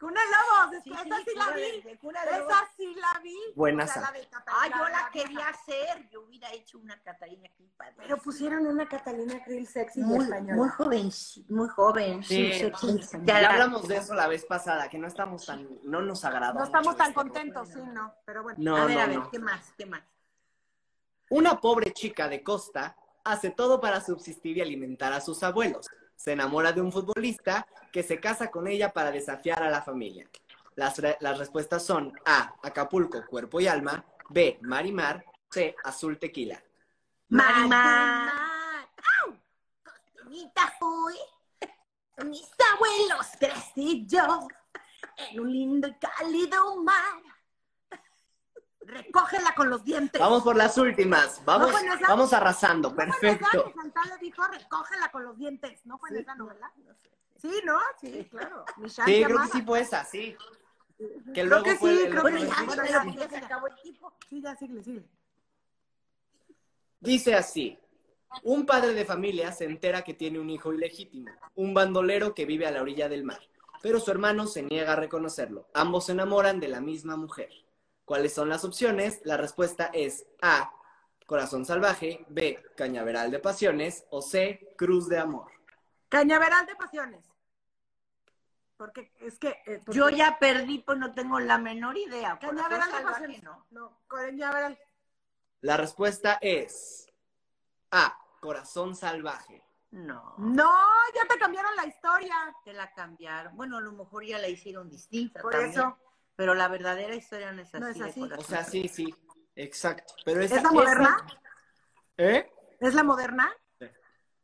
Cuna 0.06 0.22
de 0.22 0.28
Lobos, 0.30 0.84
Sí, 0.84 0.92
esa 0.92 1.04
sí, 1.04 1.36
la 1.36 1.50
vi. 1.52 1.62
de- 1.62 1.82
de 1.82 1.98
Cuna 1.98 2.26
de 2.26 2.38
Lobos. 2.40 2.54
Esa 2.54 2.70
sí 2.78 2.96
la 2.96 3.20
vi. 3.22 3.36
Buena 3.56 3.84
O 3.86 3.88
sea, 3.88 3.94
sa- 3.96 4.02
la 4.02 4.12
de 4.20 4.28
Catalina, 4.28 4.62
Ah, 4.62 4.78
yo 4.78 4.90
la 4.90 5.10
quería 5.12 5.48
hacer. 5.50 6.10
Yo 6.12 6.22
hubiera 6.22 6.52
hecho 6.54 6.78
una 6.78 7.02
Catalina 7.02 7.50
aquí 7.52 7.68
padre. 7.76 7.96
Pero 7.98 8.18
pusieron 8.18 8.68
una 8.68 8.88
Catalina 8.88 9.44
Krill 9.44 9.66
sexy 9.66 10.02
muy, 10.02 10.24
española. 10.24 10.56
muy 10.58 10.70
joven, 10.70 11.10
muy 11.50 11.70
joven. 11.70 12.24
Sí, 12.24 12.54
Sí, 12.54 12.60
sexy. 12.60 13.00
Ya 13.24 13.34
Ya 13.34 13.42
la- 13.42 13.50
hablamos 13.54 13.88
de 13.88 13.98
eso 13.98 14.14
la 14.14 14.28
vez 14.28 14.46
pasada, 14.46 14.88
que 14.90 15.00
no 15.00 15.08
estamos 15.08 15.44
tan, 15.44 15.68
no 15.84 16.02
nos 16.02 16.24
agradó. 16.24 16.60
No 16.60 16.66
estamos 16.66 16.96
tan 16.98 17.08
este 17.08 17.16
contentos, 17.16 17.70
sí, 17.70 17.80
no. 17.82 18.14
Pero 18.26 18.44
bueno. 18.44 18.60
No, 18.62 18.76
a 18.78 18.86
ver, 18.86 18.96
no, 18.98 19.02
a 19.02 19.08
ver, 19.08 19.18
no. 19.18 19.32
¿qué 19.32 19.40
más? 19.40 19.74
¿Qué 19.76 19.86
más? 19.88 20.04
Una 21.32 21.60
pobre 21.60 21.92
chica 21.94 22.28
de 22.28 22.44
costa 22.44 22.96
hace 23.24 23.50
todo 23.50 23.82
para 23.82 24.00
subsistir 24.02 24.58
y 24.58 24.62
alimentar 24.62 25.12
a 25.14 25.20
sus 25.22 25.42
abuelos. 25.42 25.90
Se 26.16 26.32
enamora 26.32 26.72
de 26.72 26.82
un 26.82 26.92
futbolista 26.92 27.68
que 27.92 28.04
se 28.04 28.20
casa 28.20 28.50
con 28.50 28.68
ella 28.68 28.92
para 28.92 29.12
desafiar 29.12 29.62
a 29.64 29.70
la 29.70 29.82
familia. 29.82 30.30
Las, 30.76 31.02
las 31.20 31.38
respuestas 31.38 31.86
son 31.86 32.14
A. 32.26 32.56
Acapulco, 32.64 33.26
cuerpo 33.26 33.60
y 33.60 33.68
alma. 33.68 34.04
B. 34.30 34.60
Marimar. 34.62 35.24
C. 35.50 35.76
Azul 35.84 36.18
tequila. 36.18 36.62
Marimar. 37.30 38.30
¡Au! 39.24 39.38
Costeñita 39.84 40.74
fui, 40.80 41.16
mis 42.24 42.50
abuelos 42.74 43.28
crecí 43.40 44.08
en 45.18 45.40
un 45.40 45.52
lindo 45.52 45.88
y 45.88 45.94
cálido 45.96 46.84
mar. 46.84 47.22
Recógela 48.86 49.54
con 49.56 49.70
los 49.70 49.84
dientes. 49.84 50.20
Vamos 50.20 50.44
por 50.44 50.56
las 50.56 50.78
últimas. 50.78 51.44
Vamos, 51.46 51.70
esa? 51.72 52.08
vamos 52.08 52.34
arrasando. 52.34 52.90
¿No 52.90 52.96
Perfecto. 52.96 53.74
Chantal 53.76 54.10
le 54.10 54.18
dijo, 54.20 54.44
recógela 54.48 55.10
con 55.12 55.24
los 55.26 55.38
dientes? 55.38 55.86
¿No 55.86 55.98
fue 55.98 56.10
en 56.10 56.18
esa 56.18 56.36
novela? 56.36 56.72
Sí, 57.38 57.52
¿no? 57.66 57.80
Sí, 58.00 58.28
claro. 58.30 58.64
Mi 58.78 58.90
Sí, 58.90 59.02
creo 59.24 59.42
que 59.42 59.48
sí 59.48 59.62
fue 59.64 59.80
esa, 59.82 60.04
sí. 60.06 60.36
Que 60.98 61.32
Creo 61.34 61.46
luego 61.48 61.64
que 61.64 61.76
fue 61.76 61.96
sí, 61.96 62.04
el- 62.04 62.10
creo 62.12 62.24
que 62.24 62.32
ya, 62.32 62.40
sí. 62.40 62.66
pero 62.68 63.04
Bueno, 63.04 63.14
ya 63.20 63.30
se 63.30 63.38
acabó 63.38 63.68
el 63.68 63.76
tiempo. 63.82 64.14
Sí, 64.30 64.42
ya, 64.42 64.56
sigue, 64.56 64.84
sigue. 64.84 65.06
Dice 67.00 67.36
así. 67.36 67.80
Un 68.44 68.66
padre 68.66 68.94
de 68.94 69.06
familia 69.06 69.52
se 69.52 69.66
entera 69.66 70.04
que 70.04 70.14
tiene 70.14 70.40
un 70.40 70.50
hijo 70.50 70.74
ilegítimo, 70.74 71.32
un 71.56 71.74
bandolero 71.74 72.34
que 72.34 72.46
vive 72.46 72.66
a 72.68 72.72
la 72.72 72.82
orilla 72.82 73.08
del 73.08 73.24
mar, 73.24 73.40
pero 73.82 74.00
su 74.00 74.12
hermano 74.12 74.46
se 74.46 74.62
niega 74.62 74.92
a 74.94 74.96
reconocerlo. 74.98 75.70
Ambos 75.74 76.08
se 76.08 76.12
enamoran 76.12 76.60
de 76.60 76.68
la 76.68 76.82
misma 76.82 77.16
mujer. 77.16 77.50
¿Cuáles 78.06 78.34
son 78.34 78.50
las 78.50 78.64
opciones? 78.64 79.20
La 79.24 79.36
respuesta 79.38 79.90
es 79.94 80.26
A, 80.42 80.72
corazón 81.26 81.66
salvaje, 81.66 82.24
B, 82.30 82.64
cañaveral 82.78 83.32
de 83.32 83.40
pasiones 83.40 84.06
o 84.12 84.22
C, 84.22 84.74
cruz 84.78 85.10
de 85.10 85.18
amor. 85.20 85.52
Cañaveral 86.10 86.66
de 86.68 86.76
pasiones. 86.76 87.26
Porque 88.78 89.12
es 89.22 89.40
que. 89.40 89.50
eh, 89.66 89.82
porque- 89.86 89.98
Yo 89.98 90.10
ya 90.10 90.38
perdí, 90.40 90.80
pues 90.80 90.98
no 91.00 91.14
tengo 91.14 91.40
la 91.40 91.58
menor 91.58 91.98
idea. 91.98 92.38
Cañaveral 92.40 92.92
de 92.92 93.02
pasiones. 93.02 93.44
no. 93.44 93.66
No, 93.72 94.00
cañaveral. 94.08 94.78
La 95.62 95.78
respuesta 95.78 96.38
es 96.42 97.08
A, 97.92 98.18
corazón 98.42 98.96
salvaje. 98.96 99.64
No, 99.92 100.36
No, 100.38 100.72
ya 101.16 101.26
te 101.28 101.40
cambiaron 101.40 101.74
la 101.78 101.86
historia. 101.86 102.36
te 102.66 102.74
la 102.74 102.94
cambiaron. 102.94 103.56
Bueno, 103.56 103.78
a 103.78 103.82
lo 103.82 103.94
mejor 103.94 104.26
ya 104.26 104.38
la 104.38 104.50
hicieron 104.50 104.90
distinta 104.90 105.42
Por 105.42 105.54
también, 105.54 105.72
eso. 105.72 105.98
Pero 106.36 106.54
la 106.54 106.68
verdadera 106.68 107.16
historia 107.16 107.52
no 107.52 107.62
es 107.62 107.70
así. 107.74 107.80
No 107.80 107.88
es 107.90 108.02
así. 108.02 108.22
O 108.38 108.42
sea, 108.44 108.64
sí, 108.64 108.88
sí, 108.88 109.14
exacto. 109.56 110.14
Pero 110.26 110.42
¿Es 110.42 110.52
esa, 110.52 110.64
la 110.64 110.72
moderna? 110.72 111.18
esa- 111.28 111.40
¿Eh? 112.18 112.52
¿Es 112.80 112.94
la 112.94 113.04
moderna? 113.04 113.54
Sí. 113.80 113.86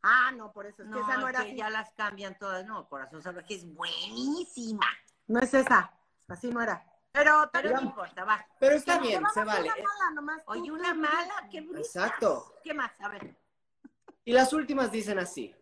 Ah, 0.02 0.32
no, 0.34 0.52
por 0.52 0.66
eso. 0.66 0.82
Es 0.82 0.88
que 0.88 0.94
No, 0.94 1.00
esa 1.00 1.18
no 1.18 1.28
era 1.28 1.40
que 1.42 1.48
así. 1.48 1.56
ya 1.56 1.70
las 1.70 1.90
cambian 1.92 2.38
todas. 2.38 2.64
No, 2.66 2.88
Corazón 2.88 3.22
Salvaje 3.22 3.54
es 3.54 3.66
buenísima. 3.74 4.86
No 5.26 5.40
es 5.40 5.52
esa. 5.52 5.92
Así 6.28 6.48
no 6.50 6.62
era. 6.62 6.84
Pero, 7.12 7.50
Pero 7.52 7.74
no 7.74 7.82
importa, 7.82 8.24
va. 8.24 8.42
Pero 8.58 8.74
está 8.74 8.94
pero 8.94 9.06
bien, 9.06 9.22
se 9.34 9.44
vale. 9.44 9.64
Una 9.70 9.74
mala, 9.76 10.10
nomás. 10.14 10.42
Oye, 10.46 10.68
Tú, 10.68 10.74
una 10.74 10.94
tú, 10.94 11.00
mala, 11.00 11.48
qué 11.50 11.60
bruta. 11.60 11.80
Exacto. 11.80 12.54
¿Qué 12.64 12.72
más? 12.72 12.90
A 13.00 13.08
ver. 13.10 13.36
Y 14.24 14.32
las 14.32 14.54
últimas 14.54 14.90
dicen 14.90 15.18
así. 15.18 15.54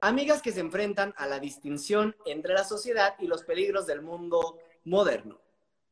Amigas 0.00 0.40
que 0.40 0.50
se 0.50 0.60
enfrentan 0.60 1.12
a 1.18 1.26
la 1.26 1.38
distinción 1.38 2.16
entre 2.24 2.54
la 2.54 2.64
sociedad 2.64 3.14
y 3.18 3.26
los 3.26 3.44
peligros 3.44 3.86
del 3.86 4.00
mundo 4.00 4.58
moderno. 4.84 5.41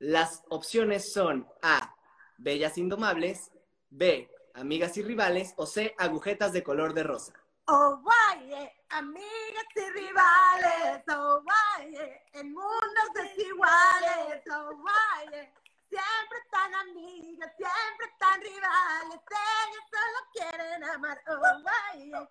Las 0.01 0.44
opciones 0.48 1.12
son 1.12 1.46
A, 1.61 1.94
bellas 2.38 2.78
indomables, 2.78 3.53
B, 3.90 4.30
amigas 4.55 4.96
y 4.96 5.03
rivales 5.03 5.53
o 5.59 5.66
C, 5.66 5.94
agujetas 5.98 6.55
de 6.55 6.62
color 6.62 6.94
de 6.94 7.03
rosa. 7.03 7.34
Oh, 7.66 8.03
vaya, 8.03 8.72
amigas 8.88 9.66
y 9.76 9.90
rivales, 9.90 11.05
oh, 11.14 11.42
vaya, 11.44 12.22
en 12.32 12.51
mundos 12.51 13.11
desiguales, 13.14 14.42
oh, 14.51 14.74
vaya, 14.82 15.53
siempre 15.90 16.38
tan 16.51 16.74
amigas, 16.76 17.53
siempre 17.59 18.07
tan 18.18 18.40
rivales, 18.40 19.20
ellas 19.30 19.84
solo 19.90 20.30
quieren 20.32 20.84
amar, 20.84 21.22
oh, 21.28 21.62
vaya. 21.62 22.30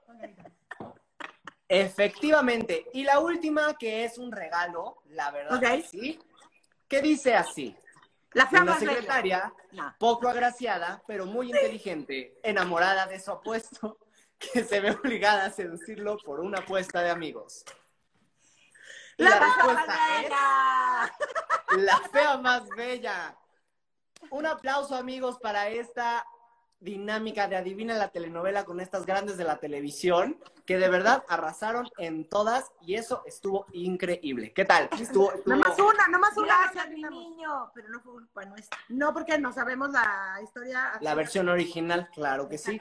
Efectivamente. 1.67 2.89
Y 2.93 3.03
la 3.03 3.19
última, 3.19 3.77
que 3.77 4.05
es 4.05 4.17
un 4.17 4.31
regalo, 4.31 5.03
la 5.09 5.29
verdad, 5.29 5.59
que 5.59 5.83
sí, 5.83 6.19
que 6.89 7.01
dice 7.01 7.35
así. 7.35 7.77
La 8.33 8.47
fea 8.47 8.61
Una 8.63 8.71
más 8.73 8.79
bella. 8.81 8.91
secretaria 8.93 9.53
No. 9.71 9.95
poco 9.97 10.27
agraciada, 10.27 11.01
pero 11.07 11.25
muy 11.25 11.47
inteligente, 11.47 12.37
enamorada 12.43 13.07
de 13.07 13.19
su 13.19 13.31
apuesto, 13.31 13.97
que 14.37 14.63
se 14.63 14.79
ve 14.79 14.91
obligada 14.91 15.45
a 15.45 15.51
seducirlo 15.51 16.17
por 16.17 16.39
una 16.39 16.59
apuesta 16.59 17.01
de 17.01 17.09
amigos. 17.09 17.63
La, 19.17 19.31
fea 19.31 19.39
más 19.39 19.57
respuesta 19.57 19.97
bella. 20.21 21.13
es 21.71 21.77
la 21.83 21.99
fea 22.09 22.37
más 22.37 22.69
bella. 22.69 23.37
Un 24.31 24.45
aplauso, 24.45 24.95
amigos, 24.95 25.37
para 25.39 25.69
esta 25.69 26.25
dinámica 26.79 27.47
de 27.47 27.55
Adivina 27.57 27.93
la 27.95 28.09
telenovela 28.09 28.63
con 28.63 28.79
estas 28.79 29.05
grandes 29.05 29.37
de 29.37 29.43
la 29.43 29.57
televisión, 29.57 30.39
que 30.65 30.77
de 30.77 30.89
verdad 30.89 31.23
arrasaron 31.27 31.89
en 31.97 32.27
todas 32.27 32.71
y 32.81 32.95
eso 32.95 33.23
estuvo 33.25 33.65
increíble. 33.73 34.53
¿Qué 34.53 34.65
tal? 34.65 34.89
Estuvo, 34.99 35.31
estuvo- 35.33 35.55
Nomás 35.55 35.77
una, 35.79 36.07
nomás 36.07 36.37
una. 36.37 36.47
Gracias, 36.71 36.89
mi 36.91 37.03
niño. 37.03 37.71
Pero 37.73 37.89
no 37.89 37.99
fue 38.01 38.13
culpa 38.13 38.45
nuestra. 38.45 38.77
No, 38.89 39.13
porque 39.13 39.37
no 39.37 39.51
sabemos 39.51 39.91
la 39.91 40.39
historia. 40.43 40.93
La 41.01 41.15
versión 41.15 41.49
original, 41.49 42.09
claro 42.13 42.47
que 42.47 42.57
sí. 42.57 42.79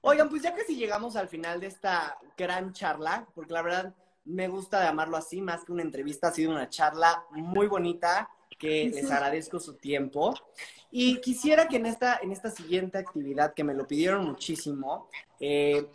Oigan, 0.00 0.28
pues 0.28 0.42
ya 0.42 0.54
casi 0.54 0.76
llegamos 0.76 1.16
al 1.16 1.28
final 1.28 1.60
de 1.60 1.66
esta 1.66 2.18
gran 2.36 2.72
charla, 2.72 3.26
porque 3.34 3.52
la 3.52 3.62
verdad 3.62 3.94
me 4.24 4.46
gusta 4.46 4.84
llamarlo 4.84 5.16
así, 5.16 5.40
más 5.42 5.64
que 5.64 5.72
una 5.72 5.82
entrevista, 5.82 6.28
ha 6.28 6.32
sido 6.32 6.52
una 6.52 6.68
charla 6.68 7.24
muy 7.32 7.66
bonita, 7.66 8.30
que 8.58 8.90
les 8.94 9.10
agradezco 9.10 9.58
su 9.58 9.74
tiempo. 9.76 10.34
Y 10.90 11.20
quisiera 11.20 11.68
que 11.68 11.76
en 11.76 11.86
esta, 11.86 12.18
en 12.22 12.32
esta 12.32 12.50
siguiente 12.50 12.98
actividad, 12.98 13.52
que 13.54 13.64
me 13.64 13.74
lo 13.74 13.86
pidieron 13.86 14.24
muchísimo, 14.24 15.08
eh, 15.38 15.90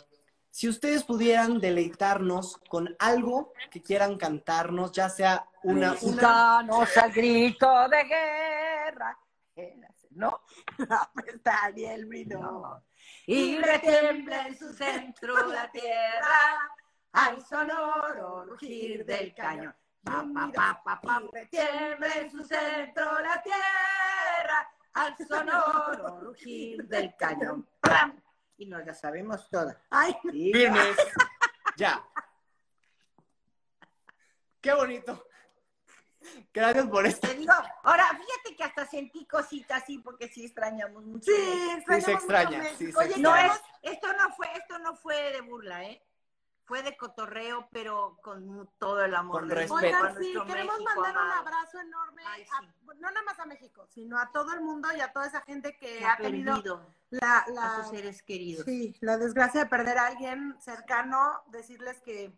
si 0.51 0.69
ustedes 0.69 1.03
pudieran 1.03 1.59
deleitarnos 1.59 2.57
con 2.69 2.95
algo 2.99 3.53
que 3.71 3.81
quieran 3.81 4.17
cantarnos, 4.17 4.91
ya 4.91 5.09
sea 5.09 5.47
una... 5.63 5.93
una 6.01 6.61
Mexicanos 6.61 6.97
al 6.97 7.11
grito 7.11 7.89
de 7.89 8.03
guerra. 8.03 9.19
¿No? 10.11 10.41
Está 11.25 11.71
bien, 11.73 12.07
Brito. 12.07 12.83
Y 13.25 13.57
retiembla 13.57 14.47
en 14.47 14.55
su 14.55 14.71
centro 14.73 15.47
la 15.47 15.71
tierra 15.71 16.69
al 17.13 17.43
sonoro 17.43 18.45
rugir 18.45 19.03
del 19.05 19.33
cañón. 19.33 19.73
Pa, 20.03 20.23
pa, 20.33 20.51
pa, 20.51 20.81
pa, 20.83 21.01
pa, 21.01 21.23
retiembla 21.31 22.13
en 22.19 22.29
su 22.29 22.43
centro 22.43 23.19
la 23.21 23.41
tierra 23.41 24.69
al 24.93 25.15
sonoro 25.27 26.19
rugir 26.21 26.83
del 26.87 27.15
cañón. 27.15 27.67
¡Pam! 27.79 28.19
Y 28.57 28.65
nos 28.67 28.85
la 28.85 28.93
sabemos 28.93 29.49
todas. 29.49 29.77
Ay, 29.89 30.15
Firmes. 30.21 30.97
Ya. 31.75 32.05
Qué 34.61 34.73
bonito. 34.73 35.27
Gracias 36.53 36.85
por 36.87 37.05
esto. 37.07 37.27
Te 37.27 37.33
digo, 37.35 37.51
ahora 37.83 38.05
fíjate 38.09 38.55
que 38.55 38.63
hasta 38.63 38.85
sentí 38.85 39.25
cositas 39.25 39.81
así 39.83 39.97
porque 39.97 40.27
sí 40.29 40.45
extrañamos 40.45 41.03
mucho. 41.03 41.25
sí, 41.31 41.33
Sí 41.35 42.01
se 42.01 42.11
extrañamos 42.11 42.11
mucho 42.11 42.11
extraña, 42.11 42.63
sí 42.77 42.91
se 42.91 42.97
Oye, 42.97 43.17
No 43.17 43.35
extraña. 43.35 43.53
es, 43.55 43.61
esto 43.93 44.07
no 44.13 44.29
fue, 44.35 44.47
esto 44.53 44.79
no 44.79 44.95
fue 44.95 45.31
de 45.33 45.41
burla, 45.41 45.83
¿eh? 45.83 46.01
Fue 46.65 46.81
de 46.81 46.95
cotorreo, 46.95 47.67
pero 47.73 48.17
con 48.23 48.69
todo 48.77 49.03
el 49.03 49.13
amor 49.15 49.41
Con 49.41 49.49
del 49.49 49.57
respeto. 49.59 49.75
Oigan, 49.97 50.15
sí, 50.17 50.33
queremos 50.47 50.77
México 50.79 51.01
mandar 51.01 51.23
un 51.25 51.31
abrazo 51.31 51.79
enorme, 51.81 52.23
Ay, 52.25 52.43
a- 52.43 52.61
sí. 52.61 52.67
no 52.99 53.11
nada 53.11 53.21
más 53.25 53.37
a 53.39 53.45
México, 53.45 53.85
sino 53.89 54.17
a 54.17 54.31
todo 54.31 54.53
el 54.53 54.61
mundo 54.61 54.87
y 54.95 55.01
a 55.01 55.11
toda 55.11 55.27
esa 55.27 55.41
gente 55.41 55.75
que 55.77 55.97
Que 55.97 56.05
ha 56.05 56.15
tenido 56.15 56.53
perdido 56.55 56.89
la, 57.09 57.39
a 57.39 57.49
la, 57.49 57.75
sus 57.75 57.87
seres 57.89 58.23
queridos. 58.23 58.63
sí, 58.65 58.95
la 59.01 59.17
desgracia 59.17 59.61
de 59.65 59.69
perder 59.69 59.97
a 59.97 60.07
alguien 60.07 60.55
cercano, 60.61 61.41
decirles 61.47 61.99
que 62.01 62.31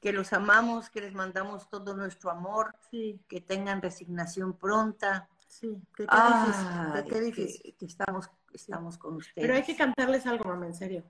Que 0.00 0.12
los 0.12 0.32
amamos, 0.32 0.90
que 0.90 1.00
les 1.02 1.14
mandamos 1.14 1.68
todo 1.68 1.94
nuestro 1.94 2.30
amor, 2.30 2.74
sí, 2.90 3.20
que 3.28 3.40
tengan 3.40 3.80
resignación 3.82 4.54
pronta. 4.54 5.28
sí, 5.46 5.78
que 5.94 6.06
qué 6.06 6.16
difícil, 6.16 6.92
que 7.04 7.08
qué 7.08 7.20
difícil. 7.20 7.76
Que, 7.78 7.84
estamos, 7.86 8.30
estamos 8.52 8.98
con 8.98 9.14
ustedes. 9.16 9.34
Pero 9.46 9.54
hay 9.54 9.62
que 9.62 9.76
cantarles 9.76 10.26
algo, 10.26 10.44
mamá, 10.46 10.66
en 10.66 10.74
serio. 10.74 11.04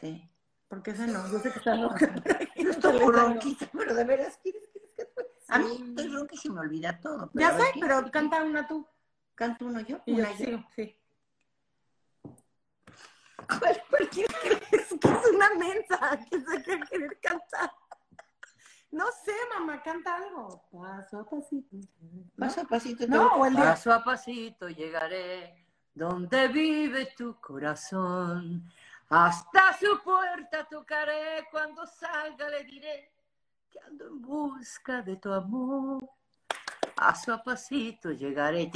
Sí. 0.00 0.30
Porque 0.68 0.90
ese 0.92 1.06
no, 1.06 1.30
yo 1.30 1.38
sé 1.38 1.52
que 1.52 1.58
está 1.58 1.74
loca. 1.74 1.98
Yo 2.56 2.70
estoy 2.70 2.98
ronquita, 2.98 3.68
pero 3.72 3.94
de 3.94 4.04
veras, 4.04 4.38
¿quieres, 4.42 4.62
quieres 4.72 4.90
que 4.96 5.04
te- 5.04 5.28
A 5.48 5.58
mí 5.58 5.66
Sí. 5.76 5.84
estoy 5.90 6.08
ronca 6.08 6.34
y 6.34 6.38
se 6.38 6.50
me 6.50 6.60
olvida 6.60 7.00
todo. 7.00 7.30
Ya 7.34 7.56
sé, 7.56 7.64
¿qué? 7.74 7.80
pero 7.80 8.10
canta 8.10 8.42
una 8.42 8.66
tú. 8.66 8.86
¿Canto 9.34 9.66
uno 9.66 9.80
yo? 9.80 10.00
Y 10.06 10.12
¿Una 10.14 10.30
yo? 10.32 10.36
sigo, 10.36 10.64
sí. 10.74 10.96
¿Cuál, 13.58 13.82
cuál 13.90 14.08
quieres 14.10 14.34
que 14.42 14.76
Es 14.76 14.88
que 15.00 15.08
es 15.08 15.30
una 15.34 15.50
mensa 15.54 16.18
que 16.30 16.40
se 16.40 16.62
quiere 16.62 16.82
querer 16.88 17.18
cantar. 17.20 17.70
No 18.90 19.06
sé, 19.24 19.32
mamá, 19.58 19.82
canta 19.82 20.16
algo. 20.16 20.62
Paso 20.70 21.18
a 21.18 21.24
pasito. 21.28 21.76
Paso 22.38 22.60
a 22.60 22.64
pasito. 22.64 23.06
No, 23.08 23.26
o 23.34 23.44
el 23.46 23.54
Paso 23.54 23.92
a 23.92 24.04
pasito 24.04 24.68
llegaré 24.68 25.66
donde 25.92 26.48
vive 26.48 27.06
tu 27.16 27.38
corazón. 27.40 28.70
Hasta 29.08 29.78
su 29.78 30.00
puerta 30.02 30.64
tocaré. 30.64 31.46
Cuando 31.50 31.86
salga 31.86 32.48
le 32.48 32.64
diré 32.64 33.12
que 33.70 33.80
ando 33.80 34.06
en 34.06 34.22
busca 34.22 35.02
de 35.02 35.16
tu 35.16 35.32
amor. 35.32 36.08
Paso 36.94 37.32
a 37.32 37.42
pasito 37.42 38.12
llegaré. 38.12 38.70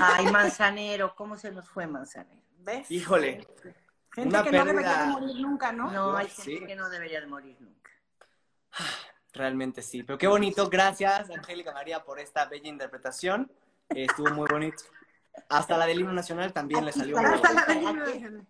Ay, 0.00 0.26
Manzanero, 0.30 1.14
¿cómo 1.14 1.36
se 1.36 1.50
nos 1.50 1.68
fue 1.68 1.86
Manzanero? 1.86 2.42
¿Ves? 2.58 2.90
Híjole. 2.90 3.46
Gente 4.12 4.28
una 4.28 4.42
que 4.42 4.52
no 4.52 4.64
debería 4.64 5.02
de 5.02 5.06
morir 5.06 5.40
nunca, 5.40 5.72
¿no? 5.72 5.90
No, 5.90 6.16
hay 6.16 6.28
sí. 6.28 6.52
gente 6.52 6.66
que 6.66 6.76
no 6.76 6.88
debería 6.90 7.20
de 7.20 7.26
morir 7.26 7.56
nunca. 7.60 7.90
Realmente 9.32 9.82
sí. 9.82 10.02
Pero 10.02 10.18
qué 10.18 10.26
bonito. 10.26 10.68
Gracias, 10.68 11.30
Angélica 11.30 11.72
María, 11.72 12.02
por 12.02 12.18
esta 12.18 12.44
bella 12.46 12.68
interpretación. 12.68 13.50
Eh, 13.90 14.06
estuvo 14.08 14.30
muy 14.30 14.48
bonito. 14.50 14.82
Hasta 15.48 15.76
la 15.76 15.86
del 15.86 16.00
himno 16.00 16.12
nacional 16.12 16.52
también 16.52 16.84
le 16.84 16.92
salió 16.92 17.18
Hasta 17.18 17.52
la 17.52 17.64
del 17.64 17.82
himno 17.82 18.04
nacional. 18.04 18.46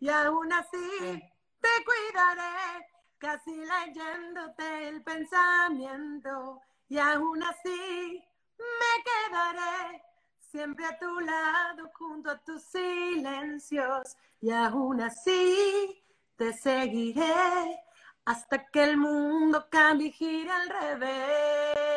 Y 0.00 0.08
aún 0.08 0.52
así 0.52 1.22
te 1.60 1.68
cuidaré, 1.84 2.86
casi 3.18 3.56
leyéndote 3.56 4.88
el 4.88 5.02
pensamiento. 5.02 6.60
Y 6.88 6.98
aún 6.98 7.42
así 7.42 8.24
me 8.58 9.04
quedaré 9.04 10.02
siempre 10.38 10.86
a 10.86 10.98
tu 10.98 11.20
lado 11.20 11.90
junto 11.94 12.30
a 12.30 12.38
tus 12.38 12.62
silencios. 12.62 14.16
Y 14.40 14.50
aún 14.50 15.00
así 15.00 16.04
te 16.36 16.52
seguiré 16.52 17.80
hasta 18.24 18.66
que 18.66 18.84
el 18.84 18.96
mundo 18.96 19.66
cambie 19.70 20.08
y 20.08 20.12
gire 20.12 20.50
al 20.50 20.68
revés. 20.68 21.93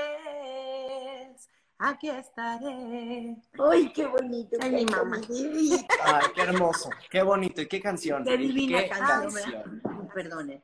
Aquí 1.79 2.09
estaré. 2.09 3.37
Ay, 3.59 3.91
qué 3.93 4.07
bonito. 4.07 4.57
Ay, 4.59 4.71
mi 4.71 4.85
mamá. 4.85 5.17
bonito. 5.19 5.85
Ay, 6.03 6.25
qué 6.33 6.41
hermoso. 6.41 6.89
Qué 7.09 7.21
bonito. 7.21 7.61
Y 7.61 7.67
qué 7.67 7.79
canción. 7.79 8.23
Qué 8.23 8.37
divina 8.37 8.81
qué 8.83 8.89
canción. 8.89 9.43
canción. 9.43 10.09
Perdone. 10.13 10.63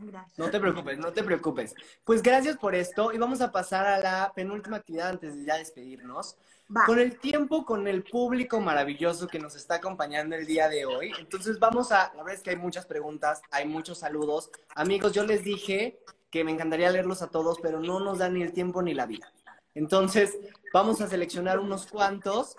Gracias. 0.00 0.38
No 0.38 0.50
te 0.50 0.60
preocupes, 0.60 0.98
no 0.98 1.12
te 1.12 1.22
preocupes. 1.22 1.74
Pues 2.04 2.22
gracias 2.22 2.58
por 2.58 2.74
esto 2.74 3.12
y 3.12 3.18
vamos 3.18 3.40
a 3.40 3.50
pasar 3.50 3.86
a 3.86 3.98
la 3.98 4.32
penúltima 4.34 4.76
actividad 4.76 5.08
antes 5.08 5.34
de 5.34 5.44
ya 5.46 5.56
despedirnos. 5.56 6.36
Va. 6.74 6.84
Con 6.84 6.98
el 6.98 7.18
tiempo, 7.18 7.64
con 7.64 7.88
el 7.88 8.04
público 8.04 8.60
maravilloso 8.60 9.26
que 9.26 9.38
nos 9.38 9.56
está 9.56 9.76
acompañando 9.76 10.36
el 10.36 10.46
día 10.46 10.68
de 10.68 10.84
hoy. 10.84 11.12
Entonces 11.18 11.58
vamos 11.58 11.90
a, 11.90 12.12
la 12.14 12.22
verdad 12.22 12.34
es 12.34 12.42
que 12.42 12.50
hay 12.50 12.56
muchas 12.56 12.84
preguntas, 12.84 13.40
hay 13.50 13.66
muchos 13.66 13.98
saludos. 13.98 14.50
Amigos, 14.74 15.12
yo 15.12 15.24
les 15.24 15.42
dije 15.42 15.98
que 16.30 16.44
me 16.44 16.52
encantaría 16.52 16.90
leerlos 16.90 17.22
a 17.22 17.28
todos, 17.28 17.58
pero 17.60 17.80
no 17.80 17.98
nos 17.98 18.18
da 18.18 18.28
ni 18.28 18.42
el 18.42 18.52
tiempo 18.52 18.82
ni 18.82 18.94
la 18.94 19.06
vida. 19.06 19.32
Entonces 19.74 20.36
vamos 20.72 21.00
a 21.00 21.08
seleccionar 21.08 21.58
unos 21.58 21.86
cuantos. 21.86 22.56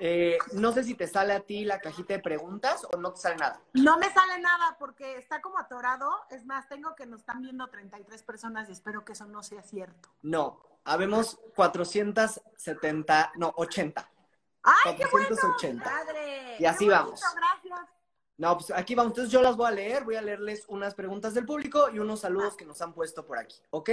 Eh, 0.00 0.36
no 0.52 0.72
sé 0.72 0.84
si 0.84 0.94
te 0.94 1.06
sale 1.06 1.32
a 1.32 1.40
ti 1.40 1.64
la 1.64 1.80
cajita 1.80 2.14
de 2.14 2.20
preguntas 2.20 2.86
o 2.92 2.98
no 2.98 3.12
te 3.12 3.20
sale 3.20 3.36
nada. 3.36 3.60
No 3.72 3.98
me 3.98 4.12
sale 4.12 4.38
nada 4.40 4.76
porque 4.78 5.16
está 5.16 5.40
como 5.40 5.58
atorado. 5.58 6.10
Es 6.30 6.44
más, 6.44 6.68
tengo 6.68 6.94
que 6.94 7.06
nos 7.06 7.20
están 7.20 7.40
viendo 7.40 7.68
33 7.68 8.22
personas 8.22 8.68
y 8.68 8.72
espero 8.72 9.04
que 9.04 9.12
eso 9.12 9.24
no 9.26 9.42
sea 9.42 9.62
cierto. 9.62 10.10
No, 10.22 10.60
habemos 10.84 11.38
470, 11.56 13.32
no, 13.36 13.52
80. 13.56 14.10
¡Ay, 14.62 14.96
qué 14.96 15.06
bueno! 15.10 15.28
480. 15.28 15.84
Padre. 15.84 16.56
Y 16.58 16.64
así 16.66 16.84
Qué 16.84 16.90
vamos. 16.90 17.20
bonito, 17.20 17.26
gracias. 17.36 17.88
No, 18.36 18.56
pues 18.56 18.70
aquí 18.70 18.94
vamos. 18.94 19.10
Entonces 19.12 19.32
yo 19.32 19.42
las 19.42 19.56
voy 19.56 19.66
a 19.66 19.72
leer, 19.72 20.04
voy 20.04 20.16
a 20.16 20.22
leerles 20.22 20.64
unas 20.68 20.94
preguntas 20.94 21.34
del 21.34 21.44
público 21.44 21.90
y 21.90 21.98
unos 21.98 22.20
saludos 22.20 22.56
que 22.56 22.64
nos 22.64 22.80
han 22.82 22.92
puesto 22.92 23.26
por 23.26 23.38
aquí, 23.38 23.56
¿ok? 23.70 23.90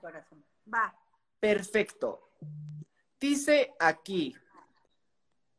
Corazón. 0.00 0.44
Va. 0.72 0.94
Perfecto. 1.42 2.30
Dice 3.18 3.74
aquí. 3.80 4.32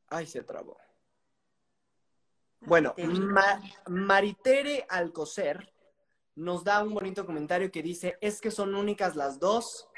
Ay, 0.08 0.26
se 0.26 0.42
trabó. 0.42 0.78
Bueno, 2.62 2.96
Ma- 2.98 3.62
Maritere 3.90 4.86
Alcocer 4.88 5.74
nos 6.36 6.64
da 6.64 6.82
un 6.82 6.94
bonito 6.94 7.26
comentario 7.26 7.70
que 7.70 7.84
dice, 7.84 8.18
es 8.22 8.40
que 8.40 8.50
son 8.50 8.74
únicas 8.76 9.18
las 9.18 9.40
dos. 9.42 9.90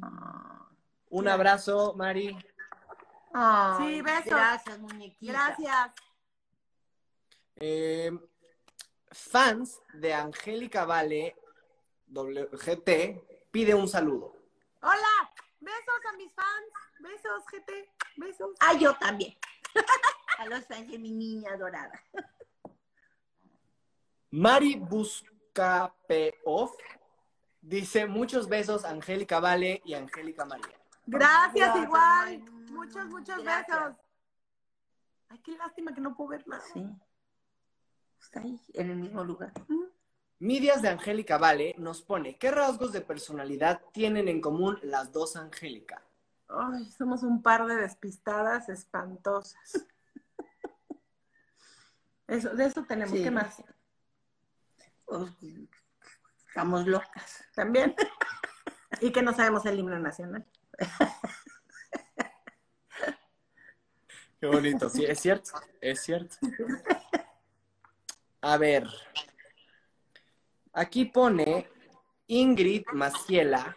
Ah. 0.00 0.68
Un 1.10 1.26
abrazo, 1.26 1.94
Mari. 1.96 2.38
Sí, 3.78 4.00
besos. 4.00 4.26
Gracias, 4.26 4.78
muñequita. 4.78 5.32
Gracias. 5.32 5.92
Eh, 7.56 8.12
fans 9.10 9.80
de 9.94 10.14
Angélica 10.14 10.84
Vale 10.84 11.36
WGT 12.06 13.50
pide 13.50 13.74
un 13.74 13.88
saludo. 13.88 14.36
Hola. 14.82 15.31
Besos 15.62 16.06
a 16.12 16.16
mis 16.16 16.32
fans. 16.34 16.66
Besos, 16.98 17.44
GT. 17.46 17.88
Besos. 18.16 18.56
Ah, 18.60 18.74
yo 18.74 18.94
también. 18.96 19.36
A 20.38 20.46
los 20.46 20.66
fans 20.66 20.90
de 20.90 20.98
mi 20.98 21.12
niña 21.12 21.56
dorada. 21.56 22.02
Mari 24.30 24.74
Buscapeoff 24.76 26.74
dice 27.60 28.06
muchos 28.06 28.48
besos 28.48 28.84
Angélica 28.84 29.38
Vale 29.38 29.80
y 29.84 29.94
Angélica 29.94 30.44
María. 30.44 30.76
Gracias, 31.06 31.54
Gracias, 31.54 31.84
igual. 31.84 32.38
Mari. 32.38 32.38
Muchos, 32.72 33.06
muchos 33.06 33.42
Gracias. 33.42 33.78
besos. 33.78 33.96
Ay, 35.28 35.38
qué 35.44 35.56
lástima 35.56 35.94
que 35.94 36.00
no 36.00 36.16
puedo 36.16 36.30
ver 36.30 36.48
nada. 36.48 36.64
Sí. 36.72 36.84
Está 38.20 38.40
ahí, 38.40 38.60
en 38.74 38.90
el 38.90 38.96
mismo 38.96 39.22
lugar. 39.22 39.52
Midias 40.42 40.82
de 40.82 40.88
Angélica 40.88 41.38
Vale 41.38 41.76
nos 41.78 42.02
pone, 42.02 42.36
¿qué 42.36 42.50
rasgos 42.50 42.92
de 42.92 43.00
personalidad 43.00 43.80
tienen 43.92 44.26
en 44.26 44.40
común 44.40 44.76
las 44.82 45.12
dos 45.12 45.36
Angélica? 45.36 46.02
Ay, 46.48 46.90
somos 46.90 47.22
un 47.22 47.44
par 47.44 47.64
de 47.66 47.76
despistadas 47.76 48.68
espantosas. 48.68 49.86
Eso, 52.26 52.56
de 52.56 52.64
eso 52.64 52.82
tenemos. 52.82 53.16
Sí. 53.16 53.22
¿Qué 53.22 53.30
más? 53.30 53.62
Pues, 55.04 55.30
estamos 56.48 56.88
locas. 56.88 57.44
También. 57.54 57.94
y 59.00 59.12
que 59.12 59.22
no 59.22 59.32
sabemos 59.34 59.64
el 59.66 59.78
himno 59.78 59.96
nacional. 60.00 60.44
Qué 64.40 64.46
bonito, 64.48 64.90
sí, 64.90 65.04
es 65.04 65.20
cierto, 65.20 65.52
es 65.80 66.02
cierto. 66.02 66.34
A 68.40 68.56
ver, 68.56 68.88
aquí 70.72 71.04
pone 71.06 71.68
Ingrid 72.26 72.84
Maciela, 72.92 73.76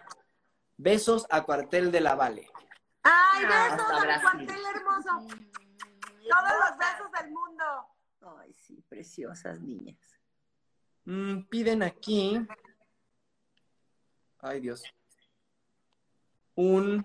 besos 0.77 1.25
a 1.29 1.43
Cuartel 1.43 1.91
de 1.91 2.01
la 2.01 2.15
Vale. 2.15 2.47
¡Ay, 3.03 3.43
Ah, 3.47 3.69
besos 3.71 3.89
a 3.91 3.93
mi 3.99 4.01
Brasil. 4.05 4.21
cuartel 4.47 4.65
hermoso! 4.75 5.27
Todos 6.29 6.53
los 6.59 6.77
besos 6.77 7.11
del 7.19 7.31
mundo. 7.31 7.63
Ay, 8.39 8.53
sí, 8.53 8.83
preciosas 8.89 9.59
niñas. 9.61 9.97
Mm, 11.05 11.43
piden 11.49 11.83
aquí, 11.83 12.39
ay 14.39 14.59
Dios, 14.59 14.83
un 16.55 17.03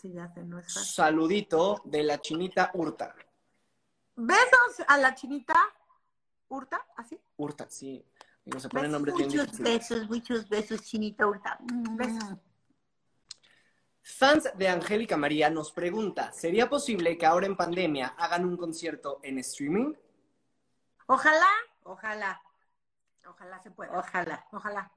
Sí, 0.00 0.12
ya 0.12 0.28
sé, 0.32 0.44
no 0.44 0.58
es 0.60 0.72
fácil. 0.72 0.92
saludito 0.92 1.82
de 1.84 2.04
la 2.04 2.18
chinita 2.20 2.70
Hurta. 2.72 3.14
Besos 4.14 4.80
a 4.86 4.96
la 4.96 5.14
chinita 5.14 5.54
Hurta, 6.48 6.86
así. 6.96 7.20
Hurta, 7.36 7.68
sí. 7.68 8.02
Digo, 8.48 8.60
se 8.60 8.68
ponen 8.70 8.90
nombres 8.90 9.14
bien 9.14 9.28
Muchos 9.28 9.44
difíciles. 9.52 9.78
besos, 9.90 10.08
muchos 10.08 10.48
besos, 10.48 10.80
Chinita 10.82 11.26
Hurta. 11.26 11.58
Besos. 11.60 12.38
Fans 14.00 14.50
de 14.56 14.68
Angélica 14.68 15.18
María 15.18 15.50
nos 15.50 15.70
pregunta, 15.70 16.32
¿sería 16.32 16.66
posible 16.70 17.18
que 17.18 17.26
ahora 17.26 17.44
en 17.44 17.58
pandemia 17.58 18.14
hagan 18.16 18.46
un 18.46 18.56
concierto 18.56 19.20
en 19.22 19.38
streaming? 19.40 19.92
Ojalá, 21.08 21.46
Ojalá, 21.82 22.40
ojalá 23.28 23.60
se 23.62 23.70
pueda. 23.70 23.98
ojalá. 23.98 24.46
Ojalá, 24.50 24.90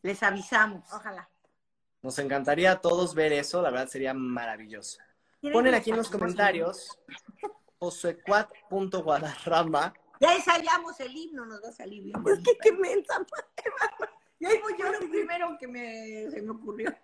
Les 0.00 0.22
avisamos. 0.22 0.90
ojalá. 0.94 1.28
Nos 2.00 2.18
encantaría 2.18 2.72
a 2.72 2.80
todos 2.80 3.14
ver 3.14 3.34
eso, 3.34 3.60
la 3.60 3.68
verdad 3.70 3.88
sería 3.88 4.14
maravilloso. 4.14 4.98
¿Quieren 5.42 5.58
Ponen 5.58 5.74
aquí 5.74 5.90
en 5.90 5.96
los 5.98 6.10
les 6.10 6.18
pasemos 6.18 6.34
Ya 10.22 10.34
ensayamos 10.36 11.00
el 11.00 11.16
himno, 11.16 11.44
nos 11.44 11.60
va 11.64 11.68
a 11.70 11.72
salir 11.72 12.00
bien. 12.04 12.22
Que 12.44 12.56
qué 12.62 12.70
mensa. 12.72 13.26
Y 14.38 14.46
ahí 14.46 14.56
voy 14.62 14.74
yo 14.78 14.90
lo 14.92 15.00
primero 15.00 15.56
que 15.58 15.66
me, 15.66 16.30
se 16.30 16.40
me 16.42 16.50
ocurrió. 16.52 16.94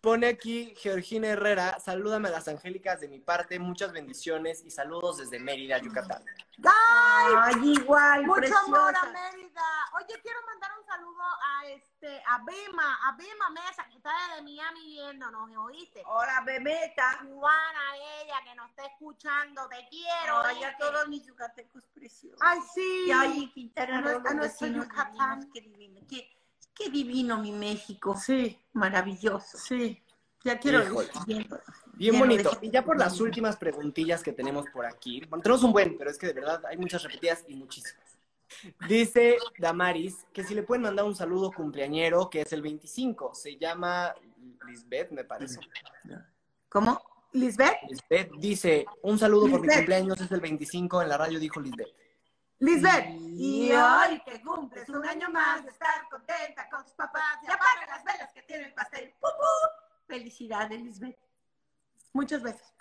Pone 0.00 0.26
aquí 0.26 0.74
Georgina 0.78 1.28
Herrera, 1.28 1.78
salúdame 1.78 2.28
a 2.28 2.32
las 2.32 2.48
angélicas 2.48 3.00
de 3.00 3.08
mi 3.08 3.20
parte, 3.20 3.58
muchas 3.58 3.92
bendiciones 3.92 4.64
y 4.64 4.70
saludos 4.70 5.18
desde 5.18 5.38
Mérida, 5.38 5.78
Yucatán. 5.78 6.24
¡Ay! 6.64 7.34
Ay, 7.38 7.72
igual, 7.74 8.24
Mucho 8.24 8.40
preciosa. 8.40 8.62
amor 8.64 8.94
a 8.96 9.04
Mérida. 9.12 9.62
Oye, 9.96 10.18
quiero 10.22 10.38
mandar 10.46 10.70
un 10.78 10.84
saludo 10.86 11.22
a 11.22 11.66
este, 11.68 11.91
a 12.06 12.38
Bema, 12.44 12.98
a 13.08 13.16
Bema 13.16 13.50
Mesa, 13.50 13.86
que 13.88 13.96
está 13.96 14.10
desde 14.28 14.42
Miami 14.42 14.86
viéndonos, 14.86 15.48
¿oíste? 15.56 16.02
Hola, 16.06 16.42
bebeta. 16.44 17.24
Juana, 17.24 17.80
ella, 18.22 18.34
que 18.44 18.54
nos 18.54 18.70
está 18.70 18.86
escuchando, 18.86 19.68
te 19.68 19.88
quiero. 19.88 20.38
Ay, 20.44 20.64
a 20.64 20.76
todos 20.76 21.08
mis 21.08 21.24
yucatecos 21.24 21.84
preciosos. 21.94 22.38
Ay, 22.42 22.58
sí. 22.74 23.04
Y 23.06 23.12
ay, 23.12 23.50
Quintana 23.52 23.98
A 23.98 24.00
Roo, 24.02 24.40
vecinos 24.40 24.86
Yucatán. 24.86 25.50
Qué 25.52 25.60
divino. 25.60 26.00
Qué, 26.08 26.28
qué 26.74 26.90
divino 26.90 27.38
mi 27.38 27.52
México. 27.52 28.16
Sí, 28.16 28.58
Maravilloso. 28.72 29.58
sí. 29.58 30.02
Ya 30.44 30.58
quiero. 30.58 30.82
Híjole. 30.82 31.08
Bien, 31.94 32.18
bonito. 32.18 32.58
Y 32.62 32.70
ya 32.70 32.84
por 32.84 32.98
las 32.98 33.20
últimas 33.20 33.56
preguntillas 33.56 34.22
que 34.24 34.32
tenemos 34.32 34.66
por 34.72 34.84
aquí. 34.84 35.20
Bueno, 35.28 35.42
tenemos 35.42 35.62
un 35.62 35.72
buen, 35.72 35.96
pero 35.96 36.10
es 36.10 36.18
que 36.18 36.26
de 36.26 36.32
verdad 36.32 36.64
hay 36.66 36.76
muchas 36.76 37.02
repetidas 37.04 37.44
y 37.46 37.54
muchísimas. 37.54 38.11
Dice 38.88 39.38
Damaris 39.58 40.26
que 40.32 40.44
si 40.44 40.54
le 40.54 40.62
pueden 40.62 40.82
mandar 40.82 41.04
un 41.04 41.14
saludo 41.14 41.50
cumpleañero, 41.50 42.28
que 42.30 42.42
es 42.42 42.52
el 42.52 42.62
25. 42.62 43.34
Se 43.34 43.56
llama 43.56 44.14
Lisbeth, 44.66 45.10
me 45.10 45.24
parece. 45.24 45.60
¿Cómo? 46.68 47.00
Lisbeth, 47.32 47.78
Lisbeth 47.88 48.30
dice, 48.38 48.86
un 49.02 49.18
saludo 49.18 49.48
por 49.48 49.60
mi 49.60 49.66
Lisbeth. 49.66 49.76
cumpleaños, 49.76 50.20
es 50.20 50.30
el 50.30 50.40
25, 50.40 51.02
en 51.02 51.08
la 51.08 51.16
radio 51.16 51.38
dijo 51.38 51.60
Lisbeth. 51.60 51.94
Lisbeth, 52.58 53.06
y 53.36 53.72
hoy 53.72 54.22
que 54.24 54.40
cumples 54.42 54.88
un 54.90 55.04
año 55.04 55.30
más 55.30 55.64
de 55.64 55.70
estar 55.70 56.08
contenta 56.10 56.68
con 56.70 56.84
tus 56.84 56.92
papás 56.92 57.38
y 57.42 57.46
apaga 57.46 57.86
las 57.88 58.04
velas 58.04 58.32
que 58.32 58.42
tiene 58.42 58.66
el 58.66 58.74
pastel. 58.74 59.14
Felicidades, 60.06 60.80
Lisbeth. 60.82 61.18
Muchas 62.12 62.42
veces. 62.42 62.74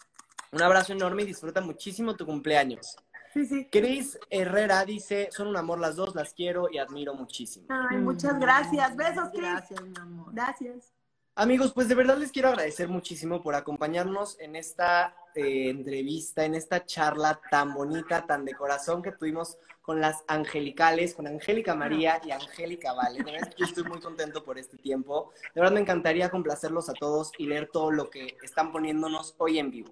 Un 0.51 0.61
abrazo 0.61 0.91
enorme 0.91 1.23
y 1.23 1.27
disfruta 1.27 1.61
muchísimo 1.61 2.15
tu 2.15 2.25
cumpleaños. 2.25 2.97
Sí, 3.33 3.45
sí. 3.45 3.67
Cris 3.71 4.19
Herrera 4.29 4.83
dice, 4.85 5.29
son 5.31 5.47
un 5.47 5.57
amor 5.57 5.79
las 5.79 5.95
dos, 5.95 6.15
las 6.15 6.33
quiero 6.33 6.69
y 6.69 6.77
admiro 6.77 7.13
muchísimo. 7.13 7.67
Ay, 7.69 7.97
muchas 7.97 8.39
gracias. 8.39 8.95
Besos, 8.95 9.29
Cris. 9.29 9.41
Gracias, 9.41 9.81
mi 9.81 9.93
amor. 9.99 10.33
Gracias. 10.33 10.93
Amigos, 11.35 11.71
pues 11.73 11.87
de 11.87 11.95
verdad 11.95 12.17
les 12.17 12.31
quiero 12.31 12.49
agradecer 12.49 12.89
muchísimo 12.89 13.41
por 13.41 13.55
acompañarnos 13.55 14.37
en 14.39 14.57
esta 14.57 15.15
eh, 15.33 15.69
entrevista, 15.69 16.43
en 16.43 16.55
esta 16.55 16.85
charla 16.85 17.39
tan 17.49 17.73
bonita, 17.73 18.25
tan 18.25 18.43
de 18.43 18.53
corazón 18.53 19.01
que 19.01 19.13
tuvimos 19.13 19.57
con 19.81 20.01
las 20.01 20.23
angelicales, 20.27 21.15
con 21.15 21.27
Angélica 21.27 21.73
María 21.73 22.21
y 22.25 22.31
Angélica 22.31 22.91
Vale. 22.93 23.23
De 23.23 23.31
verdad, 23.31 23.53
yo 23.57 23.65
estoy 23.65 23.83
muy 23.85 24.01
contento 24.01 24.43
por 24.43 24.59
este 24.59 24.77
tiempo. 24.77 25.31
De 25.55 25.61
verdad 25.61 25.73
me 25.73 25.79
encantaría 25.79 26.29
complacerlos 26.29 26.89
a 26.89 26.93
todos 26.93 27.31
y 27.37 27.47
leer 27.47 27.69
todo 27.71 27.91
lo 27.91 28.09
que 28.09 28.37
están 28.43 28.73
poniéndonos 28.73 29.33
hoy 29.37 29.57
en 29.57 29.71
vivo. 29.71 29.91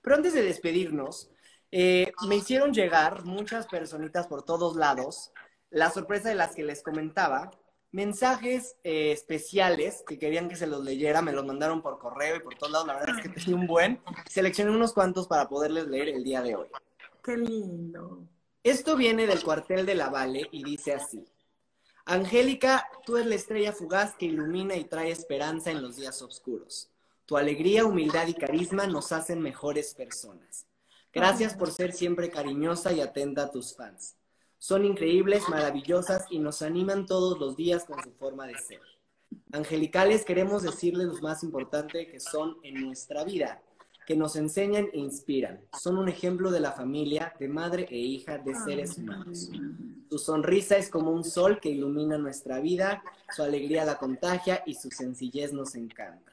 Pero 0.00 0.16
antes 0.16 0.32
de 0.32 0.42
despedirnos, 0.42 1.30
eh, 1.70 2.12
me 2.26 2.36
hicieron 2.36 2.72
llegar 2.72 3.24
muchas 3.24 3.66
personitas 3.66 4.26
por 4.26 4.42
todos 4.42 4.76
lados, 4.76 5.32
la 5.70 5.90
sorpresa 5.90 6.28
de 6.28 6.34
las 6.34 6.54
que 6.54 6.62
les 6.62 6.82
comentaba, 6.82 7.50
mensajes 7.90 8.76
eh, 8.84 9.12
especiales 9.12 10.04
que 10.06 10.18
querían 10.18 10.48
que 10.48 10.56
se 10.56 10.66
los 10.66 10.84
leyera, 10.84 11.22
me 11.22 11.32
los 11.32 11.44
mandaron 11.44 11.82
por 11.82 11.98
correo 11.98 12.36
y 12.36 12.40
por 12.40 12.54
todos 12.54 12.72
lados, 12.72 12.86
la 12.86 12.94
verdad 12.94 13.16
es 13.16 13.22
que 13.22 13.28
tenía 13.28 13.56
un 13.56 13.66
buen, 13.66 14.00
seleccioné 14.28 14.70
unos 14.70 14.92
cuantos 14.92 15.26
para 15.26 15.48
poderles 15.48 15.88
leer 15.88 16.08
el 16.08 16.24
día 16.24 16.42
de 16.42 16.56
hoy. 16.56 16.68
Qué 17.22 17.36
lindo. 17.36 18.24
Esto 18.62 18.96
viene 18.96 19.26
del 19.26 19.42
cuartel 19.42 19.86
de 19.86 19.94
la 19.94 20.08
Vale 20.08 20.48
y 20.50 20.64
dice 20.64 20.92
así. 20.92 21.24
Angélica, 22.04 22.88
tú 23.04 23.16
eres 23.16 23.28
la 23.28 23.34
estrella 23.34 23.72
fugaz 23.72 24.14
que 24.14 24.26
ilumina 24.26 24.74
y 24.76 24.84
trae 24.84 25.10
esperanza 25.10 25.70
en 25.70 25.82
los 25.82 25.96
días 25.96 26.22
oscuros. 26.22 26.90
Tu 27.26 27.36
alegría, 27.36 27.84
humildad 27.84 28.26
y 28.26 28.34
carisma 28.34 28.86
nos 28.86 29.12
hacen 29.12 29.40
mejores 29.40 29.94
personas. 29.94 30.67
Gracias 31.12 31.54
por 31.54 31.70
ser 31.70 31.92
siempre 31.92 32.30
cariñosa 32.30 32.92
y 32.92 33.00
atenta 33.00 33.44
a 33.44 33.50
tus 33.50 33.74
fans. 33.74 34.16
Son 34.58 34.84
increíbles, 34.84 35.48
maravillosas 35.48 36.26
y 36.30 36.38
nos 36.38 36.62
animan 36.62 37.06
todos 37.06 37.38
los 37.38 37.56
días 37.56 37.84
con 37.84 38.02
su 38.02 38.10
forma 38.12 38.46
de 38.46 38.58
ser. 38.58 38.80
Angelicales, 39.52 40.24
queremos 40.24 40.62
decirles 40.62 41.06
lo 41.06 41.18
más 41.20 41.42
importante 41.42 42.06
que 42.06 42.20
son 42.20 42.56
en 42.62 42.86
nuestra 42.86 43.24
vida, 43.24 43.62
que 44.06 44.16
nos 44.16 44.36
enseñan 44.36 44.88
e 44.92 44.98
inspiran. 44.98 45.60
Son 45.78 45.96
un 45.96 46.08
ejemplo 46.08 46.50
de 46.50 46.60
la 46.60 46.72
familia, 46.72 47.34
de 47.38 47.48
madre 47.48 47.86
e 47.90 47.98
hija, 47.98 48.38
de 48.38 48.54
seres 48.54 48.98
humanos. 48.98 49.50
Su 50.10 50.18
sonrisa 50.18 50.76
es 50.76 50.90
como 50.90 51.12
un 51.12 51.24
sol 51.24 51.60
que 51.60 51.70
ilumina 51.70 52.18
nuestra 52.18 52.58
vida, 52.60 53.02
su 53.34 53.42
alegría 53.42 53.84
la 53.84 53.98
contagia 53.98 54.62
y 54.66 54.74
su 54.74 54.90
sencillez 54.90 55.52
nos 55.52 55.74
encanta. 55.74 56.27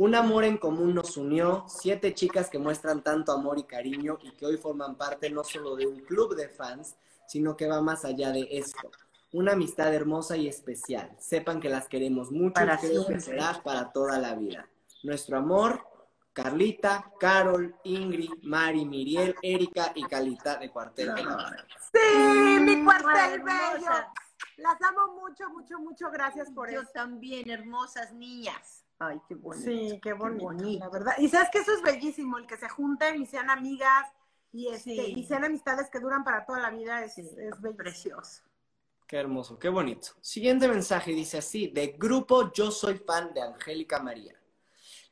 Un 0.00 0.14
amor 0.14 0.44
en 0.44 0.56
común 0.56 0.94
nos 0.94 1.18
unió, 1.18 1.66
siete 1.68 2.14
chicas 2.14 2.48
que 2.48 2.58
muestran 2.58 3.02
tanto 3.02 3.32
amor 3.32 3.58
y 3.58 3.64
cariño 3.64 4.16
y 4.22 4.30
que 4.30 4.46
hoy 4.46 4.56
forman 4.56 4.96
parte 4.96 5.28
no 5.28 5.44
solo 5.44 5.76
de 5.76 5.86
un 5.86 6.00
club 6.00 6.34
de 6.34 6.48
fans, 6.48 6.96
sino 7.28 7.54
que 7.54 7.68
va 7.68 7.82
más 7.82 8.06
allá 8.06 8.32
de 8.32 8.48
esto. 8.50 8.90
Una 9.32 9.52
amistad 9.52 9.92
hermosa 9.92 10.38
y 10.38 10.48
especial. 10.48 11.14
Sepan 11.18 11.60
que 11.60 11.68
las 11.68 11.86
queremos 11.86 12.30
mucho 12.30 12.54
Para 12.54 12.76
y 12.76 12.78
creo 12.78 12.92
siempre. 12.92 13.14
que 13.16 13.20
será 13.20 13.60
para 13.62 13.92
toda 13.92 14.18
la 14.18 14.34
vida. 14.36 14.66
Nuestro 15.02 15.36
amor, 15.36 15.86
Carlita, 16.32 17.12
Carol, 17.20 17.76
Ingrid, 17.84 18.30
Mari, 18.40 18.86
Miriel, 18.86 19.36
Erika 19.42 19.92
y 19.94 20.04
Calita 20.04 20.56
de 20.56 20.70
Cuartel 20.70 21.14
de 21.14 21.24
la 21.24 21.36
Barra. 21.36 21.66
Sí, 21.92 22.58
mi 22.60 22.82
cuartel 22.84 23.42
bello. 23.42 23.90
Las 24.56 24.80
amo 24.80 25.20
mucho, 25.20 25.50
mucho, 25.50 25.78
mucho. 25.78 26.10
Gracias 26.10 26.50
por 26.52 26.72
Yo 26.72 26.80
eso. 26.80 26.90
también, 26.94 27.50
hermosas 27.50 28.14
niñas. 28.14 28.79
Ay, 29.00 29.18
qué 29.26 29.34
bonito. 29.34 29.64
Sí, 29.64 29.98
qué 30.02 30.12
bonito, 30.12 30.44
bonito. 30.44 30.84
la 30.84 30.90
verdad. 30.90 31.14
Y 31.18 31.28
sabes 31.28 31.48
que 31.50 31.58
eso 31.58 31.72
es 31.72 31.82
bellísimo, 31.82 32.36
el 32.38 32.46
que 32.46 32.56
se 32.58 32.68
junten 32.68 33.20
y 33.20 33.26
sean 33.26 33.48
amigas 33.50 34.06
y, 34.52 34.68
este, 34.68 34.94
Sí. 34.94 35.14
y 35.16 35.24
sean 35.24 35.42
amistades 35.44 35.88
que 35.90 35.98
duran 36.00 36.22
para 36.22 36.44
toda 36.44 36.60
la 36.60 36.70
vida, 36.70 37.02
es, 37.04 37.14
Sí, 37.14 37.22
es 37.22 37.34
bellísimo. 37.60 37.76
precioso. 37.76 38.42
Qué 39.06 39.16
hermoso, 39.16 39.58
qué 39.58 39.68
bonito. 39.70 40.08
Siguiente 40.20 40.68
mensaje 40.68 41.12
dice 41.12 41.38
así, 41.38 41.66
de 41.68 41.88
grupo 41.98 42.52
Yo 42.52 42.70
Soy 42.70 42.98
Fan 42.98 43.32
de 43.34 43.40
Angélica 43.42 44.00
María. 44.00 44.36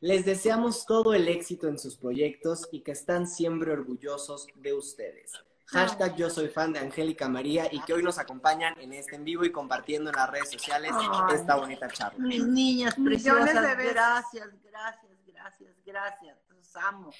Les 0.00 0.24
deseamos 0.24 0.86
todo 0.86 1.14
el 1.14 1.26
éxito 1.26 1.66
en 1.66 1.78
sus 1.78 1.96
proyectos 1.96 2.68
y 2.70 2.82
que 2.82 2.92
están 2.92 3.26
siempre 3.26 3.72
orgullosos 3.72 4.46
de 4.54 4.72
ustedes. 4.74 5.32
Hashtag 5.70 6.16
Yo 6.16 6.30
Soy 6.30 6.48
Fan 6.48 6.72
de 6.72 6.78
Angélica 6.78 7.28
María 7.28 7.68
y 7.70 7.80
que 7.82 7.92
hoy 7.92 8.02
nos 8.02 8.18
acompañan 8.18 8.74
en 8.80 8.94
este 8.94 9.16
en 9.16 9.24
vivo 9.24 9.44
y 9.44 9.52
compartiendo 9.52 10.08
en 10.08 10.16
las 10.16 10.30
redes 10.30 10.50
sociales 10.50 10.92
Ay. 10.94 11.34
esta 11.34 11.56
bonita 11.56 11.88
charla. 11.88 12.18
Mis 12.18 12.46
niñas 12.46 12.94
preciosas, 12.94 13.52
gracias, 13.52 14.48
gracias, 14.64 15.20
gracias, 15.26 15.76
gracias. 15.84 16.38
Los 16.48 16.74
amo. 16.76 17.10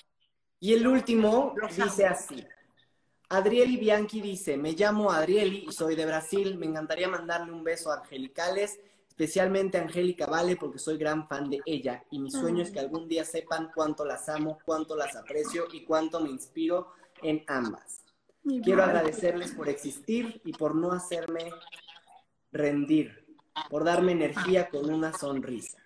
Y 0.60 0.72
el 0.72 0.86
último 0.86 1.54
Los 1.56 1.76
dice 1.76 2.06
amo. 2.06 2.16
así. 2.16 2.46
Adrieli 3.28 3.76
Bianchi 3.76 4.22
dice, 4.22 4.56
me 4.56 4.72
llamo 4.72 5.12
Adrieli 5.12 5.66
y 5.68 5.72
soy 5.72 5.94
de 5.94 6.06
Brasil. 6.06 6.56
Me 6.56 6.64
encantaría 6.64 7.08
mandarle 7.08 7.52
un 7.52 7.62
beso 7.62 7.92
a 7.92 7.98
Angelicales, 7.98 8.80
especialmente 9.06 9.76
a 9.76 9.82
Angélica 9.82 10.24
Vale, 10.24 10.56
porque 10.56 10.78
soy 10.78 10.96
gran 10.96 11.28
fan 11.28 11.50
de 11.50 11.60
ella. 11.66 12.02
Y 12.10 12.18
mi 12.18 12.30
sueño 12.30 12.62
es 12.62 12.70
que 12.70 12.80
algún 12.80 13.06
día 13.08 13.26
sepan 13.26 13.70
cuánto 13.74 14.06
las 14.06 14.26
amo, 14.30 14.58
cuánto 14.64 14.96
las 14.96 15.14
aprecio 15.16 15.66
y 15.70 15.84
cuánto 15.84 16.20
me 16.20 16.30
inspiro 16.30 16.94
en 17.22 17.44
ambas. 17.46 18.07
Mi 18.48 18.62
Quiero 18.62 18.78
madre. 18.78 18.98
agradecerles 18.98 19.52
por 19.52 19.68
existir 19.68 20.40
y 20.44 20.52
por 20.52 20.74
no 20.74 20.92
hacerme 20.92 21.52
rendir, 22.50 23.26
por 23.68 23.84
darme 23.84 24.12
energía 24.12 24.68
con 24.70 24.90
una 24.92 25.12
sonrisa. 25.12 25.78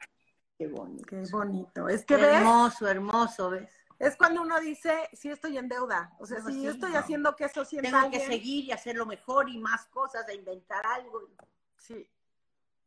Qué 0.57 0.69
bonito. 0.69 1.05
Qué 1.09 1.23
bonito. 1.31 1.89
Es 1.89 2.05
que 2.05 2.15
Qué 2.17 2.23
ves, 2.23 2.35
hermoso, 2.37 2.87
hermoso, 2.87 3.51
¿ves? 3.51 3.71
es 3.99 4.17
cuando 4.17 4.43
uno 4.43 4.61
dice, 4.61 5.09
sí 5.13 5.29
estoy 5.31 5.59
en 5.59 5.69
deuda. 5.69 6.13
O 6.21 6.27
sea, 6.27 6.39
No, 6.39 6.47
si 6.49 6.55
sí, 6.55 6.63
yo 6.63 6.71
estoy 6.71 6.93
no. 6.93 6.99
haciendo 6.99 7.35
que 7.35 7.45
eso 7.45 7.65
sienta 7.65 7.91
Tengo 7.91 8.11
que 8.13 8.21
seguir 8.21 8.65
y 8.67 8.71
hacerlo 8.73 9.07
mejor 9.07 9.49
y 9.49 9.59
más 9.59 9.87
cosas, 9.87 10.29
e 10.29 10.35
inventar 10.37 10.87
algo. 10.87 11.21
Sí. 11.77 12.09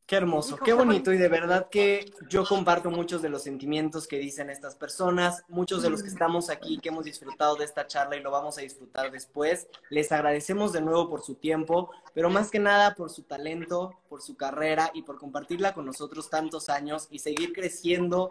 Qué 0.08 0.18
hermoso, 0.18 0.58
qué 0.58 0.72
bonito 0.74 1.12
y 1.12 1.18
de 1.18 1.28
verdad 1.30 1.68
que 1.68 2.14
yo 2.30 2.46
comparto 2.46 2.92
muchos 2.92 3.24
de 3.24 3.30
los 3.30 3.42
sentimientos 3.42 4.08
que 4.08 4.20
dicen 4.20 4.52
estas 4.52 4.76
personas, 4.76 5.44
muchos 5.48 5.82
de 5.82 5.90
los 5.90 6.02
Mm. 6.02 6.04
que 6.04 6.10
estamos 6.10 6.50
aquí, 6.52 6.78
que 6.78 6.90
hemos 6.90 7.06
disfrutado 7.06 7.56
de 7.56 7.66
esta 7.66 7.88
charla 7.88 8.16
y 8.16 8.22
lo 8.22 8.30
vamos 8.30 8.60
a 8.60 8.62
disfrutar 8.62 9.12
después. 9.12 9.68
Les 9.90 10.12
agradecemos 10.12 10.74
de 10.74 10.82
nuevo 10.82 11.10
por 11.10 11.24
su 11.24 11.34
tiempo, 11.34 11.90
pero 12.14 12.30
más 12.30 12.52
que 12.52 12.60
nada 12.60 12.94
por 12.94 13.10
su 13.10 13.24
talento, 13.24 13.96
por 14.08 14.22
su 14.22 14.38
carrera 14.38 14.92
y 14.94 15.02
por 15.02 15.18
compartirla 15.18 15.74
con 15.74 15.88
nosotros 15.88 16.30
tantos 16.30 16.70
años 16.70 17.08
y 17.10 17.18
seguir 17.18 17.52
creciendo 17.52 18.30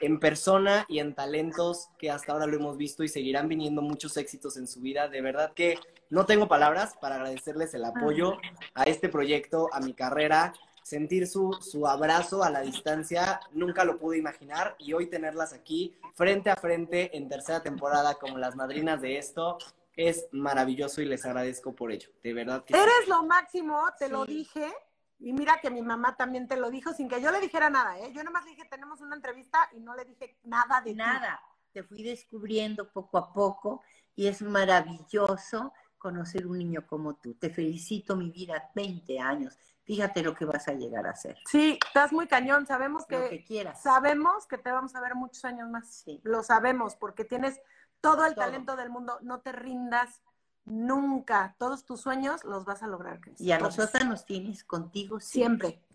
en 0.00 0.18
persona 0.18 0.86
y 0.88 0.98
en 0.98 1.14
talentos 1.14 1.88
que 2.00 2.10
hasta 2.10 2.32
ahora 2.32 2.46
lo 2.46 2.56
hemos 2.56 2.76
visto 2.76 3.04
y 3.04 3.08
seguirán 3.08 3.46
viniendo 3.46 3.80
muchos 3.80 4.16
éxitos 4.16 4.56
en 4.56 4.66
su 4.66 4.80
vida. 4.80 5.06
De 5.06 5.20
verdad 5.20 5.52
que 5.54 5.78
no 6.10 6.26
tengo 6.26 6.48
palabras 6.48 6.96
para 7.00 7.14
agradecerles 7.14 7.74
el 7.74 7.84
apoyo 7.84 8.38
a 8.74 8.82
este 8.82 9.08
proyecto, 9.08 9.68
a 9.72 9.78
mi 9.78 9.94
carrera 9.94 10.52
sentir 10.82 11.26
su, 11.26 11.52
su 11.60 11.86
abrazo 11.86 12.42
a 12.42 12.50
la 12.50 12.60
distancia, 12.60 13.40
nunca 13.52 13.84
lo 13.84 13.98
pude 13.98 14.18
imaginar 14.18 14.76
y 14.78 14.92
hoy 14.92 15.06
tenerlas 15.06 15.52
aquí 15.52 15.94
frente 16.14 16.50
a 16.50 16.56
frente 16.56 17.16
en 17.16 17.28
tercera 17.28 17.62
temporada 17.62 18.14
como 18.14 18.38
las 18.38 18.56
madrinas 18.56 19.00
de 19.00 19.18
esto 19.18 19.58
es 19.96 20.28
maravilloso 20.32 21.02
y 21.02 21.06
les 21.06 21.24
agradezco 21.24 21.74
por 21.74 21.92
ello, 21.92 22.10
de 22.22 22.32
verdad 22.32 22.64
que 22.64 22.74
sí. 22.74 22.80
Eres 22.80 23.08
lo 23.08 23.24
máximo, 23.24 23.82
te 23.98 24.08
lo 24.08 24.24
dije. 24.24 24.72
Y 25.18 25.32
mira 25.32 25.60
que 25.60 25.70
mi 25.70 25.82
mamá 25.82 26.16
también 26.16 26.48
te 26.48 26.56
lo 26.56 26.68
dijo 26.68 26.92
sin 26.92 27.08
que 27.08 27.22
yo 27.22 27.30
le 27.30 27.40
dijera 27.40 27.70
nada, 27.70 27.96
¿eh? 28.00 28.12
Yo 28.12 28.24
nomás 28.24 28.44
le 28.44 28.50
dije, 28.50 28.64
tenemos 28.68 29.00
una 29.00 29.14
entrevista 29.14 29.70
y 29.72 29.78
no 29.78 29.94
le 29.94 30.04
dije 30.04 30.36
nada 30.42 30.80
de 30.80 30.90
ti. 30.90 30.96
Nada. 30.96 31.40
Te 31.72 31.84
fui 31.84 32.02
descubriendo 32.02 32.90
poco 32.90 33.18
a 33.18 33.32
poco 33.32 33.82
y 34.16 34.26
es 34.26 34.42
maravilloso 34.42 35.72
conocer 35.96 36.46
un 36.46 36.58
niño 36.58 36.84
como 36.88 37.14
tú. 37.14 37.34
Te 37.34 37.50
felicito, 37.50 38.16
mi 38.16 38.30
vida, 38.30 38.70
20 38.74 39.20
años. 39.20 39.56
Fíjate 39.84 40.22
lo 40.22 40.34
que 40.34 40.44
vas 40.44 40.68
a 40.68 40.72
llegar 40.72 41.06
a 41.06 41.10
hacer. 41.10 41.36
Sí, 41.50 41.78
estás 41.86 42.12
muy 42.12 42.28
cañón. 42.28 42.66
Sabemos 42.66 43.04
Lo 43.08 43.22
que, 43.22 43.28
que 43.30 43.44
quieras. 43.44 43.82
sabemos 43.82 44.46
que 44.46 44.56
te 44.58 44.70
vamos 44.70 44.94
a 44.94 45.00
ver 45.00 45.14
muchos 45.16 45.44
años 45.44 45.68
más. 45.68 45.88
Sí. 45.92 46.20
Lo 46.22 46.42
sabemos 46.42 46.94
porque 46.96 47.24
tienes 47.24 47.60
todo 48.00 48.24
el 48.26 48.34
Todo. 48.34 48.44
talento 48.44 48.76
del 48.76 48.90
mundo. 48.90 49.18
No 49.22 49.40
te 49.40 49.50
rindas 49.52 50.22
nunca. 50.64 51.56
Todos 51.58 51.84
tus 51.84 52.00
sueños 52.00 52.44
los 52.44 52.64
vas 52.64 52.82
a 52.82 52.86
lograr. 52.86 53.20
Y 53.38 53.50
a 53.52 53.58
Todos. 53.58 53.76
nosotras 53.78 54.06
nos 54.08 54.24
tienes 54.24 54.62
contigo 54.64 55.18
siempre. 55.20 55.68
siempre. 55.68 55.92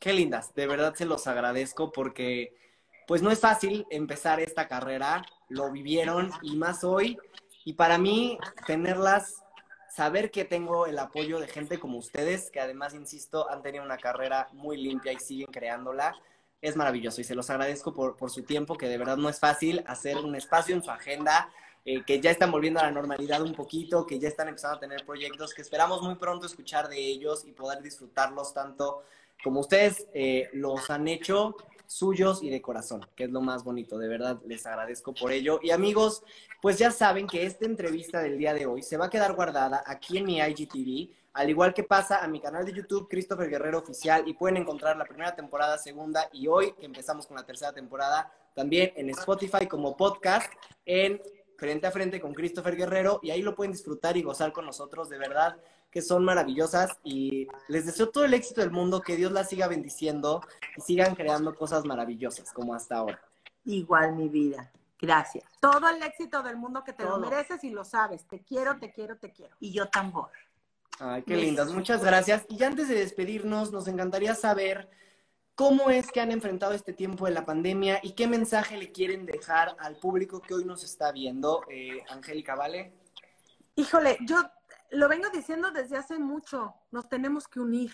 Qué 0.00 0.12
lindas, 0.12 0.54
de 0.54 0.66
verdad 0.68 0.94
se 0.94 1.06
los 1.06 1.26
agradezco 1.26 1.90
porque 1.90 2.56
pues 3.08 3.20
no 3.20 3.30
es 3.32 3.40
fácil 3.40 3.84
empezar 3.90 4.38
esta 4.38 4.68
carrera, 4.68 5.24
lo 5.48 5.72
vivieron 5.72 6.30
y 6.42 6.56
más 6.56 6.84
hoy. 6.84 7.18
Y 7.64 7.72
para 7.72 7.98
mí 7.98 8.38
tenerlas, 8.66 9.42
saber 9.98 10.30
que 10.30 10.44
tengo 10.44 10.86
el 10.86 10.96
apoyo 10.96 11.40
de 11.40 11.48
gente 11.48 11.80
como 11.80 11.98
ustedes, 11.98 12.52
que 12.52 12.60
además, 12.60 12.94
insisto, 12.94 13.50
han 13.50 13.62
tenido 13.62 13.82
una 13.84 13.98
carrera 13.98 14.48
muy 14.52 14.76
limpia 14.76 15.12
y 15.12 15.18
siguen 15.18 15.48
creándola, 15.50 16.14
es 16.62 16.76
maravilloso. 16.76 17.20
Y 17.20 17.24
se 17.24 17.34
los 17.34 17.50
agradezco 17.50 17.92
por, 17.92 18.16
por 18.16 18.30
su 18.30 18.44
tiempo, 18.44 18.76
que 18.76 18.86
de 18.86 18.96
verdad 18.96 19.16
no 19.16 19.28
es 19.28 19.40
fácil 19.40 19.82
hacer 19.88 20.16
un 20.18 20.36
espacio 20.36 20.76
en 20.76 20.84
su 20.84 20.90
agenda 20.92 21.50
eh, 21.84 22.04
que 22.06 22.20
ya 22.20 22.30
están 22.30 22.52
volviendo 22.52 22.78
a 22.78 22.84
la 22.84 22.92
normalidad 22.92 23.42
un 23.42 23.56
poquito, 23.56 24.06
que 24.06 24.20
ya 24.20 24.28
están 24.28 24.46
empezando 24.46 24.76
a 24.76 24.80
tener 24.80 25.04
proyectos, 25.04 25.52
que 25.52 25.62
esperamos 25.62 26.00
muy 26.00 26.14
pronto 26.14 26.46
escuchar 26.46 26.88
de 26.88 26.98
ellos 26.98 27.44
y 27.44 27.50
poder 27.50 27.82
disfrutarlos 27.82 28.54
tanto 28.54 29.02
como 29.42 29.58
ustedes 29.58 30.06
eh, 30.14 30.48
los 30.52 30.90
han 30.90 31.08
hecho 31.08 31.56
suyos 31.88 32.42
y 32.42 32.50
de 32.50 32.60
corazón, 32.60 33.00
que 33.16 33.24
es 33.24 33.30
lo 33.30 33.40
más 33.40 33.64
bonito. 33.64 33.98
De 33.98 34.08
verdad, 34.08 34.38
les 34.46 34.66
agradezco 34.66 35.14
por 35.14 35.32
ello. 35.32 35.58
Y 35.62 35.70
amigos, 35.70 36.22
pues 36.60 36.78
ya 36.78 36.90
saben 36.90 37.26
que 37.26 37.44
esta 37.44 37.64
entrevista 37.64 38.20
del 38.20 38.36
día 38.36 38.52
de 38.52 38.66
hoy 38.66 38.82
se 38.82 38.98
va 38.98 39.06
a 39.06 39.10
quedar 39.10 39.34
guardada 39.34 39.82
aquí 39.86 40.18
en 40.18 40.26
mi 40.26 40.38
IGTV, 40.38 41.10
al 41.32 41.48
igual 41.48 41.72
que 41.72 41.84
pasa 41.84 42.22
a 42.22 42.28
mi 42.28 42.40
canal 42.40 42.66
de 42.66 42.74
YouTube, 42.74 43.08
Christopher 43.08 43.48
Guerrero 43.48 43.78
Oficial, 43.78 44.28
y 44.28 44.34
pueden 44.34 44.58
encontrar 44.58 44.98
la 44.98 45.06
primera 45.06 45.34
temporada, 45.34 45.78
segunda 45.78 46.28
y 46.30 46.46
hoy, 46.46 46.72
que 46.72 46.84
empezamos 46.84 47.26
con 47.26 47.38
la 47.38 47.46
tercera 47.46 47.72
temporada, 47.72 48.30
también 48.54 48.92
en 48.94 49.08
Spotify 49.10 49.66
como 49.66 49.96
podcast, 49.96 50.52
en 50.84 51.22
Frente 51.56 51.86
a 51.86 51.90
Frente 51.90 52.20
con 52.20 52.34
Christopher 52.34 52.76
Guerrero, 52.76 53.18
y 53.22 53.30
ahí 53.30 53.40
lo 53.40 53.54
pueden 53.54 53.72
disfrutar 53.72 54.16
y 54.18 54.22
gozar 54.22 54.52
con 54.52 54.66
nosotros, 54.66 55.08
de 55.08 55.16
verdad 55.16 55.56
que 55.90 56.02
son 56.02 56.24
maravillosas 56.24 56.98
y 57.02 57.48
les 57.68 57.86
deseo 57.86 58.10
todo 58.10 58.24
el 58.24 58.34
éxito 58.34 58.60
del 58.60 58.70
mundo, 58.70 59.00
que 59.00 59.16
Dios 59.16 59.32
las 59.32 59.48
siga 59.48 59.68
bendiciendo 59.68 60.42
y 60.76 60.80
sigan 60.80 61.14
creando 61.14 61.54
cosas 61.54 61.84
maravillosas 61.84 62.52
como 62.52 62.74
hasta 62.74 62.96
ahora. 62.96 63.20
Igual 63.64 64.14
mi 64.14 64.28
vida. 64.28 64.70
Gracias. 65.00 65.44
Todo 65.60 65.88
el 65.88 66.02
éxito 66.02 66.42
del 66.42 66.56
mundo 66.56 66.82
que 66.84 66.92
te 66.92 67.04
lo 67.04 67.18
mereces 67.18 67.62
y 67.64 67.70
lo 67.70 67.84
sabes. 67.84 68.26
Te 68.26 68.40
quiero, 68.40 68.78
te 68.78 68.90
quiero, 68.90 69.16
te 69.16 69.32
quiero. 69.32 69.54
Y 69.60 69.72
yo 69.72 69.88
tambor. 69.88 70.30
Ay, 70.98 71.22
qué 71.22 71.36
lindas. 71.36 71.72
Muchas 71.72 72.02
gracias. 72.02 72.44
Y 72.48 72.62
antes 72.64 72.88
de 72.88 72.96
despedirnos, 72.96 73.70
nos 73.70 73.86
encantaría 73.86 74.34
saber 74.34 74.90
cómo 75.54 75.90
es 75.90 76.10
que 76.10 76.20
han 76.20 76.32
enfrentado 76.32 76.72
este 76.72 76.92
tiempo 76.92 77.26
de 77.26 77.32
la 77.32 77.44
pandemia 77.44 78.00
y 78.02 78.12
qué 78.12 78.26
mensaje 78.26 78.76
le 78.76 78.90
quieren 78.90 79.24
dejar 79.24 79.76
al 79.78 79.96
público 79.96 80.40
que 80.40 80.54
hoy 80.54 80.64
nos 80.64 80.82
está 80.82 81.12
viendo. 81.12 81.62
Eh, 81.70 82.02
Angélica, 82.08 82.56
¿vale? 82.56 82.92
Híjole, 83.76 84.18
yo 84.22 84.42
lo 84.90 85.08
vengo 85.08 85.28
diciendo 85.30 85.70
desde 85.70 85.96
hace 85.96 86.18
mucho, 86.18 86.74
nos 86.90 87.08
tenemos 87.08 87.48
que 87.48 87.60
unir. 87.60 87.92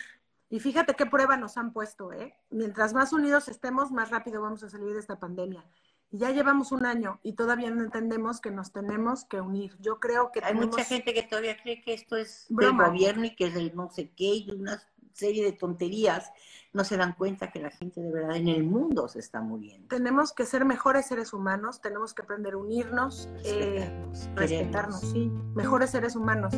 Y 0.51 0.61
fíjate 0.61 0.95
qué 0.95 1.07
prueba 1.07 1.37
nos 1.37 1.57
han 1.57 1.73
puesto, 1.73 2.13
¿eh? 2.13 2.35
Mientras 2.51 2.95
más 2.95 3.13
unidos 3.13 3.49
estemos, 3.49 3.91
más 3.91 4.11
rápido 4.11 4.43
vamos 4.43 4.63
a 4.63 4.71
salir 4.71 4.93
de 4.93 5.01
esta 5.01 5.19
pandemia. 5.19 5.65
Y 6.11 6.19
ya 6.19 6.31
llevamos 6.31 6.71
un 6.71 6.87
año 6.87 7.19
y 7.25 7.33
todavía 7.33 7.71
no 7.71 7.83
entendemos 7.83 8.41
que 8.41 8.53
nos 8.53 8.71
tenemos 8.71 9.25
que 9.25 9.41
unir. 9.41 9.77
Yo 9.81 9.99
creo 9.99 10.31
que 10.31 10.45
hay 10.45 10.55
mucha 10.55 10.85
gente 10.85 11.13
que 11.13 11.25
todavía 11.25 11.61
cree 11.61 11.83
que 11.83 11.95
esto 11.95 12.17
es 12.17 12.47
del 12.51 12.77
gobierno 12.77 13.25
y 13.25 13.35
que 13.35 13.47
es 13.47 13.55
del 13.55 13.75
no 13.75 13.91
sé 13.91 14.11
qué 14.11 14.37
y 14.37 14.51
unas 14.53 14.87
serie 15.15 15.45
de 15.45 15.53
tonterías, 15.53 16.31
no 16.73 16.85
se 16.85 16.97
dan 16.97 17.15
cuenta 17.15 17.51
que 17.51 17.61
la 17.61 17.71
gente 17.71 18.01
de 18.01 18.11
verdad 18.11 18.37
en 18.37 18.49
el 18.49 18.65
mundo 18.65 19.07
se 19.09 19.21
está 19.21 19.41
muriendo. 19.41 19.89
Tenemos 19.89 20.33
que 20.33 20.45
ser 20.45 20.65
mejores 20.65 21.07
seres 21.07 21.33
humanos, 21.33 21.81
tenemos 21.81 22.13
que 22.15 22.23
aprender 22.23 22.55
a 22.55 22.57
unirnos, 22.57 23.29
eh, 23.45 23.89
respetarnos, 24.35 25.01
sí, 25.01 25.31
mejores 25.55 25.91
seres 25.91 26.17
humanos. 26.17 26.53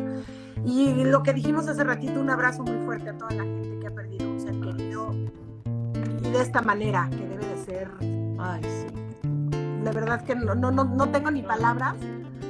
Y 0.64 1.04
lo 1.04 1.22
que 1.22 1.34
dijimos 1.34 1.68
hace 1.68 1.84
ratito, 1.84 2.18
un 2.18 2.30
abrazo 2.30 2.62
muy 2.62 2.84
fuerte 2.86 3.10
a 3.10 3.18
toda 3.18 3.30
la 3.32 3.44
gente 3.44 3.78
que 3.78 3.86
ha 3.86 3.94
perdido 3.94 4.30
un 4.30 4.40
ser 4.40 4.58
querido 4.58 5.12
y 6.24 6.30
de 6.30 6.40
esta 6.40 6.62
manera, 6.62 7.08
que 7.10 7.26
debe 7.26 7.46
de 7.46 7.64
ser... 7.64 7.90
Ay, 8.38 8.62
sí. 8.62 9.28
De 9.84 9.92
verdad 9.92 10.24
que 10.24 10.34
no, 10.34 10.54
no, 10.54 10.72
no 10.72 11.10
tengo 11.10 11.30
ni 11.30 11.42
palabras 11.42 11.94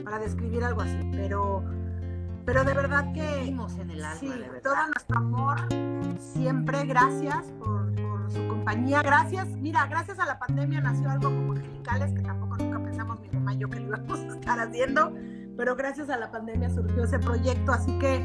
para 0.04 0.18
describir 0.18 0.64
algo 0.64 0.80
así, 0.80 1.10
pero 1.12 1.62
pero 2.46 2.64
de 2.64 2.72
verdad 2.74 3.12
que 3.12 3.42
en 3.42 3.90
el 3.90 4.04
alma, 4.04 4.20
sí, 4.20 4.32
todo 4.62 4.76
nuestro 4.94 5.18
amor, 5.18 5.56
siempre 6.32 6.84
gracias 6.84 7.44
por, 7.58 7.92
su 8.30 8.46
compañía, 8.48 9.02
gracias, 9.02 9.48
mira, 9.48 9.86
gracias 9.86 10.18
a 10.18 10.26
la 10.26 10.38
pandemia 10.38 10.80
nació 10.80 11.10
algo 11.10 11.28
como 11.28 11.52
Angelicales, 11.52 12.12
que 12.12 12.22
tampoco 12.22 12.56
nunca 12.56 12.78
pensamos 12.80 13.20
mi 13.20 13.28
mamá 13.30 13.54
y 13.54 13.58
yo 13.58 13.68
que 13.68 13.80
lo 13.80 13.88
íbamos 13.88 14.20
a 14.20 14.34
estar 14.34 14.60
haciendo, 14.60 15.12
pero 15.56 15.76
gracias 15.76 16.08
a 16.08 16.16
la 16.16 16.30
pandemia 16.30 16.70
surgió 16.70 17.04
ese 17.04 17.18
proyecto, 17.18 17.72
así 17.72 17.98
que 17.98 18.24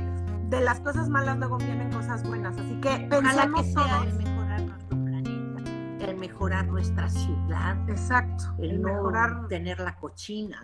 de 0.49 0.61
las 0.61 0.79
cosas 0.81 1.09
malas 1.09 1.37
luego 1.37 1.57
vienen 1.57 1.91
cosas 1.91 2.23
buenas, 2.23 2.57
así 2.57 2.79
que 2.79 3.07
pensamos 3.09 3.65
que 3.65 4.30
el 6.09 6.17
mejorar 6.17 6.67
nuestra 6.67 7.09
ciudad, 7.09 7.77
exacto, 7.89 8.45
el, 8.59 8.79
mejorar 8.79 9.47
tener 9.47 9.79
la 9.79 9.95
cochina, 9.95 10.61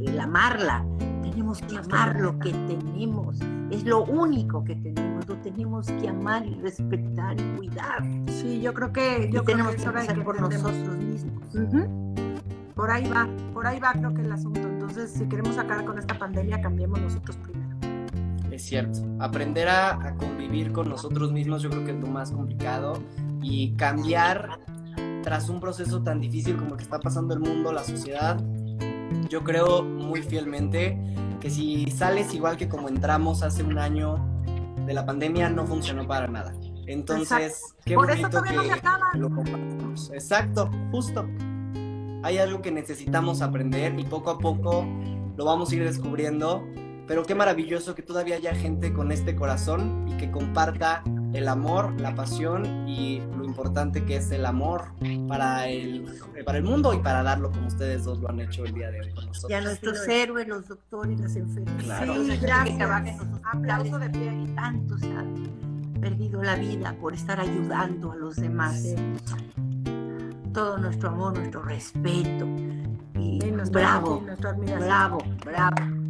el 0.00 0.18
amarla, 0.18 0.84
tenemos 1.22 1.60
que 1.62 1.76
amar 1.78 2.20
lo 2.20 2.38
que 2.38 2.50
tenemos. 2.50 3.38
Es 3.70 3.84
lo 3.84 4.04
único 4.04 4.62
que 4.64 4.76
tenemos. 4.76 5.26
Lo 5.26 5.36
tenemos 5.38 5.86
que 5.86 6.08
amar 6.08 6.44
y 6.46 6.54
respetar 6.56 7.40
y 7.40 7.56
cuidar. 7.56 8.02
Sí, 8.28 8.60
yo 8.60 8.74
creo 8.74 8.92
que 8.92 9.30
yo 9.32 9.42
tenemos 9.42 9.74
que 9.76 9.86
hacer 9.86 10.22
por 10.24 10.40
nosotros 10.40 10.96
mismos. 10.96 11.42
Por 12.74 12.90
ahí 12.90 13.08
va, 13.08 13.28
por 13.52 13.66
ahí 13.66 13.78
va 13.78 13.92
creo 13.92 14.12
que 14.14 14.22
el 14.22 14.32
asunto. 14.32 14.60
Entonces, 14.60 15.12
si 15.12 15.24
queremos 15.26 15.54
sacar 15.54 15.84
con 15.84 15.98
esta 15.98 16.18
pandemia, 16.18 16.60
cambiemos 16.60 17.00
nosotros 17.00 17.36
primero. 17.38 17.76
Es 18.50 18.62
cierto. 18.62 18.98
Aprender 19.20 19.68
a, 19.68 19.92
a 19.92 20.14
convivir 20.16 20.72
con 20.72 20.88
nosotros 20.88 21.32
mismos 21.32 21.62
yo 21.62 21.70
creo 21.70 21.84
que 21.84 21.92
es 21.92 22.00
lo 22.00 22.08
más 22.08 22.30
complicado 22.30 22.94
y 23.40 23.74
cambiar 23.76 24.58
tras 25.22 25.48
un 25.48 25.60
proceso 25.60 26.02
tan 26.02 26.20
difícil 26.20 26.56
como 26.56 26.72
el 26.72 26.76
que 26.76 26.82
está 26.82 27.00
pasando 27.00 27.34
el 27.34 27.40
mundo, 27.40 27.72
la 27.72 27.84
sociedad, 27.84 28.40
yo 29.28 29.42
creo 29.44 29.82
muy 29.82 30.22
fielmente 30.22 30.98
que 31.40 31.50
si 31.50 31.90
sales 31.90 32.34
igual 32.34 32.56
que 32.56 32.68
como 32.68 32.88
entramos 32.88 33.42
hace 33.42 33.62
un 33.62 33.78
año 33.78 34.16
de 34.86 34.94
la 34.94 35.06
pandemia, 35.06 35.48
no 35.48 35.66
funcionó 35.66 36.06
para 36.06 36.28
nada. 36.28 36.52
Entonces, 36.86 37.74
qué 37.84 37.96
bonito 37.96 38.42
que 38.42 39.18
lo 39.18 39.30
compartimos. 39.30 40.10
Exacto, 40.12 40.70
justo. 40.90 41.26
Hay 42.22 42.38
algo 42.38 42.62
que 42.62 42.70
necesitamos 42.70 43.42
aprender 43.42 43.98
y 43.98 44.04
poco 44.04 44.30
a 44.30 44.38
poco 44.38 44.84
lo 45.36 45.44
vamos 45.44 45.72
a 45.72 45.76
ir 45.76 45.84
descubriendo. 45.84 46.64
Pero 47.06 47.24
qué 47.24 47.34
maravilloso 47.34 47.94
que 47.94 48.02
todavía 48.02 48.36
haya 48.36 48.54
gente 48.54 48.92
con 48.92 49.10
este 49.10 49.34
corazón 49.34 50.06
y 50.08 50.16
que 50.16 50.30
comparta 50.30 51.02
el 51.32 51.48
amor, 51.48 51.98
la 52.00 52.14
pasión 52.14 52.88
y 52.88 53.20
lo 53.36 53.44
importante 53.44 54.04
que 54.04 54.16
es 54.16 54.30
el 54.30 54.44
amor 54.44 54.92
para 55.28 55.68
el, 55.68 56.06
para 56.44 56.58
el 56.58 56.64
mundo 56.64 56.92
y 56.92 56.98
para 56.98 57.22
darlo 57.22 57.50
como 57.50 57.66
ustedes 57.68 58.04
dos 58.04 58.18
lo 58.20 58.28
han 58.28 58.40
hecho 58.40 58.64
el 58.64 58.74
día 58.74 58.90
de 58.90 59.00
hoy 59.00 59.12
con 59.12 59.26
nosotros. 59.26 59.50
Y 59.50 59.54
a 59.54 59.60
nuestros 59.60 60.08
héroes, 60.08 60.46
los 60.48 60.68
doctores, 60.68 61.20
las 61.20 61.36
enfermeras. 61.36 61.84
Claro. 61.84 62.24
Sí, 62.24 62.36
gracias. 62.36 63.20
Aplauso 63.44 63.98
de 63.98 64.10
pie. 64.10 64.32
Y 64.42 64.46
tantos 64.54 65.02
han 65.02 65.34
perdido 66.00 66.42
la 66.42 66.56
vida 66.56 66.94
por 67.00 67.14
estar 67.14 67.40
ayudando 67.40 68.12
a 68.12 68.16
los 68.16 68.36
demás. 68.36 68.94
Todo 70.52 70.76
nuestro 70.78 71.08
amor, 71.08 71.38
nuestro 71.38 71.62
respeto. 71.62 72.46
Y, 73.14 73.38
bravo, 73.70 74.22
bravo, 74.78 75.18
bravo 75.44 76.01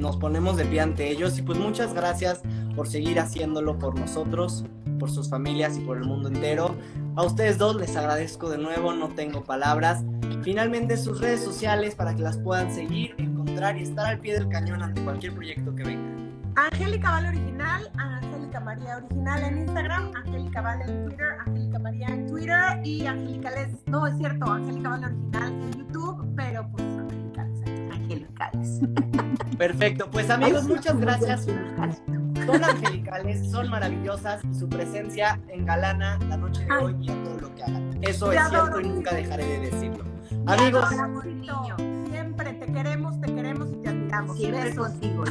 nos 0.00 0.16
ponemos 0.16 0.56
de 0.56 0.64
pie 0.64 0.80
ante 0.80 1.10
ellos 1.10 1.38
y 1.38 1.42
pues 1.42 1.58
muchas 1.58 1.92
gracias 1.92 2.40
por 2.74 2.88
seguir 2.88 3.20
haciéndolo 3.20 3.78
por 3.78 3.98
nosotros, 3.98 4.64
por 4.98 5.10
sus 5.10 5.28
familias 5.28 5.76
y 5.76 5.80
por 5.80 5.98
el 5.98 6.04
mundo 6.04 6.28
entero. 6.28 6.74
A 7.16 7.22
ustedes 7.22 7.58
dos 7.58 7.76
les 7.76 7.94
agradezco 7.96 8.48
de 8.48 8.56
nuevo, 8.56 8.94
no 8.94 9.08
tengo 9.10 9.44
palabras. 9.44 10.02
Finalmente 10.42 10.96
sus 10.96 11.20
redes 11.20 11.44
sociales 11.44 11.94
para 11.94 12.16
que 12.16 12.22
las 12.22 12.38
puedan 12.38 12.74
seguir, 12.74 13.14
encontrar 13.18 13.76
y 13.76 13.82
estar 13.82 14.06
al 14.06 14.18
pie 14.18 14.34
del 14.34 14.48
cañón 14.48 14.82
ante 14.82 15.04
cualquier 15.04 15.34
proyecto 15.34 15.74
que 15.74 15.84
venga. 15.84 16.08
Angélica 16.56 17.10
Vale 17.10 17.28
Original, 17.28 17.90
Angélica 17.98 18.60
María 18.60 18.96
Original 18.96 19.44
en 19.44 19.58
Instagram, 19.58 20.12
Angélica 20.16 20.60
Vale 20.62 20.84
en 20.84 21.04
Twitter, 21.04 21.28
Angélica 21.46 21.78
María 21.78 22.08
en 22.08 22.26
Twitter 22.26 22.80
y 22.84 23.06
Angélica 23.06 23.50
Les, 23.50 23.86
no 23.86 24.06
es 24.06 24.16
cierto, 24.16 24.50
Angélica 24.50 24.88
Vale 24.88 25.06
Original 25.06 25.52
en 25.52 25.72
YouTube, 25.72 26.34
pero 26.36 26.66
pues 26.72 26.84
angelicales. 28.40 28.80
Perfecto, 29.56 30.10
pues 30.10 30.30
amigos, 30.30 30.64
muchas 30.64 30.98
gracias. 30.98 31.46
Son 32.46 32.64
angelicales, 32.64 33.50
son 33.50 33.68
maravillosas 33.68 34.42
y 34.44 34.54
su 34.54 34.68
presencia 34.68 35.38
engalana 35.48 36.18
la 36.28 36.36
noche 36.36 36.64
de 36.64 36.72
hoy 36.72 36.96
y 37.00 37.10
a 37.10 37.24
todo 37.24 37.40
lo 37.40 37.54
que 37.54 37.62
hagan. 37.62 37.98
Eso 38.02 38.32
es 38.32 38.48
cierto 38.48 38.80
y 38.80 38.88
nunca 38.88 39.14
dejaré 39.14 39.44
de 39.44 39.70
decirlo. 39.70 40.04
Amigos, 40.46 40.88
siempre 42.10 42.52
te 42.54 42.72
queremos, 42.72 43.20
te 43.20 43.34
queremos 43.34 43.68
y 43.70 43.76
te 43.76 43.88
admiramos. 43.88 44.36
Siempre 44.36 44.74
contigo. 44.74 45.24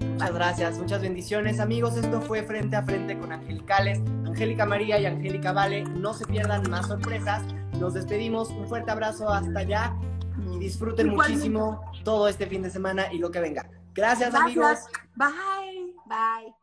Muchas 0.00 0.34
gracias, 0.34 0.78
muchas 0.78 1.00
bendiciones 1.00 1.60
amigos. 1.60 1.96
Esto 1.96 2.20
fue 2.20 2.42
Frente 2.42 2.76
a 2.76 2.82
Frente 2.82 3.18
con 3.18 3.32
Angelicales, 3.32 4.00
Angélica 4.26 4.66
María 4.66 4.98
y 4.98 5.06
Angélica 5.06 5.52
Vale. 5.52 5.84
No 5.84 6.12
se 6.12 6.26
pierdan 6.26 6.68
más 6.68 6.88
sorpresas. 6.88 7.42
Nos 7.78 7.94
despedimos. 7.94 8.50
Un 8.50 8.66
fuerte 8.66 8.90
abrazo 8.90 9.30
hasta 9.30 9.60
allá 9.60 9.94
disfruten 10.60 11.08
muchísimo 11.08 11.90
todo 12.04 12.28
este 12.28 12.46
fin 12.46 12.62
de 12.62 12.70
semana 12.70 13.12
y 13.12 13.18
lo 13.18 13.30
que 13.30 13.40
venga. 13.40 13.68
Gracias, 13.92 14.34
amigos. 14.34 14.78
Bye. 15.16 15.94
Bye. 16.06 16.54